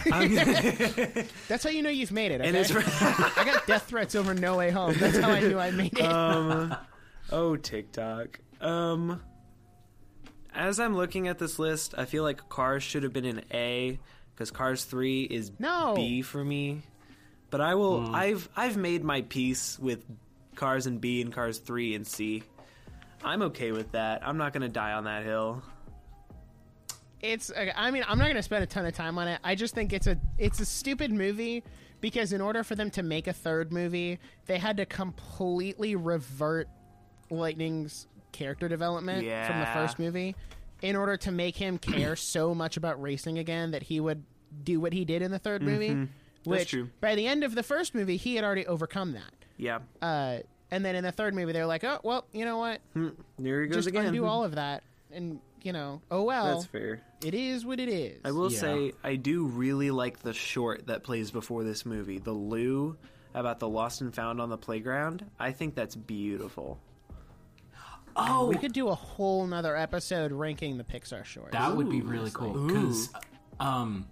DMs. 0.06 1.28
That's 1.48 1.64
how 1.64 1.70
you 1.70 1.82
know 1.82 1.90
you've 1.90 2.12
made 2.12 2.32
it. 2.32 2.40
Okay? 2.40 2.48
and 2.48 2.56
it's 2.56 2.70
I 2.74 3.44
got 3.44 3.66
death 3.66 3.82
threats 3.84 4.14
over 4.14 4.34
No 4.34 4.56
Way 4.56 4.70
Home. 4.70 4.94
That's 4.98 5.18
how 5.18 5.30
I 5.30 5.40
knew 5.40 5.58
I 5.58 5.70
made 5.70 5.98
it. 5.98 6.04
um 6.04 6.74
oh 7.30 7.56
TikTok. 7.56 8.40
Um 8.60 9.20
as 10.54 10.80
I'm 10.80 10.96
looking 10.96 11.28
at 11.28 11.38
this 11.38 11.58
list, 11.58 11.94
I 11.98 12.06
feel 12.06 12.22
like 12.22 12.48
Cars 12.48 12.82
should 12.82 13.02
have 13.02 13.12
been 13.12 13.26
an 13.26 13.42
A 13.52 13.98
because 14.36 14.50
Cars 14.50 14.84
3 14.84 15.22
is 15.24 15.50
No. 15.58 15.94
B 15.96 16.20
for 16.22 16.44
me. 16.44 16.82
But 17.50 17.62
I 17.62 17.74
will 17.74 18.02
hmm. 18.06 18.14
I've 18.14 18.48
I've 18.54 18.76
made 18.76 19.02
my 19.02 19.22
peace 19.22 19.78
with 19.78 20.04
Cars 20.54 20.86
and 20.86 21.00
B 21.00 21.22
and 21.22 21.32
Cars 21.32 21.58
3 21.58 21.94
and 21.94 22.06
C. 22.06 22.42
I'm 23.24 23.42
okay 23.42 23.72
with 23.72 23.92
that. 23.92 24.26
I'm 24.26 24.36
not 24.36 24.52
going 24.52 24.62
to 24.62 24.68
die 24.68 24.92
on 24.92 25.04
that 25.04 25.24
hill. 25.24 25.62
it's 27.22 27.50
uh, 27.50 27.72
i 27.76 27.90
mean 27.90 28.04
i'm 28.08 28.18
not 28.18 28.24
going 28.24 28.36
to 28.36 28.42
spend 28.42 28.62
a 28.62 28.66
ton 28.66 28.84
of 28.84 28.94
time 28.94 29.16
on 29.18 29.26
it 29.26 29.40
i 29.42 29.54
just 29.54 29.74
think 29.74 29.92
it's 29.94 30.06
a 30.06 30.18
it's 30.38 30.60
a 30.60 30.66
stupid 30.66 31.10
movie 31.10 31.64
because 32.02 32.32
in 32.34 32.42
order 32.42 32.62
for 32.62 32.74
them 32.74 32.90
to 32.90 33.02
make 33.02 33.26
a 33.26 33.32
third 33.32 33.72
movie 33.72 34.18
they 34.44 34.58
had 34.58 34.76
to 34.76 34.84
completely 34.84 35.96
revert 35.96 36.68
lightning's 37.30 38.06
character 38.32 38.68
development 38.68 39.26
from 39.46 39.60
the 39.60 39.66
first 39.72 39.98
movie 39.98 40.36
in 40.82 40.96
order 40.96 41.16
to 41.16 41.30
make 41.30 41.56
him 41.56 41.78
care 41.78 42.16
so 42.16 42.54
much 42.54 42.76
about 42.76 43.00
racing 43.00 43.38
again 43.38 43.70
that 43.72 43.82
he 43.84 44.00
would 44.00 44.24
do 44.62 44.80
what 44.80 44.92
he 44.92 45.04
did 45.04 45.22
in 45.22 45.30
the 45.30 45.40
3rd 45.40 45.60
movie 45.62 46.08
which 46.44 46.70
true. 46.70 46.88
by 47.00 47.14
the 47.16 47.26
end 47.26 47.42
of 47.44 47.54
the 47.54 47.62
first 47.62 47.94
movie 47.94 48.16
he 48.16 48.36
had 48.36 48.44
already 48.44 48.66
overcome 48.66 49.12
that 49.12 49.32
Yeah. 49.56 49.80
uh, 50.00 50.38
and 50.70 50.84
then 50.84 50.94
in 50.94 51.02
the 51.04 51.12
third 51.12 51.34
movie 51.34 51.52
they're 51.52 51.66
like 51.66 51.82
oh 51.84 51.98
well 52.04 52.26
you 52.32 52.44
know 52.44 52.58
what 52.58 52.80
There 53.38 53.62
he 53.62 53.68
goes 53.68 53.76
just 53.76 53.88
again. 53.88 54.06
undo 54.06 54.24
all 54.24 54.44
of 54.44 54.54
that 54.54 54.82
and 55.12 55.40
you 55.62 55.72
know 55.72 56.00
oh 56.10 56.22
well 56.22 56.54
That's 56.54 56.66
fair. 56.66 57.02
it 57.24 57.34
is 57.34 57.64
what 57.66 57.80
it 57.80 57.88
is 57.88 58.20
I 58.24 58.30
will 58.30 58.52
Yeah. 58.52 58.58
say 58.60 58.92
I 59.02 59.16
do 59.16 59.46
really 59.46 59.90
like 59.90 60.20
the 60.20 60.32
short 60.32 60.86
that 60.86 61.02
plays 61.02 61.30
before 61.32 61.64
this 61.64 61.84
movie, 61.84 62.18
the 62.18 62.32
Lou 62.32 62.96
about 63.34 63.58
the 63.58 63.68
lost 63.68 64.00
and 64.00 64.14
found 64.14 64.40
on 64.40 64.48
the 64.48 64.56
playground. 64.56 65.26
I 65.38 65.50
think 65.52 65.74
that's 65.74 65.94
beautiful. 65.96 66.78
Oh, 68.16 68.46
We 68.46 68.56
could 68.56 68.72
do 68.72 68.88
a 68.88 68.94
whole 68.94 69.46
nother 69.46 69.76
episode 69.76 70.32
ranking 70.32 70.78
the 70.78 70.84
Pixar 70.84 71.24
shorts. 71.24 71.52
that 71.52 71.76
would 71.76 71.88
be 71.90 72.00
really 72.00 72.30
cool. 72.32 72.52
Because, 72.66 73.10
um, 73.60 74.06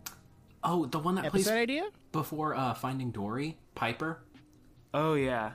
oh, 0.63 0.87
the 0.87 0.99
one 0.99 1.15
that 1.17 1.25
episode 1.27 1.51
plays 1.51 1.61
idea? 1.63 1.85
before 2.13 2.55
uh, 2.55 2.75
Finding 2.75 3.11
Dory, 3.11 3.59
Piper. 3.75 4.19
Oh 4.93 5.15
yeah, 5.15 5.53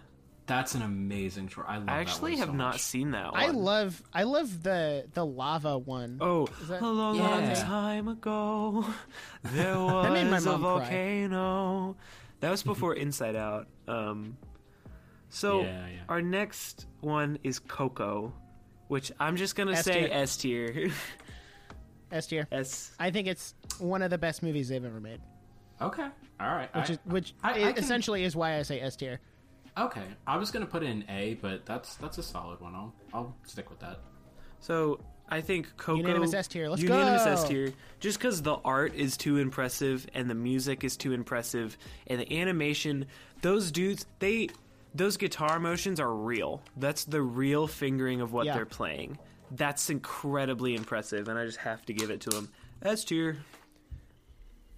That's 0.47 0.73
an 0.76 0.81
amazing 0.81 1.47
short. 1.47 1.67
I 1.69 1.76
love 1.77 1.84
I 1.89 1.95
that 1.95 2.01
actually 2.01 2.31
one 2.31 2.39
have 2.39 2.49
so 2.49 2.53
not 2.55 2.73
much. 2.73 2.81
seen 2.81 3.11
that 3.11 3.31
one. 3.31 3.41
I 3.41 3.47
love 3.47 4.01
I 4.13 4.23
love 4.23 4.63
the 4.63 5.05
the 5.13 5.26
lava 5.26 5.77
one. 5.77 6.17
Oh, 6.19 6.47
that- 6.67 6.81
a 6.81 6.85
long, 6.88 7.17
long 7.19 7.53
time 7.55 8.07
ago, 8.09 8.85
there 9.43 9.77
was 9.77 10.03
That 10.05 10.11
made 10.13 10.30
my 10.30 10.38
a 10.38 10.41
mom 10.41 10.61
cry. 10.61 10.80
volcano. 10.80 11.95
That 12.41 12.49
was 12.51 12.63
before 12.63 12.95
Inside 13.05 13.35
Out. 13.35 13.67
Um, 13.88 14.38
so 15.30 15.61
Yeah, 15.61 15.88
yeah. 15.88 15.99
our 16.09 16.21
next 16.21 16.85
one 17.01 17.38
is 17.43 17.59
Coco, 17.59 18.34
which 18.89 19.11
I'm 19.19 19.37
just 19.37 19.55
gonna 19.55 19.71
S 19.71 19.85
say. 19.85 20.09
S 20.11 20.35
tier. 20.35 20.91
S 22.11 22.27
tier. 22.27 22.47
S. 22.51 22.91
I 22.99 23.11
think 23.11 23.27
it's 23.27 23.53
one 23.77 24.01
of 24.01 24.09
the 24.09 24.17
best 24.17 24.43
movies 24.43 24.67
they've 24.69 24.83
ever 24.83 24.99
made. 24.99 25.21
Okay, 25.81 26.07
all 26.39 26.47
right. 26.55 26.73
Which 26.75 26.89
I- 26.89 26.93
is 26.93 26.99
which 27.05 27.33
I- 27.43 27.49
i- 27.51 27.67
I 27.69 27.71
can- 27.73 27.83
essentially 27.83 28.23
is 28.25 28.35
why 28.35 28.57
I 28.57 28.63
say 28.63 28.81
S 28.81 28.95
tier. 28.97 29.19
okay. 29.77 30.03
I 30.27 30.35
was 30.37 30.51
gonna 30.51 30.65
put 30.65 30.83
in 30.83 31.05
A, 31.07 31.35
but 31.35 31.65
that's 31.65 31.95
that's 31.95 32.17
a 32.17 32.23
solid 32.23 32.59
one. 32.59 32.75
I'll 32.75 32.93
I'll 33.13 33.35
stick 33.45 33.69
with 33.69 33.79
that. 33.79 33.99
So 34.59 34.99
I 35.29 35.39
think 35.41 35.77
Coco 35.77 35.99
Unanimous 35.99 36.33
S 36.33 36.47
tier. 36.47 36.67
Let's 36.67 36.81
unanimous 36.81 37.23
go. 37.23 37.31
S 37.31 37.47
tier. 37.47 37.73
Just 37.99 38.17
because 38.17 38.41
the 38.41 38.55
art 38.65 38.95
is 38.95 39.15
too 39.15 39.37
impressive 39.37 40.07
and 40.15 40.29
the 40.29 40.35
music 40.35 40.83
is 40.83 40.97
too 40.97 41.13
impressive 41.13 41.77
and 42.07 42.19
the 42.19 42.39
animation, 42.41 43.05
those 43.43 43.71
dudes 43.71 44.05
they 44.17 44.49
those 44.93 45.17
guitar 45.17 45.59
motions 45.59 45.99
are 45.99 46.13
real. 46.13 46.61
That's 46.77 47.05
the 47.05 47.21
real 47.21 47.67
fingering 47.67 48.21
of 48.21 48.33
what 48.33 48.45
Yeah. 48.45 48.55
they're 48.55 48.65
playing. 48.65 49.17
That's 49.51 49.89
incredibly 49.89 50.75
impressive, 50.75 51.27
and 51.27 51.37
I 51.37 51.45
just 51.45 51.59
have 51.59 51.85
to 51.85 51.93
give 51.93 52.09
it 52.11 52.21
to 52.21 52.29
them. 52.29 52.49
S 52.81 53.03
tier. 53.03 53.37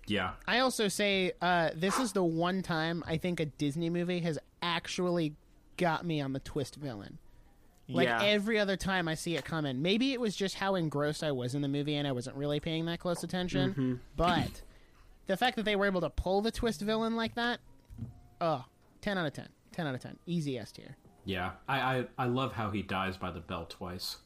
Yeah. 0.07 0.31
I 0.47 0.59
also 0.59 0.87
say 0.87 1.31
uh, 1.41 1.69
this 1.75 1.99
is 1.99 2.13
the 2.13 2.23
one 2.23 2.61
time 2.61 3.03
I 3.07 3.17
think 3.17 3.39
a 3.39 3.45
Disney 3.45 3.89
movie 3.89 4.19
has 4.19 4.37
actually 4.61 5.35
got 5.77 6.05
me 6.05 6.21
on 6.21 6.33
the 6.33 6.39
twist 6.39 6.75
villain. 6.75 7.17
Like 7.87 8.07
yeah. 8.07 8.23
every 8.23 8.59
other 8.59 8.77
time 8.77 9.07
I 9.07 9.15
see 9.15 9.35
it 9.35 9.43
coming. 9.43 9.81
Maybe 9.81 10.13
it 10.13 10.21
was 10.21 10.35
just 10.35 10.55
how 10.55 10.75
engrossed 10.75 11.23
I 11.23 11.31
was 11.31 11.55
in 11.55 11.61
the 11.61 11.67
movie 11.67 11.95
and 11.95 12.07
I 12.07 12.13
wasn't 12.13 12.37
really 12.37 12.59
paying 12.59 12.85
that 12.85 12.99
close 12.99 13.23
attention. 13.23 13.71
Mm-hmm. 13.71 13.93
But 14.15 14.61
the 15.27 15.35
fact 15.35 15.57
that 15.57 15.63
they 15.63 15.75
were 15.75 15.85
able 15.85 16.01
to 16.01 16.09
pull 16.09 16.41
the 16.41 16.51
twist 16.51 16.81
villain 16.81 17.15
like 17.15 17.35
that, 17.35 17.59
oh, 18.39 18.65
10 19.01 19.17
out 19.17 19.27
of 19.27 19.33
10. 19.33 19.47
10 19.73 19.87
out 19.87 19.95
of 19.95 20.01
10. 20.01 20.17
Easy 20.25 20.57
S 20.57 20.71
tier. 20.71 20.95
Yeah. 21.25 21.51
I, 21.67 21.79
I 21.97 22.05
I 22.17 22.25
love 22.25 22.53
how 22.53 22.71
he 22.71 22.81
dies 22.81 23.17
by 23.17 23.31
the 23.31 23.39
bell 23.39 23.65
twice. 23.69 24.17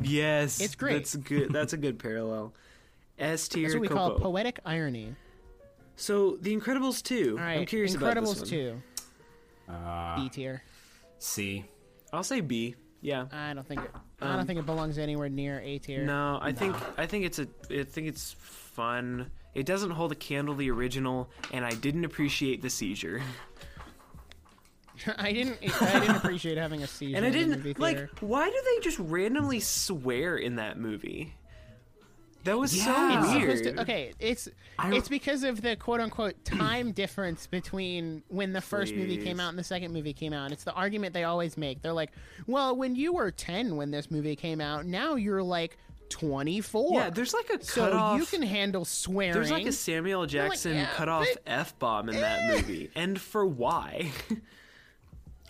Yes, 0.00 0.60
It's 0.60 0.74
great. 0.74 0.94
That's 0.94 1.16
good. 1.16 1.52
That's 1.52 1.72
a 1.72 1.76
good 1.76 1.98
parallel. 1.98 2.54
S 3.18 3.48
tier. 3.48 3.64
That's 3.64 3.74
what 3.74 3.80
we 3.82 3.88
Coco. 3.88 4.10
call 4.10 4.18
poetic 4.18 4.60
irony. 4.64 5.14
So 5.96 6.38
The 6.40 6.56
Incredibles 6.56 7.02
2. 7.02 7.36
All 7.38 7.44
right, 7.44 7.58
I'm 7.58 7.66
curious 7.66 7.94
about 7.94 8.14
this 8.14 8.24
Incredibles 8.24 8.38
one. 8.40 8.48
two, 8.48 8.82
Uh, 9.68 10.16
B 10.16 10.28
tier. 10.30 10.62
C. 11.18 11.64
I'll 12.12 12.22
say 12.24 12.40
B. 12.40 12.74
Yeah. 13.02 13.26
I 13.32 13.52
don't 13.54 13.66
think 13.66 13.82
it. 13.82 13.90
I 14.22 14.30
Um, 14.30 14.36
don't 14.38 14.46
think 14.46 14.58
it 14.58 14.66
belongs 14.66 14.96
anywhere 14.98 15.28
near 15.28 15.60
A 15.60 15.78
tier. 15.78 16.04
No, 16.04 16.38
I 16.40 16.52
think 16.52 16.74
I 16.98 17.06
think 17.06 17.24
it's 17.26 17.38
a 17.38 17.46
I 17.70 17.84
think 17.84 18.08
it's 18.08 18.32
fun. 18.38 19.30
It 19.54 19.66
doesn't 19.66 19.90
hold 19.90 20.12
a 20.12 20.14
candle 20.14 20.54
to 20.54 20.58
the 20.58 20.70
original, 20.70 21.28
and 21.52 21.64
I 21.64 21.70
didn't 21.72 22.04
appreciate 22.04 22.62
the 22.62 22.70
seizure. 22.70 23.20
I 25.16 25.32
didn't. 25.32 25.58
I 25.82 26.00
didn't 26.00 26.16
appreciate 26.16 26.58
having 26.58 26.82
a 26.82 26.86
seizure. 26.86 27.16
And 27.16 27.24
I 27.24 27.28
in 27.28 27.32
the 27.32 27.38
didn't 27.38 27.64
movie 27.64 27.74
like. 27.78 28.08
Why 28.20 28.48
do 28.48 28.56
they 28.64 28.80
just 28.82 28.98
randomly 28.98 29.60
swear 29.60 30.36
in 30.36 30.56
that 30.56 30.78
movie? 30.78 31.34
That 32.44 32.58
was 32.58 32.74
Yeah. 32.74 33.22
so 33.22 33.34
It's 33.34 33.44
weird. 33.62 33.76
to, 33.76 33.82
okay, 33.82 34.12
it's 34.18 34.48
it's 34.84 35.08
because 35.08 35.44
of 35.44 35.60
the 35.60 35.76
quote 35.76 36.00
unquote 36.00 36.42
time 36.44 36.92
difference 36.92 37.46
between 37.46 38.22
when 38.28 38.52
the 38.52 38.62
first 38.62 38.94
movie 38.94 39.18
came 39.18 39.38
out 39.40 39.50
and 39.50 39.58
the 39.58 39.64
second 39.64 39.92
movie 39.92 40.14
came 40.14 40.32
out. 40.32 40.50
It's 40.50 40.64
the 40.64 40.72
argument 40.72 41.12
they 41.12 41.24
always 41.24 41.58
make. 41.58 41.82
They're 41.82 41.92
like, 41.92 42.12
"Well, 42.46 42.76
when 42.76 42.96
you 42.96 43.12
were 43.12 43.30
10 43.30 43.76
when 43.76 43.90
this 43.90 44.10
movie 44.10 44.36
came 44.36 44.60
out, 44.60 44.86
now 44.86 45.16
you're 45.16 45.42
like 45.42 45.76
24." 46.08 46.94
Yeah, 46.94 47.10
there's 47.10 47.34
like 47.34 47.50
a 47.50 47.62
so 47.62 47.82
cutoff. 47.90 48.18
you 48.18 48.24
can 48.24 48.42
handle 48.42 48.86
swearing. 48.86 49.34
There's 49.34 49.50
like 49.50 49.66
a 49.66 49.72
Samuel 49.72 50.24
Jackson 50.24 50.76
yeah, 50.76 50.88
cut 50.94 51.10
off 51.10 51.28
f 51.46 51.78
bomb 51.78 52.08
in 52.08 52.16
that 52.16 52.40
eh. 52.40 52.54
movie, 52.56 52.90
and 52.94 53.20
for 53.20 53.44
why? 53.44 54.10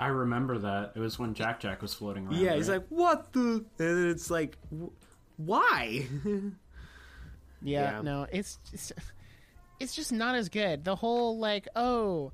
I 0.01 0.07
remember 0.09 0.59
that. 0.59 0.93
It 0.97 0.99
was 1.01 1.19
when 1.19 1.35
Jack 1.35 1.61
Jack 1.61 1.83
was 1.83 1.95
floating 1.95 2.27
around. 2.27 2.37
yeah, 2.41 2.55
he's 2.57 2.69
right? 2.69 2.79
like, 2.79 2.87
"What 2.89 3.33
the?" 3.33 3.41
And 3.41 3.67
then 3.77 4.09
it's 4.09 4.31
like, 4.31 4.57
"Wh- 4.71 4.89
"Why?" 5.37 6.07
Yeah, 7.63 7.97
Yeah. 7.97 8.03
no, 8.03 8.27
it's 8.33 8.59
just, 8.71 8.93
it's 9.79 9.95
just 9.95 10.13
not 10.13 10.35
as 10.35 10.49
good. 10.49 10.85
The 10.85 10.97
whole 10.97 11.39
like, 11.39 11.69
oh, 11.77 12.33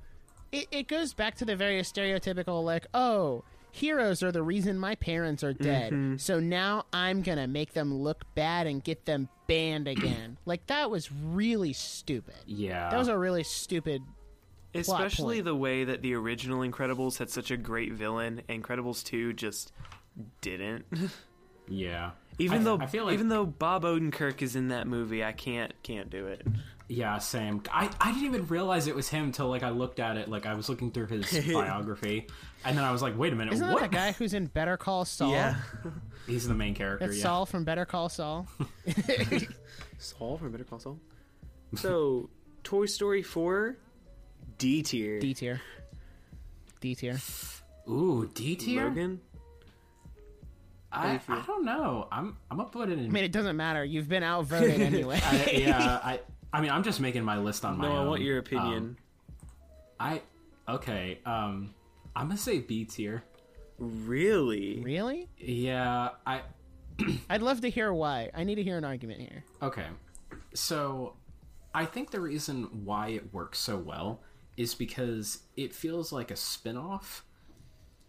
it, 0.52 0.68
it 0.70 0.88
goes 0.88 1.14
back 1.14 1.34
to 1.36 1.44
the 1.44 1.56
very 1.56 1.80
stereotypical 1.82 2.62
like, 2.64 2.86
oh, 2.94 3.42
heroes 3.72 4.22
are 4.22 4.30
the 4.30 4.42
reason 4.44 4.78
my 4.78 4.94
parents 4.94 5.42
are 5.42 5.52
dead. 5.52 5.92
Mm-hmm. 5.92 6.16
So 6.18 6.38
now 6.38 6.84
I'm 6.92 7.22
gonna 7.22 7.48
make 7.48 7.72
them 7.72 7.92
look 7.92 8.24
bad 8.36 8.68
and 8.68 8.82
get 8.84 9.04
them 9.04 9.28
banned 9.48 9.88
again. 9.88 10.38
like 10.46 10.64
that 10.68 10.90
was 10.92 11.10
really 11.10 11.72
stupid. 11.72 12.36
yeah. 12.46 12.88
That 12.90 12.98
was 12.98 13.08
a 13.08 13.18
really 13.18 13.42
stupid. 13.42 14.02
Especially 14.80 15.36
point. 15.36 15.44
the 15.46 15.54
way 15.54 15.84
that 15.84 16.02
the 16.02 16.14
original 16.14 16.60
Incredibles 16.60 17.18
had 17.18 17.30
such 17.30 17.50
a 17.50 17.56
great 17.56 17.92
villain, 17.92 18.42
and 18.48 18.62
Incredibles 18.62 19.04
2 19.04 19.32
just 19.32 19.72
didn't. 20.40 20.84
yeah. 21.68 22.10
even 22.38 22.60
I- 22.60 22.64
though 22.64 22.78
I 22.78 22.86
feel 22.86 23.04
like 23.04 23.14
even 23.14 23.28
though 23.28 23.46
Bob 23.46 23.82
Odenkirk 23.84 24.42
is 24.42 24.56
in 24.56 24.68
that 24.68 24.86
movie, 24.86 25.24
I 25.24 25.32
can't 25.32 25.72
can't 25.82 26.10
do 26.10 26.26
it. 26.26 26.46
Yeah, 26.88 27.18
same. 27.18 27.62
I, 27.72 27.90
I 28.00 28.12
didn't 28.12 28.26
even 28.26 28.46
realize 28.46 28.86
it 28.86 28.94
was 28.94 29.08
him 29.08 29.32
till 29.32 29.48
like 29.48 29.64
I 29.64 29.70
looked 29.70 29.98
at 29.98 30.16
it, 30.16 30.28
like 30.28 30.46
I 30.46 30.54
was 30.54 30.68
looking 30.68 30.92
through 30.92 31.08
his 31.08 31.46
biography, 31.52 32.28
and 32.64 32.78
then 32.78 32.84
I 32.84 32.92
was 32.92 33.02
like, 33.02 33.18
wait 33.18 33.32
a 33.32 33.36
minute, 33.36 33.54
Isn't 33.54 33.68
what? 33.72 33.80
that 33.80 33.90
the 33.90 33.96
guy 33.96 34.12
who's 34.12 34.34
in 34.34 34.46
Better 34.46 34.76
Call 34.76 35.04
Saul? 35.04 35.32
Yeah, 35.32 35.56
He's 36.28 36.46
the 36.46 36.54
main 36.54 36.74
character. 36.76 37.06
That's 37.06 37.18
yeah. 37.18 37.24
Saul 37.24 37.44
from 37.46 37.64
Better 37.64 37.84
Call 37.84 38.08
Saul. 38.08 38.46
Saul 39.98 40.38
from 40.38 40.52
Better 40.52 40.64
Call 40.64 40.78
Saul. 40.78 40.98
So, 41.74 42.30
Toy 42.62 42.86
Story 42.86 43.22
4, 43.22 43.76
D 44.58 44.82
tier. 44.82 45.18
D 45.18 45.34
tier. 45.34 45.60
D 46.80 46.94
tier. 46.94 47.18
Ooh, 47.88 48.30
D 48.34 48.56
tier. 48.56 48.84
Logan. 48.84 49.20
I. 50.92 51.20
I 51.28 51.42
don't 51.46 51.64
know. 51.64 52.08
I'm 52.10 52.36
I'm 52.50 52.56
gonna 52.56 52.70
put 52.70 52.88
it 52.88 52.98
in. 52.98 53.06
I 53.06 53.08
mean, 53.08 53.24
it 53.24 53.32
doesn't 53.32 53.56
matter. 53.56 53.84
You've 53.84 54.08
been 54.08 54.22
outvoted 54.22 54.80
anyway. 54.80 55.20
I, 55.22 55.50
yeah, 55.52 56.00
I 56.02 56.20
I 56.52 56.60
mean, 56.60 56.70
I'm 56.70 56.82
just 56.82 57.00
making 57.00 57.22
my 57.24 57.38
list 57.38 57.64
on 57.64 57.78
my 57.78 57.88
No, 57.88 57.96
I 57.96 58.04
want 58.04 58.22
your 58.22 58.38
opinion. 58.38 58.76
Um, 58.78 58.96
I 60.00 60.22
okay. 60.68 61.20
Um, 61.26 61.74
I'm 62.14 62.28
gonna 62.28 62.38
say 62.38 62.60
B 62.60 62.84
tier. 62.84 63.22
really? 63.78 64.80
really? 64.80 65.28
Yeah, 65.36 66.10
I 66.26 66.42
I'd 67.30 67.42
love 67.42 67.60
to 67.60 67.70
hear 67.70 67.92
why. 67.92 68.30
I 68.34 68.44
need 68.44 68.54
to 68.54 68.62
hear 68.62 68.78
an 68.78 68.84
argument 68.84 69.20
here. 69.20 69.44
Okay. 69.60 69.86
So, 70.54 71.14
I 71.74 71.84
think 71.84 72.10
the 72.10 72.20
reason 72.20 72.84
why 72.84 73.08
it 73.08 73.34
works 73.34 73.58
so 73.58 73.76
well 73.76 74.22
is 74.56 74.74
because 74.74 75.40
it 75.56 75.74
feels 75.74 76.12
like 76.12 76.30
a 76.30 76.36
spin-off 76.36 77.24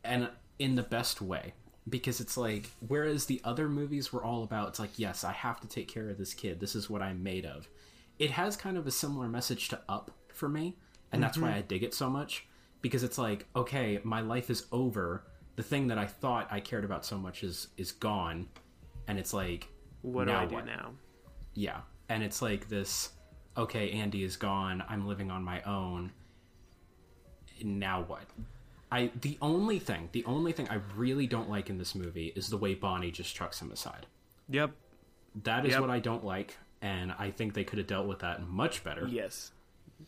and 0.04 0.30
in 0.60 0.76
the 0.76 0.84
best 0.84 1.22
way 1.22 1.54
because 1.90 2.20
it's 2.20 2.38
like 2.38 2.70
whereas 2.88 3.26
the 3.26 3.42
other 3.44 3.70
movies 3.70 4.12
were 4.12 4.24
all 4.24 4.44
about 4.44 4.70
it's 4.70 4.80
like 4.80 4.98
yes, 4.98 5.24
I 5.24 5.32
have 5.32 5.60
to 5.62 5.68
take 5.68 5.88
care 5.88 6.10
of 6.10 6.18
this 6.18 6.34
kid. 6.34 6.60
This 6.60 6.76
is 6.76 6.90
what 6.90 7.02
I'm 7.02 7.24
made 7.24 7.46
of. 7.46 7.68
It 8.20 8.32
has 8.32 8.56
kind 8.56 8.78
of 8.78 8.88
a 8.88 8.92
similar 8.92 9.28
message 9.28 9.70
to 9.70 9.80
Up 9.88 10.12
for 10.34 10.50
me, 10.50 10.76
and 11.12 11.22
that's 11.22 11.38
why 11.38 11.50
mm-hmm. 11.50 11.60
I 11.60 11.62
dig 11.62 11.84
it 11.84 11.94
so 11.94 12.10
much 12.10 12.46
because 12.82 13.04
it's 13.04 13.18
like 13.18 13.46
okay, 13.56 14.00
my 14.04 14.22
life 14.22 14.50
is 14.50 14.66
over. 14.72 15.24
The 15.56 15.64
thing 15.64 15.88
that 15.88 15.98
I 15.98 16.06
thought 16.06 16.48
I 16.52 16.60
cared 16.60 16.86
about 16.86 17.06
so 17.06 17.18
much 17.18 17.44
is 17.44 17.70
is 17.78 17.92
gone 17.92 18.48
and 19.08 19.18
it's 19.18 19.34
like 19.34 19.68
What 20.02 20.26
do 20.26 20.34
I 20.34 20.46
do 20.46 20.56
what? 20.56 20.66
now? 20.66 20.92
Yeah. 21.54 21.82
And 22.10 22.24
it's 22.24 22.42
like 22.42 22.70
this 22.70 23.12
okay, 23.58 23.92
Andy 23.92 24.24
is 24.24 24.38
gone. 24.38 24.84
I'm 24.88 25.08
living 25.08 25.32
on 25.32 25.44
my 25.44 25.62
own. 25.64 26.12
Now 27.64 28.04
what? 28.04 28.24
I 28.92 29.12
the 29.20 29.38
only 29.42 29.80
thing, 29.80 30.10
the 30.14 30.24
only 30.26 30.52
thing 30.52 30.68
I 30.70 30.80
really 30.96 31.28
don't 31.28 31.50
like 31.50 31.70
in 31.70 31.78
this 31.78 31.94
movie 31.96 32.32
is 32.36 32.50
the 32.50 32.58
way 32.58 32.74
Bonnie 32.74 33.12
just 33.12 33.36
chucks 33.36 33.62
him 33.62 33.72
aside. 33.72 34.06
Yep. 34.50 34.72
That 35.44 35.66
is 35.66 35.72
Yep. 35.74 35.82
what 35.82 35.90
I 35.90 36.00
don't 36.00 36.24
like, 36.24 36.58
and 36.82 37.12
I 37.20 37.32
think 37.32 37.54
they 37.54 37.64
could 37.64 37.78
have 37.80 37.88
dealt 37.88 38.08
with 38.08 38.20
that 38.20 38.48
much 38.48 38.84
better. 38.84 39.08
Yes. 39.08 39.52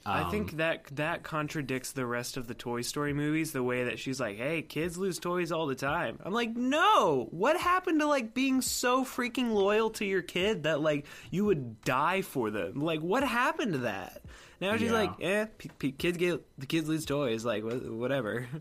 I 0.05 0.29
think 0.29 0.51
um, 0.51 0.57
that 0.59 0.85
that 0.93 1.23
contradicts 1.23 1.91
the 1.93 2.05
rest 2.05 2.37
of 2.37 2.45
the 2.47 2.53
Toy 2.53 2.81
Story 2.81 3.11
movies. 3.11 3.51
The 3.53 3.63
way 3.63 3.83
that 3.85 3.97
she's 3.99 4.19
like, 4.19 4.37
"Hey, 4.37 4.61
kids 4.61 4.97
lose 4.97 5.17
toys 5.19 5.51
all 5.51 5.65
the 5.65 5.73
time." 5.75 6.19
I'm 6.23 6.31
like, 6.31 6.55
"No! 6.55 7.27
What 7.31 7.57
happened 7.59 7.99
to 8.01 8.05
like 8.07 8.33
being 8.35 8.61
so 8.61 9.03
freaking 9.03 9.51
loyal 9.51 9.89
to 9.91 10.05
your 10.05 10.21
kid 10.21 10.63
that 10.63 10.79
like 10.79 11.05
you 11.31 11.43
would 11.45 11.81
die 11.81 12.21
for 12.21 12.51
them? 12.51 12.81
Like, 12.81 13.01
what 13.01 13.23
happened 13.23 13.73
to 13.73 13.79
that?" 13.79 14.21
Now 14.61 14.75
she's 14.77 14.91
Yeah. 14.91 14.97
like, 14.97 15.11
"Eh, 15.21 15.45
p- 15.57 15.69
p- 15.79 15.91
kids 15.93 16.17
get 16.17 16.41
the 16.59 16.65
kids 16.65 16.87
lose 16.89 17.05
toys. 17.05 17.45
Like, 17.45 17.63
wh- 17.63 17.97
whatever." 17.97 18.47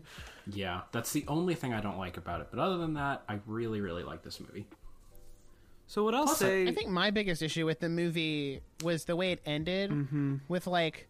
Yeah, 0.51 0.81
that's 0.91 1.11
the 1.11 1.23
only 1.27 1.53
thing 1.53 1.75
I 1.75 1.79
don't 1.79 1.99
like 1.99 2.17
about 2.17 2.41
it. 2.41 2.47
But 2.49 2.59
other 2.59 2.77
than 2.77 2.95
that, 2.95 3.21
I 3.29 3.39
really, 3.45 3.81
really 3.81 4.01
like 4.01 4.23
this 4.23 4.39
movie. 4.39 4.65
So 5.85 6.03
what 6.03 6.15
I'll 6.15 6.23
Plus, 6.23 6.39
say, 6.39 6.67
I 6.67 6.73
think 6.73 6.89
my 6.89 7.11
biggest 7.11 7.43
issue 7.43 7.67
with 7.67 7.79
the 7.81 7.89
movie 7.89 8.61
was 8.83 9.05
the 9.05 9.15
way 9.15 9.31
it 9.31 9.41
ended 9.45 10.39
with 10.47 10.65
like 10.65 11.07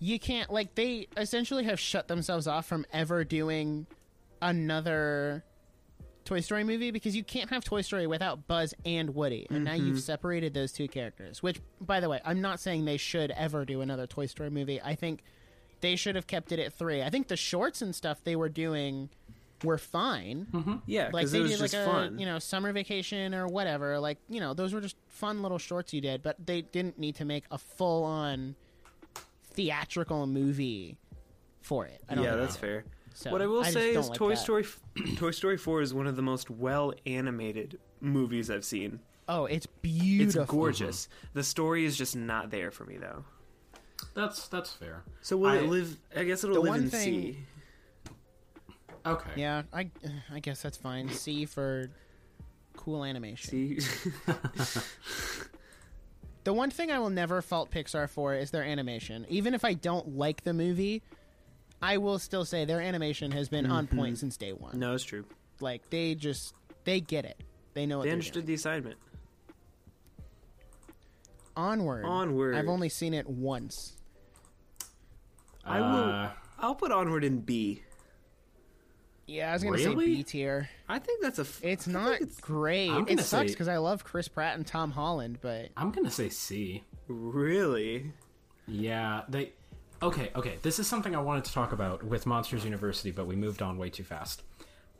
you 0.00 0.18
can't 0.18 0.50
like 0.52 0.74
they 0.74 1.06
essentially 1.16 1.64
have 1.64 1.80
shut 1.80 2.08
themselves 2.08 2.46
off 2.46 2.66
from 2.66 2.84
ever 2.92 3.24
doing 3.24 3.86
another 4.42 5.44
Toy 6.24 6.40
Story 6.40 6.64
movie 6.64 6.90
because 6.90 7.16
you 7.16 7.24
can't 7.24 7.50
have 7.50 7.64
Toy 7.64 7.82
Story 7.82 8.06
without 8.06 8.46
Buzz 8.46 8.74
and 8.84 9.14
Woody. 9.14 9.46
And 9.50 9.64
now 9.64 9.74
you've 9.74 9.86
mm-hmm. 9.86 9.98
separated 9.98 10.54
those 10.54 10.72
two 10.72 10.88
characters, 10.88 11.42
which 11.42 11.60
by 11.80 12.00
the 12.00 12.08
way, 12.08 12.20
I'm 12.24 12.40
not 12.40 12.60
saying 12.60 12.84
they 12.84 12.96
should 12.96 13.30
ever 13.32 13.64
do 13.64 13.80
another 13.80 14.06
Toy 14.06 14.26
Story 14.26 14.50
movie. 14.50 14.80
I 14.80 14.94
think 14.94 15.22
they 15.80 15.96
should 15.96 16.14
have 16.14 16.26
kept 16.26 16.52
it 16.52 16.58
at 16.58 16.72
3. 16.72 17.02
I 17.02 17.10
think 17.10 17.28
the 17.28 17.36
shorts 17.36 17.82
and 17.82 17.94
stuff 17.94 18.22
they 18.24 18.36
were 18.36 18.48
doing 18.48 19.10
were 19.64 19.78
fine 19.78 20.46
mm-hmm. 20.52 20.74
yeah, 20.86 21.08
like 21.12 21.28
they 21.28 21.38
did 21.38 21.56
just 21.56 21.60
like 21.60 21.72
a 21.72 21.86
fun. 21.86 22.18
you 22.18 22.26
know 22.26 22.40
summer 22.40 22.72
vacation 22.72 23.32
or 23.32 23.46
whatever 23.46 24.00
like 24.00 24.18
you 24.28 24.40
know 24.40 24.54
those 24.54 24.74
were 24.74 24.80
just 24.80 24.96
fun 25.06 25.40
little 25.40 25.56
shorts 25.58 25.92
you 25.92 26.00
did 26.00 26.20
but 26.20 26.34
they 26.44 26.62
didn't 26.62 26.98
need 26.98 27.14
to 27.14 27.24
make 27.24 27.44
a 27.48 27.58
full 27.58 28.02
on 28.02 28.56
theatrical 29.52 30.26
movie 30.26 30.98
for 31.60 31.86
it 31.86 32.02
I 32.08 32.16
don't 32.16 32.24
yeah, 32.24 32.30
think 32.30 32.42
that's 32.42 32.56
fair. 32.56 32.84
So, 33.14 33.30
what 33.30 33.42
I 33.42 33.46
will 33.46 33.62
I 33.62 33.70
say 33.70 33.94
is 33.94 34.08
like 34.08 34.18
Toy 34.18 34.30
that. 34.30 34.36
Story 34.38 34.64
Toy 35.16 35.30
Story 35.30 35.56
4 35.56 35.82
is 35.82 35.94
one 35.94 36.06
of 36.06 36.16
the 36.16 36.22
most 36.22 36.50
well 36.50 36.92
animated 37.06 37.78
movies 38.00 38.50
I've 38.50 38.64
seen. 38.64 39.00
oh 39.28 39.46
it's 39.46 39.66
beautiful. 39.66 40.24
It's 40.24 40.34
beautiful 40.34 40.58
gorgeous. 40.58 41.08
The 41.34 41.42
story 41.44 41.84
is 41.84 41.96
just 41.96 42.16
not 42.16 42.50
there 42.50 42.70
for 42.70 42.84
me 42.84 42.96
though. 42.96 43.24
That's 44.14 44.48
that's 44.48 44.72
fair. 44.72 45.02
So 45.20 45.36
will 45.36 45.50
I- 45.50 45.56
it 45.58 45.68
live 45.68 45.96
I 46.16 46.24
guess 46.24 46.42
it'll 46.44 46.56
live 46.62 46.68
one 46.70 46.80
in 46.84 46.90
thing- 46.90 47.34
C. 47.34 47.38
Okay. 49.04 49.30
yeah 49.36 49.62
I 49.72 49.90
I 50.32 50.38
guess 50.40 50.62
that's 50.62 50.76
fine 50.76 51.08
C 51.08 51.44
for 51.44 51.90
cool 52.76 53.04
animation 53.04 53.50
C. 53.50 53.78
the 56.44 56.52
one 56.52 56.70
thing 56.70 56.90
I 56.90 56.98
will 56.98 57.10
never 57.10 57.42
fault 57.42 57.70
Pixar 57.70 58.08
for 58.08 58.34
is 58.34 58.50
their 58.50 58.62
animation 58.64 59.26
even 59.28 59.54
if 59.54 59.64
I 59.64 59.74
don't 59.74 60.16
like 60.16 60.42
the 60.44 60.52
movie 60.54 61.02
I 61.82 61.98
will 61.98 62.18
still 62.18 62.44
say 62.44 62.64
their 62.64 62.80
animation 62.80 63.32
has 63.32 63.48
been 63.48 63.66
on 63.66 63.86
point 63.88 64.18
since 64.18 64.36
day 64.36 64.52
one 64.52 64.78
no, 64.78 64.94
it's 64.94 65.04
true. 65.04 65.24
like 65.60 65.88
they 65.90 66.14
just 66.14 66.54
they 66.84 67.00
get 67.00 67.24
it 67.24 67.40
they 67.74 67.86
know 67.86 67.98
what 67.98 68.04
They 68.04 68.08
they're 68.10 68.14
understood 68.14 68.34
doing. 68.34 68.46
the 68.46 68.54
assignment. 68.54 68.96
onward 71.56 72.04
Onward. 72.04 72.54
i've 72.56 72.68
only 72.68 72.88
seen 72.88 73.14
it 73.14 73.28
once 73.28 73.96
I 75.64 75.80
will 75.80 75.86
Uh, 76.10 76.30
I'll 76.58 76.74
put 76.74 76.90
Onward 76.90 77.22
in 77.22 77.38
B. 77.40 77.82
Yeah, 79.28 79.50
I 79.50 79.52
was 79.52 79.62
gonna 79.62 79.78
say 79.78 79.94
B 79.94 80.24
tier. 80.24 80.68
I 80.88 80.98
think 80.98 81.22
that's 81.22 81.38
a. 81.38 81.42
f- 81.42 81.60
It's 81.62 81.86
I 81.86 81.92
think 81.92 82.04
not 82.04 82.14
it's- 82.16 82.40
great. 82.40 82.90
I'm 82.90 83.02
It 83.02 83.10
gonna 83.10 83.22
sucks 83.22 83.50
say- 83.50 83.54
because 83.54 83.68
I 83.68 83.76
love 83.78 84.02
Chris 84.02 84.26
Pratt 84.26 84.56
and 84.56 84.66
Tom 84.66 84.90
Holland, 84.90 85.38
but 85.40 85.68
I'm 85.76 85.92
gonna 85.92 86.10
say 86.10 86.28
C. 86.30 86.82
really. 87.06 88.12
Yeah, 88.66 89.22
they. 89.28 89.52
Okay, 90.02 90.30
okay. 90.34 90.58
This 90.62 90.78
is 90.78 90.86
something 90.86 91.14
I 91.14 91.20
wanted 91.20 91.44
to 91.44 91.52
talk 91.52 91.72
about 91.72 92.02
with 92.02 92.26
Monsters 92.26 92.64
University, 92.64 93.10
but 93.12 93.26
we 93.26 93.36
moved 93.36 93.62
on 93.62 93.78
way 93.78 93.88
too 93.88 94.02
fast. 94.02 94.42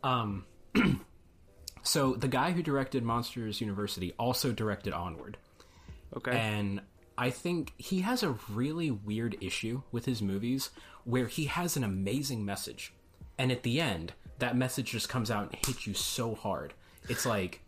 Um, 0.05 0.45
so 1.83 2.15
the 2.15 2.29
guy 2.29 2.53
who 2.53 2.63
directed 2.63 3.03
Monsters 3.03 3.61
University 3.61 4.13
also 4.19 4.53
directed 4.53 4.93
Onward, 4.93 5.39
Okay. 6.17 6.31
and 6.37 6.81
I 7.19 7.31
think 7.31 7.73
he 7.79 8.01
has 8.03 8.23
a 8.23 8.37
really 8.51 8.91
weird 8.91 9.37
issue 9.41 9.83
with 9.91 10.05
his 10.05 10.23
movies 10.23 10.71
where 11.05 11.27
he 11.27 11.47
has 11.47 11.77
an 11.77 11.83
amazing 11.85 12.45
message, 12.45 12.93
and 13.39 13.51
at 13.51 13.65
the 13.65 13.81
end, 13.81 14.13
that 14.39 14.57
message 14.57 14.91
just 14.93 15.09
comes 15.09 15.31
out 15.31 15.45
and 15.51 15.67
hits 15.67 15.87
you 15.87 15.95
so 15.95 16.35
hard. 16.35 16.75
It's 17.09 17.27
like 17.27 17.61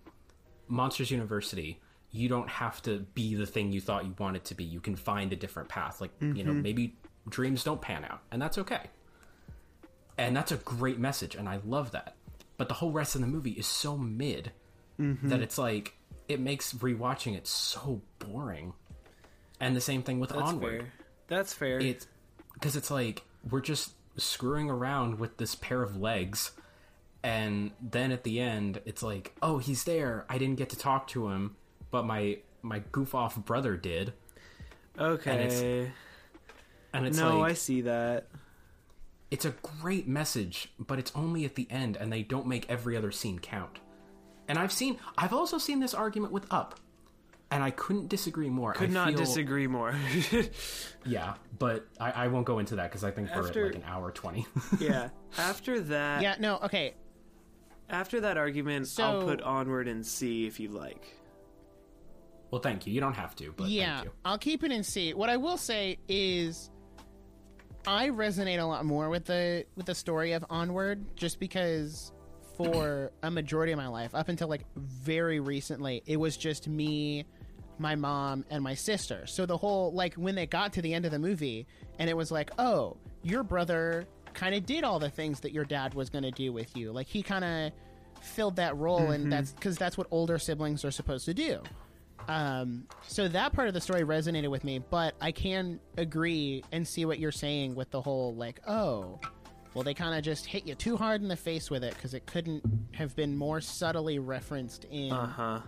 Monsters 0.69 1.11
University, 1.11 1.81
you 2.13 2.29
don't 2.29 2.49
have 2.49 2.81
to 2.83 3.01
be 3.15 3.35
the 3.35 3.47
thing 3.47 3.73
you 3.73 3.81
thought 3.81 4.05
you 4.05 4.15
wanted 4.19 4.45
to 4.45 4.55
be. 4.55 4.63
You 4.63 4.81
can 4.81 4.95
find 4.95 5.33
a 5.33 5.37
different 5.37 5.69
path. 5.69 6.01
Like, 6.01 6.13
you 6.21 6.45
know, 6.45 6.53
maybe 6.53 6.95
dreams 7.29 7.65
don't 7.65 7.81
pan 7.81 8.05
out, 8.05 8.21
and 8.31 8.41
that's 8.41 8.59
okay. 8.59 8.91
And 10.17 10.37
that's 10.37 10.53
a 10.53 10.57
great 10.57 10.99
message, 10.99 11.35
and 11.35 11.49
I 11.49 11.61
love 11.65 11.91
that. 11.93 12.15
But 12.57 12.69
the 12.69 12.75
whole 12.75 12.93
rest 12.93 13.15
of 13.15 13.21
the 13.21 13.27
movie 13.27 13.53
is 13.53 13.67
so 13.67 13.97
mid 13.97 14.53
mm-hmm. 14.99 15.29
that 15.29 15.41
it's 15.41 15.59
like 15.59 15.97
it 16.29 16.41
makes 16.41 16.73
rewatching 16.75 17.37
it 17.37 17.47
so 17.47 18.01
boring. 18.19 18.73
And 19.61 19.75
the 19.75 19.81
same 19.81 20.03
thing 20.03 20.21
with 20.21 20.31
that's 20.31 20.43
Onward 20.43 20.83
fair. 20.83 20.93
That's 21.29 21.53
fair. 21.53 21.79
it's 21.79 22.07
because 22.55 22.77
it's 22.77 22.91
like 22.91 23.23
we're 23.51 23.61
just 23.61 23.93
screwing 24.17 24.71
around 24.71 25.19
with 25.19 25.37
this 25.37 25.55
pair 25.55 25.83
of 25.83 25.97
legs 25.97 26.53
and 27.23 27.73
then 27.81 28.13
at 28.13 28.23
the 28.23 28.39
end 28.39 28.81
it's 28.85 29.03
like 29.03 29.35
oh 29.43 29.59
he's 29.59 29.85
there 29.85 30.25
i 30.29 30.39
didn't 30.39 30.57
get 30.57 30.71
to 30.71 30.79
talk 30.79 31.09
to 31.09 31.29
him 31.29 31.57
but 31.91 32.05
my 32.05 32.39
my 32.63 32.81
goof 32.93 33.15
off 33.15 33.37
brother 33.45 33.77
did 33.77 34.13
okay. 34.99 35.31
and 35.31 35.41
it's 35.41 35.91
no, 37.03 37.41
like 37.41 37.51
I 37.53 37.55
see 37.55 37.83
that. 37.83 38.29
it's 39.31 39.45
a 39.45 39.51
great 39.81 40.07
message 40.07 40.69
but 40.79 40.99
it's 40.99 41.13
only 41.15 41.45
at 41.45 41.55
the 41.55 41.67
end 41.71 41.97
and 41.97 42.13
they 42.13 42.23
don't 42.23 42.47
make 42.47 42.69
every 42.71 42.97
other 42.97 43.11
scene 43.11 43.39
count 43.39 43.81
and 44.49 44.59
i've 44.59 44.71
seen 44.73 44.99
i've 45.19 45.33
also 45.33 45.59
seen 45.59 45.81
this 45.81 45.95
argument 45.95 46.33
with 46.33 46.47
up 46.53 46.79
and 47.51 47.63
i 47.65 47.71
couldn't 47.71 48.09
disagree 48.09 48.49
more 48.51 48.73
Could 48.75 48.91
I 48.91 48.93
not 48.93 49.09
feel- 49.09 49.19
disagree 49.19 49.67
more. 49.67 49.95
yeah 51.07 51.35
but 51.59 51.87
i, 51.99 52.11
I 52.13 52.29
won't 52.29 52.47
go 52.47 52.59
into 52.59 52.77
that 52.77 52.91
because 52.91 53.03
i 53.05 53.11
think 53.11 53.29
we're 53.35 53.49
at 53.49 53.57
like 53.57 53.75
an 53.75 53.85
hour 53.87 54.11
20 54.11 54.47
yeah. 54.81 55.09
After 55.39 55.81
that, 55.81 56.23
yeah, 56.23 56.37
no, 56.39 56.59
okay. 56.65 56.95
after 57.89 58.21
that 58.21 58.37
argument, 58.37 58.89
I'll 59.01 59.23
put 59.23 59.43
onward 59.43 59.89
and 59.89 60.07
see 60.07 60.47
if 60.47 60.61
you 60.61 60.69
like. 60.69 61.05
well 62.51 62.61
thank 62.61 62.87
you 62.87 62.93
you 62.93 63.01
don't 63.01 63.15
have 63.15 63.35
to 63.37 63.53
but 63.57 63.69
yeah, 63.69 63.97
thank 63.97 64.05
you 64.07 64.13
I'll 64.25 64.39
keep 64.39 64.63
it 64.63 64.71
in 64.71 64.83
C. 64.85 65.13
What 65.15 65.29
I 65.31 65.37
will 65.37 65.57
say 65.57 65.99
is, 66.09 66.71
I 67.87 68.09
resonate 68.09 68.61
a 68.61 68.65
lot 68.65 68.85
more 68.85 69.11
with 69.11 69.27
the 69.27 69.67
with 69.77 69.87
the 69.87 69.95
story 69.95 70.33
of 70.33 70.45
Onward, 70.49 71.05
just 71.17 71.39
because 71.39 72.13
for 72.57 73.11
a 73.23 73.31
majority 73.31 73.73
of 73.73 73.79
my 73.79 73.89
life, 73.89 74.15
up 74.15 74.29
until 74.29 74.49
like 74.49 74.65
very 74.77 75.41
recently, 75.41 76.03
it 76.07 76.17
was 76.17 76.37
just 76.37 76.69
me, 76.69 77.25
my 77.79 77.95
mom, 77.95 78.45
and 78.51 78.63
my 78.63 78.75
sister. 78.75 79.27
So 79.27 79.45
the 79.45 79.57
whole 79.57 79.93
like 79.93 80.15
when 80.15 80.35
they 80.35 80.47
got 80.47 80.73
to 80.75 80.83
the 80.83 80.95
end 80.95 81.05
of 81.05 81.11
the 81.11 81.19
movie, 81.19 81.67
and 81.99 82.09
it 82.09 82.17
was 82.17 82.31
like, 82.31 82.51
oh, 82.59 82.97
your 83.23 83.43
brother 83.43 84.07
kind 84.33 84.55
of 84.55 84.67
did 84.67 84.85
all 84.85 84.99
the 84.99 85.11
things 85.11 85.41
that 85.41 85.53
your 85.53 85.65
dad 85.65 85.95
was 85.95 86.11
going 86.11 86.25
to 86.25 86.31
do 86.31 86.53
with 86.53 86.77
you. 86.77 86.91
Like 86.93 87.07
he 87.07 87.23
kind 87.23 87.45
of 87.45 87.73
filled 88.23 88.57
that 88.57 88.77
role, 88.77 89.11
and 89.11 89.25
mm-hmm. 89.25 89.31
that's 89.31 89.53
because 89.53 89.77
that's 89.77 89.99
what 89.99 90.07
older 90.11 90.39
siblings 90.39 90.85
are 90.85 90.91
supposed 90.91 91.27
to 91.27 91.35
do. 91.35 91.63
Um, 92.29 92.87
so 93.07 93.29
that 93.29 93.53
part 93.53 93.69
of 93.69 93.75
the 93.75 93.81
story 93.81 94.03
resonated 94.03 94.49
with 94.51 94.65
me, 94.65 94.79
but 94.79 95.15
I 95.21 95.33
can 95.33 95.81
agree 95.99 96.63
and 96.73 96.87
see 96.87 97.05
what 97.05 97.19
you're 97.19 97.33
saying 97.33 97.75
with 97.75 97.91
the 97.91 98.01
whole 98.01 98.35
like, 98.35 98.61
oh, 98.67 99.19
well, 99.75 99.85
they 99.85 99.95
kind 99.95 100.17
of 100.17 100.23
just 100.23 100.47
hit 100.47 100.67
you 100.67 100.75
too 100.75 100.97
hard 100.97 101.21
in 101.23 101.29
the 101.29 101.37
face 101.37 101.71
with 101.71 101.83
it 101.85 101.95
because 101.95 102.15
it 102.15 102.27
couldn't 102.27 102.63
have 102.93 103.15
been 103.17 103.37
more 103.37 103.61
subtly 103.61 104.19
referenced 104.19 104.85
in 104.91 105.13
Uh 105.13 105.27
huh. 105.27 105.61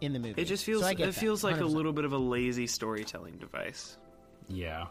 in 0.00 0.12
the 0.12 0.18
movie. 0.18 0.40
It 0.42 0.46
just 0.46 0.64
feels 0.64 0.82
So 0.82 0.88
it 0.88 0.98
that, 0.98 1.14
feels 1.14 1.44
like 1.44 1.56
a 1.56 1.60
100%. 1.60 1.72
little 1.74 1.92
bit 1.92 2.04
of 2.04 2.12
a 2.12 2.18
lazy 2.18 2.66
storytelling 2.66 3.36
device. 3.38 3.96
yeah 4.48 4.86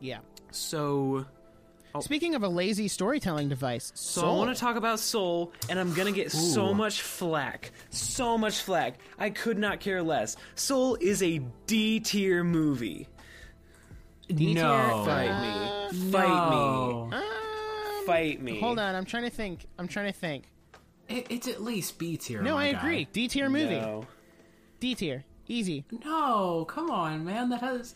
yeah. 0.00 0.18
So 0.50 1.26
Speaking 2.00 2.34
of 2.34 2.42
a 2.42 2.48
lazy 2.48 2.88
storytelling 2.88 3.48
device, 3.48 3.92
So 3.94 4.28
I 4.28 4.36
want 4.36 4.54
to 4.54 4.60
talk 4.60 4.76
about 4.76 4.98
Soul, 5.00 5.52
and 5.68 5.78
I'm 5.78 5.92
gonna 5.94 6.12
get 6.12 6.30
so 6.32 6.72
much 6.74 7.02
flack, 7.02 7.70
so 7.90 8.36
much 8.38 8.60
flack. 8.60 8.98
I 9.18 9.30
could 9.30 9.58
not 9.58 9.80
care 9.80 10.02
less. 10.02 10.36
Soul 10.54 10.96
is 11.00 11.22
a 11.22 11.40
D 11.66 12.00
tier 12.00 12.42
movie. 12.44 13.08
no 14.28 15.02
Fight 15.04 15.90
me, 15.92 16.10
fight 16.10 16.50
No. 16.50 17.06
me, 17.10 18.06
fight 18.06 18.42
me. 18.42 18.52
Um, 18.52 18.58
Hold 18.60 18.78
on, 18.78 18.94
I'm 18.94 19.04
trying 19.04 19.24
to 19.24 19.30
think. 19.30 19.66
I'm 19.78 19.88
trying 19.88 20.12
to 20.12 20.18
think. 20.18 20.44
It, 21.08 21.26
it's 21.30 21.46
at 21.46 21.62
least 21.62 21.98
B 21.98 22.16
tier. 22.16 22.42
No, 22.42 22.56
I 22.56 22.72
guy. 22.72 22.78
agree. 22.78 23.08
D 23.12 23.28
tier 23.28 23.48
movie. 23.48 23.76
No. 23.78 24.06
D 24.80 24.94
tier. 24.94 25.24
Easy. 25.48 25.84
No, 26.04 26.64
come 26.64 26.90
on, 26.90 27.24
man. 27.24 27.50
That 27.50 27.60
has. 27.60 27.94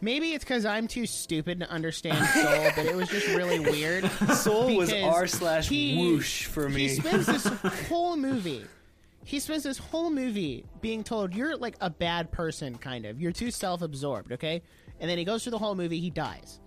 Maybe 0.00 0.32
it's 0.32 0.44
because 0.44 0.64
I'm 0.64 0.86
too 0.86 1.06
stupid 1.06 1.60
to 1.60 1.70
understand 1.70 2.24
Soul, 2.34 2.70
but 2.76 2.86
it 2.86 2.94
was 2.94 3.08
just 3.08 3.26
really 3.28 3.58
weird. 3.58 4.08
Soul 4.34 4.76
was 4.76 4.92
R 4.92 5.26
slash 5.26 5.70
whoosh 5.70 6.44
for 6.44 6.68
me. 6.68 6.82
He 6.82 6.88
spends 6.88 7.26
this 7.26 7.44
whole 7.88 8.16
movie. 8.16 8.64
He 9.24 9.40
spends 9.40 9.64
this 9.64 9.76
whole 9.76 10.10
movie 10.10 10.64
being 10.80 11.02
told 11.04 11.34
you're 11.34 11.56
like 11.56 11.76
a 11.80 11.90
bad 11.90 12.30
person, 12.30 12.76
kind 12.78 13.04
of. 13.06 13.20
You're 13.20 13.32
too 13.32 13.50
self-absorbed, 13.50 14.32
okay? 14.32 14.62
And 15.00 15.10
then 15.10 15.18
he 15.18 15.24
goes 15.24 15.42
through 15.42 15.50
the 15.50 15.58
whole 15.58 15.74
movie. 15.74 16.00
He 16.00 16.10
dies, 16.10 16.60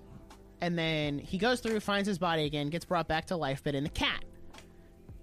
and 0.60 0.78
then 0.78 1.18
he 1.18 1.38
goes 1.38 1.60
through, 1.62 1.80
finds 1.80 2.08
his 2.08 2.20
body 2.20 2.46
again, 2.46 2.70
gets 2.70 2.86
brought 2.86 3.08
back 3.08 3.28
to 3.28 3.38
life, 3.38 3.62
but 3.64 3.74
in 3.76 3.84
the 3.84 3.90
cat. 3.90 4.24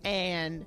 And 0.04 0.64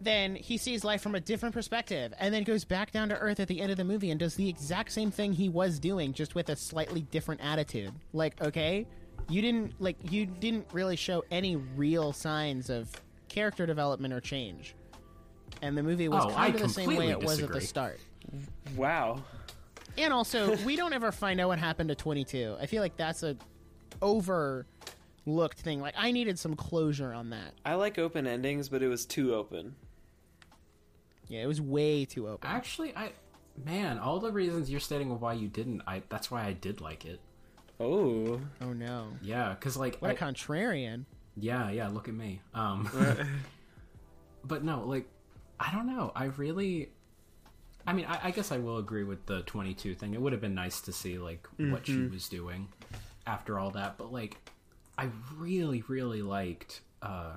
then 0.00 0.34
he 0.36 0.58
sees 0.58 0.84
life 0.84 1.00
from 1.00 1.14
a 1.14 1.20
different 1.20 1.54
perspective, 1.54 2.12
and 2.18 2.32
then 2.34 2.44
goes 2.44 2.64
back 2.64 2.90
down 2.92 3.08
to 3.08 3.18
earth 3.18 3.40
at 3.40 3.48
the 3.48 3.60
end 3.60 3.70
of 3.70 3.76
the 3.76 3.84
movie 3.84 4.10
and 4.10 4.20
does 4.20 4.34
the 4.34 4.48
exact 4.48 4.92
same 4.92 5.10
thing 5.10 5.32
he 5.32 5.48
was 5.48 5.78
doing, 5.78 6.12
just 6.12 6.34
with 6.34 6.48
a 6.50 6.56
slightly 6.56 7.02
different 7.10 7.40
attitude. 7.42 7.92
Like, 8.12 8.40
okay, 8.42 8.86
you 9.28 9.40
didn't 9.42 9.80
like 9.80 9.96
you 10.10 10.26
didn't 10.26 10.66
really 10.72 10.96
show 10.96 11.24
any 11.30 11.56
real 11.56 12.12
signs 12.12 12.68
of 12.70 12.90
character 13.28 13.66
development 13.66 14.12
or 14.12 14.20
change, 14.20 14.74
and 15.62 15.76
the 15.76 15.82
movie 15.82 16.08
was 16.08 16.24
Oh, 16.26 16.28
I 16.30 16.50
kind 16.50 16.54
of 16.56 16.60
the 16.60 16.68
same 16.68 16.88
way 16.88 16.94
completely 16.94 17.12
it 17.12 17.26
was 17.26 17.42
at 17.42 17.52
the 17.52 17.60
start. 17.60 17.98
wow. 18.76 19.22
And 19.98 20.12
also, 20.12 20.54
we 20.58 20.76
don't 20.76 20.92
ever 20.92 21.10
find 21.10 21.40
out 21.40 21.48
what 21.48 21.58
happened 21.58 21.88
to 21.88 21.94
22. 21.94 22.56
I 22.60 22.66
feel 22.66 22.82
like 22.82 22.98
that's 22.98 23.22
a 23.22 23.34
overlooked 24.02 25.58
thing. 25.58 25.80
Like, 25.80 25.94
I 25.96 26.10
needed 26.12 26.38
some 26.38 26.54
closure 26.54 27.12
on 27.12 27.30
that. 27.30 27.54
I 27.64 27.74
like 27.74 27.98
open 27.98 28.26
endings, 28.26 28.68
but 28.68 28.82
it 28.82 28.88
was 28.88 29.06
too 29.06 29.34
open. 29.34 29.74
Yeah, 31.28 31.42
it 31.42 31.46
was 31.46 31.60
way 31.60 32.04
too 32.04 32.28
open. 32.28 32.48
Actually, 32.48 32.94
I. 32.96 33.12
Man, 33.64 33.98
all 33.98 34.20
the 34.20 34.30
reasons 34.30 34.70
you're 34.70 34.80
stating 34.80 35.10
of 35.10 35.22
why 35.22 35.32
you 35.32 35.48
didn't, 35.48 35.82
I 35.86 36.02
that's 36.10 36.30
why 36.30 36.44
I 36.44 36.52
did 36.52 36.80
like 36.82 37.04
it. 37.06 37.20
Oh. 37.80 38.38
Oh 38.60 38.72
no. 38.74 39.08
Yeah, 39.22 39.50
because 39.58 39.76
like, 39.78 39.96
What 39.98 40.10
a 40.10 40.14
I- 40.14 40.16
contrarian. 40.16 41.04
yeah, 41.36 41.70
yeah. 41.70 41.88
Look 41.88 42.08
at 42.08 42.14
me. 42.14 42.40
Um, 42.54 42.88
but 44.44 44.62
no, 44.62 44.84
like, 44.84 45.06
I 45.58 45.72
don't 45.72 45.86
know. 45.86 46.12
I 46.14 46.24
really. 46.26 46.90
I 47.86 47.92
mean, 47.92 48.04
I, 48.06 48.18
I 48.24 48.30
guess 48.32 48.50
I 48.52 48.58
will 48.58 48.78
agree 48.78 49.04
with 49.04 49.24
the 49.26 49.42
22 49.42 49.94
thing. 49.94 50.12
It 50.14 50.20
would 50.20 50.32
have 50.32 50.40
been 50.40 50.54
nice 50.56 50.80
to 50.82 50.92
see 50.92 51.18
like 51.18 51.46
what 51.56 51.86
she 51.86 52.06
was 52.08 52.28
doing 52.28 52.66
after 53.28 53.58
all 53.60 53.70
that, 53.70 53.96
but 53.96 54.12
like, 54.12 54.36
I 54.98 55.08
really, 55.36 55.82
really 55.88 56.20
liked 56.20 56.80
uh, 57.00 57.34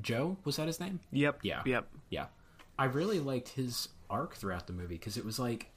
Joe. 0.00 0.38
Was 0.44 0.56
that 0.56 0.66
his 0.66 0.80
name? 0.80 1.00
Yep. 1.12 1.40
Yeah. 1.42 1.60
Yep. 1.66 1.88
Yeah. 2.08 2.26
I 2.78 2.84
really 2.84 3.20
liked 3.20 3.50
his 3.50 3.88
arc 4.08 4.34
throughout 4.34 4.66
the 4.66 4.72
movie 4.72 4.94
because 4.96 5.16
it 5.16 5.24
was 5.24 5.38
like 5.38 5.70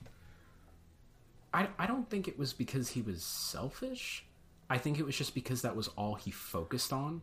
I 1.53 1.67
I 1.77 1.87
don't 1.87 2.09
think 2.09 2.27
it 2.27 2.37
was 2.37 2.53
because 2.53 2.89
he 2.89 3.01
was 3.01 3.23
selfish. 3.23 4.25
I 4.69 4.77
think 4.77 4.99
it 4.99 5.05
was 5.05 5.17
just 5.17 5.33
because 5.33 5.61
that 5.63 5.75
was 5.75 5.87
all 5.89 6.15
he 6.15 6.31
focused 6.31 6.93
on. 6.93 7.21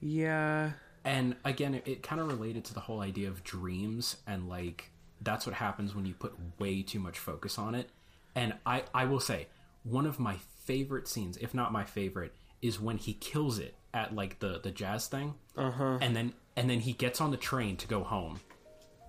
Yeah. 0.00 0.72
And 1.04 1.36
again, 1.44 1.74
it, 1.74 1.86
it 1.86 2.02
kind 2.02 2.20
of 2.20 2.28
related 2.28 2.64
to 2.66 2.74
the 2.74 2.80
whole 2.80 3.00
idea 3.00 3.28
of 3.28 3.44
dreams 3.44 4.16
and 4.26 4.48
like 4.48 4.90
that's 5.20 5.46
what 5.46 5.54
happens 5.54 5.94
when 5.94 6.06
you 6.06 6.14
put 6.14 6.34
way 6.58 6.82
too 6.82 6.98
much 6.98 7.18
focus 7.18 7.58
on 7.58 7.74
it. 7.74 7.90
And 8.34 8.54
I 8.66 8.84
I 8.94 9.04
will 9.04 9.20
say 9.20 9.46
one 9.84 10.06
of 10.06 10.18
my 10.18 10.36
favorite 10.64 11.08
scenes, 11.08 11.36
if 11.38 11.54
not 11.54 11.72
my 11.72 11.84
favorite, 11.84 12.34
is 12.60 12.80
when 12.80 12.98
he 12.98 13.14
kills 13.14 13.58
it 13.58 13.74
at 13.94 14.14
like 14.14 14.40
the 14.40 14.60
the 14.62 14.70
jazz 14.70 15.06
thing. 15.06 15.34
Uh-huh. 15.56 15.98
And 16.00 16.14
then 16.16 16.34
and 16.56 16.68
then 16.68 16.80
he 16.80 16.92
gets 16.92 17.20
on 17.20 17.30
the 17.30 17.36
train 17.36 17.76
to 17.76 17.86
go 17.86 18.02
home. 18.02 18.40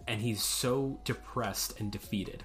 And 0.10 0.20
he's 0.22 0.42
so 0.44 1.00
depressed 1.06 1.80
and 1.80 1.92
defeated 1.92 2.44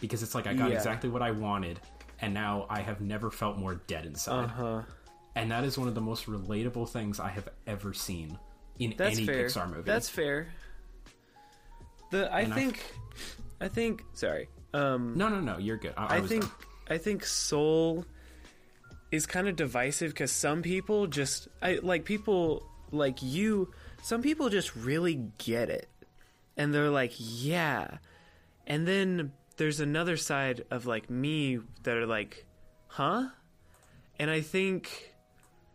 because 0.00 0.22
it's 0.24 0.34
like 0.34 0.46
I 0.48 0.54
got 0.54 0.70
Yeah. 0.70 0.76
exactly 0.76 1.08
what 1.10 1.22
I 1.22 1.30
wanted 1.30 1.78
and 2.20 2.32
now 2.34 2.66
I 2.70 2.80
have 2.80 3.00
never 3.00 3.30
felt 3.30 3.58
more 3.58 3.76
dead 3.86 4.06
inside. 4.06 4.44
Uh 4.44 4.48
huh. 4.48 4.82
And 5.36 5.50
that 5.50 5.64
is 5.64 5.78
one 5.78 5.88
of 5.88 5.94
the 5.94 6.00
most 6.00 6.26
relatable 6.26 6.88
things 6.88 7.20
I 7.20 7.28
have 7.28 7.48
ever 7.66 7.92
seen 7.94 8.38
in 8.78 8.94
That's 8.96 9.16
any 9.18 9.26
fair. 9.26 9.46
Pixar 9.46 9.68
movie. 9.68 9.82
That's 9.82 10.08
fair. 10.08 10.48
The 12.10 12.32
I 12.32 12.40
And 12.40 12.54
think 12.54 12.82
I 13.60 13.68
think 13.68 14.04
sorry. 14.14 14.48
Um 14.74 15.14
no, 15.16 15.28
no, 15.28 15.40
no. 15.40 15.58
You're 15.58 15.76
good. 15.78 15.94
I, 15.96 16.06
I 16.06 16.16
I 16.16 16.20
think 16.22 16.42
done. 16.42 16.50
I 16.88 16.98
think 16.98 17.24
Soul 17.24 18.04
is 19.10 19.26
kind 19.26 19.48
of 19.48 19.56
divisive 19.56 20.12
because 20.12 20.32
some 20.32 20.62
people 20.62 21.06
just 21.06 21.48
I 21.60 21.78
like 21.82 22.04
people 22.04 22.66
like 22.90 23.22
you. 23.22 23.70
Some 24.02 24.22
people 24.22 24.48
just 24.48 24.74
really 24.74 25.28
get 25.38 25.70
it, 25.70 25.88
and 26.56 26.72
they're 26.72 26.90
like, 26.90 27.12
yeah. 27.16 27.98
And 28.66 28.86
then 28.86 29.32
there's 29.56 29.80
another 29.80 30.16
side 30.16 30.64
of 30.70 30.86
like 30.86 31.10
me 31.10 31.60
that 31.82 31.96
are 31.96 32.06
like, 32.06 32.46
huh? 32.88 33.28
And 34.18 34.30
I 34.30 34.40
think 34.40 35.14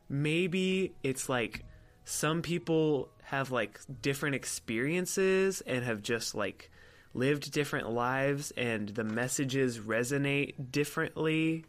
maybe 0.10 0.94
it's 1.04 1.30
like 1.30 1.64
some 2.06 2.42
people 2.42 3.10
have 3.24 3.52
like 3.52 3.80
different 4.02 4.36
experiences 4.36 5.62
and 5.62 5.84
have 5.84 6.02
just 6.02 6.34
like 6.34 6.72
lived 7.14 7.52
different 7.52 7.90
lives 7.90 8.52
and 8.56 8.90
the 8.90 9.04
messages 9.04 9.80
resonate 9.80 10.54
differently 10.72 11.66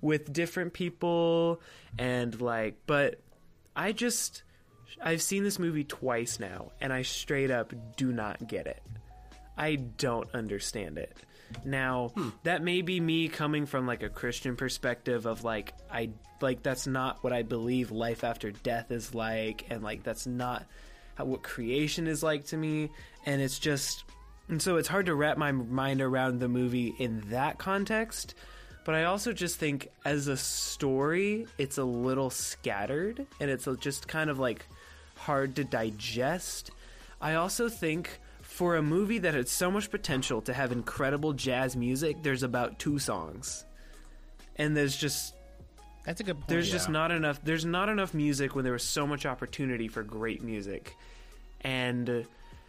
with 0.00 0.32
different 0.32 0.72
people 0.72 1.60
and 1.98 2.40
like 2.40 2.76
but 2.86 3.20
I 3.76 3.92
just 3.92 4.42
I've 5.00 5.22
seen 5.22 5.44
this 5.44 5.58
movie 5.58 5.84
twice 5.84 6.40
now 6.40 6.72
and 6.80 6.92
I 6.92 7.02
straight 7.02 7.50
up 7.50 7.72
do 7.96 8.12
not 8.12 8.46
get 8.48 8.66
it. 8.66 8.82
I 9.56 9.76
don't 9.76 10.28
understand 10.34 10.98
it. 10.98 11.16
Now, 11.64 12.08
hmm. 12.14 12.30
that 12.44 12.62
may 12.62 12.82
be 12.82 13.00
me 13.00 13.28
coming 13.28 13.66
from 13.66 13.86
like 13.86 14.02
a 14.02 14.08
Christian 14.08 14.56
perspective 14.56 15.26
of 15.26 15.44
like 15.44 15.74
I 15.90 16.10
like 16.40 16.62
that's 16.62 16.86
not 16.86 17.22
what 17.22 17.32
I 17.32 17.42
believe 17.42 17.90
life 17.90 18.24
after 18.24 18.50
death 18.50 18.90
is 18.90 19.14
like 19.14 19.66
and 19.70 19.82
like 19.82 20.02
that's 20.02 20.26
not 20.26 20.64
how, 21.14 21.26
what 21.26 21.42
creation 21.42 22.06
is 22.06 22.22
like 22.22 22.46
to 22.46 22.56
me 22.56 22.90
and 23.26 23.40
it's 23.40 23.58
just 23.58 24.04
and 24.48 24.60
so 24.60 24.76
it's 24.76 24.88
hard 24.88 25.06
to 25.06 25.14
wrap 25.14 25.38
my 25.38 25.52
mind 25.52 26.00
around 26.00 26.40
the 26.40 26.48
movie 26.48 26.94
in 26.98 27.22
that 27.30 27.58
context. 27.58 28.34
But 28.84 28.96
I 28.96 29.04
also 29.04 29.32
just 29.32 29.56
think 29.56 29.88
as 30.04 30.26
a 30.26 30.36
story, 30.36 31.46
it's 31.56 31.78
a 31.78 31.84
little 31.84 32.30
scattered 32.30 33.26
and 33.40 33.50
it's 33.50 33.68
just 33.78 34.08
kind 34.08 34.28
of 34.28 34.40
like 34.40 34.66
hard 35.26 35.56
to 35.56 35.64
digest. 35.64 36.70
I 37.20 37.34
also 37.34 37.68
think 37.68 38.18
for 38.42 38.76
a 38.76 38.82
movie 38.82 39.18
that 39.18 39.34
had 39.34 39.48
so 39.48 39.70
much 39.70 39.90
potential 39.90 40.42
to 40.42 40.52
have 40.52 40.72
incredible 40.72 41.32
jazz 41.32 41.76
music, 41.76 42.16
there's 42.22 42.42
about 42.42 42.78
two 42.78 42.98
songs. 42.98 43.64
And 44.56 44.76
there's 44.76 44.96
just 44.96 45.34
That's 46.04 46.20
a 46.20 46.24
good 46.24 46.36
point. 46.36 46.48
there's 46.48 46.70
just 46.70 46.88
not 46.88 47.10
enough 47.10 47.40
there's 47.42 47.64
not 47.64 47.88
enough 47.88 48.12
music 48.12 48.54
when 48.54 48.64
there 48.64 48.72
was 48.74 48.82
so 48.82 49.06
much 49.06 49.24
opportunity 49.24 49.88
for 49.88 50.02
great 50.02 50.42
music 50.42 50.94
and 51.62 52.26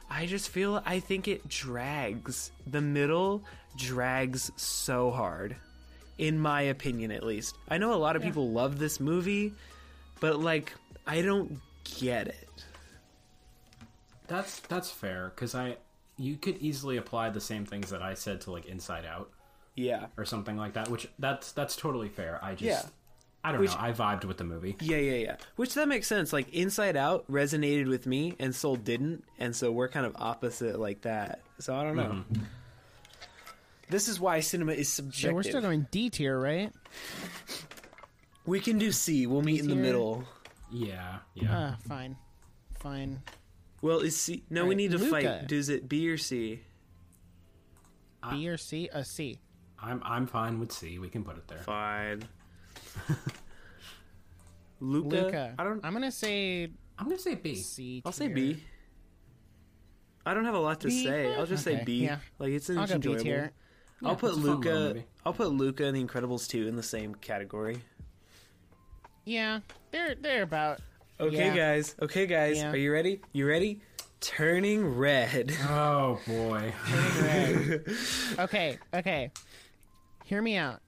i 0.10 0.26
just 0.26 0.50
feel 0.50 0.82
i 0.86 1.00
think 1.00 1.28
it 1.28 1.48
drags 1.50 2.52
the 2.68 2.80
middle 2.80 3.44
drags 3.76 4.52
so 4.56 5.10
hard 5.12 5.56
in 6.18 6.40
my 6.40 6.62
opinion 6.62 7.12
at 7.12 7.24
least 7.24 7.58
i 7.70 7.78
know 7.78 7.94
a 7.94 7.98
lot 7.98 8.16
of 8.16 8.22
people 8.22 8.52
love 8.52 8.78
this 8.80 9.00
movie 9.00 9.52
but 10.22 10.40
like 10.40 10.72
i 11.08 11.22
don't 11.22 11.60
get 11.84 12.28
it 12.28 12.50
That's 14.28 14.60
that's 14.62 14.90
fair 14.90 15.32
because 15.36 15.54
I 15.56 15.78
you 16.18 16.38
could 16.38 16.58
easily 16.60 16.98
apply 16.98 17.30
the 17.30 17.42
same 17.42 17.66
things 17.66 17.90
that 17.90 18.02
I 18.02 18.14
said 18.14 18.42
to 18.42 18.52
like 18.52 18.66
Inside 18.66 19.06
Out 19.06 19.30
yeah 19.76 20.08
or 20.18 20.26
something 20.26 20.56
like 20.58 20.74
that, 20.74 20.90
which 20.90 21.08
that's 21.20 21.52
that's 21.52 21.76
totally 21.76 22.10
fair. 22.10 22.40
I 22.44 22.52
just 22.52 22.62
Yeah. 22.64 22.82
I 23.44 23.52
don't 23.52 23.60
Which- 23.62 23.72
know. 23.72 23.78
I 23.80 23.92
vibed 23.92 24.24
with 24.24 24.38
the 24.38 24.44
movie. 24.46 24.78
yeah 24.80 24.98
yeah 24.98 25.16
yeah 25.18 25.36
which 25.58 25.74
that 25.74 25.88
makes 25.90 26.08
sense 26.08 26.32
like 26.32 26.54
inside 26.54 26.96
out 26.96 27.30
resonated 27.30 27.90
with 27.90 28.06
me 28.06 28.36
and 28.40 28.56
soul 28.56 28.78
didn't 28.78 29.26
and 29.38 29.54
so 29.54 29.70
we're 29.72 29.90
kind 29.90 30.06
of 30.06 30.16
opposite 30.18 30.80
like 30.80 31.02
that 31.02 31.42
so 31.60 31.76
i 31.76 31.84
don't 31.84 31.98
know 31.98 32.04
mm-hmm. 32.04 32.44
this 33.90 34.08
is 34.08 34.18
why 34.18 34.40
cinema 34.40 34.72
is 34.72 34.88
subjective 34.88 35.32
So 35.32 35.36
we're 35.36 35.44
still 35.44 35.60
going 35.62 35.88
D 35.92 36.10
tier, 36.10 36.40
right? 36.40 36.72
We 38.46 38.60
can 38.60 38.78
do 38.78 38.92
C. 38.92 39.26
We'll 39.28 39.42
meet 39.42 39.60
in 39.62 39.68
the 39.68 39.76
middle. 39.76 40.24
Yeah, 40.74 41.18
yeah. 41.36 41.50
Ah, 41.52 41.78
fine, 41.88 42.18
fine. 42.80 43.22
Well, 43.82 44.00
is 44.00 44.18
C? 44.18 44.44
No, 44.50 44.66
we 44.66 44.74
need 44.76 44.92
to 44.92 44.98
Luca. 44.98 45.12
fight. 45.12 45.48
Does 45.48 45.70
it 45.70 45.88
B 45.88 46.10
or 46.10 46.18
C? 46.18 46.62
B 48.32 48.48
or 48.50 48.58
C? 48.58 48.90
A 48.92 49.06
C. 49.06 49.38
I'm 49.80 50.02
I'm 50.04 50.26
fine 50.26 50.60
with 50.60 50.72
C. 50.72 50.98
We 50.98 51.10
can 51.10 51.24
put 51.24 51.38
it 51.38 51.48
there. 51.48 51.60
Fine. 51.60 52.24
Luca. 54.80 55.08
Luca. 55.16 55.56
I 55.60 55.64
don't. 55.64 55.84
I'm 55.86 55.94
gonna 55.94 56.12
say 56.12 56.70
I'm 56.98 57.06
gonna 57.06 57.20
say 57.20 57.36
B. 57.36 57.56
C. 57.56 58.02
I'll 58.06 58.12
say. 58.12 58.30
B. 58.30 58.64
I 60.26 60.34
don't 60.34 60.46
have 60.46 60.56
a 60.56 60.60
lot 60.60 60.80
to 60.82 60.88
B? 60.88 61.04
say. 61.04 61.36
I'll 61.36 61.46
just 61.46 61.64
say 61.64 61.84
B. 61.86 62.06
yeah. 62.06 62.18
Like 62.40 62.52
it's, 62.52 62.70
I'll 62.70 62.84
it's 62.84 62.94
go 62.94 63.00
B 63.00 63.08
enjoyable. 63.10 63.24
tier. 63.24 63.52
I'll 64.04 64.16
put 64.16 64.30
it's 64.32 64.40
a 64.40 64.42
fun 64.42 64.62
little 64.62 64.82
Luca. 64.82 65.04
I'll 65.26 65.34
put 65.34 65.52
Luca 65.52 65.86
and 65.86 65.96
The 65.96 66.04
Incredibles 66.04 66.48
2 66.50 66.68
in 66.68 66.76
the 66.76 66.84
same 66.84 67.16
category. 67.16 67.82
Yeah, 69.26 69.60
they're 69.92 70.16
they're 70.16 70.44
about. 70.44 70.80
Okay, 71.20 71.48
Yeah. 71.48 71.56
guys. 71.56 71.96
Okay, 72.02 72.26
guys. 72.28 72.58
Yeah. 72.58 72.72
Are 72.72 72.78
you 72.78 72.92
ready? 72.92 73.22
You 73.32 73.48
ready? 73.48 73.82
Turning 74.20 74.96
red. 74.98 75.54
Oh 75.70 76.20
boy. 76.28 76.74
Okay, 78.40 78.78
okay. 78.94 79.32
Hear 80.26 80.42
me 80.42 80.56
out. 80.58 80.80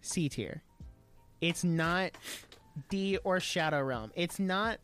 C 0.00 0.28
tier. 0.28 0.62
It's 1.40 1.64
not 1.64 2.12
D 2.88 3.18
or 3.24 3.40
Shadow 3.40 3.82
Realm. 3.82 4.10
It's 4.14 4.38
not. 4.38 4.78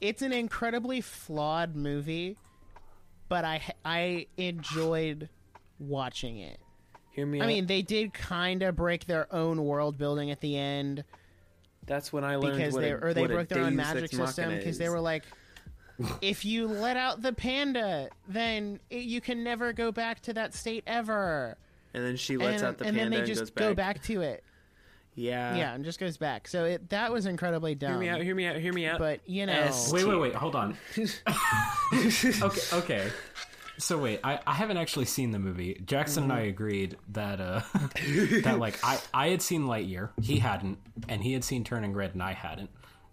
It's 0.00 0.22
an 0.22 0.32
incredibly 0.32 1.00
flawed 1.00 1.74
movie, 1.76 2.36
but 3.28 3.44
I 3.44 3.60
I 3.84 4.26
enjoyed 4.36 5.28
watching 5.78 6.38
it. 6.38 6.58
Hear 7.12 7.26
me 7.26 7.40
I 7.40 7.44
out. 7.44 7.48
mean, 7.48 7.66
they 7.66 7.82
did 7.82 8.12
kind 8.12 8.62
of 8.62 8.76
break 8.76 9.06
their 9.06 9.32
own 9.32 9.64
world 9.64 9.98
building 9.98 10.30
at 10.30 10.40
the 10.40 10.56
end 10.56 11.04
that's 11.86 12.12
when 12.12 12.24
I 12.24 12.36
learned 12.36 12.56
because 12.56 12.74
what 12.74 12.82
they 12.82 12.90
a, 12.92 12.96
or 12.96 13.14
they 13.14 13.22
what 13.22 13.30
a 13.30 13.34
broke 13.34 13.48
their 13.48 13.62
own 13.64 13.70
Deus 13.70 13.76
magic 13.76 14.04
Ex 14.04 14.16
system 14.16 14.56
because 14.56 14.78
they 14.78 14.86
is. 14.86 14.90
were 14.90 15.00
like, 15.00 15.24
if 16.20 16.44
you 16.44 16.68
let 16.68 16.96
out 16.96 17.22
the 17.22 17.32
panda, 17.32 18.08
then 18.28 18.78
it, 18.90 19.04
you 19.04 19.20
can 19.20 19.42
never 19.42 19.72
go 19.72 19.90
back 19.90 20.20
to 20.22 20.32
that 20.34 20.54
state 20.54 20.84
ever. 20.86 21.56
And 21.94 22.04
then 22.04 22.16
she 22.16 22.36
lets 22.36 22.62
and, 22.62 22.68
out 22.68 22.78
the 22.78 22.84
panda. 22.84 22.88
and 22.88 22.96
panda 22.98 23.04
then 23.04 23.10
they 23.10 23.18
and 23.18 23.26
just 23.26 23.40
goes 23.40 23.50
back. 23.50 23.64
go 23.68 23.74
back 23.74 24.02
to 24.04 24.22
it. 24.22 24.44
Yeah. 25.14 25.56
yeah, 25.56 25.74
and 25.74 25.84
just 25.84 26.00
goes 26.00 26.16
back. 26.16 26.48
So 26.48 26.64
it 26.64 26.88
that 26.88 27.12
was 27.12 27.26
incredibly 27.26 27.74
dumb. 27.74 27.90
Hear 27.90 28.00
me 28.00 28.08
out. 28.08 28.22
Hear 28.22 28.34
me 28.34 28.46
out. 28.46 28.56
Hear 28.56 28.72
me 28.72 28.86
out. 28.86 28.98
But 28.98 29.20
you 29.26 29.44
know, 29.44 29.52
S- 29.52 29.92
Wait, 29.92 30.06
wait, 30.06 30.18
wait. 30.18 30.34
Hold 30.34 30.56
on. 30.56 30.76
okay, 31.92 32.60
okay. 32.72 33.10
So 33.78 33.98
wait, 33.98 34.20
I, 34.22 34.38
I 34.46 34.52
haven't 34.54 34.76
actually 34.76 35.06
seen 35.06 35.30
the 35.30 35.38
movie. 35.38 35.80
Jackson 35.84 36.24
and 36.24 36.32
I 36.32 36.40
agreed 36.40 36.96
that 37.10 37.40
uh 37.40 37.60
that 38.42 38.56
like 38.58 38.78
I 38.84 38.98
I 39.12 39.28
had 39.28 39.42
seen 39.42 39.62
Lightyear, 39.62 40.10
he 40.20 40.38
hadn't, 40.38 40.78
and 41.08 41.22
he 41.22 41.32
had 41.32 41.42
seen 41.44 41.64
Turning 41.64 41.92
Red, 41.94 42.12
and 42.12 42.22
I 42.22 42.32
hadn't. 42.32 42.70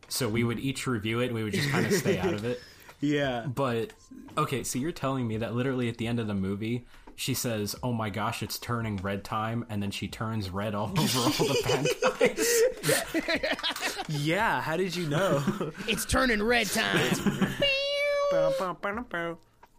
So 0.09 0.27
we 0.27 0.43
would 0.43 0.59
each 0.59 0.85
review 0.87 1.19
it, 1.21 1.27
and 1.27 1.35
we 1.35 1.43
would 1.43 1.53
just 1.53 1.69
kind 1.69 1.85
of 1.85 1.93
stay 1.93 2.17
out 2.19 2.33
of 2.33 2.45
it. 2.45 2.59
Yeah. 3.01 3.45
But 3.45 3.91
okay, 4.37 4.63
so 4.63 4.77
you're 4.77 4.91
telling 4.91 5.25
me 5.25 5.37
that 5.37 5.55
literally 5.55 5.87
at 5.87 5.95
the 5.95 6.05
end 6.07 6.19
of 6.19 6.27
the 6.27 6.33
movie, 6.33 6.85
she 7.15 7.33
says, 7.33 7.73
"Oh 7.81 7.93
my 7.93 8.09
gosh, 8.09 8.43
it's 8.43 8.59
turning 8.59 8.97
red 8.97 9.23
time," 9.23 9.65
and 9.69 9.81
then 9.81 9.89
she 9.91 10.09
turns 10.09 10.49
red 10.49 10.75
all 10.75 10.91
over 10.97 11.19
all 11.19 11.29
the 11.29 11.61
bad 11.63 11.87
guys. 12.19 14.05
Yeah. 14.09 14.59
How 14.59 14.75
did 14.75 14.97
you 14.97 15.07
know? 15.07 15.41
it's 15.87 16.03
turning 16.05 16.43
red 16.43 16.67
time. 16.67 17.09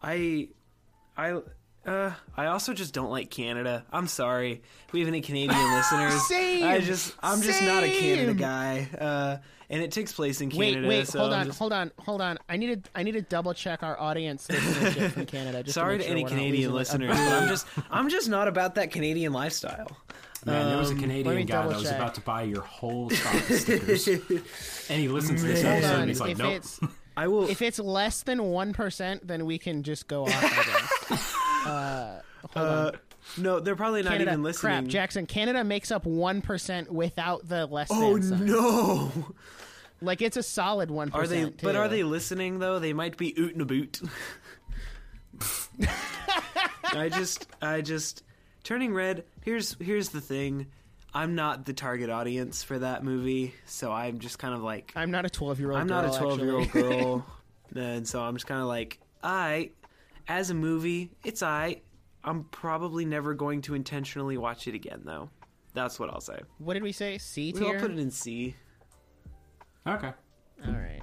I, 0.03 0.49
I, 1.21 1.41
uh, 1.91 2.13
I 2.37 2.47
also 2.47 2.73
just 2.73 2.95
don't 2.95 3.11
like 3.11 3.31
Canada. 3.31 3.85
I'm 3.93 4.07
sorry. 4.07 4.63
If 4.87 4.93
we 4.93 5.01
have 5.01 5.09
any 5.09 5.21
Canadian 5.21 5.75
listeners. 5.75 6.27
Same. 6.29 6.65
I 6.65 6.79
just, 6.81 7.15
I'm 7.23 7.43
just 7.43 7.63
not 7.63 7.83
a 7.85 7.89
Canada 7.91 8.35
guy. 8.35 8.89
Uh, 8.99 9.37
and 9.69 9.83
it 9.83 9.93
takes 9.93 10.13
place 10.13 10.41
in 10.41 10.51
Canada. 10.51 10.89
wait, 10.89 11.07
so 11.07 11.21
hold 11.21 11.33
I'm 11.33 11.41
on, 11.41 11.47
just- 11.47 11.59
hold 11.59 11.73
on, 11.73 11.93
hold 11.99 12.21
on. 12.21 12.39
I 12.49 12.57
need 12.57 12.83
to 12.85 12.91
I 12.95 13.05
need 13.05 13.13
to 13.13 13.23
double 13.23 13.55
check 13.55 13.83
our 13.85 13.99
audience 14.01 14.49
listenership 14.49 15.11
from 15.13 15.27
Canada. 15.27 15.63
Just 15.63 15.75
Sorry 15.75 15.99
to, 15.99 16.05
to 16.05 16.15
make 16.15 16.25
any 16.25 16.29
sure 16.29 16.29
we're 16.31 16.35
not 16.35 16.43
Canadian 16.43 16.73
listeners, 16.75 17.17
but 17.17 17.19
I'm 17.43 17.49
just, 17.55 17.67
I'm 17.91 18.09
just 18.09 18.29
not 18.29 18.49
about 18.49 18.75
that 18.77 18.91
Canadian 18.91 19.33
lifestyle. 19.33 19.97
Man, 20.45 20.69
there 20.71 20.79
was 20.79 20.89
a 20.91 20.95
let 20.95 21.03
me 21.03 21.03
Canadian 21.23 21.47
guy 21.47 21.69
that 21.69 21.77
was 21.77 21.91
about 21.91 22.15
to 22.15 22.21
buy 22.23 22.43
your 22.43 22.63
whole 22.63 23.11
stock 23.11 23.35
of 23.51 23.57
stickers, 23.59 24.09
and 24.09 24.99
he 25.01 25.07
listens 25.09 25.43
to 25.43 25.47
this 25.47 25.63
episode, 25.63 26.01
and 26.01 26.09
he's 26.09 26.21
like, 26.21 26.33
if 26.33 26.39
"Nope." 26.39 26.91
I 27.17 27.29
will. 27.29 27.49
if 27.51 27.61
it's 27.61 27.79
less 27.79 28.23
than 28.23 28.43
one 28.45 28.73
percent, 28.73 29.27
then 29.27 29.45
we 29.45 29.59
can 29.59 29.83
just 29.83 30.09
go 30.09 30.25
off. 30.25 30.90
Uh, 31.67 32.21
uh, 32.57 32.91
no, 33.37 33.61
they're 33.61 33.77
probably 33.77 34.03
not 34.03 34.13
Canada, 34.13 34.31
even 34.31 34.43
listening. 34.43 34.73
crap, 34.73 34.85
Jackson. 34.87 35.27
Canada 35.27 35.63
makes 35.63 35.91
up 35.91 36.07
one 36.07 36.41
percent 36.41 36.91
without 36.91 37.47
the 37.47 37.67
less 37.67 37.89
oh 37.91 38.19
sign. 38.19 38.47
no! 38.47 39.13
Like 40.01 40.23
it's 40.23 40.39
a 40.39 40.43
solid 40.43 40.91
one 40.91 41.11
Are 41.13 41.27
they? 41.27 41.41
percent. 41.41 41.61
But 41.63 41.77
are 41.77 41.89
they 41.89 42.03
listening 42.03 42.59
though? 42.61 42.79
They 42.79 42.95
might 42.95 43.19
be 43.19 43.35
oot 43.39 43.53
and 43.53 43.61
a 43.61 43.67
boot. 43.67 44.01
I 46.93 47.09
just, 47.09 47.47
I 47.61 47.83
just 47.83 48.25
turning 48.65 48.95
red. 48.95 49.25
Here's 49.43 49.77
here's 49.81 50.09
the 50.11 50.21
thing. 50.21 50.67
I'm 51.13 51.35
not 51.35 51.67
the 51.67 51.73
target 51.73 52.09
audience 52.09 52.63
for 52.63 52.79
that 52.79 53.03
movie, 53.05 53.55
so 53.67 53.91
I'm 53.93 54.19
just 54.21 54.39
kind 54.39 54.55
of 54.55 54.63
like 54.63 54.93
I'm 54.97 55.11
not 55.11 55.27
a 55.27 55.31
12 55.31 55.61
year 55.61 55.73
old. 55.73 55.81
I'm 55.81 55.89
not 55.89 56.05
a 56.05 56.19
12 56.19 56.41
year 56.41 56.57
old 56.57 56.71
girl, 56.71 57.27
and 57.75 58.07
so 58.09 58.21
I'm 58.21 58.35
just 58.35 58.47
kind 58.47 58.61
of 58.61 58.69
like, 58.69 58.99
I, 59.23 59.71
as 60.31 60.49
a 60.49 60.55
movie, 60.55 61.11
it's 61.25 61.43
I. 61.43 61.83
I'm 62.23 62.45
probably 62.45 63.05
never 63.05 63.35
going 63.35 63.63
to 63.63 63.75
intentionally 63.75 64.39
watch 64.39 64.69
it 64.69 64.75
again, 64.75 65.03
though. 65.05 65.29
That's 65.75 65.99
what 65.99 66.09
I'll 66.11 66.21
say. 66.21 66.39
What 66.59 66.75
did 66.75 66.83
we 66.85 66.93
say? 66.93 67.19
C 67.19 67.53
We'll 67.53 67.81
put 67.81 67.91
it 67.91 67.99
in 67.99 68.11
C. 68.11 68.55
Okay. 69.87 70.13
All 70.67 70.73
right. 70.73 71.03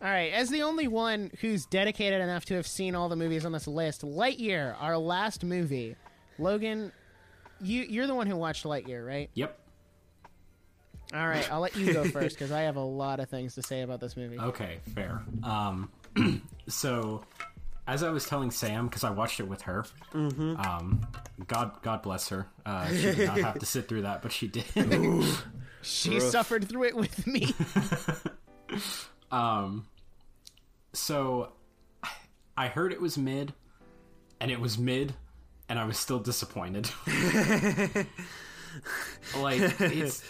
All 0.00 0.08
right. 0.08 0.32
As 0.32 0.50
the 0.50 0.62
only 0.62 0.86
one 0.86 1.32
who's 1.40 1.66
dedicated 1.66 2.20
enough 2.20 2.44
to 2.46 2.54
have 2.54 2.66
seen 2.66 2.94
all 2.94 3.08
the 3.08 3.16
movies 3.16 3.44
on 3.44 3.52
this 3.52 3.66
list, 3.66 4.02
Lightyear, 4.02 4.76
our 4.80 4.96
last 4.96 5.42
movie. 5.42 5.96
Logan, 6.38 6.92
you 7.60 7.82
you're 7.82 8.06
the 8.06 8.14
one 8.14 8.28
who 8.28 8.36
watched 8.36 8.64
Lightyear, 8.64 9.04
right? 9.04 9.30
Yep. 9.34 9.58
All 11.12 11.26
right. 11.26 11.50
I'll 11.50 11.60
let 11.60 11.74
you 11.74 11.92
go 11.92 12.04
first 12.10 12.36
because 12.36 12.52
I 12.52 12.60
have 12.60 12.76
a 12.76 12.80
lot 12.80 13.18
of 13.18 13.28
things 13.28 13.56
to 13.56 13.62
say 13.62 13.80
about 13.80 14.00
this 14.00 14.16
movie. 14.16 14.38
Okay, 14.38 14.78
fair. 14.94 15.22
Um, 15.42 15.90
so, 16.68 17.24
as 17.88 18.02
I 18.02 18.10
was 18.10 18.26
telling 18.26 18.50
Sam, 18.50 18.86
because 18.86 19.02
I 19.02 19.10
watched 19.10 19.40
it 19.40 19.48
with 19.48 19.62
her, 19.62 19.84
um, 20.12 21.00
God, 21.46 21.80
God 21.82 22.02
bless 22.02 22.28
her. 22.28 22.46
Uh, 22.66 22.86
she 22.88 23.02
did 23.14 23.26
not 23.26 23.38
have 23.40 23.58
to 23.58 23.66
sit 23.66 23.88
through 23.88 24.02
that, 24.02 24.20
but 24.20 24.30
she 24.30 24.46
did. 24.46 24.64
She 25.80 26.20
suffered 26.20 26.68
through 26.68 26.84
it 26.84 26.94
with 26.94 27.26
me. 27.26 27.54
um, 29.32 29.86
so, 30.92 31.52
I 32.56 32.68
heard 32.68 32.92
it 32.92 33.00
was 33.00 33.16
mid, 33.16 33.54
and 34.38 34.50
it 34.50 34.60
was 34.60 34.76
mid, 34.76 35.14
and 35.68 35.78
I 35.78 35.86
was 35.86 35.96
still 35.96 36.18
disappointed. 36.18 36.90
like 39.38 39.60
it's, 39.80 40.22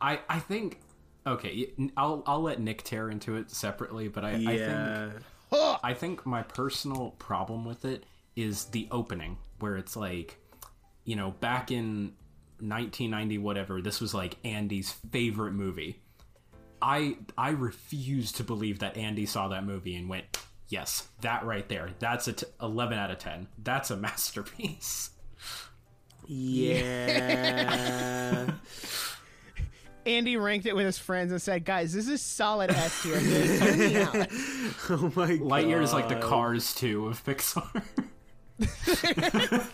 I 0.00 0.20
I 0.28 0.38
think. 0.40 0.80
Okay, 1.26 1.72
I'll 1.96 2.22
I'll 2.26 2.42
let 2.42 2.60
Nic 2.60 2.82
tear 2.82 3.08
into 3.10 3.36
it 3.36 3.50
separately, 3.50 4.08
but 4.08 4.24
I, 4.24 4.30
I 4.30 4.38
think 4.38 4.58
Yeah. 4.58 5.10
I 5.52 5.94
think 5.94 6.24
my 6.26 6.42
personal 6.42 7.10
problem 7.18 7.64
with 7.64 7.84
it 7.84 8.04
is 8.36 8.66
the 8.66 8.88
opening, 8.90 9.38
where 9.58 9.76
it's 9.76 9.96
like, 9.96 10.38
you 11.04 11.16
know, 11.16 11.32
back 11.40 11.70
in 11.70 12.12
1990, 12.60 13.38
whatever, 13.38 13.80
this 13.80 14.00
was 14.00 14.14
like 14.14 14.36
Andy's 14.44 14.92
favorite 14.92 15.52
movie. 15.52 16.00
I 16.82 17.16
I 17.36 17.50
refuse 17.50 18.32
to 18.32 18.44
believe 18.44 18.78
that 18.78 18.96
Andy 18.96 19.26
saw 19.26 19.48
that 19.48 19.66
movie 19.66 19.96
and 19.96 20.08
went, 20.08 20.24
yes, 20.68 21.08
that 21.20 21.44
right 21.44 21.68
there, 21.68 21.90
that's 21.98 22.28
a 22.28 22.32
t- 22.32 22.46
11 22.62 22.98
out 22.98 23.10
of 23.10 23.18
10. 23.18 23.48
That's 23.58 23.90
a 23.90 23.96
masterpiece. 23.98 25.10
Yeah. 26.26 26.86
Andy 30.06 30.36
ranked 30.36 30.66
it 30.66 30.74
with 30.74 30.86
his 30.86 30.98
friends 30.98 31.30
and 31.32 31.40
said, 31.42 31.64
"Guys, 31.64 31.92
this 31.92 32.08
is 32.08 32.22
solid 32.22 32.70
S 32.70 33.02
tier. 33.02 33.18
Hear 33.20 33.76
me 33.76 33.96
out." 33.98 34.28
oh 34.90 35.12
my 35.14 35.36
god. 35.36 35.40
Lightyear 35.40 35.82
is 35.82 35.92
like 35.92 36.08
the 36.08 36.16
Cars 36.16 36.74
2 36.74 37.06
of 37.08 37.24
Pixar. 37.24 37.82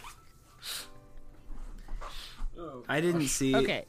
I 2.89 3.01
didn't 3.01 3.29
see. 3.29 3.55
Okay. 3.55 3.85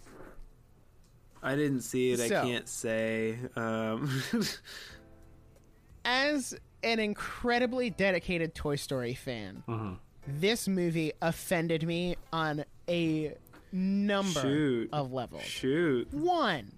I 1.41 1.55
didn't 1.55 1.81
see 1.81 2.11
it. 2.11 2.19
So- 2.19 2.39
I 2.39 2.41
can't 2.43 2.67
say. 2.67 3.37
Um, 3.55 4.21
as 6.05 6.55
an 6.83 6.99
incredibly 6.99 7.89
dedicated 7.89 8.53
Toy 8.55 8.75
Story 8.75 9.13
fan, 9.13 9.63
Mm-hmm. 9.67 9.93
this 10.27 10.67
movie 10.67 11.13
offended 11.21 11.83
me 11.85 12.15
on 12.33 12.65
a 12.89 13.33
number 13.71 14.41
Shoot. 14.41 14.89
of 14.93 15.11
levels. 15.13 15.43
shoot. 15.43 16.11
One, 16.13 16.71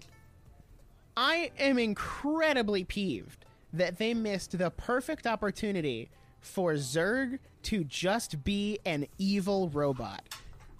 I 1.16 1.50
am 1.58 1.78
incredibly 1.78 2.84
peeved 2.84 3.44
that 3.72 3.98
they 3.98 4.14
missed 4.14 4.58
the 4.58 4.70
perfect 4.70 5.26
opportunity 5.26 6.08
for 6.40 6.74
Zurg 6.74 7.38
to 7.64 7.84
just 7.84 8.42
be 8.42 8.78
an 8.84 9.06
evil 9.18 9.68
robot. 9.68 10.22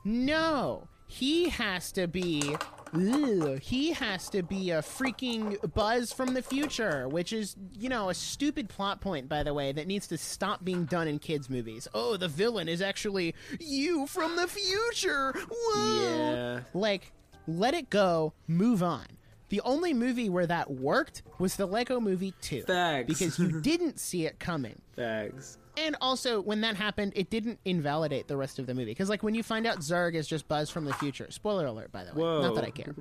No, 0.05 0.89
he 1.07 1.51
has 1.51 1.93
to 1.93 2.07
be. 2.07 2.57
Ugh, 2.95 3.61
he 3.61 3.93
has 3.93 4.29
to 4.31 4.43
be 4.43 4.71
a 4.71 4.83
freaking 4.83 5.57
Buzz 5.75 6.13
from 6.13 6.35
the 6.35 6.43
future, 6.43 7.09
which 7.09 7.33
is, 7.33 7.57
you 7.79 7.89
know, 7.89 8.09
a 8.09 8.15
stupid 8.15 8.69
plot 8.69 9.01
point, 9.01 9.29
by 9.29 9.43
the 9.43 9.55
way, 9.55 9.73
that 9.73 9.87
needs 9.87 10.07
to 10.09 10.19
stop 10.19 10.65
being 10.65 10.85
done 10.85 11.09
in 11.09 11.19
kids' 11.19 11.49
movies. 11.51 11.89
Oh, 11.95 12.17
the 12.17 12.29
villain 12.29 12.69
is 12.69 12.83
actually 12.83 13.35
you 13.59 14.07
from 14.07 14.37
the 14.37 14.47
future. 14.47 15.33
Whoa! 15.51 16.03
Yeah. 16.03 16.61
Like, 16.75 17.13
let 17.47 17.75
it 17.75 17.91
go, 17.91 18.33
move 18.47 18.83
on. 18.83 19.07
The 19.49 19.61
only 19.63 19.93
movie 19.93 20.29
where 20.29 20.47
that 20.47 20.71
worked 20.71 21.23
was 21.39 21.57
the 21.57 21.67
Lego 21.67 21.99
movie 22.01 22.35
2. 22.41 22.63
Facts. 22.63 23.07
Because 23.09 23.39
you 23.39 23.61
didn't 23.63 23.99
see 23.99 24.25
it 24.25 24.39
coming. 24.39 24.81
Fags. 24.97 25.57
And 25.77 25.97
also, 26.01 26.41
when 26.41 26.61
that 26.63 26.77
happened, 26.77 27.13
it 27.17 27.31
didn't 27.31 27.59
invalidate 27.65 28.29
the 28.29 28.37
rest 28.37 28.59
of 28.59 28.67
the 28.67 28.75
movie. 28.75 28.91
Because, 28.91 29.09
like, 29.09 29.23
when 29.23 29.35
you 29.35 29.43
find 29.43 29.67
out 29.67 29.79
Zurg 29.79 30.15
is 30.15 30.27
just 30.27 30.49
Buzz 30.49 30.69
from 30.69 30.85
the 30.85 30.93
future, 30.95 31.31
spoiler 31.31 31.67
alert, 31.67 31.93
by 31.93 32.05
the 32.05 32.13
way. 32.13 32.23
Whoa. 32.23 32.43
Not 32.43 32.55
that 32.57 32.65
I 32.65 32.71
care. 32.71 32.95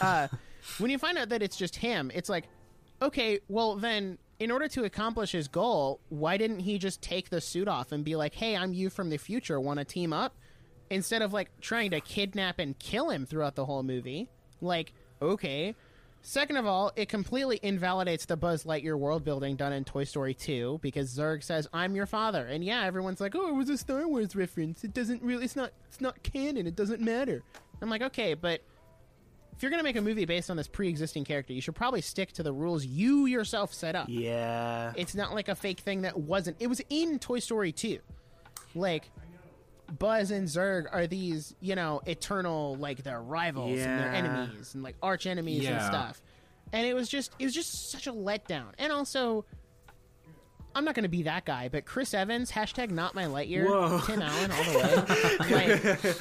uh, 0.00 0.28
when 0.78 0.90
you 0.90 0.98
find 0.98 1.18
out 1.18 1.28
that 1.30 1.42
it's 1.42 1.56
just 1.56 1.76
him, 1.76 2.10
it's 2.14 2.28
like, 2.28 2.44
okay, 3.02 3.40
well, 3.48 3.76
then, 3.76 4.18
in 4.38 4.50
order 4.50 4.68
to 4.68 4.84
accomplish 4.84 5.32
his 5.32 5.48
goal, 5.48 6.00
why 6.08 6.36
didn't 6.36 6.60
he 6.60 6.78
just 6.78 7.02
take 7.02 7.30
the 7.30 7.40
suit 7.40 7.68
off 7.68 7.92
and 7.92 8.04
be 8.04 8.16
like, 8.16 8.34
hey, 8.34 8.56
I'm 8.56 8.72
you 8.72 8.90
from 8.90 9.10
the 9.10 9.18
future, 9.18 9.60
want 9.60 9.78
to 9.78 9.84
team 9.84 10.12
up? 10.12 10.36
Instead 10.90 11.22
of, 11.22 11.32
like, 11.32 11.50
trying 11.60 11.90
to 11.90 12.00
kidnap 12.00 12.58
and 12.58 12.78
kill 12.78 13.10
him 13.10 13.26
throughout 13.26 13.56
the 13.56 13.66
whole 13.66 13.82
movie. 13.82 14.30
Like, 14.60 14.94
okay. 15.20 15.74
Second 16.22 16.56
of 16.56 16.66
all, 16.66 16.92
it 16.96 17.08
completely 17.08 17.58
invalidates 17.62 18.26
the 18.26 18.36
Buzz 18.36 18.64
Lightyear 18.64 18.98
world 18.98 19.24
building 19.24 19.56
done 19.56 19.72
in 19.72 19.84
Toy 19.84 20.04
Story 20.04 20.34
2 20.34 20.80
because 20.82 21.16
Zurg 21.16 21.42
says, 21.42 21.66
"I'm 21.72 21.94
your 21.94 22.06
father," 22.06 22.44
and 22.46 22.62
yeah, 22.62 22.84
everyone's 22.84 23.20
like, 23.20 23.34
"Oh, 23.34 23.48
it 23.48 23.54
was 23.54 23.70
a 23.70 23.78
Star 23.78 24.06
Wars 24.06 24.36
reference. 24.36 24.84
It 24.84 24.92
doesn't 24.92 25.22
really. 25.22 25.44
It's 25.44 25.56
not. 25.56 25.72
It's 25.86 26.00
not 26.00 26.22
canon. 26.22 26.66
It 26.66 26.76
doesn't 26.76 27.00
matter." 27.00 27.42
I'm 27.80 27.88
like, 27.88 28.02
okay, 28.02 28.34
but 28.34 28.60
if 29.56 29.62
you're 29.62 29.70
gonna 29.70 29.82
make 29.82 29.96
a 29.96 30.02
movie 30.02 30.24
based 30.24 30.50
on 30.50 30.56
this 30.56 30.68
pre-existing 30.68 31.24
character, 31.24 31.52
you 31.52 31.60
should 31.60 31.74
probably 31.74 32.00
stick 32.00 32.32
to 32.32 32.42
the 32.42 32.52
rules 32.52 32.84
you 32.84 33.26
yourself 33.26 33.72
set 33.72 33.94
up. 33.94 34.06
Yeah. 34.08 34.92
It's 34.96 35.14
not 35.14 35.34
like 35.34 35.48
a 35.48 35.54
fake 35.54 35.80
thing 35.80 36.02
that 36.02 36.18
wasn't. 36.18 36.56
It 36.60 36.66
was 36.66 36.80
in 36.90 37.18
Toy 37.18 37.38
Story 37.38 37.72
2. 37.72 38.00
Like 38.74 39.10
Buzz 39.96 40.30
and 40.30 40.46
Zurg 40.46 40.86
are 40.92 41.06
these, 41.06 41.54
you 41.60 41.74
know, 41.74 42.00
eternal 42.06 42.76
like 42.76 43.02
they're 43.02 43.22
rivals 43.22 43.78
and 43.78 44.00
they're 44.00 44.12
enemies 44.12 44.74
and 44.74 44.82
like 44.82 44.96
arch 45.02 45.26
enemies 45.26 45.66
and 45.66 45.80
stuff. 45.82 46.20
And 46.72 46.86
it 46.86 46.94
was 46.94 47.08
just 47.08 47.32
it 47.38 47.44
was 47.44 47.54
just 47.54 47.90
such 47.90 48.06
a 48.06 48.12
letdown. 48.12 48.72
And 48.78 48.92
also 48.92 49.44
I'm 50.78 50.84
not 50.84 50.94
going 50.94 51.02
to 51.02 51.08
be 51.08 51.24
that 51.24 51.44
guy, 51.44 51.68
but 51.68 51.86
Chris 51.86 52.14
Evans, 52.14 52.52
hashtag 52.52 52.92
not 52.92 53.12
my 53.12 53.24
Lightyear, 53.24 53.66
Whoa. 53.66 54.00
Tim 54.06 54.22
Allen 54.22 54.52
all 54.52 54.62
the 54.62 54.78
way. 54.78 55.50
like, 55.50 56.16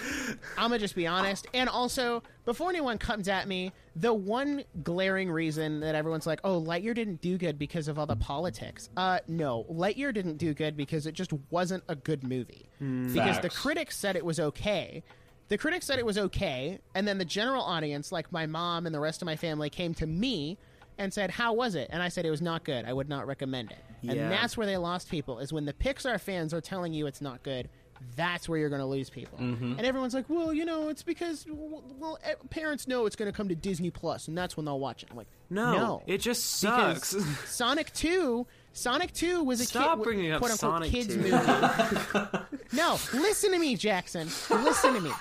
I'm 0.57 0.71
gonna 0.71 0.79
just 0.79 0.95
be 0.95 1.05
honest. 1.05 1.45
And 1.53 1.69
also, 1.69 2.23
before 2.43 2.71
anyone 2.71 2.97
comes 2.97 3.27
at 3.27 3.47
me, 3.47 3.71
the 3.95 4.11
one 4.11 4.63
glaring 4.81 5.29
reason 5.29 5.81
that 5.81 5.93
everyone's 5.93 6.25
like, 6.25 6.39
"Oh, 6.43 6.59
Lightyear 6.59 6.95
didn't 6.95 7.21
do 7.21 7.37
good 7.37 7.59
because 7.59 7.87
of 7.87 7.99
all 7.99 8.07
the 8.07 8.15
politics." 8.15 8.89
Uh, 8.97 9.19
no, 9.27 9.67
Lightyear 9.71 10.11
didn't 10.11 10.37
do 10.37 10.55
good 10.55 10.75
because 10.75 11.05
it 11.05 11.13
just 11.13 11.31
wasn't 11.51 11.83
a 11.87 11.95
good 11.95 12.23
movie. 12.23 12.67
because 12.79 13.39
the 13.41 13.51
critics 13.51 13.95
said 13.95 14.15
it 14.15 14.25
was 14.25 14.39
okay. 14.39 15.03
The 15.49 15.59
critics 15.59 15.85
said 15.85 15.99
it 15.99 16.05
was 16.05 16.17
okay, 16.17 16.79
and 16.95 17.07
then 17.07 17.19
the 17.19 17.25
general 17.25 17.61
audience, 17.61 18.11
like 18.11 18.31
my 18.31 18.47
mom 18.47 18.87
and 18.87 18.95
the 18.95 18.99
rest 18.99 19.21
of 19.21 19.27
my 19.27 19.35
family, 19.35 19.69
came 19.69 19.93
to 19.93 20.07
me 20.07 20.57
and 20.97 21.13
said, 21.13 21.29
"How 21.29 21.53
was 21.53 21.75
it?" 21.75 21.89
And 21.91 22.01
I 22.01 22.09
said 22.09 22.25
it 22.25 22.31
was 22.31 22.41
not 22.41 22.63
good. 22.63 22.85
I 22.85 22.93
would 22.93 23.07
not 23.07 23.27
recommend 23.27 23.69
it. 23.69 23.83
Yeah. 24.01 24.13
And 24.13 24.31
that's 24.31 24.57
where 24.57 24.67
they 24.67 24.77
lost 24.77 25.09
people. 25.09 25.39
Is 25.39 25.51
when 25.51 25.65
the 25.65 25.73
Pixar 25.73 26.19
fans 26.19 26.53
are 26.53 26.61
telling 26.61 26.93
you 26.93 27.07
it's 27.07 27.21
not 27.21 27.43
good. 27.43 27.69
That's 28.15 28.47
where 28.47 28.59
you're 28.59 28.69
going 28.69 28.81
to 28.81 28.85
lose 28.85 29.09
people. 29.09 29.39
Mm-hmm. 29.39 29.73
And 29.77 29.81
everyone's 29.81 30.13
like, 30.13 30.29
"Well, 30.29 30.53
you 30.53 30.65
know, 30.65 30.89
it's 30.89 31.01
because 31.01 31.45
well, 31.49 32.19
parents 32.51 32.87
know 32.87 33.07
it's 33.07 33.15
going 33.15 33.31
to 33.31 33.35
come 33.35 33.49
to 33.49 33.55
Disney 33.55 33.89
Plus, 33.89 34.27
and 34.27 34.37
that's 34.37 34.55
when 34.55 34.65
they'll 34.65 34.79
watch 34.79 35.01
it." 35.01 35.09
I'm 35.09 35.17
like, 35.17 35.27
No, 35.49 35.75
no, 35.75 36.03
it 36.05 36.19
just 36.19 36.45
sucks. 36.45 37.15
Sonic 37.47 37.91
Two, 37.93 38.45
Sonic 38.73 39.13
Two 39.13 39.43
was 39.43 39.61
a 39.61 39.65
Stop 39.65 39.97
kid, 39.97 40.03
bringing 40.03 40.31
up 40.31 40.41
quote 40.41 40.51
unquote 40.51 40.71
Sonic 40.73 40.91
kids 40.91 41.15
2. 41.15 41.17
movie. 41.17 41.31
no, 42.73 42.99
listen 43.13 43.51
to 43.51 43.57
me, 43.57 43.75
Jackson. 43.75 44.27
Listen 44.49 44.93
to 44.93 45.01
me. 45.01 45.11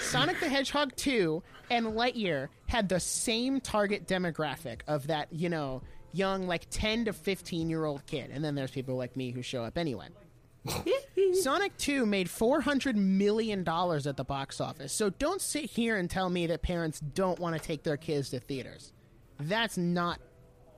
Sonic 0.00 0.40
the 0.40 0.48
Hedgehog 0.48 0.94
2 0.96 1.42
and 1.70 1.86
Lightyear 1.86 2.48
had 2.66 2.88
the 2.88 3.00
same 3.00 3.60
target 3.60 4.06
demographic 4.06 4.80
of 4.86 5.06
that, 5.06 5.28
you 5.32 5.48
know, 5.48 5.82
young, 6.16 6.46
like 6.46 6.66
10 6.70 7.06
to 7.06 7.12
15 7.12 7.68
year 7.70 7.84
old 7.84 8.06
kid. 8.06 8.30
And 8.32 8.44
then 8.44 8.54
there's 8.54 8.70
people 8.70 8.96
like 8.96 9.16
me 9.16 9.30
who 9.30 9.42
show 9.42 9.64
up 9.64 9.76
anyway. 9.78 10.06
Sonic 11.42 11.76
2 11.76 12.06
made 12.06 12.26
$400 12.28 12.94
million 12.96 13.60
at 13.60 14.16
the 14.16 14.24
box 14.26 14.60
office. 14.60 14.92
So 14.92 15.10
don't 15.10 15.40
sit 15.40 15.64
here 15.70 15.96
and 15.96 16.10
tell 16.10 16.28
me 16.28 16.46
that 16.48 16.62
parents 16.62 17.00
don't 17.00 17.38
want 17.38 17.56
to 17.56 17.62
take 17.62 17.82
their 17.82 17.96
kids 17.96 18.30
to 18.30 18.40
theaters. 18.40 18.92
That's 19.38 19.76
not 19.76 20.18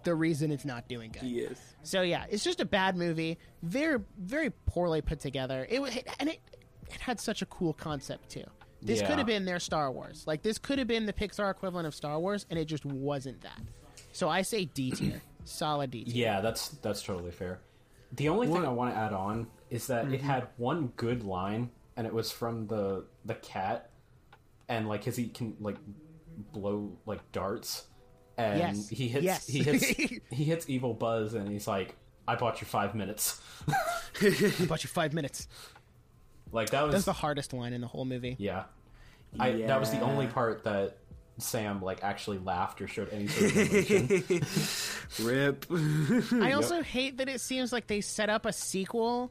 the 0.05 0.15
reason 0.15 0.51
it's 0.51 0.65
not 0.65 0.89
doing 0.89 1.11
good. 1.13 1.23
yes. 1.25 1.59
So 1.83 2.03
yeah, 2.03 2.25
it's 2.31 2.45
just 2.45 2.61
a 2.61 2.65
bad 2.65 2.97
movie. 2.97 3.39
Very, 3.63 3.99
very 4.19 4.51
poorly 4.67 5.01
put 5.01 5.21
together. 5.21 5.67
It 5.69 5.81
was, 5.81 5.97
and 6.21 6.29
it, 6.29 6.41
it 6.91 7.01
had 7.01 7.19
such 7.21 7.41
a 7.43 7.47
cool 7.47 7.73
concept 7.73 8.31
too. 8.31 8.45
This 8.83 9.01
Yeah. 9.01 9.09
could 9.09 9.19
have 9.19 9.27
been 9.27 9.45
their 9.45 9.59
Star 9.59 9.91
Wars. 9.91 10.25
Like 10.27 10.43
this 10.43 10.59
could 10.59 10.79
have 10.79 10.87
been 10.89 11.07
the 11.07 11.13
Pixar 11.13 11.51
equivalent 11.51 11.87
of 11.87 11.95
Star 11.95 12.19
Wars, 12.21 12.47
and 12.51 12.59
it 12.59 12.67
just 12.67 12.85
wasn't 12.85 13.41
that. 13.43 13.61
So 14.19 14.29
I 14.29 14.43
say 14.43 14.65
D 14.65 14.91
tier, 14.91 15.23
solid 15.45 15.93
D 15.93 16.03
tier. 16.05 16.13
Yeah, 16.27 16.41
that's 16.41 16.71
that's 16.83 17.03
totally 17.03 17.31
fair. 17.31 17.61
The 18.13 18.29
only 18.29 18.49
thing 18.49 18.65
I 18.65 18.69
want 18.71 18.93
to 18.93 18.99
add 18.99 19.13
on 19.13 19.47
is 19.71 19.87
that 19.87 20.07
Mm-hmm. 20.07 20.15
it 20.15 20.21
had 20.23 20.49
one 20.57 20.93
good 20.97 21.23
line, 21.23 21.71
and 21.97 22.05
it 22.05 22.13
was 22.13 22.33
from 22.33 22.67
the 22.67 23.05
the 23.25 23.35
cat, 23.37 23.91
and 24.69 24.89
like 24.89 25.05
his 25.05 25.15
he 25.17 25.29
can 25.29 25.57
like 25.61 25.77
blow 26.53 26.99
like 27.07 27.21
darts, 27.31 27.87
and 28.37 28.59
Yes. 28.59 28.89
he 28.89 29.07
hits 29.07 29.25
Yes. 29.25 29.47
he 29.47 29.63
hits 29.63 29.85
he 30.31 30.45
hits 30.45 30.69
evil 30.69 30.95
Buzz, 30.95 31.35
and 31.35 31.49
he's 31.49 31.69
like, 31.69 31.95
"I 32.27 32.35
bought 32.35 32.61
you 32.61 32.67
five 32.67 32.97
minutes." 32.97 33.41
I 34.21 34.65
bought 34.67 34.83
you 34.83 34.91
five 34.91 35.13
minutes. 35.13 35.47
like 36.51 36.71
that 36.71 36.83
was 36.83 36.93
That's 36.93 37.05
the 37.05 37.13
hardest 37.13 37.53
line 37.53 37.73
in 37.73 37.81
the 37.83 37.87
whole 37.87 38.05
movie. 38.05 38.35
yeah. 38.41 38.65
I 39.39 39.53
that 39.69 39.79
was 39.79 39.91
the 39.93 40.01
only 40.01 40.27
part 40.27 40.65
that 40.65 40.97
Sam 41.39 41.81
like 41.83 42.03
actually 42.03 42.39
laughed 42.39 42.81
or 42.83 42.89
showed 42.89 43.09
any 43.13 43.29
sort 43.29 43.51
of 43.57 43.73
emotion. 43.73 44.43
Rip. 45.23 45.67
I 46.43 46.53
also 46.53 46.83
hate 46.83 47.19
that 47.19 47.29
it 47.29 47.41
seems 47.41 47.73
like 47.73 47.87
they 47.87 48.01
set 48.01 48.29
up 48.29 48.45
a 48.47 48.53
sequel 48.53 49.31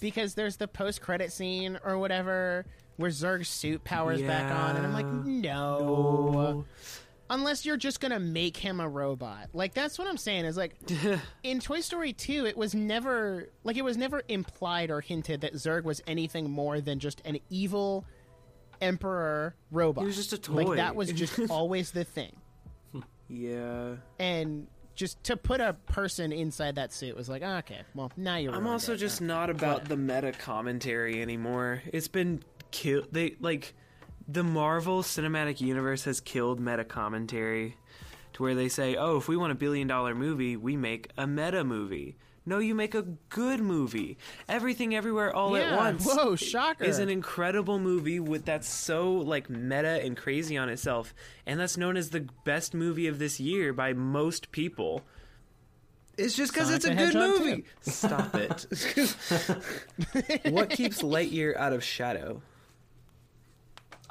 because 0.00 0.34
there's 0.34 0.56
the 0.56 0.68
post 0.68 1.00
credit 1.02 1.32
scene 1.32 1.78
or 1.84 1.98
whatever 1.98 2.64
where 2.96 3.10
Zurg's 3.10 3.48
suit 3.48 3.82
powers 3.84 4.20
back 4.22 4.50
on, 4.54 4.76
and 4.76 4.86
I'm 4.86 4.92
like, 4.92 5.06
Yeah. 5.26 5.52
no. 5.52 6.64
Unless 7.32 7.64
you're 7.64 7.76
just 7.76 8.00
gonna 8.00 8.18
make 8.18 8.56
him 8.56 8.80
a 8.80 8.88
robot. 8.88 9.50
Like 9.52 9.72
that's 9.72 9.98
what 9.98 10.08
I'm 10.08 10.16
saying 10.16 10.46
is 10.46 10.56
like 10.56 10.74
in 11.44 11.60
Toy 11.60 11.80
Story 11.80 12.12
2, 12.12 12.44
it 12.46 12.56
was 12.56 12.74
never 12.74 13.48
like 13.62 13.76
it 13.76 13.84
was 13.84 13.96
never 13.96 14.22
implied 14.28 14.90
or 14.90 15.00
hinted 15.00 15.42
that 15.42 15.54
Zurg 15.54 15.84
was 15.84 16.02
anything 16.08 16.50
more 16.50 16.80
than 16.80 16.98
just 16.98 17.22
an 17.24 17.38
evil 17.48 18.04
emperor 18.80 19.54
robot. 19.70 20.02
He 20.02 20.06
was 20.06 20.16
just 20.16 20.32
a 20.32 20.38
toy. 20.38 20.64
Like 20.64 20.76
that 20.76 20.96
was 20.96 21.12
just 21.12 21.38
always 21.50 21.90
the 21.90 22.04
thing. 22.04 22.32
yeah. 23.28 23.96
and 24.18 24.66
just 24.94 25.22
to 25.24 25.36
put 25.36 25.60
a 25.62 25.72
person 25.86 26.30
inside 26.30 26.74
that 26.74 26.92
suit 26.92 27.16
was 27.16 27.28
like, 27.28 27.42
oh, 27.42 27.56
okay, 27.58 27.80
well 27.94 28.12
now 28.16 28.36
you're. 28.36 28.54
I'm 28.54 28.66
also 28.66 28.96
just 28.96 29.22
not 29.22 29.48
about 29.48 29.86
the 29.86 29.96
meta 29.96 30.32
commentary 30.32 31.22
anymore. 31.22 31.82
It's 31.92 32.08
been 32.08 32.42
killed. 32.70 33.06
They 33.10 33.36
like 33.40 33.74
the 34.28 34.44
Marvel 34.44 35.02
Cinematic 35.02 35.60
Universe 35.60 36.04
has 36.04 36.20
killed 36.20 36.60
meta 36.60 36.84
commentary 36.84 37.76
to 38.34 38.42
where 38.42 38.54
they 38.54 38.68
say, 38.68 38.96
"Oh, 38.96 39.16
if 39.16 39.26
we 39.26 39.36
want 39.36 39.52
a 39.52 39.56
billion 39.56 39.88
dollar 39.88 40.14
movie, 40.14 40.56
we 40.56 40.76
make 40.76 41.10
a 41.16 41.26
meta 41.26 41.64
movie." 41.64 42.16
No, 42.50 42.58
you 42.58 42.74
make 42.74 42.96
a 42.96 43.02
good 43.28 43.60
movie. 43.60 44.18
Everything 44.48 44.96
Everywhere 44.96 45.32
All 45.32 45.54
at 45.54 45.76
Once. 45.76 46.04
whoa, 46.04 46.34
shocker. 46.34 46.82
Is 46.82 46.98
an 46.98 47.08
incredible 47.08 47.78
movie 47.78 48.18
with 48.18 48.44
that's 48.44 48.68
so 48.68 49.12
like 49.12 49.48
meta 49.48 50.04
and 50.04 50.16
crazy 50.16 50.56
on 50.56 50.68
itself, 50.68 51.14
and 51.46 51.60
that's 51.60 51.76
known 51.76 51.96
as 51.96 52.10
the 52.10 52.26
best 52.44 52.74
movie 52.74 53.06
of 53.06 53.20
this 53.20 53.38
year 53.38 53.72
by 53.72 53.92
most 53.92 54.50
people. 54.50 55.02
It's 56.18 56.34
just 56.34 56.52
because 56.52 56.72
it's 56.72 56.84
a 56.84 56.92
good 56.92 57.14
movie. 57.14 57.66
Stop 57.82 58.34
it. 58.34 58.66
what 60.50 60.70
keeps 60.70 61.02
Lightyear 61.02 61.56
out 61.56 61.72
of 61.72 61.84
shadow? 61.84 62.42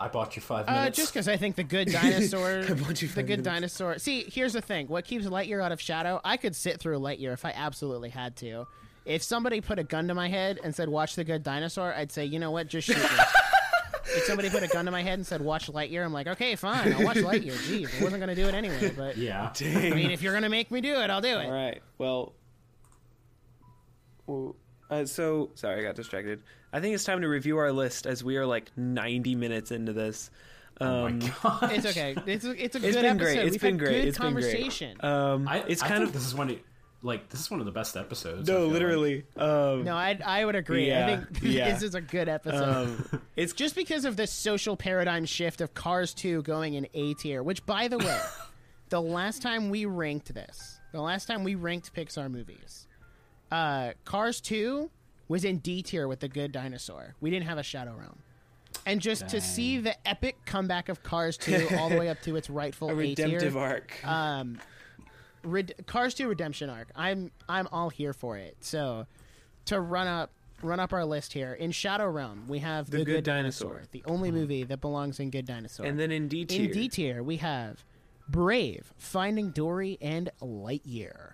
I 0.01 0.07
bought 0.07 0.35
you 0.35 0.41
five 0.41 0.67
Uh, 0.67 0.71
minutes. 0.71 0.97
just 0.97 1.13
because 1.13 1.27
I 1.27 1.35
think 1.37 1.55
the 1.57 1.63
good 1.63 1.87
dinosaur, 1.91 2.63
I 2.67 2.71
want 2.73 3.01
you 3.01 3.07
the 3.09 3.21
good 3.21 3.43
minutes. 3.43 3.43
dinosaur. 3.43 3.99
See, 3.99 4.23
here's 4.31 4.53
the 4.53 4.61
thing: 4.61 4.87
what 4.87 5.03
keeps 5.05 5.25
Lightyear 5.25 5.61
out 5.63 5.71
of 5.73 5.81
shadow? 5.81 6.21
I 6.23 6.37
could 6.37 6.55
sit 6.55 6.79
through 6.79 6.99
Lightyear 6.99 7.33
if 7.33 7.43
I 7.45 7.51
absolutely 7.55 8.09
had 8.09 8.35
to. 8.37 8.65
If 9.05 9.23
somebody 9.23 9.59
put 9.61 9.77
a 9.79 9.83
gun 9.83 10.07
to 10.07 10.13
my 10.15 10.29
head 10.29 10.59
and 10.63 10.73
said, 10.73 10.87
"Watch 10.89 11.15
the 11.15 11.23
good 11.23 11.43
dinosaur," 11.43 11.93
I'd 11.93 12.11
say, 12.11 12.25
"You 12.25 12.39
know 12.39 12.51
what? 12.51 12.67
Just 12.67 12.87
shoot 12.87 12.97
me." 12.97 13.03
if 14.15 14.23
somebody 14.23 14.49
put 14.49 14.63
a 14.63 14.67
gun 14.67 14.85
to 14.85 14.91
my 14.91 15.01
head 15.03 15.19
and 15.19 15.25
said, 15.27 15.41
"Watch 15.41 15.67
Lightyear," 15.67 16.05
I'm 16.05 16.13
like, 16.13 16.27
"Okay, 16.27 16.55
fine, 16.55 16.93
I'll 16.93 17.03
watch 17.03 17.17
Lightyear." 17.17 17.51
Jeez, 17.67 17.99
I 17.99 18.03
wasn't 18.03 18.21
gonna 18.21 18.35
do 18.35 18.45
it 18.47 18.53
anyway, 18.53 18.93
but 18.95 19.17
yeah. 19.17 19.51
I 19.59 19.89
mean, 19.89 20.11
if 20.11 20.21
you're 20.21 20.33
gonna 20.33 20.47
make 20.49 20.71
me 20.71 20.79
do 20.79 20.95
it, 21.01 21.09
I'll 21.09 21.21
do 21.21 21.39
it. 21.39 21.45
All 21.45 21.51
right. 21.51 21.81
Well, 21.97 22.33
well, 24.27 24.55
uh, 24.89 25.05
so 25.05 25.49
sorry, 25.55 25.79
I 25.81 25.83
got 25.83 25.95
distracted. 25.95 26.41
I 26.71 26.79
think 26.79 26.93
it's 26.95 27.03
time 27.03 27.21
to 27.21 27.27
review 27.27 27.57
our 27.57 27.71
list 27.71 28.05
as 28.05 28.23
we 28.23 28.37
are 28.37 28.45
like 28.45 28.71
90 28.77 29.35
minutes 29.35 29.71
into 29.71 29.93
this. 29.93 30.29
Oh 30.81 31.05
Um, 31.07 31.19
my 31.19 31.31
god. 31.43 31.71
It's 31.73 31.85
okay. 31.87 32.15
It's 32.25 32.45
a, 32.45 32.51
it's 32.51 32.75
a 32.75 32.77
It's 32.77 32.95
good 32.95 32.95
been 32.95 33.05
episode. 33.05 33.17
great. 33.19 33.37
It's 33.39 33.51
We've 33.53 33.61
been 33.61 33.71
had 33.73 33.79
great. 33.79 34.01
Good 34.01 34.07
It's 34.07 34.17
been 34.17 34.33
great. 34.33 34.43
conversation. 34.43 34.97
um, 35.05 35.47
I, 35.47 35.57
it's 35.67 35.81
I 35.83 35.87
kind 35.87 35.99
think 36.01 36.07
of 36.09 36.13
this 36.13 36.25
is 36.25 36.35
one 36.35 36.49
of 36.51 36.57
like 37.01 37.29
this 37.29 37.39
is 37.39 37.49
one 37.51 37.59
of 37.61 37.65
the 37.65 37.71
best 37.71 37.95
episodes. 37.97 38.47
No, 38.47 38.55
feel 38.55 38.63
like. 38.65 38.73
literally. 38.73 39.25
Um, 39.37 39.83
no, 39.85 39.95
I 39.95 40.19
I 40.25 40.43
would 40.45 40.55
agree. 40.55 40.87
yeah, 40.89 41.05
I 41.05 41.15
think 41.17 41.39
yeah. 41.43 41.71
this 41.71 41.81
is 41.81 41.95
a 41.95 42.01
good 42.01 42.27
episode. 42.29 42.63
um, 43.13 43.21
it's 43.37 43.53
just 43.53 43.73
because 43.75 44.03
of 44.05 44.15
the 44.17 44.27
social 44.27 44.75
paradigm 44.77 45.25
shift 45.25 45.61
of 45.61 45.73
Cars 45.73 46.13
2 46.13 46.41
going 46.43 46.73
in 46.75 46.87
A 46.93 47.13
tier, 47.15 47.41
which, 47.41 47.65
by 47.65 47.87
the 47.87 47.97
way, 47.97 48.19
the 48.89 49.01
last 49.01 49.41
time 49.41 49.69
we 49.69 49.85
ranked 49.85 50.33
this, 50.33 50.79
the 50.91 51.01
last 51.01 51.25
time 51.25 51.43
we 51.45 51.55
ranked 51.55 51.93
Pixar 51.93 52.29
movies, 52.29 52.85
uh, 53.51 53.91
Cars 54.05 54.41
2 54.41 54.89
was 55.29 55.45
in 55.45 55.59
D 55.59 55.81
tier 55.81 56.07
with 56.09 56.19
The 56.19 56.27
Good 56.27 56.51
Dinosaur. 56.51 57.15
We 57.21 57.29
didn't 57.29 57.45
have 57.47 57.57
a 57.57 57.63
Shadow 57.63 57.95
Realm. 57.97 58.19
And 58.85 58.99
just 59.01 59.27
to 59.29 59.39
see 59.41 59.77
the 59.79 59.95
epic 60.07 60.37
comeback 60.45 60.89
of 60.89 61.01
Cars 61.03 61.37
2 61.37 61.69
all 61.77 61.89
the 61.89 61.97
way 61.97 62.09
up 62.09 62.21
to 62.23 62.35
its 62.35 62.49
rightful 62.49 62.89
a 62.89 62.93
A 62.99 63.15
tier. 63.15 63.25
redemptive 63.25 63.55
arc. 63.57 64.05
um, 64.05 64.59
Red- 65.43 65.73
Cars 65.87 66.13
2 66.15 66.27
Redemption 66.27 66.69
arc. 66.69 66.89
I'm 66.95 67.31
I'm 67.47 67.67
all 67.71 67.89
here 67.89 68.11
for 68.13 68.35
it. 68.37 68.57
So 68.59 69.07
to 69.65 69.79
run 69.79 70.07
up 70.07 70.31
run 70.61 70.79
up 70.79 70.91
our 70.91 71.05
list 71.05 71.31
here 71.33 71.53
in 71.53 71.71
Shadow 71.71 72.09
Realm, 72.09 72.45
we 72.47 72.59
have 72.59 72.89
The, 72.89 73.05
Good 73.05 73.23
Dinosaur. 73.23 73.83
the 73.91 74.03
only 74.05 74.29
movie 74.31 74.63
that 74.65 74.81
belongs 74.81 75.19
in 75.19 75.29
Good 75.29 75.45
Dinosaur. 75.45 75.85
and 75.85 75.97
then 75.99 76.11
in 76.11 76.27
D 76.27 76.43
tier, 76.45 76.65
in 76.65 76.71
D 76.71 76.89
tier, 76.89 77.23
we 77.23 77.37
have 77.37 77.83
Brave, 78.27 78.93
Finding 78.97 79.51
Dory, 79.51 79.97
and 80.01 80.29
Lightyear. 80.41 81.31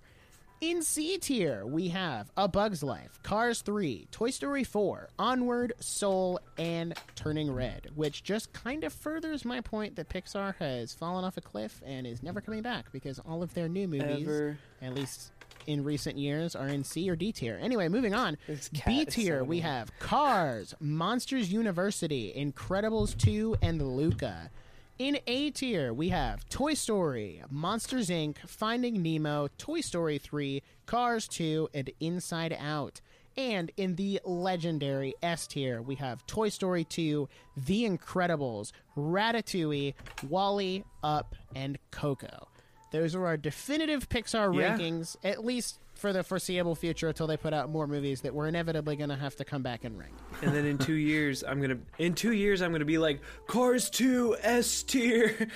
In 0.62 0.82
C 0.82 1.18
tier, 1.18 1.66
we 1.66 1.90
have 1.90 2.32
A 2.38 2.48
Bug's 2.48 2.82
Life, 2.82 3.20
Cars 3.24 3.62
3, 3.62 4.08
Toy 4.10 4.30
Story 4.32 4.64
4, 4.64 5.10
Onward, 5.20 5.74
Soul, 5.80 6.40
and 6.58 6.98
Turning 7.16 7.54
Red, 7.54 7.90
which 7.96 8.24
just 8.24 8.54
kind 8.54 8.84
of 8.86 8.94
furthers 8.94 9.44
my 9.44 9.60
point 9.60 9.98
that 9.98 10.08
Pixar 10.10 10.56
has 10.56 10.94
fallen 10.94 11.26
off 11.26 11.36
a 11.38 11.42
cliff 11.42 11.82
and 11.86 12.08
is 12.08 12.24
never 12.24 12.40
coming 12.40 12.62
back 12.62 12.92
because 12.94 13.20
all 13.20 13.44
of 13.44 13.54
their 13.54 13.68
new 13.68 13.88
movies, 13.88 14.26
Ever. 14.26 14.58
at 14.82 14.96
least 14.96 15.34
in 15.68 15.84
recent 15.84 16.18
years, 16.18 16.56
are 16.56 16.70
in 16.70 16.86
C 16.86 17.10
or 17.10 17.18
D 17.18 17.34
tier. 17.34 17.60
Anyway, 17.62 17.90
moving 17.90 18.14
on. 18.14 18.38
B 18.86 19.04
tier, 19.06 19.40
so 19.40 19.44
we 19.44 19.60
have 19.60 19.92
Cars, 20.00 20.74
Monsters 20.80 21.52
University, 21.52 22.34
Incredibles 22.36 23.16
2, 23.18 23.58
and 23.62 23.82
Luca. 23.82 24.50
In 24.98 25.20
A 25.28 25.52
tier, 25.52 25.94
we 25.94 26.10
have 26.10 26.48
Toy 26.48 26.74
Story, 26.74 27.44
Monsters 27.50 28.10
Inc., 28.10 28.38
Finding 28.48 29.02
Nemo, 29.04 29.50
Toy 29.58 29.82
Story 29.82 30.18
3, 30.18 30.64
Cars 30.86 31.28
2, 31.28 31.68
and 31.74 31.90
Inside 32.00 32.56
Out. 32.58 33.02
And 33.36 33.72
in 33.76 33.96
the 33.96 34.22
legendary 34.24 35.14
S 35.22 35.48
tier, 35.48 35.82
we 35.82 35.96
have 35.96 36.26
Toy 36.28 36.48
Story 36.48 36.86
2, 36.86 37.28
The 37.58 37.84
Incredibles, 37.84 38.72
Ratatouille, 38.96 39.96
WALL-E, 40.30 40.86
Up, 41.04 41.36
and 41.54 41.78
Coco. 41.92 42.48
Those 42.94 43.14
are 43.16 43.26
our 43.26 43.36
definitive 43.36 44.08
Pixar 44.08 44.56
Yeah. 44.56 44.78
rankings, 44.78 45.18
at 45.26 45.44
least 45.44 45.80
for 45.96 46.14
the 46.14 46.24
foreseeable 46.24 46.76
future 46.76 47.08
until 47.08 47.28
they 47.28 47.38
put 47.38 47.54
out 47.54 47.70
more 47.70 47.88
movies 47.88 48.22
that 48.22 48.34
we're 48.34 48.48
inevitably 48.48 48.96
going 48.96 49.10
to 49.10 49.16
have 49.16 49.36
to 49.38 49.46
come 49.46 49.64
back 49.64 49.84
and 49.84 49.98
rank. 49.98 50.14
and 50.42 50.54
then 50.54 50.66
in 50.66 50.78
two 50.78 50.96
years, 50.96 51.44
I'm 51.44 51.62
gonna 51.62 51.78
in 51.98 52.14
two 52.14 52.34
years 52.34 52.62
I'm 52.62 52.72
gonna 52.72 52.86
be 52.86 52.98
like 52.98 53.22
Cars 53.48 53.90
2 53.90 54.38
S 54.42 54.84
tier. 54.84 55.48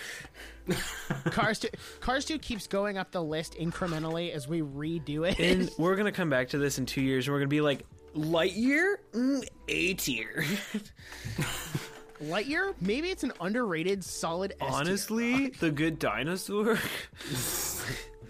Cars 1.25 1.59
2, 1.59 1.67
Cars 1.99 2.25
2 2.25 2.39
keeps 2.39 2.67
going 2.67 2.97
up 2.97 3.11
the 3.11 3.23
list 3.23 3.55
incrementally 3.55 4.31
as 4.31 4.47
we 4.47 4.61
redo 4.61 5.29
it. 5.29 5.39
And 5.39 5.69
we're 5.77 5.95
gonna 5.95 6.11
come 6.11 6.29
back 6.29 6.49
to 6.49 6.57
this 6.57 6.77
in 6.77 6.85
two 6.85 7.01
years, 7.01 7.27
and 7.27 7.33
we're 7.33 7.39
gonna 7.39 7.47
be 7.49 7.61
like 7.61 7.85
Lightyear 8.15 8.95
mm, 9.13 9.47
A 9.67 9.93
tier. 9.95 10.45
Lightyear, 12.23 12.73
maybe 12.81 13.09
it's 13.09 13.23
an 13.23 13.31
underrated 13.39 14.03
solid 14.03 14.53
S 14.53 14.57
tier. 14.59 14.69
Honestly, 14.69 15.49
the 15.49 15.71
Good 15.71 15.99
Dinosaur. 15.99 16.77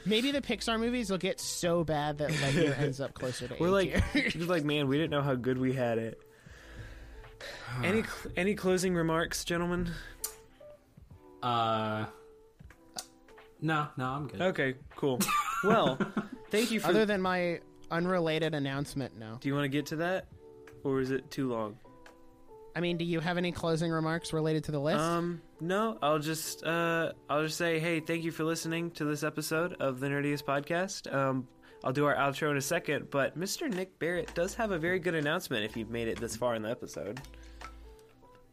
Maybe 0.05 0.31
the 0.31 0.41
Pixar 0.41 0.80
movies 0.80 1.09
will 1.11 1.17
get 1.17 1.39
so 1.39 1.84
bad 1.84 2.17
that 2.19 2.30
Lightyear 2.31 2.77
ends 2.80 3.01
up 3.01 3.13
closer 3.13 3.47
to 3.47 3.55
We're 3.59 3.69
like, 3.69 4.01
tier. 4.13 4.31
we're 4.35 4.45
like, 4.45 4.63
man, 4.63 4.88
we 4.88 4.97
didn't 4.97 5.11
know 5.11 5.21
how 5.21 5.35
good 5.35 5.57
we 5.57 5.73
had 5.73 5.97
it. 5.97 6.21
any 7.84 8.03
cl- 8.03 8.34
any 8.35 8.55
closing 8.55 8.95
remarks, 8.95 9.43
gentlemen? 9.43 9.91
Uh, 11.43 12.05
no, 13.61 13.88
no, 13.97 14.05
I'm 14.05 14.27
good. 14.27 14.41
Okay, 14.41 14.76
cool. 14.95 15.19
Well, 15.63 15.97
thank 16.49 16.71
you 16.71 16.80
for. 16.80 16.88
Other 16.89 17.05
than 17.05 17.21
my 17.21 17.59
unrelated 17.91 18.53
announcement, 18.55 19.17
no. 19.17 19.38
Do 19.39 19.47
you 19.49 19.53
want 19.55 19.65
to 19.65 19.69
get 19.69 19.88
to 19.88 19.97
that, 19.97 20.27
or 20.84 20.99
is 20.99 21.11
it 21.11 21.30
too 21.31 21.49
long? 21.49 21.77
I 22.76 22.82
mean, 22.82 22.98
do 22.98 23.06
you 23.06 23.20
have 23.20 23.38
any 23.38 23.52
closing 23.52 23.91
remarks 23.91 24.32
related 24.34 24.64
to 24.66 24.72
the 24.72 24.80
list? 24.80 25.00
Um, 25.00 25.41
no, 25.60 25.98
I'll 26.02 26.20
just 26.20 26.64
uh, 26.64 27.14
I'll 27.30 27.44
just 27.44 27.58
say, 27.58 27.80
hey, 27.80 28.00
thank 28.00 28.24
you 28.24 28.32
for 28.32 28.44
listening 28.44 28.91
to 28.91 29.06
this 29.06 29.24
episode 29.24 29.74
of 29.80 30.00
the 30.00 30.08
Nerdiest 30.08 30.44
Podcast. 30.44 31.14
Um, 31.14 31.48
I'll 31.84 31.94
do 31.94 32.06
our 32.06 32.16
outro 32.16 32.52
in 32.52 32.58
a 32.58 32.62
second, 32.62 33.10
but 33.10 33.40
Mr. 33.40 33.74
Nic 33.74 33.98
Barrett 34.00 34.34
does 34.36 34.54
have 34.56 34.72
a 34.72 34.78
very 34.78 35.00
good 35.00 35.16
announcement 35.16 35.64
if 35.64 35.78
you've 35.78 35.90
made 35.90 36.08
it 36.08 36.20
this 36.20 36.36
far 36.36 36.56
in 36.56 36.62
the 36.62 36.70
episode. 36.70 37.22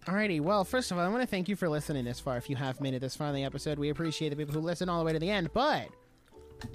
Alrighty, 0.06 0.40
well, 0.40 0.64
first 0.64 0.92
of 0.92 0.98
all, 0.98 1.04
I 1.04 1.08
want 1.08 1.22
to 1.22 1.26
thank 1.26 1.48
you 1.48 1.56
for 1.56 1.68
listening 1.68 2.04
this 2.04 2.20
far. 2.20 2.36
If 2.36 2.48
you 2.48 2.54
have 2.54 2.80
made 2.80 2.94
it 2.94 3.00
this 3.00 3.16
far 3.16 3.26
in 3.26 3.34
the 3.34 3.42
episode, 3.42 3.78
we 3.78 3.88
appreciate 3.88 4.28
the 4.28 4.36
people 4.36 4.54
who 4.54 4.60
listen 4.60 4.88
all 4.88 5.00
the 5.00 5.04
way 5.04 5.12
to 5.12 5.18
the 5.18 5.28
end. 5.28 5.52
But, 5.52 5.88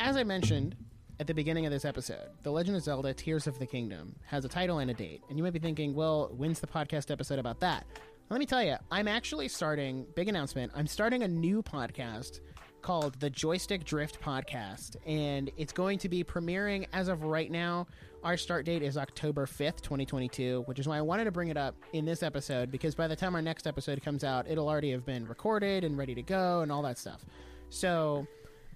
as 0.01 0.17
I 0.17 0.25
mentioned 0.25 0.75
at 1.21 1.27
the 1.27 1.35
beginning 1.35 1.67
of 1.67 1.71
this 1.71 1.85
episode, 1.85 2.29
The 2.41 2.51
Legend 2.51 2.77
of 2.77 2.81
Zelda 2.81 3.13
Tears 3.13 3.45
of 3.45 3.59
the 3.59 3.67
Kingdom 3.67 4.15
has 4.25 4.43
a 4.43 4.49
title 4.49 4.79
and 4.79 4.89
a 4.89 4.93
date. 4.95 5.21
And 5.29 5.37
you 5.37 5.43
might 5.43 5.53
be 5.53 5.59
thinking, 5.59 5.93
well, 5.93 6.31
when's 6.35 6.59
the 6.59 6.65
podcast 6.65 7.11
episode 7.11 7.37
about 7.37 7.59
that? 7.59 7.85
Let 8.31 8.39
me 8.39 8.47
tell 8.47 8.63
you, 8.63 8.77
I'm 8.89 9.07
actually 9.07 9.47
starting, 9.47 10.07
big 10.15 10.29
announcement, 10.29 10.71
I'm 10.75 10.87
starting 10.87 11.21
a 11.21 11.27
new 11.27 11.61
podcast 11.61 12.39
called 12.81 13.19
the 13.19 13.29
Joystick 13.29 13.85
Drift 13.85 14.19
Podcast. 14.19 14.95
And 15.05 15.51
it's 15.57 15.71
going 15.71 15.99
to 15.99 16.09
be 16.09 16.23
premiering 16.23 16.87
as 16.91 17.07
of 17.07 17.21
right 17.21 17.51
now. 17.51 17.85
Our 18.23 18.35
start 18.35 18.65
date 18.65 18.81
is 18.81 18.97
October 18.97 19.45
5th, 19.45 19.81
2022, 19.81 20.63
which 20.65 20.79
is 20.79 20.87
why 20.87 20.97
I 20.97 21.01
wanted 21.01 21.25
to 21.25 21.31
bring 21.31 21.49
it 21.49 21.57
up 21.57 21.75
in 21.93 22.03
this 22.03 22.23
episode 22.23 22.71
because 22.71 22.95
by 22.95 23.07
the 23.07 23.15
time 23.15 23.35
our 23.35 23.43
next 23.43 23.67
episode 23.67 24.01
comes 24.01 24.23
out, 24.23 24.49
it'll 24.49 24.67
already 24.67 24.89
have 24.89 25.05
been 25.05 25.27
recorded 25.27 25.83
and 25.83 25.99
ready 25.99 26.15
to 26.15 26.23
go 26.23 26.61
and 26.61 26.71
all 26.71 26.81
that 26.81 26.97
stuff. 26.97 27.23
So 27.69 28.25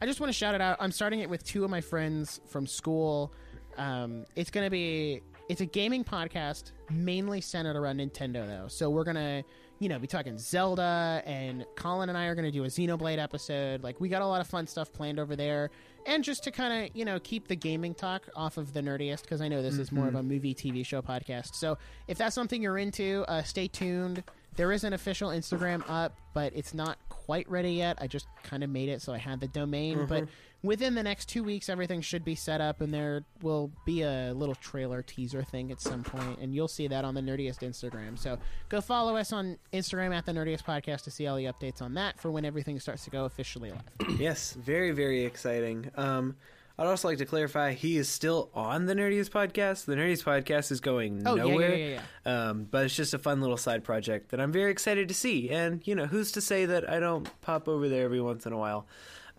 I 0.01 0.05
just 0.05 0.19
want 0.19 0.29
to 0.29 0.37
shout 0.37 0.55
it 0.55 0.61
out. 0.61 0.77
I'm 0.79 0.91
starting 0.91 1.21
it 1.21 1.29
with 1.29 1.43
two 1.43 1.63
of 1.63 1.69
my 1.69 1.81
friends 1.81 2.41
from 2.47 2.67
school. 2.67 3.33
Um, 3.77 4.25
it's 4.35 4.51
going 4.51 4.65
to 4.65 4.71
be 4.71 5.21
it's 5.47 5.61
a 5.61 5.65
gaming 5.65 6.03
podcast 6.03 6.71
mainly 6.89 7.39
centered 7.39 7.75
around 7.75 7.99
Nintendo 7.99 8.45
though. 8.47 8.67
So 8.67 8.89
we're 8.89 9.03
going 9.03 9.15
to, 9.15 9.43
you 9.79 9.89
know, 9.89 9.99
be 9.99 10.07
talking 10.07 10.37
Zelda 10.37 11.21
and 11.25 11.65
Colin 11.75 12.09
and 12.09 12.17
I 12.17 12.25
are 12.25 12.35
going 12.35 12.45
to 12.45 12.51
do 12.51 12.63
a 12.63 12.67
Xenoblade 12.67 13.19
episode. 13.19 13.83
Like 13.83 13.99
we 14.01 14.09
got 14.09 14.21
a 14.21 14.27
lot 14.27 14.41
of 14.41 14.47
fun 14.47 14.65
stuff 14.67 14.91
planned 14.91 15.19
over 15.19 15.35
there. 15.35 15.69
And 16.07 16.23
just 16.23 16.43
to 16.43 16.51
kind 16.51 16.85
of, 16.85 16.95
you 16.95 17.05
know, 17.05 17.19
keep 17.19 17.47
the 17.47 17.55
gaming 17.55 17.93
talk 17.93 18.23
off 18.35 18.57
of 18.57 18.73
the 18.73 18.81
nerdiest 18.81 19.23
because 19.23 19.41
I 19.41 19.47
know 19.47 19.61
this 19.61 19.77
is 19.77 19.91
more 19.91 20.07
of 20.07 20.15
a 20.15 20.23
movie 20.23 20.53
TV 20.53 20.85
show 20.85 21.01
podcast. 21.01 21.55
So 21.55 21.77
if 22.07 22.17
that's 22.17 22.35
something 22.35 22.61
you're 22.61 22.77
into, 22.77 23.23
uh, 23.27 23.43
stay 23.43 23.67
tuned. 23.67 24.23
There 24.55 24.71
is 24.71 24.83
an 24.83 24.93
official 24.93 25.29
Instagram 25.29 25.83
up, 25.89 26.17
but 26.33 26.53
it's 26.55 26.73
not 26.73 26.97
quite 27.09 27.49
ready 27.49 27.71
yet. 27.73 27.97
I 27.99 28.07
just 28.07 28.27
kind 28.43 28.63
of 28.63 28.69
made 28.69 28.89
it 28.89 29.01
so 29.01 29.13
I 29.13 29.17
had 29.17 29.39
the 29.39 29.47
domain, 29.47 30.05
but 30.07 30.27
within 30.63 30.95
the 30.95 31.03
next 31.03 31.29
2 31.29 31.43
weeks 31.43 31.69
everything 31.69 32.01
should 32.01 32.25
be 32.25 32.33
set 32.35 32.59
up 32.61 32.81
and 32.81 32.93
there 32.93 33.23
will 33.41 33.71
be 33.85 34.01
a 34.01 34.33
little 34.33 34.55
trailer 34.55 35.01
teaser 35.03 35.43
thing 35.43 35.71
at 35.71 35.79
some 35.79 36.03
point 36.03 36.39
and 36.39 36.55
you'll 36.55 36.67
see 36.67 36.87
that 36.87 37.05
on 37.05 37.13
the 37.13 37.21
Nerdiest 37.21 37.59
Instagram. 37.59 38.17
So 38.17 38.37
go 38.69 38.81
follow 38.81 39.15
us 39.15 39.31
on 39.31 39.57
Instagram 39.73 40.15
at 40.15 40.25
the 40.25 40.31
Nerdiest 40.31 40.63
Podcast 40.63 41.03
to 41.03 41.11
see 41.11 41.27
all 41.27 41.35
the 41.37 41.45
updates 41.45 41.81
on 41.81 41.93
that 41.95 42.19
for 42.19 42.31
when 42.31 42.45
everything 42.45 42.79
starts 42.79 43.03
to 43.05 43.09
go 43.11 43.25
officially 43.25 43.71
live. 43.71 44.19
Yes, 44.19 44.53
very 44.53 44.91
very 44.91 45.23
exciting. 45.25 45.91
Um, 45.95 46.35
I'd 46.77 46.87
also 46.87 47.07
like 47.07 47.19
to 47.19 47.25
clarify 47.25 47.71
he 47.73 47.97
is 47.97 48.09
still 48.09 48.49
on 48.53 48.85
the 48.85 48.95
Nerdiest 48.95 49.29
podcast. 49.29 49.85
The 49.85 49.95
Nerdiest 49.95 50.23
podcast 50.25 50.71
is 50.71 50.81
going 50.81 51.23
Oh, 51.25 51.35
yeah, 51.35 51.43
yeah, 51.43 51.49
nowhere. 51.49 51.75
yeah, 51.75 52.01
yeah, 52.25 52.47
Um, 52.49 52.67
but 52.69 52.85
it's 52.85 52.95
just 52.95 53.13
a 53.13 53.17
fun 53.19 53.39
little 53.41 53.55
side 53.57 53.83
project 53.83 54.31
that 54.31 54.41
I'm 54.41 54.51
very 54.51 54.71
excited 54.71 55.07
to 55.07 55.13
see. 55.13 55.49
And 55.49 55.85
you 55.87 55.95
know, 55.95 56.05
who's 56.05 56.31
to 56.33 56.41
say 56.41 56.65
that 56.65 56.89
I 56.89 56.99
don't 56.99 57.29
pop 57.41 57.67
over 57.69 57.87
there 57.87 58.03
every 58.03 58.19
once 58.21 58.45
in 58.45 58.51
a 58.53 58.57
while? 58.57 58.87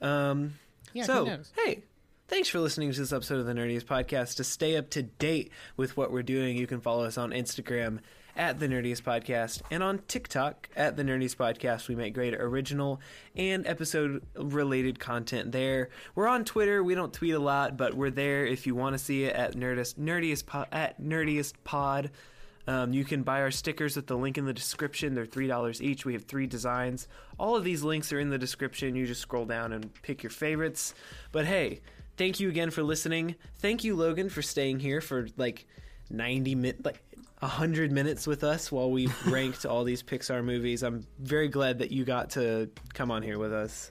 Um, 0.00 0.54
Yeah, 0.92 1.04
so 1.04 1.38
hey. 1.64 1.82
Thanks 2.28 2.48
for 2.48 2.58
listening 2.58 2.90
to 2.90 2.98
this 2.98 3.12
episode 3.12 3.38
of 3.38 3.46
the 3.46 3.52
Nerdiest 3.52 3.84
Podcast. 3.84 4.34
To 4.38 4.44
stay 4.44 4.76
up 4.76 4.90
to 4.90 5.02
date 5.04 5.52
with 5.76 5.96
what 5.96 6.10
we're 6.10 6.24
doing, 6.24 6.56
you 6.56 6.66
can 6.66 6.80
follow 6.80 7.04
us 7.04 7.16
on 7.16 7.30
Instagram 7.30 8.00
at 8.36 8.60
the 8.60 8.68
Nerdiest 8.68 9.02
Podcast 9.02 9.62
and 9.70 9.82
on 9.82 10.00
TikTok 10.08 10.68
at 10.76 10.96
the 10.96 11.02
Nerdiest 11.02 11.36
Podcast. 11.36 11.88
We 11.88 11.94
make 11.94 12.14
great 12.14 12.34
original 12.34 13.00
and 13.34 13.66
episode 13.66 14.22
related 14.34 14.98
content 14.98 15.52
there. 15.52 15.88
We're 16.14 16.28
on 16.28 16.44
Twitter. 16.44 16.82
We 16.82 16.94
don't 16.94 17.12
tweet 17.12 17.34
a 17.34 17.38
lot, 17.38 17.76
but 17.76 17.94
we're 17.94 18.10
there 18.10 18.46
if 18.46 18.66
you 18.66 18.74
want 18.74 18.94
to 18.94 18.98
see 18.98 19.24
it 19.24 19.34
at 19.34 19.54
Nerdist 19.54 19.94
Nerdiest 19.94 20.46
po- 20.46 20.66
at 20.70 21.00
Nerdiest 21.00 21.54
Pod. 21.64 22.10
Um, 22.68 22.92
you 22.92 23.04
can 23.04 23.22
buy 23.22 23.42
our 23.42 23.52
stickers 23.52 23.96
at 23.96 24.08
the 24.08 24.16
link 24.16 24.38
in 24.38 24.44
the 24.44 24.52
description. 24.52 25.14
They're 25.14 25.24
three 25.24 25.46
dollars 25.46 25.80
each. 25.80 26.04
We 26.04 26.14
have 26.14 26.24
three 26.24 26.46
designs. 26.46 27.06
All 27.38 27.56
of 27.56 27.64
these 27.64 27.82
links 27.82 28.12
are 28.12 28.18
in 28.18 28.30
the 28.30 28.38
description. 28.38 28.96
You 28.96 29.06
just 29.06 29.20
scroll 29.22 29.44
down 29.44 29.72
and 29.72 29.92
pick 30.02 30.22
your 30.22 30.30
favorites. 30.30 30.94
But 31.30 31.46
hey, 31.46 31.80
thank 32.16 32.40
you 32.40 32.48
again 32.48 32.70
for 32.70 32.82
listening. 32.82 33.36
Thank 33.58 33.84
you, 33.84 33.94
Logan, 33.94 34.28
for 34.28 34.42
staying 34.42 34.80
here 34.80 35.00
for 35.00 35.28
like 35.36 35.66
ninety 36.10 36.56
minutes, 36.56 36.84
like 36.84 37.02
hundred 37.42 37.92
minutes 37.92 38.26
with 38.26 38.44
us 38.44 38.72
while 38.72 38.90
we 38.90 39.08
ranked 39.26 39.66
all 39.66 39.84
these 39.84 40.02
Pixar 40.02 40.44
movies. 40.44 40.82
I'm 40.82 41.06
very 41.18 41.48
glad 41.48 41.78
that 41.78 41.90
you 41.90 42.04
got 42.04 42.30
to 42.30 42.70
come 42.94 43.10
on 43.10 43.22
here 43.22 43.38
with 43.38 43.52
us. 43.52 43.90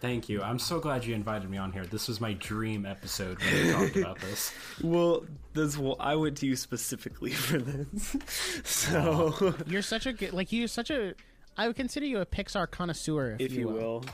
Thank 0.00 0.28
you. 0.28 0.42
I'm 0.42 0.58
so 0.58 0.78
glad 0.78 1.04
you 1.04 1.14
invited 1.14 1.48
me 1.48 1.56
on 1.56 1.72
here. 1.72 1.84
This 1.86 2.06
was 2.06 2.20
my 2.20 2.34
dream 2.34 2.84
episode 2.84 3.38
when 3.40 3.66
we 3.66 3.72
talked 3.72 3.96
about 3.96 4.20
this. 4.20 4.52
Well, 4.82 5.24
this 5.54 5.78
well, 5.78 5.96
I 5.98 6.14
went 6.16 6.36
to 6.38 6.46
you 6.46 6.54
specifically 6.54 7.30
for 7.32 7.58
this, 7.58 8.16
so 8.64 9.54
You're 9.66 9.82
such 9.82 10.06
a 10.06 10.12
good, 10.12 10.32
like 10.32 10.52
you're 10.52 10.68
such 10.68 10.90
a. 10.90 11.14
I 11.56 11.66
would 11.66 11.76
consider 11.76 12.04
you 12.04 12.20
a 12.20 12.26
Pixar 12.26 12.70
connoisseur, 12.70 13.36
if, 13.38 13.50
if 13.50 13.52
you 13.52 13.68
will. 13.68 14.04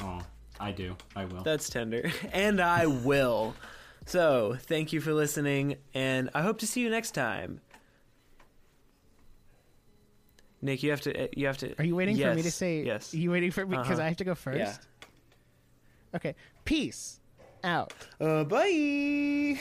Oh, 0.00 0.20
I 0.58 0.72
do. 0.72 0.96
I 1.14 1.24
will. 1.26 1.42
That's 1.42 1.68
tender. 1.70 2.10
And 2.32 2.60
I 2.60 2.86
will. 2.86 3.54
So, 4.06 4.56
thank 4.62 4.92
you 4.92 5.00
for 5.00 5.12
listening, 5.14 5.76
and 5.94 6.30
I 6.34 6.42
hope 6.42 6.58
to 6.58 6.66
see 6.66 6.80
you 6.80 6.90
next 6.90 7.12
time. 7.12 7.60
Nic, 10.62 10.82
you 10.82 10.90
have 10.90 11.00
to. 11.02 11.28
You 11.38 11.46
have 11.48 11.58
to. 11.58 11.74
Are 11.78 11.84
you 11.84 11.96
waiting 11.96 12.16
for 12.16 12.34
me 12.34 12.42
to 12.42 12.50
say? 12.50 12.82
yes? 12.84 13.12
Are 13.12 13.16
you 13.18 13.30
waiting 13.32 13.50
for 13.50 13.66
me 13.66 13.76
because 13.76 13.98
Uh-huh. 13.98 14.02
I 14.02 14.08
have 14.08 14.16
to 14.18 14.24
go 14.24 14.34
first? 14.36 14.58
Yeah. 14.58 14.76
Okay. 16.14 16.34
Peace 16.64 17.18
out. 17.64 17.92
Uh, 18.20 18.44
bye. 18.44 19.58